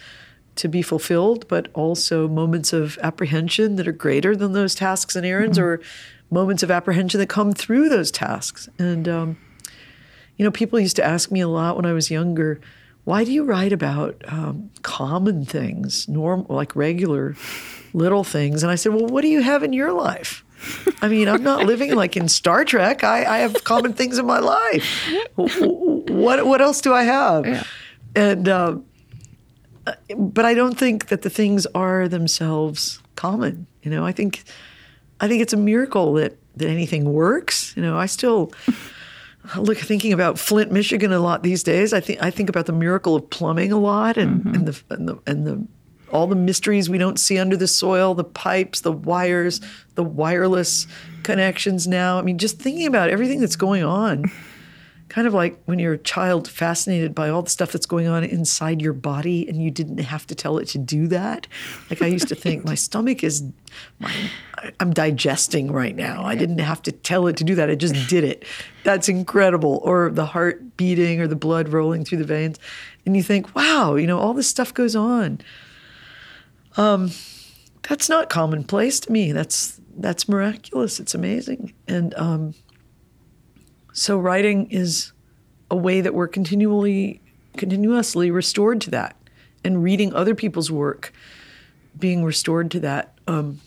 to 0.56 0.68
be 0.68 0.82
fulfilled, 0.82 1.46
but 1.48 1.68
also 1.74 2.28
moments 2.28 2.72
of 2.72 2.96
apprehension 3.02 3.76
that 3.76 3.88
are 3.88 3.92
greater 3.92 4.36
than 4.36 4.52
those 4.52 4.74
tasks 4.74 5.16
and 5.16 5.26
errands, 5.26 5.58
or 5.58 5.80
moments 6.30 6.62
of 6.62 6.70
apprehension 6.70 7.18
that 7.20 7.28
come 7.28 7.52
through 7.52 7.88
those 7.88 8.10
tasks. 8.10 8.68
And 8.78 9.08
um, 9.08 9.36
you 10.36 10.44
know, 10.44 10.50
people 10.50 10.80
used 10.80 10.96
to 10.96 11.04
ask 11.04 11.30
me 11.30 11.40
a 11.40 11.48
lot 11.48 11.76
when 11.76 11.86
I 11.86 11.92
was 11.92 12.10
younger, 12.10 12.60
why 13.04 13.24
do 13.24 13.32
you 13.32 13.44
write 13.44 13.72
about 13.72 14.22
um, 14.26 14.70
common 14.82 15.44
things, 15.44 16.08
normal, 16.08 16.46
like 16.48 16.74
regular 16.74 17.36
little 17.92 18.24
things? 18.24 18.62
And 18.62 18.72
I 18.72 18.74
said, 18.76 18.94
well, 18.94 19.06
what 19.06 19.22
do 19.22 19.28
you 19.28 19.42
have 19.42 19.62
in 19.62 19.72
your 19.72 19.92
life? 19.92 20.44
I 21.02 21.08
mean, 21.08 21.28
I'm 21.28 21.42
not 21.42 21.66
living 21.66 21.94
like 21.94 22.16
in 22.16 22.28
Star 22.28 22.64
Trek. 22.64 23.04
I, 23.04 23.24
I 23.24 23.38
have 23.38 23.64
common 23.64 23.92
things 23.92 24.18
in 24.18 24.26
my 24.26 24.38
life. 24.38 25.08
What 26.09 26.47
what 26.47 26.60
else 26.60 26.81
do 26.81 26.93
I 26.93 27.05
have? 27.05 27.66
And 28.14 28.48
uh, 28.48 28.76
but 30.16 30.44
I 30.44 30.55
don't 30.55 30.78
think 30.78 31.09
that 31.09 31.22
the 31.22 31.31
things 31.31 31.66
are 31.74 32.09
themselves 32.09 33.01
common. 33.16 33.66
You 33.82 33.90
know, 33.90 34.05
I 34.05 34.12
think 34.12 34.44
I 35.20 35.28
think 35.28 35.43
it's 35.43 35.52
a 35.52 35.59
miracle 35.59 36.14
that 36.14 36.36
that 36.56 36.68
anything 36.68 37.12
works. 37.12 37.76
You 37.76 37.82
know, 37.82 37.97
I 37.97 38.06
still 38.06 38.52
look 39.56 39.78
thinking 39.78 40.12
about 40.12 40.39
Flint, 40.39 40.72
Michigan 40.72 41.12
a 41.12 41.18
lot 41.18 41.43
these 41.43 41.62
days. 41.62 41.93
I 41.93 42.01
think 42.01 42.22
I 42.22 42.31
think 42.31 42.48
about 42.48 42.66
the 42.66 42.72
miracle 42.72 43.16
of 43.16 43.28
plumbing 43.31 43.72
a 43.72 43.78
lot 43.78 44.16
and, 44.16 44.44
and 44.55 44.68
the 44.68 44.82
and 44.90 45.09
the 45.09 45.18
and 45.26 45.47
the 45.47 45.66
all 46.12 46.26
the 46.26 46.36
mysteries 46.36 46.89
we 46.89 46.98
don't 46.98 47.18
see 47.18 47.39
under 47.39 47.56
the 47.56 47.66
soil, 47.66 48.14
the 48.14 48.24
pipes, 48.24 48.82
the 48.82 48.93
wires, 48.93 49.60
the 49.97 50.05
wireless 50.05 50.86
connections 51.24 51.89
now. 51.89 52.18
I 52.18 52.22
mean, 52.22 52.39
just 52.39 52.59
thinking 52.60 52.86
about 52.86 53.10
everything 53.10 53.40
that's 53.40 53.56
going 53.56 53.82
on. 53.82 54.31
Kind 55.14 55.28
of 55.28 55.32
like 55.32 55.62
when 55.66 55.78
you're 55.78 55.92
a 55.92 55.98
child 55.98 56.48
fascinated 56.48 57.14
by 57.14 57.28
all 57.28 57.40
the 57.40 57.48
stuff 57.48 57.70
that's 57.70 57.86
going 57.86 58.08
on 58.08 58.24
inside 58.24 58.82
your 58.82 58.92
body 58.92 59.48
and 59.48 59.62
you 59.62 59.70
didn't 59.70 59.98
have 59.98 60.26
to 60.26 60.34
tell 60.34 60.58
it 60.58 60.66
to 60.70 60.78
do 60.78 61.06
that. 61.06 61.46
Like 61.88 62.02
I 62.02 62.06
used 62.06 62.26
to 62.26 62.34
think 62.34 62.64
my 62.64 62.74
stomach 62.74 63.22
is 63.22 63.44
my, 64.00 64.12
I'm 64.80 64.92
digesting 64.92 65.70
right 65.70 65.94
now. 65.94 66.24
I 66.24 66.34
didn't 66.34 66.58
have 66.58 66.82
to 66.82 66.90
tell 66.90 67.28
it 67.28 67.36
to 67.36 67.44
do 67.44 67.54
that. 67.54 67.70
I 67.70 67.76
just 67.76 68.08
did 68.08 68.24
it. 68.24 68.44
That's 68.82 69.08
incredible. 69.08 69.80
Or 69.84 70.10
the 70.10 70.26
heart 70.26 70.76
beating 70.76 71.20
or 71.20 71.28
the 71.28 71.36
blood 71.36 71.68
rolling 71.68 72.04
through 72.04 72.18
the 72.18 72.24
veins. 72.24 72.58
And 73.06 73.16
you 73.16 73.22
think, 73.22 73.54
wow, 73.54 73.94
you 73.94 74.08
know, 74.08 74.18
all 74.18 74.34
this 74.34 74.48
stuff 74.48 74.74
goes 74.74 74.96
on. 74.96 75.40
Um, 76.76 77.12
that's 77.88 78.08
not 78.08 78.30
commonplace 78.30 78.98
to 78.98 79.12
me. 79.12 79.30
That's 79.30 79.80
that's 79.96 80.28
miraculous. 80.28 80.98
It's 80.98 81.14
amazing. 81.14 81.72
And 81.86 82.14
um, 82.14 82.54
so 83.94 84.18
writing 84.18 84.70
is 84.70 85.12
a 85.70 85.76
way 85.76 86.02
that 86.02 86.12
we're 86.12 86.28
continually 86.28 87.22
continuously 87.56 88.30
restored 88.30 88.80
to 88.82 88.90
that. 88.90 89.16
And 89.64 89.82
reading 89.82 90.12
other 90.12 90.34
people's 90.34 90.70
work 90.70 91.12
being 91.98 92.22
restored 92.24 92.70
to 92.72 92.80
that. 92.80 93.14
Um, 93.26 93.60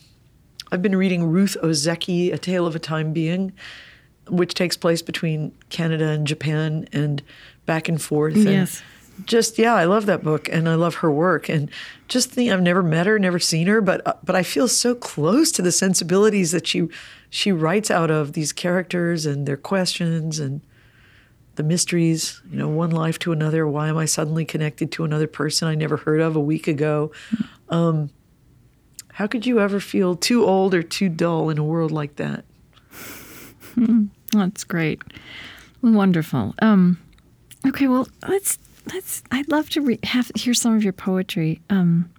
i've 0.72 0.82
been 0.82 0.96
reading 0.98 1.24
ruth 1.24 1.56
ozeki 1.64 2.32
a 2.34 2.38
tale 2.38 2.68
of 2.68 2.76
a 2.76 2.80
time 2.80 3.14
being 3.14 3.54
which 4.28 4.54
takes 4.54 4.76
place 4.76 5.02
between 5.02 5.54
canada 5.70 6.10
and 6.10 6.28
japan 6.28 6.86
and 6.92 7.24
back 7.66 7.88
and 7.88 8.02
forth. 8.02 8.36
And 8.36 8.44
Yes. 8.44 8.82
Just 9.26 9.58
yeah 9.58 9.74
i 9.74 9.84
love 9.84 10.06
that 10.06 10.24
book 10.24 10.48
and 10.50 10.70
i 10.70 10.76
love 10.76 10.96
her 10.96 11.12
work 11.12 11.50
and 11.50 11.70
just 12.08 12.30
think 12.32 12.52
i've 12.52 12.62
never 12.62 12.84
met 12.84 13.08
her 13.08 13.18
never 13.18 13.40
seen 13.40 13.68
her 13.68 13.82
but 13.82 14.06
uh, 14.06 14.14
but 14.24 14.36
i 14.36 14.44
feel 14.44 14.68
so 14.68 14.94
close 14.94 15.52
to 15.52 15.62
the 15.62 15.72
sensibilities 15.72 16.52
that 16.52 16.68
she 16.68 16.88
she 17.30 17.52
writes 17.52 17.92
out 17.92 18.12
of 18.12 18.34
these 18.34 18.54
characters 18.54 19.26
and 19.26 19.46
their 19.46 19.58
questions 19.58 20.40
and 20.40 20.62
the 21.56 21.64
mysteries 21.64 22.42
you 22.50 22.58
know 22.58 22.70
one 22.70 22.92
life 22.92 23.20
to 23.20 23.32
another. 23.32 23.68
Why 23.68 23.90
am 23.90 23.98
i 23.98 24.06
suddenly 24.06 24.46
connected 24.46 24.92
to 24.94 25.04
another 25.04 25.28
person 25.28 25.68
i 25.68 25.76
never 25.76 25.98
heard 25.98 26.22
of 26.22 26.36
a 26.36 26.40
week 26.40 26.68
ago? 26.68 27.12
Um, 27.70 28.12
how 29.14 29.28
could 29.28 29.46
you 29.46 29.60
ever 29.60 29.80
feel 29.80 30.16
too 30.16 30.46
old 30.46 30.74
or 30.74 30.84
too 30.84 31.10
dull 31.10 31.50
in 31.50 31.58
a 31.58 31.64
world 31.64 31.92
like 31.92 32.16
that? 32.16 32.46
That's 34.32 34.64
great, 34.64 35.02
wonderful. 35.82 36.54
Um, 36.60 37.00
okay, 37.68 37.88
well, 37.88 38.08
let's 38.28 38.60
let's. 38.94 39.24
I'd 39.32 39.50
love 39.50 39.70
to 39.72 39.82
re- 39.82 40.00
have 40.04 40.32
hear 40.36 40.54
some 40.54 40.76
of 40.76 40.84
your 40.84 40.94
poetry. 40.94 41.62
Um, 41.70 42.10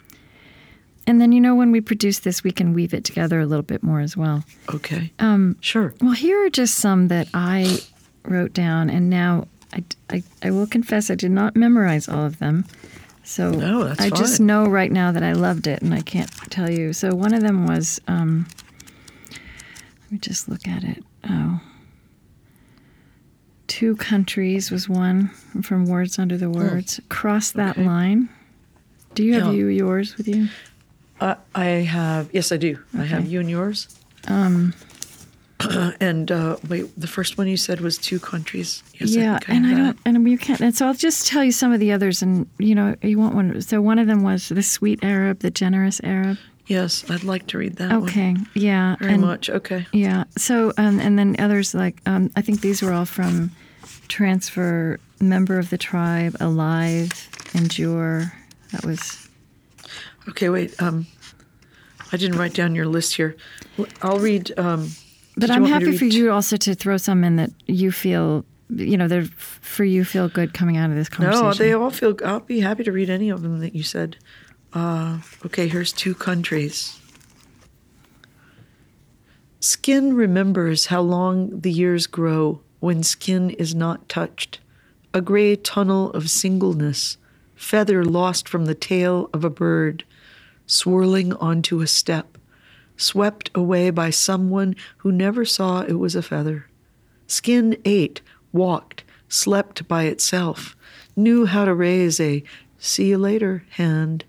and 1.06 1.20
then 1.20 1.32
you 1.32 1.40
know 1.40 1.54
when 1.54 1.72
we 1.72 1.80
produce 1.80 2.18
this, 2.20 2.44
we 2.44 2.50
can 2.52 2.74
weave 2.74 2.92
it 2.92 3.02
together 3.04 3.40
a 3.40 3.46
little 3.46 3.62
bit 3.62 3.82
more 3.82 4.00
as 4.00 4.16
well. 4.16 4.44
okay 4.74 5.10
Um, 5.18 5.56
sure 5.60 5.94
Well, 6.02 6.12
here 6.12 6.44
are 6.44 6.50
just 6.50 6.74
some 6.76 7.08
that 7.08 7.28
I 7.32 7.78
wrote 8.24 8.52
down, 8.52 8.90
and 8.90 9.08
now 9.08 9.48
I, 9.72 9.84
I, 10.10 10.22
I 10.42 10.50
will 10.50 10.66
confess 10.66 11.10
I 11.10 11.14
did 11.14 11.30
not 11.30 11.56
memorize 11.56 12.08
all 12.08 12.26
of 12.26 12.38
them. 12.38 12.66
So 13.24 13.50
No, 13.50 13.84
that's 13.84 14.00
I 14.00 14.10
just 14.10 14.40
know 14.40 14.66
right 14.66 14.90
now 14.92 15.12
that 15.12 15.22
I 15.22 15.32
loved 15.32 15.66
it, 15.66 15.80
and 15.82 15.94
I 15.94 16.00
can't 16.02 16.30
tell 16.50 16.70
you. 16.70 16.92
So 16.92 17.14
one 17.14 17.32
of 17.34 17.40
them 17.42 17.66
was, 17.66 18.00
um, 18.08 18.46
let 19.30 20.12
me 20.12 20.18
just 20.18 20.48
look 20.48 20.66
at 20.68 20.84
it. 20.84 21.02
Oh, 21.28 21.60
two 23.68 23.94
countries 23.96 24.70
was 24.70 24.88
one 24.88 25.28
from 25.62 25.86
Words 25.86 26.18
Under 26.18 26.36
the 26.36 26.50
Words. 26.50 27.00
Cross 27.08 27.52
that 27.52 27.76
okay. 27.78 27.86
line. 27.86 28.28
Do 29.14 29.22
you 29.22 29.34
have 29.34 29.46
Yeah. 29.46 29.52
you 29.52 29.66
yours 29.66 30.16
with 30.16 30.26
you? 30.28 30.48
Uh, 31.20 31.34
I 31.54 31.64
have, 31.66 32.28
yes, 32.32 32.50
I 32.52 32.56
do. 32.56 32.78
I 32.96 33.04
have 33.04 33.26
you 33.26 33.40
and 33.40 33.50
yours. 33.50 33.88
Um, 34.26 34.74
And 36.00 36.30
uh, 36.30 36.56
wait, 36.68 36.88
the 36.98 37.08
first 37.08 37.36
one 37.36 37.48
you 37.48 37.56
said 37.56 37.80
was 37.80 37.98
two 37.98 38.20
countries. 38.20 38.82
Yes, 38.94 39.14
yeah, 39.14 39.38
think 39.38 39.48
and 39.50 39.66
I 39.66 39.74
don't, 39.74 39.98
and 40.06 40.28
you 40.28 40.38
can't. 40.38 40.60
And 40.60 40.74
so 40.74 40.86
I'll 40.86 40.94
just 40.94 41.26
tell 41.26 41.42
you 41.42 41.50
some 41.50 41.72
of 41.72 41.80
the 41.80 41.90
others, 41.90 42.22
and 42.22 42.48
you 42.58 42.76
know, 42.76 42.94
you 43.02 43.18
want 43.18 43.34
one. 43.34 43.60
So 43.60 43.80
one 43.80 43.98
of 43.98 44.06
them 44.06 44.22
was 44.22 44.48
the 44.50 44.62
sweet 44.62 45.02
Arab, 45.02 45.40
the 45.40 45.50
generous 45.50 46.00
Arab. 46.04 46.38
Yes, 46.68 47.08
I'd 47.10 47.24
like 47.24 47.46
to 47.48 47.58
read 47.58 47.76
that 47.76 47.90
one. 47.90 48.08
Okay, 48.08 48.36
yeah, 48.54 48.96
Very 48.96 49.14
and, 49.14 49.22
much. 49.22 49.50
Okay. 49.50 49.86
Yeah. 49.92 50.24
So, 50.36 50.72
um, 50.76 51.00
and 51.00 51.18
then 51.18 51.34
others 51.38 51.74
like 51.74 52.00
um, 52.06 52.30
I 52.36 52.42
think 52.42 52.60
these 52.60 52.82
were 52.82 52.92
all 52.92 53.06
from 53.06 53.50
transfer 54.08 55.00
member 55.20 55.58
of 55.58 55.70
the 55.70 55.78
tribe, 55.78 56.36
alive, 56.40 57.28
endure. 57.54 58.32
That 58.72 58.84
was 58.84 59.28
Okay, 60.28 60.48
wait. 60.50 60.80
Um, 60.80 61.06
I 62.12 62.16
didn't 62.16 62.38
write 62.38 62.54
down 62.54 62.74
your 62.74 62.86
list 62.86 63.14
here. 63.16 63.36
I'll 64.02 64.18
read. 64.18 64.52
Um, 64.58 64.90
But 65.36 65.50
I'm 65.50 65.62
want 65.62 65.74
me 65.74 65.78
to 65.80 65.86
happy 65.86 65.98
for 65.98 66.04
you 66.04 66.30
also 66.30 66.56
to 66.56 66.74
throw 66.74 66.96
some 66.96 67.24
in 67.24 67.36
that 67.36 67.50
you 67.66 67.90
feel, 67.90 68.44
you 68.68 68.96
know, 68.96 69.08
they're 69.08 69.24
for 69.24 69.84
you 69.84 70.04
feel 70.04 70.28
good 70.28 70.52
coming 70.52 70.76
out 70.76 70.90
of 70.90 70.96
this 70.96 71.08
conversation. 71.08 71.46
No, 71.46 71.54
they 71.54 71.72
all 71.72 71.90
feel. 71.90 72.14
I'll 72.24 72.40
be 72.40 72.60
happy 72.60 72.84
to 72.84 72.92
read 72.92 73.10
any 73.10 73.30
of 73.30 73.42
them 73.42 73.60
that 73.60 73.74
you 73.74 73.82
said. 73.82 74.16
Uh, 74.72 75.18
okay, 75.46 75.66
here's 75.66 75.92
two 75.92 76.14
countries. 76.14 76.98
Skin 79.60 80.14
remembers 80.14 80.86
how 80.86 81.00
long 81.00 81.60
the 81.60 81.72
years 81.72 82.06
grow 82.06 82.60
when 82.80 83.02
skin 83.02 83.50
is 83.50 83.74
not 83.74 84.08
touched. 84.08 84.60
A 85.14 85.20
gray 85.20 85.56
tunnel 85.56 86.10
of 86.12 86.30
singleness, 86.30 87.16
feather 87.56 88.04
lost 88.04 88.48
from 88.48 88.66
the 88.66 88.74
tail 88.74 89.30
of 89.32 89.44
a 89.44 89.50
bird, 89.50 90.04
swirling 90.66 91.32
onto 91.34 91.80
a 91.80 91.86
step, 91.86 92.38
swept 92.96 93.50
away 93.54 93.90
by 93.90 94.10
someone 94.10 94.76
who 94.98 95.10
never 95.10 95.44
saw 95.44 95.80
it 95.80 95.94
was 95.94 96.14
a 96.14 96.22
feather. 96.22 96.66
Skin 97.26 97.76
ate, 97.84 98.20
walked, 98.52 99.02
slept 99.28 99.88
by 99.88 100.04
itself, 100.04 100.76
knew 101.16 101.46
how 101.46 101.64
to 101.64 101.74
raise 101.74 102.20
a 102.20 102.44
see 102.78 103.08
you 103.08 103.18
later 103.18 103.64
hand. 103.70 104.24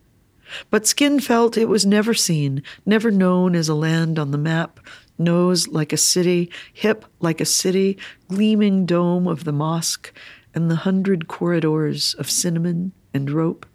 But 0.70 0.88
Skin 0.88 1.20
felt 1.20 1.58
it 1.58 1.70
was 1.70 1.86
never 1.86 2.14
seen, 2.14 2.64
never 2.86 3.12
known 3.12 3.56
as 3.56 3.70
a 3.70 3.76
land 3.76 4.18
on 4.18 4.32
the 4.32 4.38
map, 4.38 4.80
nose 5.18 5.68
like 5.68 5.94
a 5.94 5.98
city, 5.98 6.52
hip 6.74 7.06
like 7.20 7.42
a 7.42 7.46
city, 7.46 7.98
gleaming 8.28 8.86
dome 8.86 9.28
of 9.28 9.44
the 9.44 9.52
mosque, 9.52 10.14
and 10.54 10.70
the 10.70 10.78
hundred 10.78 11.28
corridors 11.28 12.16
of 12.16 12.30
cinnamon 12.30 12.92
and 13.14 13.30
rope. 13.30 13.66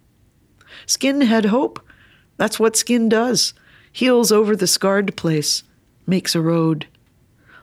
Skin 0.87 1.21
had 1.21 1.47
hope. 1.47 1.81
That's 2.37 2.59
what 2.59 2.77
skin 2.77 3.09
does. 3.09 3.55
Heals 3.93 4.33
over 4.33 4.57
the 4.57 4.67
scarred 4.67 5.17
place, 5.17 5.63
makes 6.07 6.35
a 6.35 6.41
road. 6.41 6.87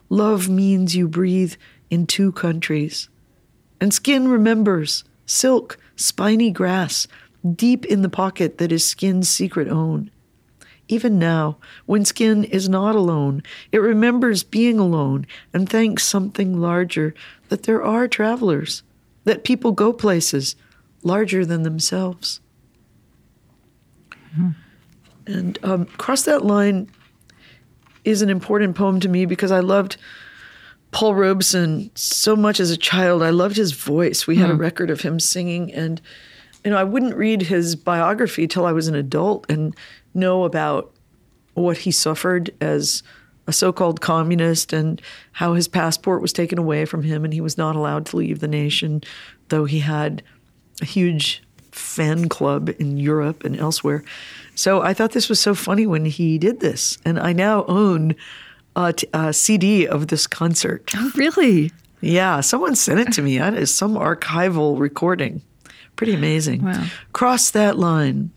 Love 0.09 0.47
means 0.47 0.95
you 0.95 1.07
breathe 1.07 1.55
in 1.89 2.07
two 2.07 2.31
countries. 2.31 3.09
And 3.81 3.93
skin 3.93 4.27
remembers 4.27 5.03
silk, 5.25 5.77
spiny 5.95 6.51
grass, 6.51 7.07
deep 7.55 7.85
in 7.85 8.01
the 8.01 8.09
pocket 8.09 8.57
that 8.57 8.71
is 8.71 8.85
skin's 8.85 9.29
secret 9.29 9.67
own. 9.67 10.11
Even 10.87 11.17
now, 11.17 11.57
when 11.85 12.03
skin 12.03 12.43
is 12.43 12.67
not 12.67 12.95
alone, 12.95 13.43
it 13.71 13.77
remembers 13.77 14.43
being 14.43 14.77
alone 14.77 15.25
and 15.53 15.69
thanks 15.69 16.03
something 16.03 16.59
larger 16.59 17.13
that 17.49 17.63
there 17.63 17.83
are 17.83 18.07
travelers, 18.07 18.83
that 19.23 19.43
people 19.43 19.71
go 19.71 19.93
places 19.93 20.55
larger 21.03 21.45
than 21.45 21.63
themselves. 21.63 22.41
And 25.25 25.57
um, 25.63 25.85
Cross 25.85 26.23
That 26.23 26.43
Line 26.43 26.89
is 28.03 28.21
an 28.21 28.29
important 28.29 28.75
poem 28.75 28.99
to 28.99 29.09
me 29.09 29.25
because 29.25 29.51
I 29.51 29.59
loved 29.59 29.97
Paul 30.91 31.15
Robeson 31.15 31.91
so 31.95 32.35
much 32.35 32.59
as 32.59 32.71
a 32.71 32.77
child. 32.77 33.23
I 33.23 33.29
loved 33.29 33.55
his 33.55 33.71
voice. 33.71 34.27
We 34.27 34.35
had 34.37 34.49
a 34.49 34.55
record 34.55 34.89
of 34.89 35.01
him 35.01 35.19
singing, 35.19 35.71
and 35.71 36.01
you 36.63 36.71
know, 36.71 36.77
I 36.77 36.83
wouldn't 36.83 37.15
read 37.15 37.43
his 37.43 37.75
biography 37.75 38.47
till 38.47 38.65
I 38.65 38.71
was 38.71 38.87
an 38.87 38.95
adult 38.95 39.49
and 39.49 39.75
know 40.13 40.43
about 40.43 40.93
what 41.53 41.77
he 41.77 41.91
suffered 41.91 42.51
as 42.61 43.03
a 43.47 43.53
so-called 43.53 44.01
communist 44.01 44.71
and 44.71 45.01
how 45.33 45.53
his 45.53 45.67
passport 45.67 46.21
was 46.21 46.31
taken 46.31 46.57
away 46.57 46.85
from 46.85 47.03
him 47.03 47.25
and 47.25 47.33
he 47.33 47.41
was 47.41 47.57
not 47.57 47.75
allowed 47.75 48.05
to 48.07 48.17
leave 48.17 48.39
the 48.39 48.47
nation, 48.47 49.01
though 49.49 49.65
he 49.65 49.79
had 49.79 50.21
a 50.81 50.85
huge 50.85 51.41
fan 51.71 52.29
club 52.29 52.69
in 52.79 52.97
Europe 52.97 53.43
and 53.43 53.57
elsewhere. 53.57 54.03
So 54.55 54.81
I 54.81 54.93
thought 54.93 55.11
this 55.11 55.29
was 55.29 55.39
so 55.39 55.55
funny 55.55 55.87
when 55.87 56.05
he 56.05 56.37
did 56.37 56.59
this, 56.59 56.97
and 57.05 57.19
I 57.19 57.33
now 57.33 57.65
own 57.65 58.15
a, 58.75 58.93
t- 58.93 59.07
a 59.13 59.33
CD 59.33 59.87
of 59.87 60.07
this 60.07 60.27
concert. 60.27 60.91
Oh, 60.95 61.11
really? 61.15 61.71
Yeah, 62.01 62.41
someone 62.41 62.75
sent 62.75 62.99
it 62.99 63.13
to 63.13 63.21
me. 63.21 63.37
That 63.37 63.53
is 63.53 63.73
some 63.73 63.95
archival 63.95 64.79
recording. 64.79 65.41
Pretty 65.95 66.13
amazing. 66.13 66.63
Wow. 66.63 66.85
Cross 67.13 67.51
that 67.51 67.77
line. 67.77 68.31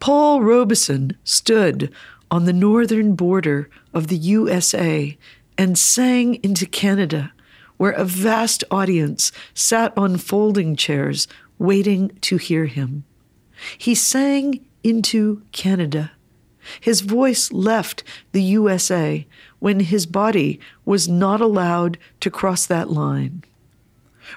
Paul 0.00 0.42
Robeson 0.42 1.16
stood 1.24 1.92
on 2.30 2.44
the 2.44 2.52
northern 2.52 3.14
border 3.14 3.68
of 3.92 4.08
the 4.08 4.16
USA 4.16 5.16
and 5.56 5.78
sang 5.78 6.36
into 6.36 6.66
Canada, 6.66 7.32
where 7.76 7.92
a 7.92 8.04
vast 8.04 8.64
audience 8.70 9.32
sat 9.54 9.96
on 9.96 10.16
folding 10.16 10.76
chairs 10.76 11.26
waiting 11.58 12.10
to 12.20 12.36
hear 12.36 12.66
him. 12.66 13.04
He 13.76 13.94
sang 13.94 14.64
into 14.84 15.42
Canada. 15.52 16.12
His 16.80 17.00
voice 17.00 17.50
left 17.50 18.04
the 18.32 18.42
USA 18.42 19.26
when 19.58 19.80
his 19.80 20.06
body 20.06 20.60
was 20.84 21.08
not 21.08 21.40
allowed 21.40 21.98
to 22.20 22.30
cross 22.30 22.66
that 22.66 22.90
line. 22.90 23.42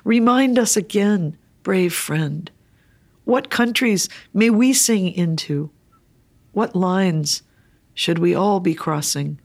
Remind 0.03 0.57
us 0.57 0.77
again, 0.77 1.38
brave 1.63 1.93
friend. 1.93 2.49
What 3.23 3.49
countries 3.49 4.09
may 4.33 4.49
we 4.49 4.73
sing 4.73 5.11
into? 5.11 5.69
What 6.51 6.75
lines 6.75 7.43
should 7.93 8.19
we 8.19 8.33
all 8.35 8.59
be 8.59 8.73
crossing? 8.73 9.39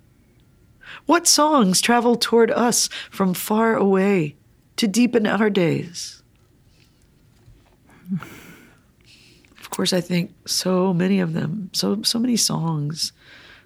What 1.06 1.26
songs 1.26 1.80
travel 1.80 2.16
toward 2.16 2.50
us 2.50 2.88
from 3.10 3.34
far 3.34 3.76
away 3.76 4.36
to 4.76 4.88
deepen 4.88 5.26
our 5.26 5.50
days? 5.50 6.22
Of 9.60 9.70
course, 9.70 9.92
I 9.92 10.00
think 10.00 10.32
so 10.46 10.94
many 10.94 11.20
of 11.20 11.32
them, 11.32 11.70
so 11.72 12.02
so 12.02 12.18
many 12.18 12.36
songs, 12.36 13.12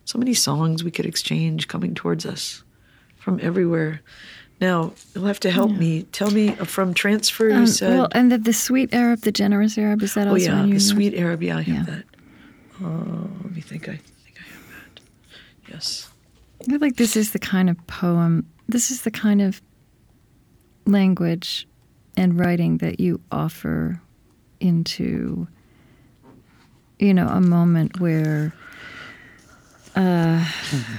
so 0.05 0.19
many 0.19 0.35
songs 0.35 0.83
we 0.83 0.91
could 0.91 1.07
exchange 1.07 1.69
coming 1.69 1.95
towards 1.95 2.27
us 2.27 2.65
from 3.17 3.39
everywhere. 3.43 4.01
Now 4.61 4.93
you'll 5.15 5.25
have 5.27 5.41
to 5.41 5.51
help 5.51 5.71
me. 5.73 6.03
Tell 6.13 6.31
me 6.31 6.51
uh, 6.51 6.65
from 6.65 6.93
transfer. 6.95 7.49
You 7.49 7.55
Um, 7.57 7.67
said, 7.67 7.91
well, 7.97 8.09
and 8.13 8.31
the, 8.31 8.39
the 8.39 8.53
sweet 8.53 8.93
Arab, 8.95 9.21
the 9.23 9.33
generous 9.33 9.79
Arab, 9.79 10.03
is 10.03 10.15
that 10.15 10.27
oh 10.29 10.33
also 10.33 10.45
yeah, 10.45 10.67
the 10.67 10.79
sweet 10.81 11.15
Arab. 11.15 11.43
Yeah, 11.43 11.59
I 11.59 11.63
have 11.63 11.89
Yeah. 11.89 11.95
that. 11.95 12.05
Oh, 12.83 13.31
let 13.43 13.53
me 13.55 13.61
think. 13.63 13.89
I 13.89 13.97
think 13.97 14.37
I 14.39 14.43
have 14.53 14.65
that. 14.95 15.01
Yes. 15.73 16.11
I 16.61 16.65
feel 16.65 16.79
like 16.79 16.97
this 16.97 17.17
is 17.17 17.33
the 17.33 17.39
kind 17.39 17.71
of 17.71 17.77
poem, 17.87 18.47
this 18.69 18.91
is 18.91 19.03
the 19.03 19.11
kind 19.11 19.41
of 19.41 19.63
language 20.87 21.67
and 22.17 22.39
writing 22.39 22.79
that 22.79 23.01
you 23.01 23.21
offer 23.33 24.01
into, 24.61 25.47
you 26.99 27.15
know, 27.15 27.29
a 27.29 27.41
moment 27.41 27.99
where. 28.01 28.53
Uh, 30.01 30.43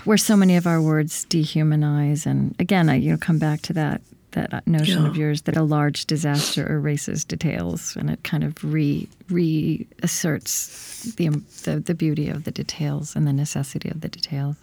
where 0.03 0.17
so 0.17 0.35
many 0.35 0.55
of 0.55 0.67
our 0.67 0.79
words 0.79 1.25
dehumanize, 1.25 2.27
and 2.27 2.55
again, 2.59 2.87
I 2.87 2.97
you 2.97 3.09
know 3.09 3.17
come 3.17 3.39
back 3.39 3.63
to 3.63 3.73
that 3.73 3.99
that 4.33 4.67
notion 4.67 5.07
of 5.07 5.17
yours 5.17 5.41
that 5.43 5.57
a 5.57 5.63
large 5.63 6.05
disaster 6.05 6.71
erases 6.71 7.25
details, 7.25 7.95
and 7.95 8.11
it 8.11 8.23
kind 8.23 8.43
of 8.43 8.63
re 8.63 9.07
reasserts 9.27 11.13
the, 11.15 11.29
the 11.63 11.79
the 11.79 11.95
beauty 11.95 12.29
of 12.29 12.43
the 12.43 12.51
details 12.51 13.15
and 13.15 13.25
the 13.25 13.33
necessity 13.33 13.89
of 13.89 14.01
the 14.01 14.07
details. 14.07 14.55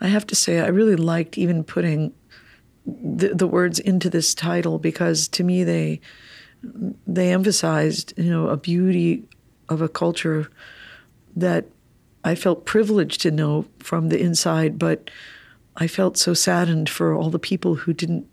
I 0.00 0.06
have 0.06 0.26
to 0.28 0.36
say, 0.36 0.60
I 0.60 0.68
really 0.68 0.94
liked 0.94 1.36
even 1.36 1.64
putting 1.64 2.12
the, 2.86 3.34
the 3.34 3.48
words 3.48 3.80
into 3.80 4.08
this 4.08 4.36
title 4.36 4.78
because 4.78 5.26
to 5.28 5.42
me 5.42 5.64
they 5.64 6.00
they 7.08 7.32
emphasized, 7.32 8.14
you 8.16 8.30
know, 8.30 8.50
a 8.50 8.56
beauty 8.56 9.24
of 9.68 9.82
a 9.82 9.88
culture 9.88 10.48
that 11.34 11.66
I 12.26 12.34
felt 12.34 12.66
privileged 12.66 13.20
to 13.20 13.30
know 13.30 13.66
from 13.78 14.08
the 14.08 14.20
inside, 14.20 14.80
but 14.80 15.12
I 15.76 15.86
felt 15.86 16.16
so 16.16 16.34
saddened 16.34 16.90
for 16.90 17.14
all 17.14 17.30
the 17.30 17.38
people 17.38 17.76
who 17.76 17.92
didn't 17.92 18.26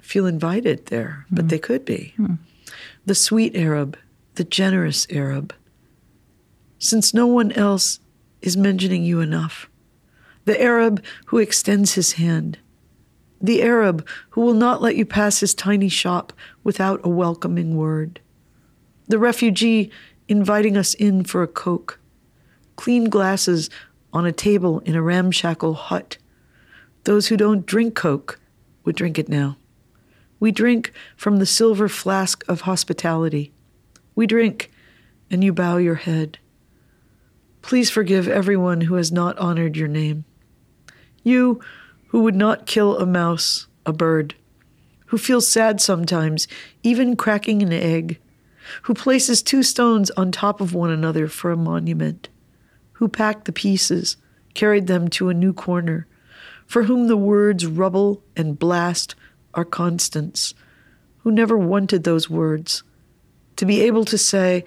feel 0.00 0.24
invited 0.24 0.86
there, 0.86 1.26
but 1.30 1.42
hmm. 1.42 1.48
they 1.48 1.58
could 1.58 1.84
be. 1.84 2.14
Hmm. 2.16 2.36
The 3.04 3.14
sweet 3.14 3.54
Arab, 3.54 3.98
the 4.36 4.44
generous 4.44 5.06
Arab. 5.10 5.54
Since 6.78 7.12
no 7.12 7.26
one 7.26 7.52
else 7.52 8.00
is 8.40 8.56
mentioning 8.56 9.04
you 9.04 9.20
enough 9.20 9.68
the 10.46 10.60
Arab 10.60 11.04
who 11.26 11.38
extends 11.38 11.94
his 11.94 12.12
hand, 12.12 12.58
the 13.42 13.62
Arab 13.62 14.06
who 14.30 14.40
will 14.40 14.54
not 14.54 14.80
let 14.80 14.96
you 14.96 15.04
pass 15.04 15.40
his 15.40 15.54
tiny 15.54 15.90
shop 15.90 16.32
without 16.62 17.00
a 17.04 17.10
welcoming 17.10 17.76
word, 17.76 18.20
the 19.06 19.18
refugee 19.18 19.90
inviting 20.28 20.78
us 20.78 20.94
in 20.94 21.24
for 21.24 21.42
a 21.42 21.46
Coke. 21.46 21.98
Clean 22.76 23.08
glasses 23.08 23.70
on 24.12 24.26
a 24.26 24.32
table 24.32 24.80
in 24.80 24.94
a 24.94 25.02
ramshackle 25.02 25.74
hut. 25.74 26.18
Those 27.04 27.28
who 27.28 27.36
don't 27.36 27.66
drink 27.66 27.94
Coke 27.94 28.40
would 28.84 28.96
drink 28.96 29.18
it 29.18 29.28
now. 29.28 29.56
We 30.40 30.52
drink 30.52 30.92
from 31.16 31.38
the 31.38 31.46
silver 31.46 31.88
flask 31.88 32.44
of 32.48 32.62
hospitality. 32.62 33.52
We 34.14 34.26
drink, 34.26 34.70
and 35.30 35.42
you 35.42 35.52
bow 35.52 35.78
your 35.78 35.94
head. 35.94 36.38
Please 37.62 37.90
forgive 37.90 38.28
everyone 38.28 38.82
who 38.82 38.94
has 38.96 39.10
not 39.10 39.38
honored 39.38 39.76
your 39.76 39.88
name. 39.88 40.24
You 41.22 41.60
who 42.08 42.20
would 42.20 42.36
not 42.36 42.66
kill 42.66 42.98
a 42.98 43.06
mouse, 43.06 43.66
a 43.86 43.92
bird, 43.92 44.34
who 45.06 45.18
feels 45.18 45.48
sad 45.48 45.80
sometimes, 45.80 46.46
even 46.82 47.16
cracking 47.16 47.62
an 47.62 47.72
egg, 47.72 48.20
who 48.82 48.94
places 48.94 49.42
two 49.42 49.62
stones 49.62 50.10
on 50.12 50.30
top 50.30 50.60
of 50.60 50.74
one 50.74 50.90
another 50.90 51.26
for 51.26 51.50
a 51.50 51.56
monument, 51.56 52.28
who 53.04 53.08
packed 53.10 53.44
the 53.44 53.52
pieces, 53.52 54.16
carried 54.54 54.86
them 54.86 55.08
to 55.08 55.28
a 55.28 55.34
new 55.34 55.52
corner, 55.52 56.06
for 56.64 56.84
whom 56.84 57.06
the 57.06 57.18
words 57.18 57.66
rubble 57.66 58.22
and 58.34 58.58
blast 58.58 59.14
are 59.52 59.66
constants, 59.66 60.54
who 61.18 61.30
never 61.30 61.58
wanted 61.58 62.02
those 62.02 62.30
words. 62.30 62.82
To 63.56 63.66
be 63.66 63.82
able 63.82 64.06
to 64.06 64.16
say, 64.16 64.64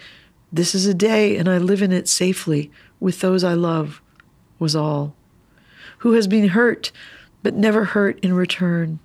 This 0.51 0.75
is 0.75 0.85
a 0.85 0.93
day 0.93 1.35
and 1.35 1.49
I 1.49 1.57
live 1.57 1.81
in 1.81 1.91
it 1.91 2.07
safely 2.07 2.69
with 2.99 3.21
those 3.21 3.43
I 3.43 3.55
love, 3.55 4.03
was 4.59 4.75
all. 4.75 5.15
Who 5.99 6.11
has 6.11 6.27
been 6.27 6.49
hurt, 6.49 6.91
but 7.41 7.55
never 7.55 7.85
hurt 7.85 8.19
in 8.19 8.35
return. 8.35 8.99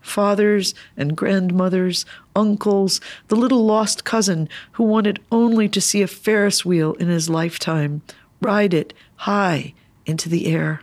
Fathers 0.00 0.74
and 0.96 1.16
grandmothers, 1.16 2.04
uncles, 2.34 3.00
the 3.28 3.36
little 3.36 3.64
lost 3.64 4.02
cousin 4.02 4.48
who 4.72 4.82
wanted 4.82 5.20
only 5.30 5.68
to 5.68 5.80
see 5.80 6.02
a 6.02 6.08
Ferris 6.08 6.64
wheel 6.64 6.94
in 6.94 7.06
his 7.06 7.30
lifetime, 7.30 8.02
ride 8.44 8.74
it 8.74 8.92
high 9.16 9.74
into 10.06 10.28
the 10.28 10.46
air. 10.46 10.80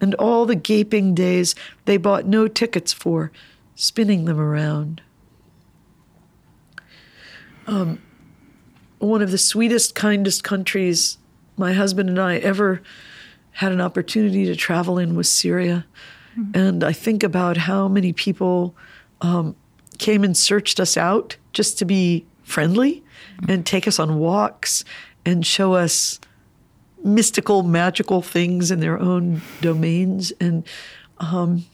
And 0.00 0.14
all 0.14 0.46
the 0.46 0.54
gaping 0.54 1.14
days 1.14 1.54
they 1.84 1.96
bought 1.96 2.26
no 2.26 2.48
tickets 2.48 2.92
for, 2.92 3.32
spinning 3.74 4.24
them 4.24 4.38
around. 4.38 5.02
Um, 7.66 8.00
one 8.98 9.22
of 9.22 9.30
the 9.30 9.38
sweetest, 9.38 9.94
kindest 9.94 10.44
countries 10.44 11.18
my 11.58 11.72
husband 11.72 12.08
and 12.08 12.18
I 12.18 12.36
ever 12.36 12.80
had 13.52 13.72
an 13.72 13.80
opportunity 13.80 14.44
to 14.46 14.54
travel 14.54 14.98
in 14.98 15.16
was 15.16 15.28
Syria. 15.28 15.84
Mm-hmm. 16.38 16.56
And 16.56 16.84
I 16.84 16.92
think 16.92 17.22
about 17.22 17.56
how 17.56 17.88
many 17.88 18.12
people 18.12 18.74
um, 19.20 19.56
came 19.98 20.22
and 20.22 20.36
searched 20.36 20.78
us 20.78 20.96
out 20.96 21.36
just 21.52 21.78
to 21.78 21.84
be 21.84 22.24
friendly 22.44 23.02
mm-hmm. 23.40 23.50
and 23.50 23.66
take 23.66 23.88
us 23.88 23.98
on 23.98 24.18
walks 24.18 24.84
and 25.26 25.44
show 25.44 25.74
us 25.74 26.20
mystical, 27.04 27.62
magical 27.62 28.22
things 28.22 28.70
in 28.70 28.80
their 28.80 28.98
own 28.98 29.42
domains. 29.60 30.32
And 30.40 30.66
um, 31.18 31.64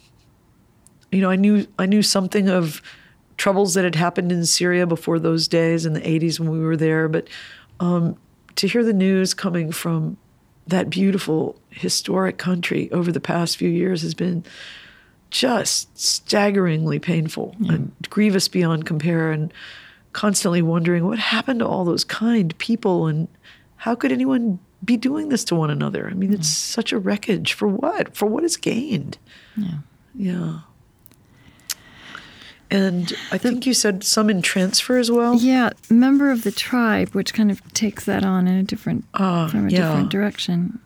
you 1.11 1.21
know, 1.21 1.31
I 1.31 1.37
knew 1.37 1.67
I 1.79 1.87
knew 1.87 2.03
something 2.03 2.49
of 2.49 2.83
troubles 3.37 3.75
that 3.75 3.85
had 3.85 3.95
happened 3.95 4.33
in 4.33 4.47
Syria 4.47 4.87
before 4.87 5.19
those 5.19 5.49
days 5.49 5.87
in 5.87 5.93
the 5.93 6.01
80s 6.01 6.39
when 6.39 6.51
we 6.51 6.61
were 6.61 6.77
there, 6.77 7.09
but 7.09 7.29
um, 7.81 8.17
to 8.57 8.69
hear 8.69 8.85
the 8.85 8.93
news 8.93 9.35
coming 9.35 9.73
from 9.73 10.17
that 10.67 10.89
beautiful 10.89 11.61
historic 11.71 12.39
country 12.39 12.91
over 12.93 13.13
the 13.13 13.21
past 13.21 13.57
few 13.57 13.69
years 13.69 14.03
has 14.03 14.15
been 14.15 14.45
just 15.31 15.99
staggeringly 15.99 16.99
painful 16.99 17.55
yeah. 17.59 17.75
and 17.75 17.93
grievous 18.09 18.49
beyond 18.49 18.87
compare 18.87 19.33
and 19.33 19.53
constantly 20.13 20.63
wondering 20.63 21.05
what 21.05 21.19
happened 21.19 21.59
to 21.59 21.67
all 21.67 21.85
those 21.85 22.05
kind 22.05 22.57
people 22.59 23.07
and 23.09 23.27
how 23.77 23.95
could 23.95 24.13
anyone 24.13 24.59
be 24.85 24.97
doing 24.97 25.29
this 25.29 25.45
to 25.45 25.55
one 25.55 25.71
another 25.71 26.09
i 26.11 26.15
mean 26.15 26.31
yeah. 26.31 26.39
it's 26.39 26.49
such 26.49 26.93
a 26.93 26.99
wreckage 26.99 27.53
for 27.53 27.69
what 27.69 28.17
for 28.17 28.27
what 28.27 28.45
is 28.45 28.57
gained 28.57 29.19
yeah 29.57 29.79
yeah 30.15 30.59
and 32.71 33.13
I 33.31 33.39
think 33.39 33.67
you 33.67 33.75
said 33.75 34.03
some 34.03 34.29
in 34.29 34.43
transfer 34.43 34.99
as 34.99 35.09
well. 35.09 35.37
Yeah, 35.37 35.71
member 35.91 36.33
of 36.33 36.43
the 36.43 36.51
tribe, 36.51 37.11
which 37.11 37.33
kind 37.33 37.51
of 37.51 37.63
takes 37.73 38.05
that 38.07 38.25
on 38.25 38.49
in 38.49 38.57
a 38.57 38.65
different 38.65 39.05
uh, 39.15 39.47
from 39.49 39.69
a 39.69 39.71
yeah. 39.71 39.79
different 39.79 40.11
direction. 40.11 40.81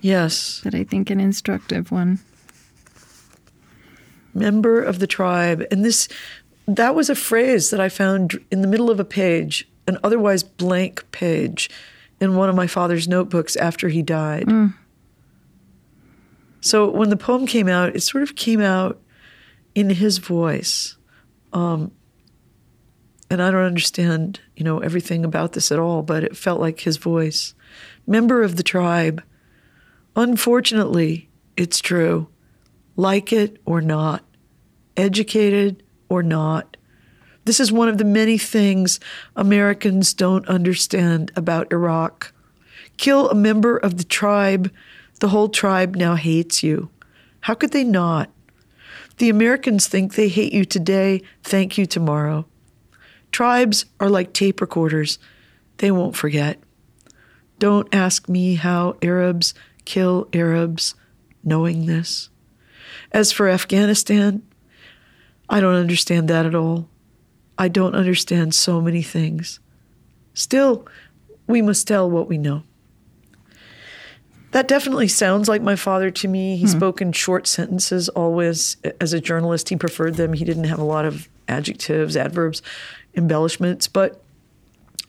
Yes, 0.00 0.60
but 0.64 0.74
I 0.74 0.84
think 0.84 1.10
an 1.10 1.20
instructive 1.20 1.92
one. 1.92 2.20
Member 4.32 4.82
of 4.82 5.00
the 5.00 5.06
tribe, 5.06 5.66
and 5.70 5.84
this 5.84 6.08
that 6.66 6.94
was 6.94 7.10
a 7.10 7.14
phrase 7.14 7.68
that 7.70 7.80
I 7.80 7.90
found 7.90 8.42
in 8.50 8.62
the 8.62 8.68
middle 8.68 8.90
of 8.90 8.98
a 8.98 9.04
page, 9.04 9.68
an 9.86 9.98
otherwise 10.02 10.42
blank 10.42 11.04
page, 11.12 11.68
in 12.22 12.36
one 12.36 12.48
of 12.48 12.54
my 12.54 12.68
father's 12.68 13.08
notebooks 13.08 13.56
after 13.56 13.88
he 13.88 14.00
died. 14.00 14.46
Mm. 14.46 14.72
So 16.60 16.88
when 16.88 17.10
the 17.10 17.16
poem 17.16 17.46
came 17.46 17.66
out, 17.66 17.96
it 17.96 18.00
sort 18.02 18.22
of 18.22 18.36
came 18.36 18.60
out 18.60 19.02
in 19.74 19.90
his 19.90 20.18
voice. 20.18 20.96
Um, 21.52 21.90
and 23.28 23.42
I 23.42 23.50
don't 23.50 23.64
understand, 23.64 24.38
you 24.54 24.62
know, 24.62 24.78
everything 24.78 25.24
about 25.24 25.54
this 25.54 25.72
at 25.72 25.80
all, 25.80 26.02
but 26.02 26.22
it 26.22 26.36
felt 26.36 26.60
like 26.60 26.78
his 26.78 26.96
voice. 26.96 27.54
Member 28.06 28.44
of 28.44 28.54
the 28.54 28.62
tribe. 28.62 29.20
Unfortunately, 30.14 31.28
it's 31.56 31.80
true. 31.80 32.28
Like 32.94 33.32
it 33.32 33.60
or 33.64 33.80
not, 33.80 34.24
educated 34.96 35.82
or 36.08 36.22
not. 36.22 36.76
This 37.44 37.58
is 37.58 37.72
one 37.72 37.88
of 37.88 37.98
the 37.98 38.04
many 38.04 38.38
things 38.38 39.00
Americans 39.34 40.14
don't 40.14 40.46
understand 40.48 41.32
about 41.34 41.72
Iraq. 41.72 42.32
Kill 42.96 43.28
a 43.30 43.34
member 43.34 43.76
of 43.76 43.98
the 43.98 44.04
tribe, 44.04 44.70
the 45.20 45.28
whole 45.28 45.48
tribe 45.48 45.96
now 45.96 46.14
hates 46.14 46.62
you. 46.62 46.90
How 47.40 47.54
could 47.54 47.72
they 47.72 47.84
not? 47.84 48.30
The 49.18 49.28
Americans 49.28 49.88
think 49.88 50.14
they 50.14 50.28
hate 50.28 50.52
you 50.52 50.64
today, 50.64 51.22
thank 51.42 51.76
you 51.76 51.86
tomorrow. 51.86 52.46
Tribes 53.32 53.86
are 53.98 54.10
like 54.10 54.32
tape 54.32 54.60
recorders, 54.60 55.18
they 55.78 55.90
won't 55.90 56.16
forget. 56.16 56.60
Don't 57.58 57.92
ask 57.92 58.28
me 58.28 58.54
how 58.54 58.96
Arabs 59.02 59.54
kill 59.84 60.28
Arabs, 60.32 60.94
knowing 61.42 61.86
this. 61.86 62.28
As 63.10 63.32
for 63.32 63.48
Afghanistan, 63.48 64.42
I 65.48 65.60
don't 65.60 65.74
understand 65.74 66.28
that 66.28 66.46
at 66.46 66.54
all. 66.54 66.88
I 67.62 67.68
don't 67.68 67.94
understand 67.94 68.56
so 68.56 68.80
many 68.80 69.02
things. 69.02 69.60
Still, 70.34 70.84
we 71.46 71.62
must 71.62 71.86
tell 71.86 72.10
what 72.10 72.28
we 72.28 72.36
know. 72.36 72.64
That 74.50 74.66
definitely 74.66 75.06
sounds 75.06 75.48
like 75.48 75.62
my 75.62 75.76
father 75.76 76.10
to 76.10 76.26
me. 76.26 76.56
He 76.56 76.64
hmm. 76.64 76.70
spoke 76.70 77.00
in 77.00 77.12
short 77.12 77.46
sentences 77.46 78.08
always. 78.08 78.78
As 79.00 79.12
a 79.12 79.20
journalist, 79.20 79.68
he 79.68 79.76
preferred 79.76 80.16
them. 80.16 80.32
He 80.32 80.44
didn't 80.44 80.64
have 80.64 80.80
a 80.80 80.84
lot 80.84 81.04
of 81.04 81.28
adjectives, 81.46 82.16
adverbs, 82.16 82.62
embellishments, 83.14 83.86
but 83.86 84.20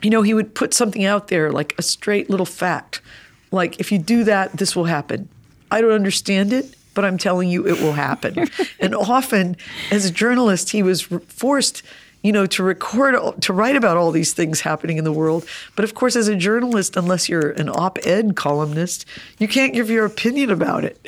you 0.04 0.12
know, 0.12 0.22
he 0.22 0.36
would 0.36 0.54
put 0.54 0.76
something 0.76 1.06
out 1.06 1.30
there 1.30 1.52
like 1.52 1.74
a 1.80 1.82
straight 1.82 2.30
little 2.30 2.46
fact. 2.46 3.02
Like, 3.50 3.80
if 3.80 3.92
you 3.92 3.98
do 3.98 4.26
that, 4.26 4.52
this 4.58 4.76
will 4.76 4.86
happen. 4.86 5.28
I 5.72 5.82
don't 5.82 5.94
understand 5.94 6.54
it, 6.54 6.76
but 6.94 7.04
I'm 7.04 7.18
telling 7.18 7.50
you 7.50 7.68
it 7.68 7.82
will 7.82 7.94
happen. 7.94 8.48
and 8.80 8.94
often, 8.94 9.58
as 9.90 10.06
a 10.06 10.12
journalist, 10.12 10.70
he 10.70 10.84
was 10.84 11.02
forced 11.02 11.82
you 12.24 12.32
know, 12.32 12.46
to 12.48 12.64
record, 12.64 13.16
to 13.42 13.54
write 13.54 13.76
about 13.76 13.98
all 13.98 14.10
these 14.12 14.34
things 14.34 14.62
happening 14.62 14.98
in 14.98 15.04
the 15.04 15.12
world. 15.12 15.46
But 15.76 15.86
of 15.86 15.94
course, 15.94 16.16
as 16.16 16.28
a 16.28 16.36
journalist, 16.36 16.98
unless 16.98 17.30
you're 17.30 17.52
an 17.52 17.70
op 17.70 18.00
ed 18.06 18.36
columnist, 18.36 19.06
you 19.38 19.48
can't 19.48 19.74
give 19.74 19.90
your 19.90 20.06
opinion 20.06 20.50
about 20.50 20.86
it. 20.86 21.08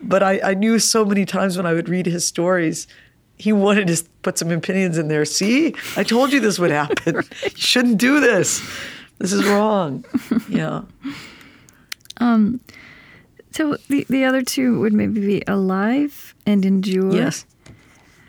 But 0.00 0.22
I, 0.22 0.40
I 0.42 0.54
knew 0.54 0.78
so 0.78 1.04
many 1.04 1.24
times 1.24 1.56
when 1.56 1.66
I 1.66 1.74
would 1.74 1.88
read 1.88 2.06
his 2.06 2.26
stories, 2.26 2.86
he 3.36 3.52
wanted 3.52 3.88
to 3.88 4.02
put 4.22 4.38
some 4.38 4.50
opinions 4.50 4.96
in 4.98 5.08
there. 5.08 5.24
See, 5.24 5.74
I 5.96 6.02
told 6.02 6.32
you 6.32 6.40
this 6.40 6.58
would 6.58 6.70
happen. 6.70 7.14
right. 7.16 7.42
You 7.44 7.50
shouldn't 7.54 7.98
do 7.98 8.20
this. 8.20 8.62
This 9.18 9.32
is 9.32 9.44
wrong. 9.46 10.04
Yeah. 10.48 10.82
Um, 12.18 12.60
so 13.50 13.76
the 13.88 14.06
the 14.08 14.24
other 14.24 14.42
two 14.42 14.78
would 14.80 14.92
maybe 14.92 15.20
be 15.20 15.42
alive 15.46 16.34
and 16.46 16.64
endure. 16.64 17.12
Yes. 17.12 17.44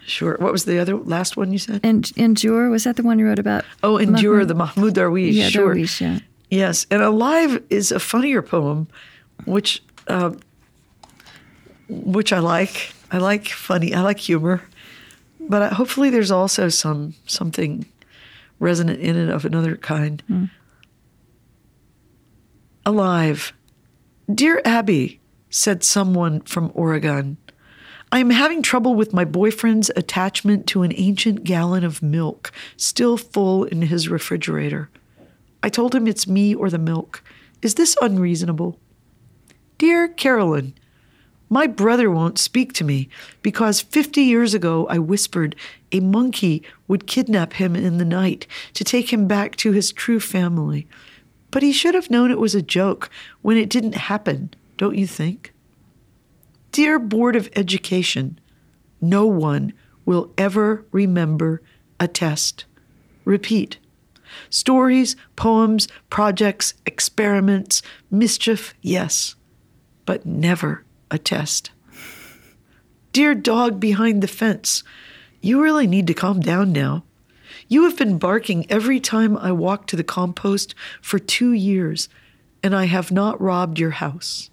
Sure. 0.06 0.38
What 0.40 0.52
was 0.52 0.66
the 0.66 0.78
other 0.78 0.96
last 0.96 1.36
one 1.36 1.52
you 1.52 1.58
said? 1.58 1.82
And 1.84 2.10
Endure 2.16 2.70
was 2.70 2.84
that 2.84 2.96
the 2.96 3.04
one 3.04 3.18
you 3.18 3.26
wrote 3.26 3.40
about? 3.40 3.66
Oh, 3.84 3.98
Endure, 3.98 4.46
Mahmoud? 4.46 4.48
the 4.48 4.56
Mahmoud 4.56 4.94
Darwish. 4.96 5.34
Yeah, 5.34 5.50
sure. 5.50 5.74
Darwish, 5.74 6.00
yeah. 6.02 6.20
Yes, 6.50 6.86
and 6.92 7.02
Alive 7.02 7.64
is 7.70 7.92
a 7.92 8.00
funnier 8.00 8.42
poem, 8.44 8.88
which 9.46 9.82
uh, 10.08 10.32
which 11.90 12.32
I 12.32 12.40
like. 12.40 12.94
I 13.12 13.18
like 13.18 13.48
funny. 13.48 13.94
I 13.94 14.02
like 14.02 14.20
humor, 14.20 14.62
but 15.40 15.62
I, 15.64 15.68
hopefully 15.70 16.10
there's 16.12 16.32
also 16.32 16.70
some 16.70 17.16
something 17.26 17.86
resonant 18.60 19.00
in 19.00 19.16
it 19.16 19.30
of 19.30 19.44
another 19.44 19.76
kind. 19.76 20.22
Mm. 20.30 20.50
Alive, 22.86 23.52
dear 24.34 24.62
Abby, 24.64 25.20
said 25.50 25.84
someone 25.84 26.42
from 26.42 26.72
Oregon. 26.76 27.38
I 28.16 28.20
am 28.20 28.30
having 28.30 28.62
trouble 28.62 28.96
with 28.96 29.12
my 29.12 29.26
boyfriend's 29.26 29.92
attachment 29.98 30.68
to 30.68 30.84
an 30.84 30.94
ancient 30.96 31.44
gallon 31.44 31.84
of 31.84 32.02
milk 32.02 32.54
still 32.78 33.18
full 33.18 33.66
in 33.66 33.82
his 33.82 34.08
refrigerator. 34.08 34.90
I 35.62 35.68
told 35.68 35.94
him 35.94 36.08
it's 36.08 36.26
me 36.26 36.56
or 36.56 36.70
the 36.70 36.78
milk. 36.78 37.22
Is 37.62 37.76
this 37.76 37.98
unreasonable? 38.02 38.80
Dear 39.78 40.08
Carolyn, 40.08 40.76
my 41.50 41.68
brother 41.68 42.10
won't 42.10 42.40
speak 42.40 42.72
to 42.76 42.86
me 42.86 43.10
because 43.42 43.82
50 43.82 44.22
years 44.22 44.54
ago 44.54 44.88
I 44.88 44.98
whispered 44.98 45.54
a 45.92 46.00
monkey 46.00 46.64
would 46.88 47.08
kidnap 47.08 47.52
him 47.52 47.76
in 47.76 47.98
the 47.98 48.06
night 48.06 48.48
to 48.76 48.86
take 48.86 49.12
him 49.12 49.28
back 49.28 49.58
to 49.58 49.74
his 49.74 49.92
true 49.92 50.22
family. 50.22 50.88
But 51.52 51.64
he 51.64 51.74
should 51.74 51.96
have 51.96 52.10
known 52.10 52.32
it 52.32 52.40
was 52.40 52.56
a 52.56 52.62
joke 52.62 53.10
when 53.42 53.58
it 53.58 53.70
didn't 53.70 53.96
happen, 53.96 54.54
don't 54.78 54.96
you 54.96 55.06
think? 55.06 55.52
Dear 56.76 57.00
Board 57.00 57.38
of 57.38 57.48
Education, 57.56 58.38
no 59.00 59.26
one 59.26 59.72
will 60.04 60.34
ever 60.38 60.84
remember 60.92 61.62
a 62.02 62.08
test. 62.10 62.66
Repeat. 63.24 63.78
Stories, 64.50 65.16
poems, 65.38 65.88
projects, 66.10 66.74
experiments, 66.86 67.82
mischief, 68.12 68.74
yes, 68.82 69.36
but 70.06 70.26
never 70.26 70.84
a 71.10 71.18
test. 71.18 71.72
Dear 73.14 73.36
dog 73.36 73.80
behind 73.80 74.22
the 74.22 74.28
fence, 74.28 74.84
you 75.40 75.64
really 75.64 75.88
need 75.88 76.08
to 76.08 76.14
calm 76.14 76.42
down 76.42 76.74
now. 76.74 77.06
You 77.70 77.86
have 77.86 77.98
been 77.98 78.18
barking 78.18 78.70
every 78.70 79.00
time 79.00 79.38
I 79.38 79.54
walk 79.54 79.88
to 79.88 79.96
the 79.96 80.04
compost 80.04 80.76
for 81.02 81.20
two 81.20 81.54
years, 81.54 82.10
and 82.62 82.76
I 82.76 82.88
have 82.88 83.14
not 83.14 83.40
robbed 83.40 83.80
your 83.80 83.92
house. 83.92 84.50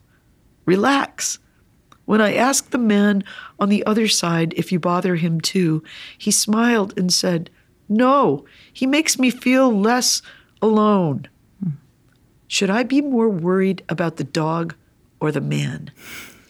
Relax. 0.66 1.40
When 2.12 2.20
I 2.20 2.34
asked 2.34 2.72
the 2.72 2.76
man 2.76 3.24
on 3.58 3.70
the 3.70 3.86
other 3.86 4.06
side 4.06 4.52
if 4.54 4.70
you 4.70 4.78
bother 4.78 5.16
him 5.16 5.40
too, 5.40 5.82
he 6.18 6.30
smiled 6.30 6.92
and 6.98 7.10
said, 7.10 7.48
No, 7.88 8.44
he 8.70 8.86
makes 8.86 9.18
me 9.18 9.30
feel 9.30 9.74
less 9.74 10.20
alone. 10.60 11.28
Should 12.48 12.68
I 12.68 12.82
be 12.82 13.00
more 13.00 13.30
worried 13.30 13.82
about 13.88 14.16
the 14.16 14.24
dog 14.24 14.74
or 15.20 15.32
the 15.32 15.40
man? 15.40 15.90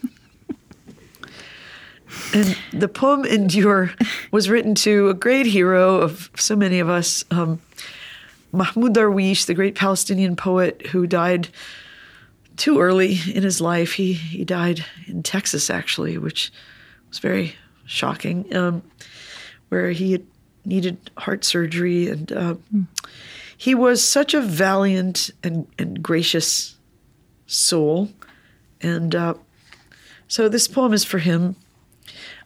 and 2.34 2.58
the 2.72 2.88
poem 2.88 3.24
Endure 3.24 3.92
was 4.32 4.50
written 4.50 4.74
to 4.74 5.10
a 5.10 5.14
great 5.14 5.46
hero 5.46 5.98
of 5.98 6.28
so 6.34 6.56
many 6.56 6.80
of 6.80 6.88
us, 6.88 7.24
um, 7.30 7.62
Mahmoud 8.50 8.96
Darwish, 8.96 9.46
the 9.46 9.54
great 9.54 9.76
Palestinian 9.76 10.34
poet 10.34 10.88
who 10.88 11.06
died 11.06 11.50
too 12.62 12.78
early 12.78 13.18
in 13.34 13.42
his 13.42 13.60
life. 13.60 13.94
He, 13.94 14.12
he 14.12 14.44
died 14.44 14.84
in 15.08 15.24
Texas, 15.24 15.68
actually, 15.68 16.16
which 16.16 16.52
was 17.08 17.18
very 17.18 17.56
shocking, 17.86 18.54
um, 18.54 18.84
where 19.68 19.90
he 19.90 20.12
had 20.12 20.24
needed 20.64 21.10
heart 21.18 21.44
surgery. 21.44 22.06
And 22.06 22.30
uh, 22.30 22.54
mm. 22.72 22.86
he 23.56 23.74
was 23.74 24.00
such 24.00 24.32
a 24.32 24.40
valiant 24.40 25.32
and, 25.42 25.66
and 25.76 26.00
gracious 26.00 26.76
soul. 27.48 28.10
And 28.80 29.12
uh, 29.12 29.34
so 30.28 30.48
this 30.48 30.68
poem 30.68 30.92
is 30.92 31.02
for 31.04 31.18
him. 31.18 31.56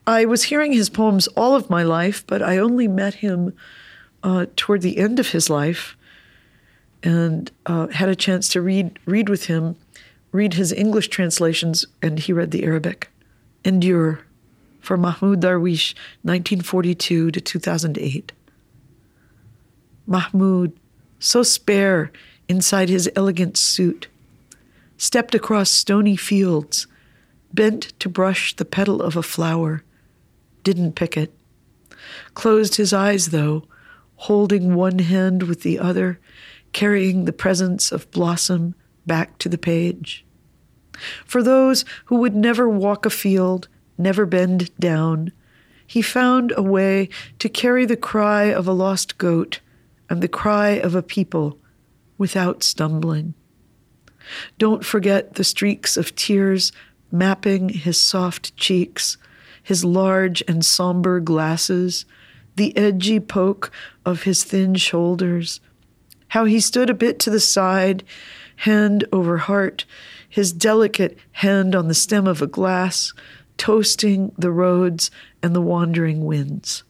I 0.07 0.25
was 0.25 0.45
hearing 0.45 0.73
his 0.73 0.89
poems 0.89 1.27
all 1.29 1.55
of 1.55 1.69
my 1.69 1.83
life, 1.83 2.27
but 2.27 2.41
I 2.41 2.57
only 2.57 2.89
met 2.89 3.17
him 3.17 3.55
uh, 4.23 4.47
toward 4.57 4.81
the 4.81 4.97
end 4.97 5.21
of 5.21 5.33
his 5.33 5.51
life 5.51 5.95
and 7.03 7.51
uh, 7.67 7.89
had 7.89 8.09
a 8.09 8.17
chance 8.17 8.49
to 8.49 8.63
read 8.63 8.99
read 9.05 9.29
with 9.29 9.45
him, 9.45 9.77
read 10.37 10.55
his 10.55 10.73
English 10.73 11.09
translations, 11.09 11.85
and 12.03 12.19
he 12.19 12.33
read 12.33 12.51
the 12.51 12.65
Arabic. 12.65 13.11
Endure 13.65 14.21
for 14.81 14.97
Mahmoud 14.97 15.41
Darwish, 15.41 15.95
1942 16.23 17.31
to 17.33 17.41
2008. 17.41 18.33
Mahmoud, 20.07 20.73
so 21.19 21.43
spare 21.43 22.13
inside 22.49 22.89
his 22.89 23.11
elegant 23.17 23.57
suit, 23.57 24.07
stepped 24.97 25.35
across 25.35 25.71
stony 25.71 26.15
fields, 26.15 26.87
bent 27.53 27.99
to 27.99 28.09
brush 28.09 28.55
the 28.55 28.65
petal 28.65 29.03
of 29.03 29.17
a 29.17 29.23
flower 29.23 29.83
didn't 30.67 30.97
pick 30.97 31.17
it. 31.17 31.33
Closed 32.35 32.75
his 32.75 32.93
eyes, 32.93 33.27
though, 33.27 33.63
holding 34.17 34.75
one 34.75 34.99
hand 34.99 35.45
with 35.45 35.63
the 35.63 35.79
other, 35.79 36.19
carrying 36.73 37.25
the 37.25 37.33
presence 37.33 37.93
of 37.93 38.11
blossom 38.11 38.75
back 39.07 39.39
to 39.39 39.49
the 39.49 39.59
page. 39.59 40.26
For 41.25 41.43
those 41.43 41.85
who 42.07 42.17
would 42.17 42.35
never 42.35 42.69
walk 42.69 43.07
a 43.07 43.11
field, 43.11 43.69
never 43.99 44.27
bend 44.27 44.75
down, 44.79 45.33
he 45.87 46.03
found 46.03 46.53
a 46.57 46.63
way 46.63 47.09
to 47.39 47.49
carry 47.49 47.87
the 47.87 47.97
cry 47.97 48.45
of 48.45 48.67
a 48.67 48.73
lost 48.73 49.19
goat 49.19 49.61
and 50.11 50.23
the 50.23 50.29
cry 50.29 50.71
of 50.71 50.95
a 50.95 51.03
people 51.03 51.59
without 52.19 52.63
stumbling. 52.63 53.35
Don't 54.59 54.85
forget 54.85 55.35
the 55.35 55.45
streaks 55.45 55.97
of 55.97 56.17
tears 56.17 56.73
mapping 57.13 57.69
his 57.69 58.01
soft 58.01 58.57
cheeks 58.57 59.17
his 59.67 59.85
large 59.85 60.45
and 60.47 60.65
somber 60.65 61.19
glasses, 61.19 62.05
the 62.55 62.75
edgy 62.77 63.19
poke 63.19 63.73
of 64.05 64.23
his 64.23 64.45
thin 64.45 64.77
shoulders, 64.77 65.61
how 66.29 66.45
he 66.45 66.61
stood 66.61 66.89
a 66.89 66.95
bit 66.95 67.19
to 67.19 67.31
the 67.31 67.41
side, 67.41 68.05
hand 68.59 69.05
over 69.11 69.39
heart, 69.39 69.85
his 70.37 70.53
delicate 70.53 71.17
hand 71.33 71.75
on 71.75 71.89
the 71.89 71.95
stem 71.95 72.27
of 72.27 72.43
a 72.43 72.47
glass, 72.47 73.15
toasting 73.57 74.31
the 74.37 74.51
roads 74.51 75.11
and 75.43 75.55
the 75.55 75.63
wandering 75.63 76.27
winds. 76.27 76.85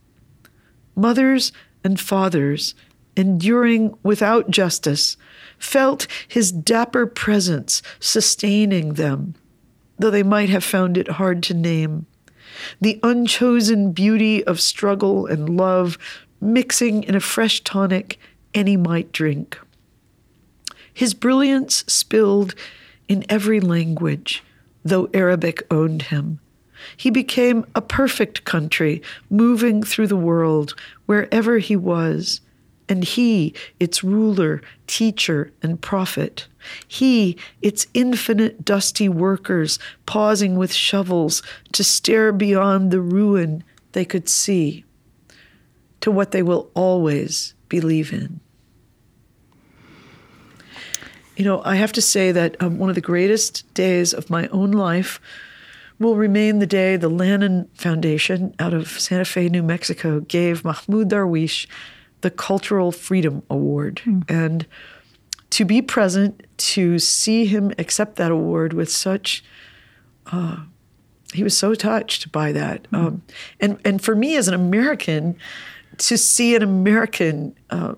Mothers 0.97 1.53
and 1.85 2.01
fathers, 2.01 2.75
enduring 3.17 3.97
without 4.03 4.51
justice, 4.51 5.17
felt 5.61 6.09
his 6.27 6.51
dapper 6.51 7.07
presence 7.07 7.83
sustaining 8.01 8.95
them, 8.95 9.37
though 9.97 10.11
they 10.11 10.25
might 10.25 10.49
have 10.49 10.65
found 10.65 10.99
it 10.99 11.07
hard 11.07 11.41
to 11.45 11.55
name 11.55 12.05
the 12.81 12.99
unchosen 13.05 13.93
beauty 13.93 14.43
of 14.43 14.61
struggle 14.61 15.25
and 15.25 15.57
love 15.57 15.97
mixing 16.41 17.05
in 17.05 17.15
a 17.15 17.21
fresh 17.21 17.61
tonic 17.61 18.19
any 18.55 18.77
might 18.77 19.13
drink. 19.13 19.57
His 20.93 21.15
brilliance 21.15 21.85
spilled 21.87 22.57
in 23.09 23.25
every 23.29 23.61
language, 23.61 24.43
though 24.85 25.09
Arabic 25.15 25.63
owned 25.71 26.03
him. 26.03 26.41
He 26.97 27.11
became 27.11 27.65
a 27.75 27.81
perfect 27.81 28.45
country, 28.45 29.03
moving 29.31 29.83
through 29.83 30.09
the 30.09 30.17
world 30.17 30.75
wherever 31.07 31.59
he 31.59 31.77
was, 31.77 32.41
and 32.89 33.03
he, 33.03 33.55
its 33.81 34.05
ruler, 34.05 34.63
teacher, 34.87 35.53
and 35.63 35.81
prophet. 35.81 36.47
He, 36.87 37.37
its 37.63 37.87
infinite 37.95 38.65
dusty 38.65 39.09
workers, 39.09 39.79
pausing 40.05 40.57
with 40.57 40.73
shovels 40.73 41.43
to 41.73 41.83
stare 41.83 42.33
beyond 42.33 42.91
the 42.91 43.01
ruin 43.01 43.65
they 43.93 44.05
could 44.05 44.29
see 44.29 44.85
to 46.01 46.11
what 46.11 46.31
they 46.31 46.43
will 46.43 46.71
always 46.75 47.55
believe 47.69 48.13
in. 48.13 48.41
You 51.37 51.45
know, 51.45 51.63
I 51.65 51.77
have 51.77 51.93
to 51.93 52.03
say 52.03 52.33
that 52.33 52.57
um, 52.63 52.79
one 52.79 52.89
of 52.89 52.95
the 52.95 53.01
greatest 53.01 53.73
days 53.75 54.15
of 54.15 54.31
my 54.31 54.49
own 54.49 54.71
life 54.71 55.21
will 55.99 56.17
remain 56.17 56.59
the 56.59 56.67
day 56.67 56.97
the 56.97 57.11
Lannan 57.11 57.69
Foundation 57.75 58.55
out 58.59 58.75
of 58.75 58.89
Santa 58.89 59.25
Fe, 59.25 59.49
New 59.49 59.63
Mexico, 59.63 60.21
gave 60.21 60.65
Mahmoud 60.65 61.11
Darwish 61.11 61.67
the 62.23 62.31
Cultural 62.31 62.93
Freedom 62.93 63.43
Award. 63.51 64.03
Mm. 64.05 64.31
And 64.31 64.67
to 65.51 65.65
be 65.65 65.81
present, 65.83 66.47
to 66.59 66.99
see 66.99 67.47
him 67.47 67.73
accept 67.79 68.17
that 68.17 68.31
award 68.31 68.73
with 68.73 68.91
such, 68.91 69.45
uh, 70.33 70.59
he 71.33 71.43
was 71.43 71.57
so 71.57 71.75
touched 71.75 72.33
by 72.33 72.53
that. 72.53 72.91
Mm. 72.91 72.99
Um, 72.99 73.23
and, 73.61 73.79
and 73.85 74.03
for 74.03 74.15
me 74.15 74.37
as 74.37 74.49
an 74.49 74.55
American, 74.55 75.37
to 75.99 76.19
see 76.19 76.55
an 76.55 76.63
American 76.63 77.57
uh, 77.71 77.95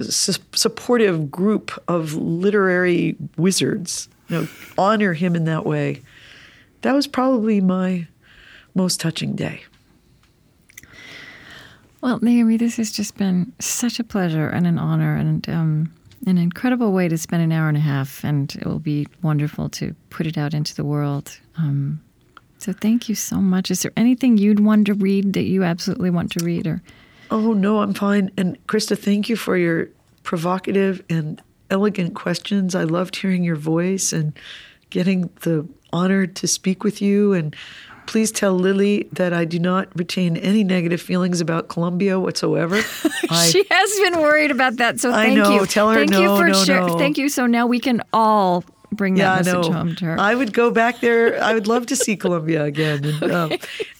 su- 0.00 0.42
supportive 0.54 1.30
group 1.30 1.70
of 1.88 2.14
literary 2.14 3.16
wizards, 3.36 4.08
you 4.28 4.40
know, 4.40 4.48
honor 4.78 5.12
him 5.12 5.34
in 5.36 5.44
that 5.44 5.66
way, 5.66 6.02
that 6.82 6.92
was 6.92 7.06
probably 7.06 7.60
my 7.60 8.06
most 8.74 9.00
touching 9.00 9.34
day. 9.36 9.62
Well, 12.00 12.18
Naomi, 12.20 12.56
this 12.56 12.76
has 12.76 12.90
just 12.90 13.16
been 13.16 13.52
such 13.60 14.00
a 14.00 14.04
pleasure 14.04 14.48
and 14.48 14.66
an 14.66 14.78
honor 14.78 15.14
and 15.14 15.48
um, 15.48 15.92
an 16.26 16.36
incredible 16.36 16.92
way 16.92 17.08
to 17.08 17.16
spend 17.16 17.42
an 17.42 17.52
hour 17.52 17.68
and 17.68 17.76
a 17.76 17.80
half, 17.80 18.24
and 18.24 18.52
it 18.56 18.66
will 18.66 18.80
be 18.80 19.06
wonderful 19.22 19.68
to 19.70 19.94
put 20.10 20.26
it 20.26 20.36
out 20.36 20.52
into 20.52 20.74
the 20.74 20.84
world. 20.84 21.38
Um, 21.56 22.00
so 22.58 22.72
thank 22.72 23.08
you 23.08 23.14
so 23.14 23.36
much. 23.36 23.70
Is 23.70 23.82
there 23.82 23.92
anything 23.96 24.36
you'd 24.36 24.60
want 24.60 24.86
to 24.86 24.94
read 24.94 25.32
that 25.34 25.44
you 25.44 25.62
absolutely 25.62 26.10
want 26.10 26.32
to 26.32 26.44
read, 26.44 26.66
or? 26.66 26.82
Oh 27.32 27.54
no, 27.54 27.80
I'm 27.80 27.94
fine. 27.94 28.30
And 28.36 28.64
Krista, 28.66 28.96
thank 28.96 29.28
you 29.28 29.36
for 29.36 29.56
your 29.56 29.88
provocative 30.22 31.02
and 31.08 31.40
elegant 31.70 32.14
questions. 32.14 32.74
I 32.74 32.84
loved 32.84 33.16
hearing 33.16 33.42
your 33.42 33.56
voice 33.56 34.12
and 34.12 34.38
getting 34.90 35.30
the 35.40 35.66
honor 35.94 36.26
to 36.26 36.46
speak 36.46 36.84
with 36.84 37.00
you 37.00 37.32
and 37.32 37.56
Please 38.06 38.32
tell 38.32 38.54
Lily 38.54 39.08
that 39.12 39.32
I 39.32 39.44
do 39.44 39.58
not 39.58 39.88
retain 39.96 40.36
any 40.36 40.64
negative 40.64 41.00
feelings 41.00 41.40
about 41.40 41.68
Colombia 41.68 42.18
whatsoever. 42.18 42.76
I, 43.30 43.46
she 43.46 43.64
has 43.70 44.00
been 44.00 44.20
worried 44.20 44.50
about 44.50 44.76
that, 44.76 45.00
so 45.00 45.12
I 45.12 45.26
thank 45.26 45.38
know. 45.38 45.60
you. 45.60 45.66
Tell 45.66 45.88
her 45.88 45.94
thank 45.96 46.10
no, 46.10 46.20
you 46.20 46.36
for 46.36 46.48
no, 46.48 46.64
share- 46.64 46.86
no. 46.86 46.98
Thank 46.98 47.16
you. 47.16 47.28
So 47.28 47.46
now 47.46 47.66
we 47.66 47.78
can 47.78 48.02
all 48.12 48.64
bring 48.92 49.16
yeah, 49.16 49.40
that 49.40 49.48
I 49.48 49.56
message 49.56 49.72
home 49.72 49.94
to 49.96 50.04
her. 50.04 50.20
I 50.20 50.34
would 50.34 50.52
go 50.52 50.70
back 50.70 51.00
there. 51.00 51.42
I 51.42 51.54
would 51.54 51.66
love 51.66 51.86
to 51.86 51.96
see 51.96 52.16
Colombia 52.16 52.64
again. 52.64 53.04
And 53.04 53.30
um, 53.32 53.52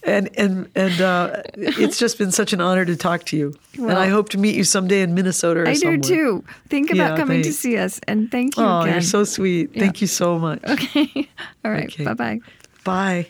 and 0.05 0.29
and, 0.39 0.69
and 0.75 1.01
uh, 1.01 1.43
it's 1.55 1.99
just 1.99 2.19
been 2.19 2.31
such 2.33 2.53
an 2.53 2.61
honor 2.61 2.85
to 2.85 2.97
talk 2.97 3.25
to 3.27 3.37
you. 3.37 3.55
and 3.79 3.93
I 3.93 4.09
hope 4.09 4.29
to 4.31 4.39
meet 4.39 4.55
you 4.55 4.65
someday 4.65 5.03
in 5.03 5.15
Minnesota 5.15 5.61
or 5.61 5.67
I 5.69 5.75
somewhere. 5.75 5.99
do 5.99 6.09
too. 6.43 6.45
Think 6.69 6.91
about 6.91 7.11
Yeah, 7.13 7.17
coming 7.17 7.43
to 7.43 7.53
see 7.53 7.77
us, 7.79 8.01
and 8.07 8.31
thank 8.31 8.57
you 8.57 8.65
Oh, 8.65 8.81
again. 8.83 8.95
you're 8.95 9.01
so 9.03 9.25
sweet. 9.25 9.75
Thank 9.75 10.01
you 10.01 10.07
so 10.07 10.39
much. 10.39 10.61
okay. 10.69 11.29
All 11.65 11.71
right. 11.71 11.87
Okay. 11.87 12.05
Bye 12.05 12.15
bye. 12.15 12.41
Bye. 12.85 13.27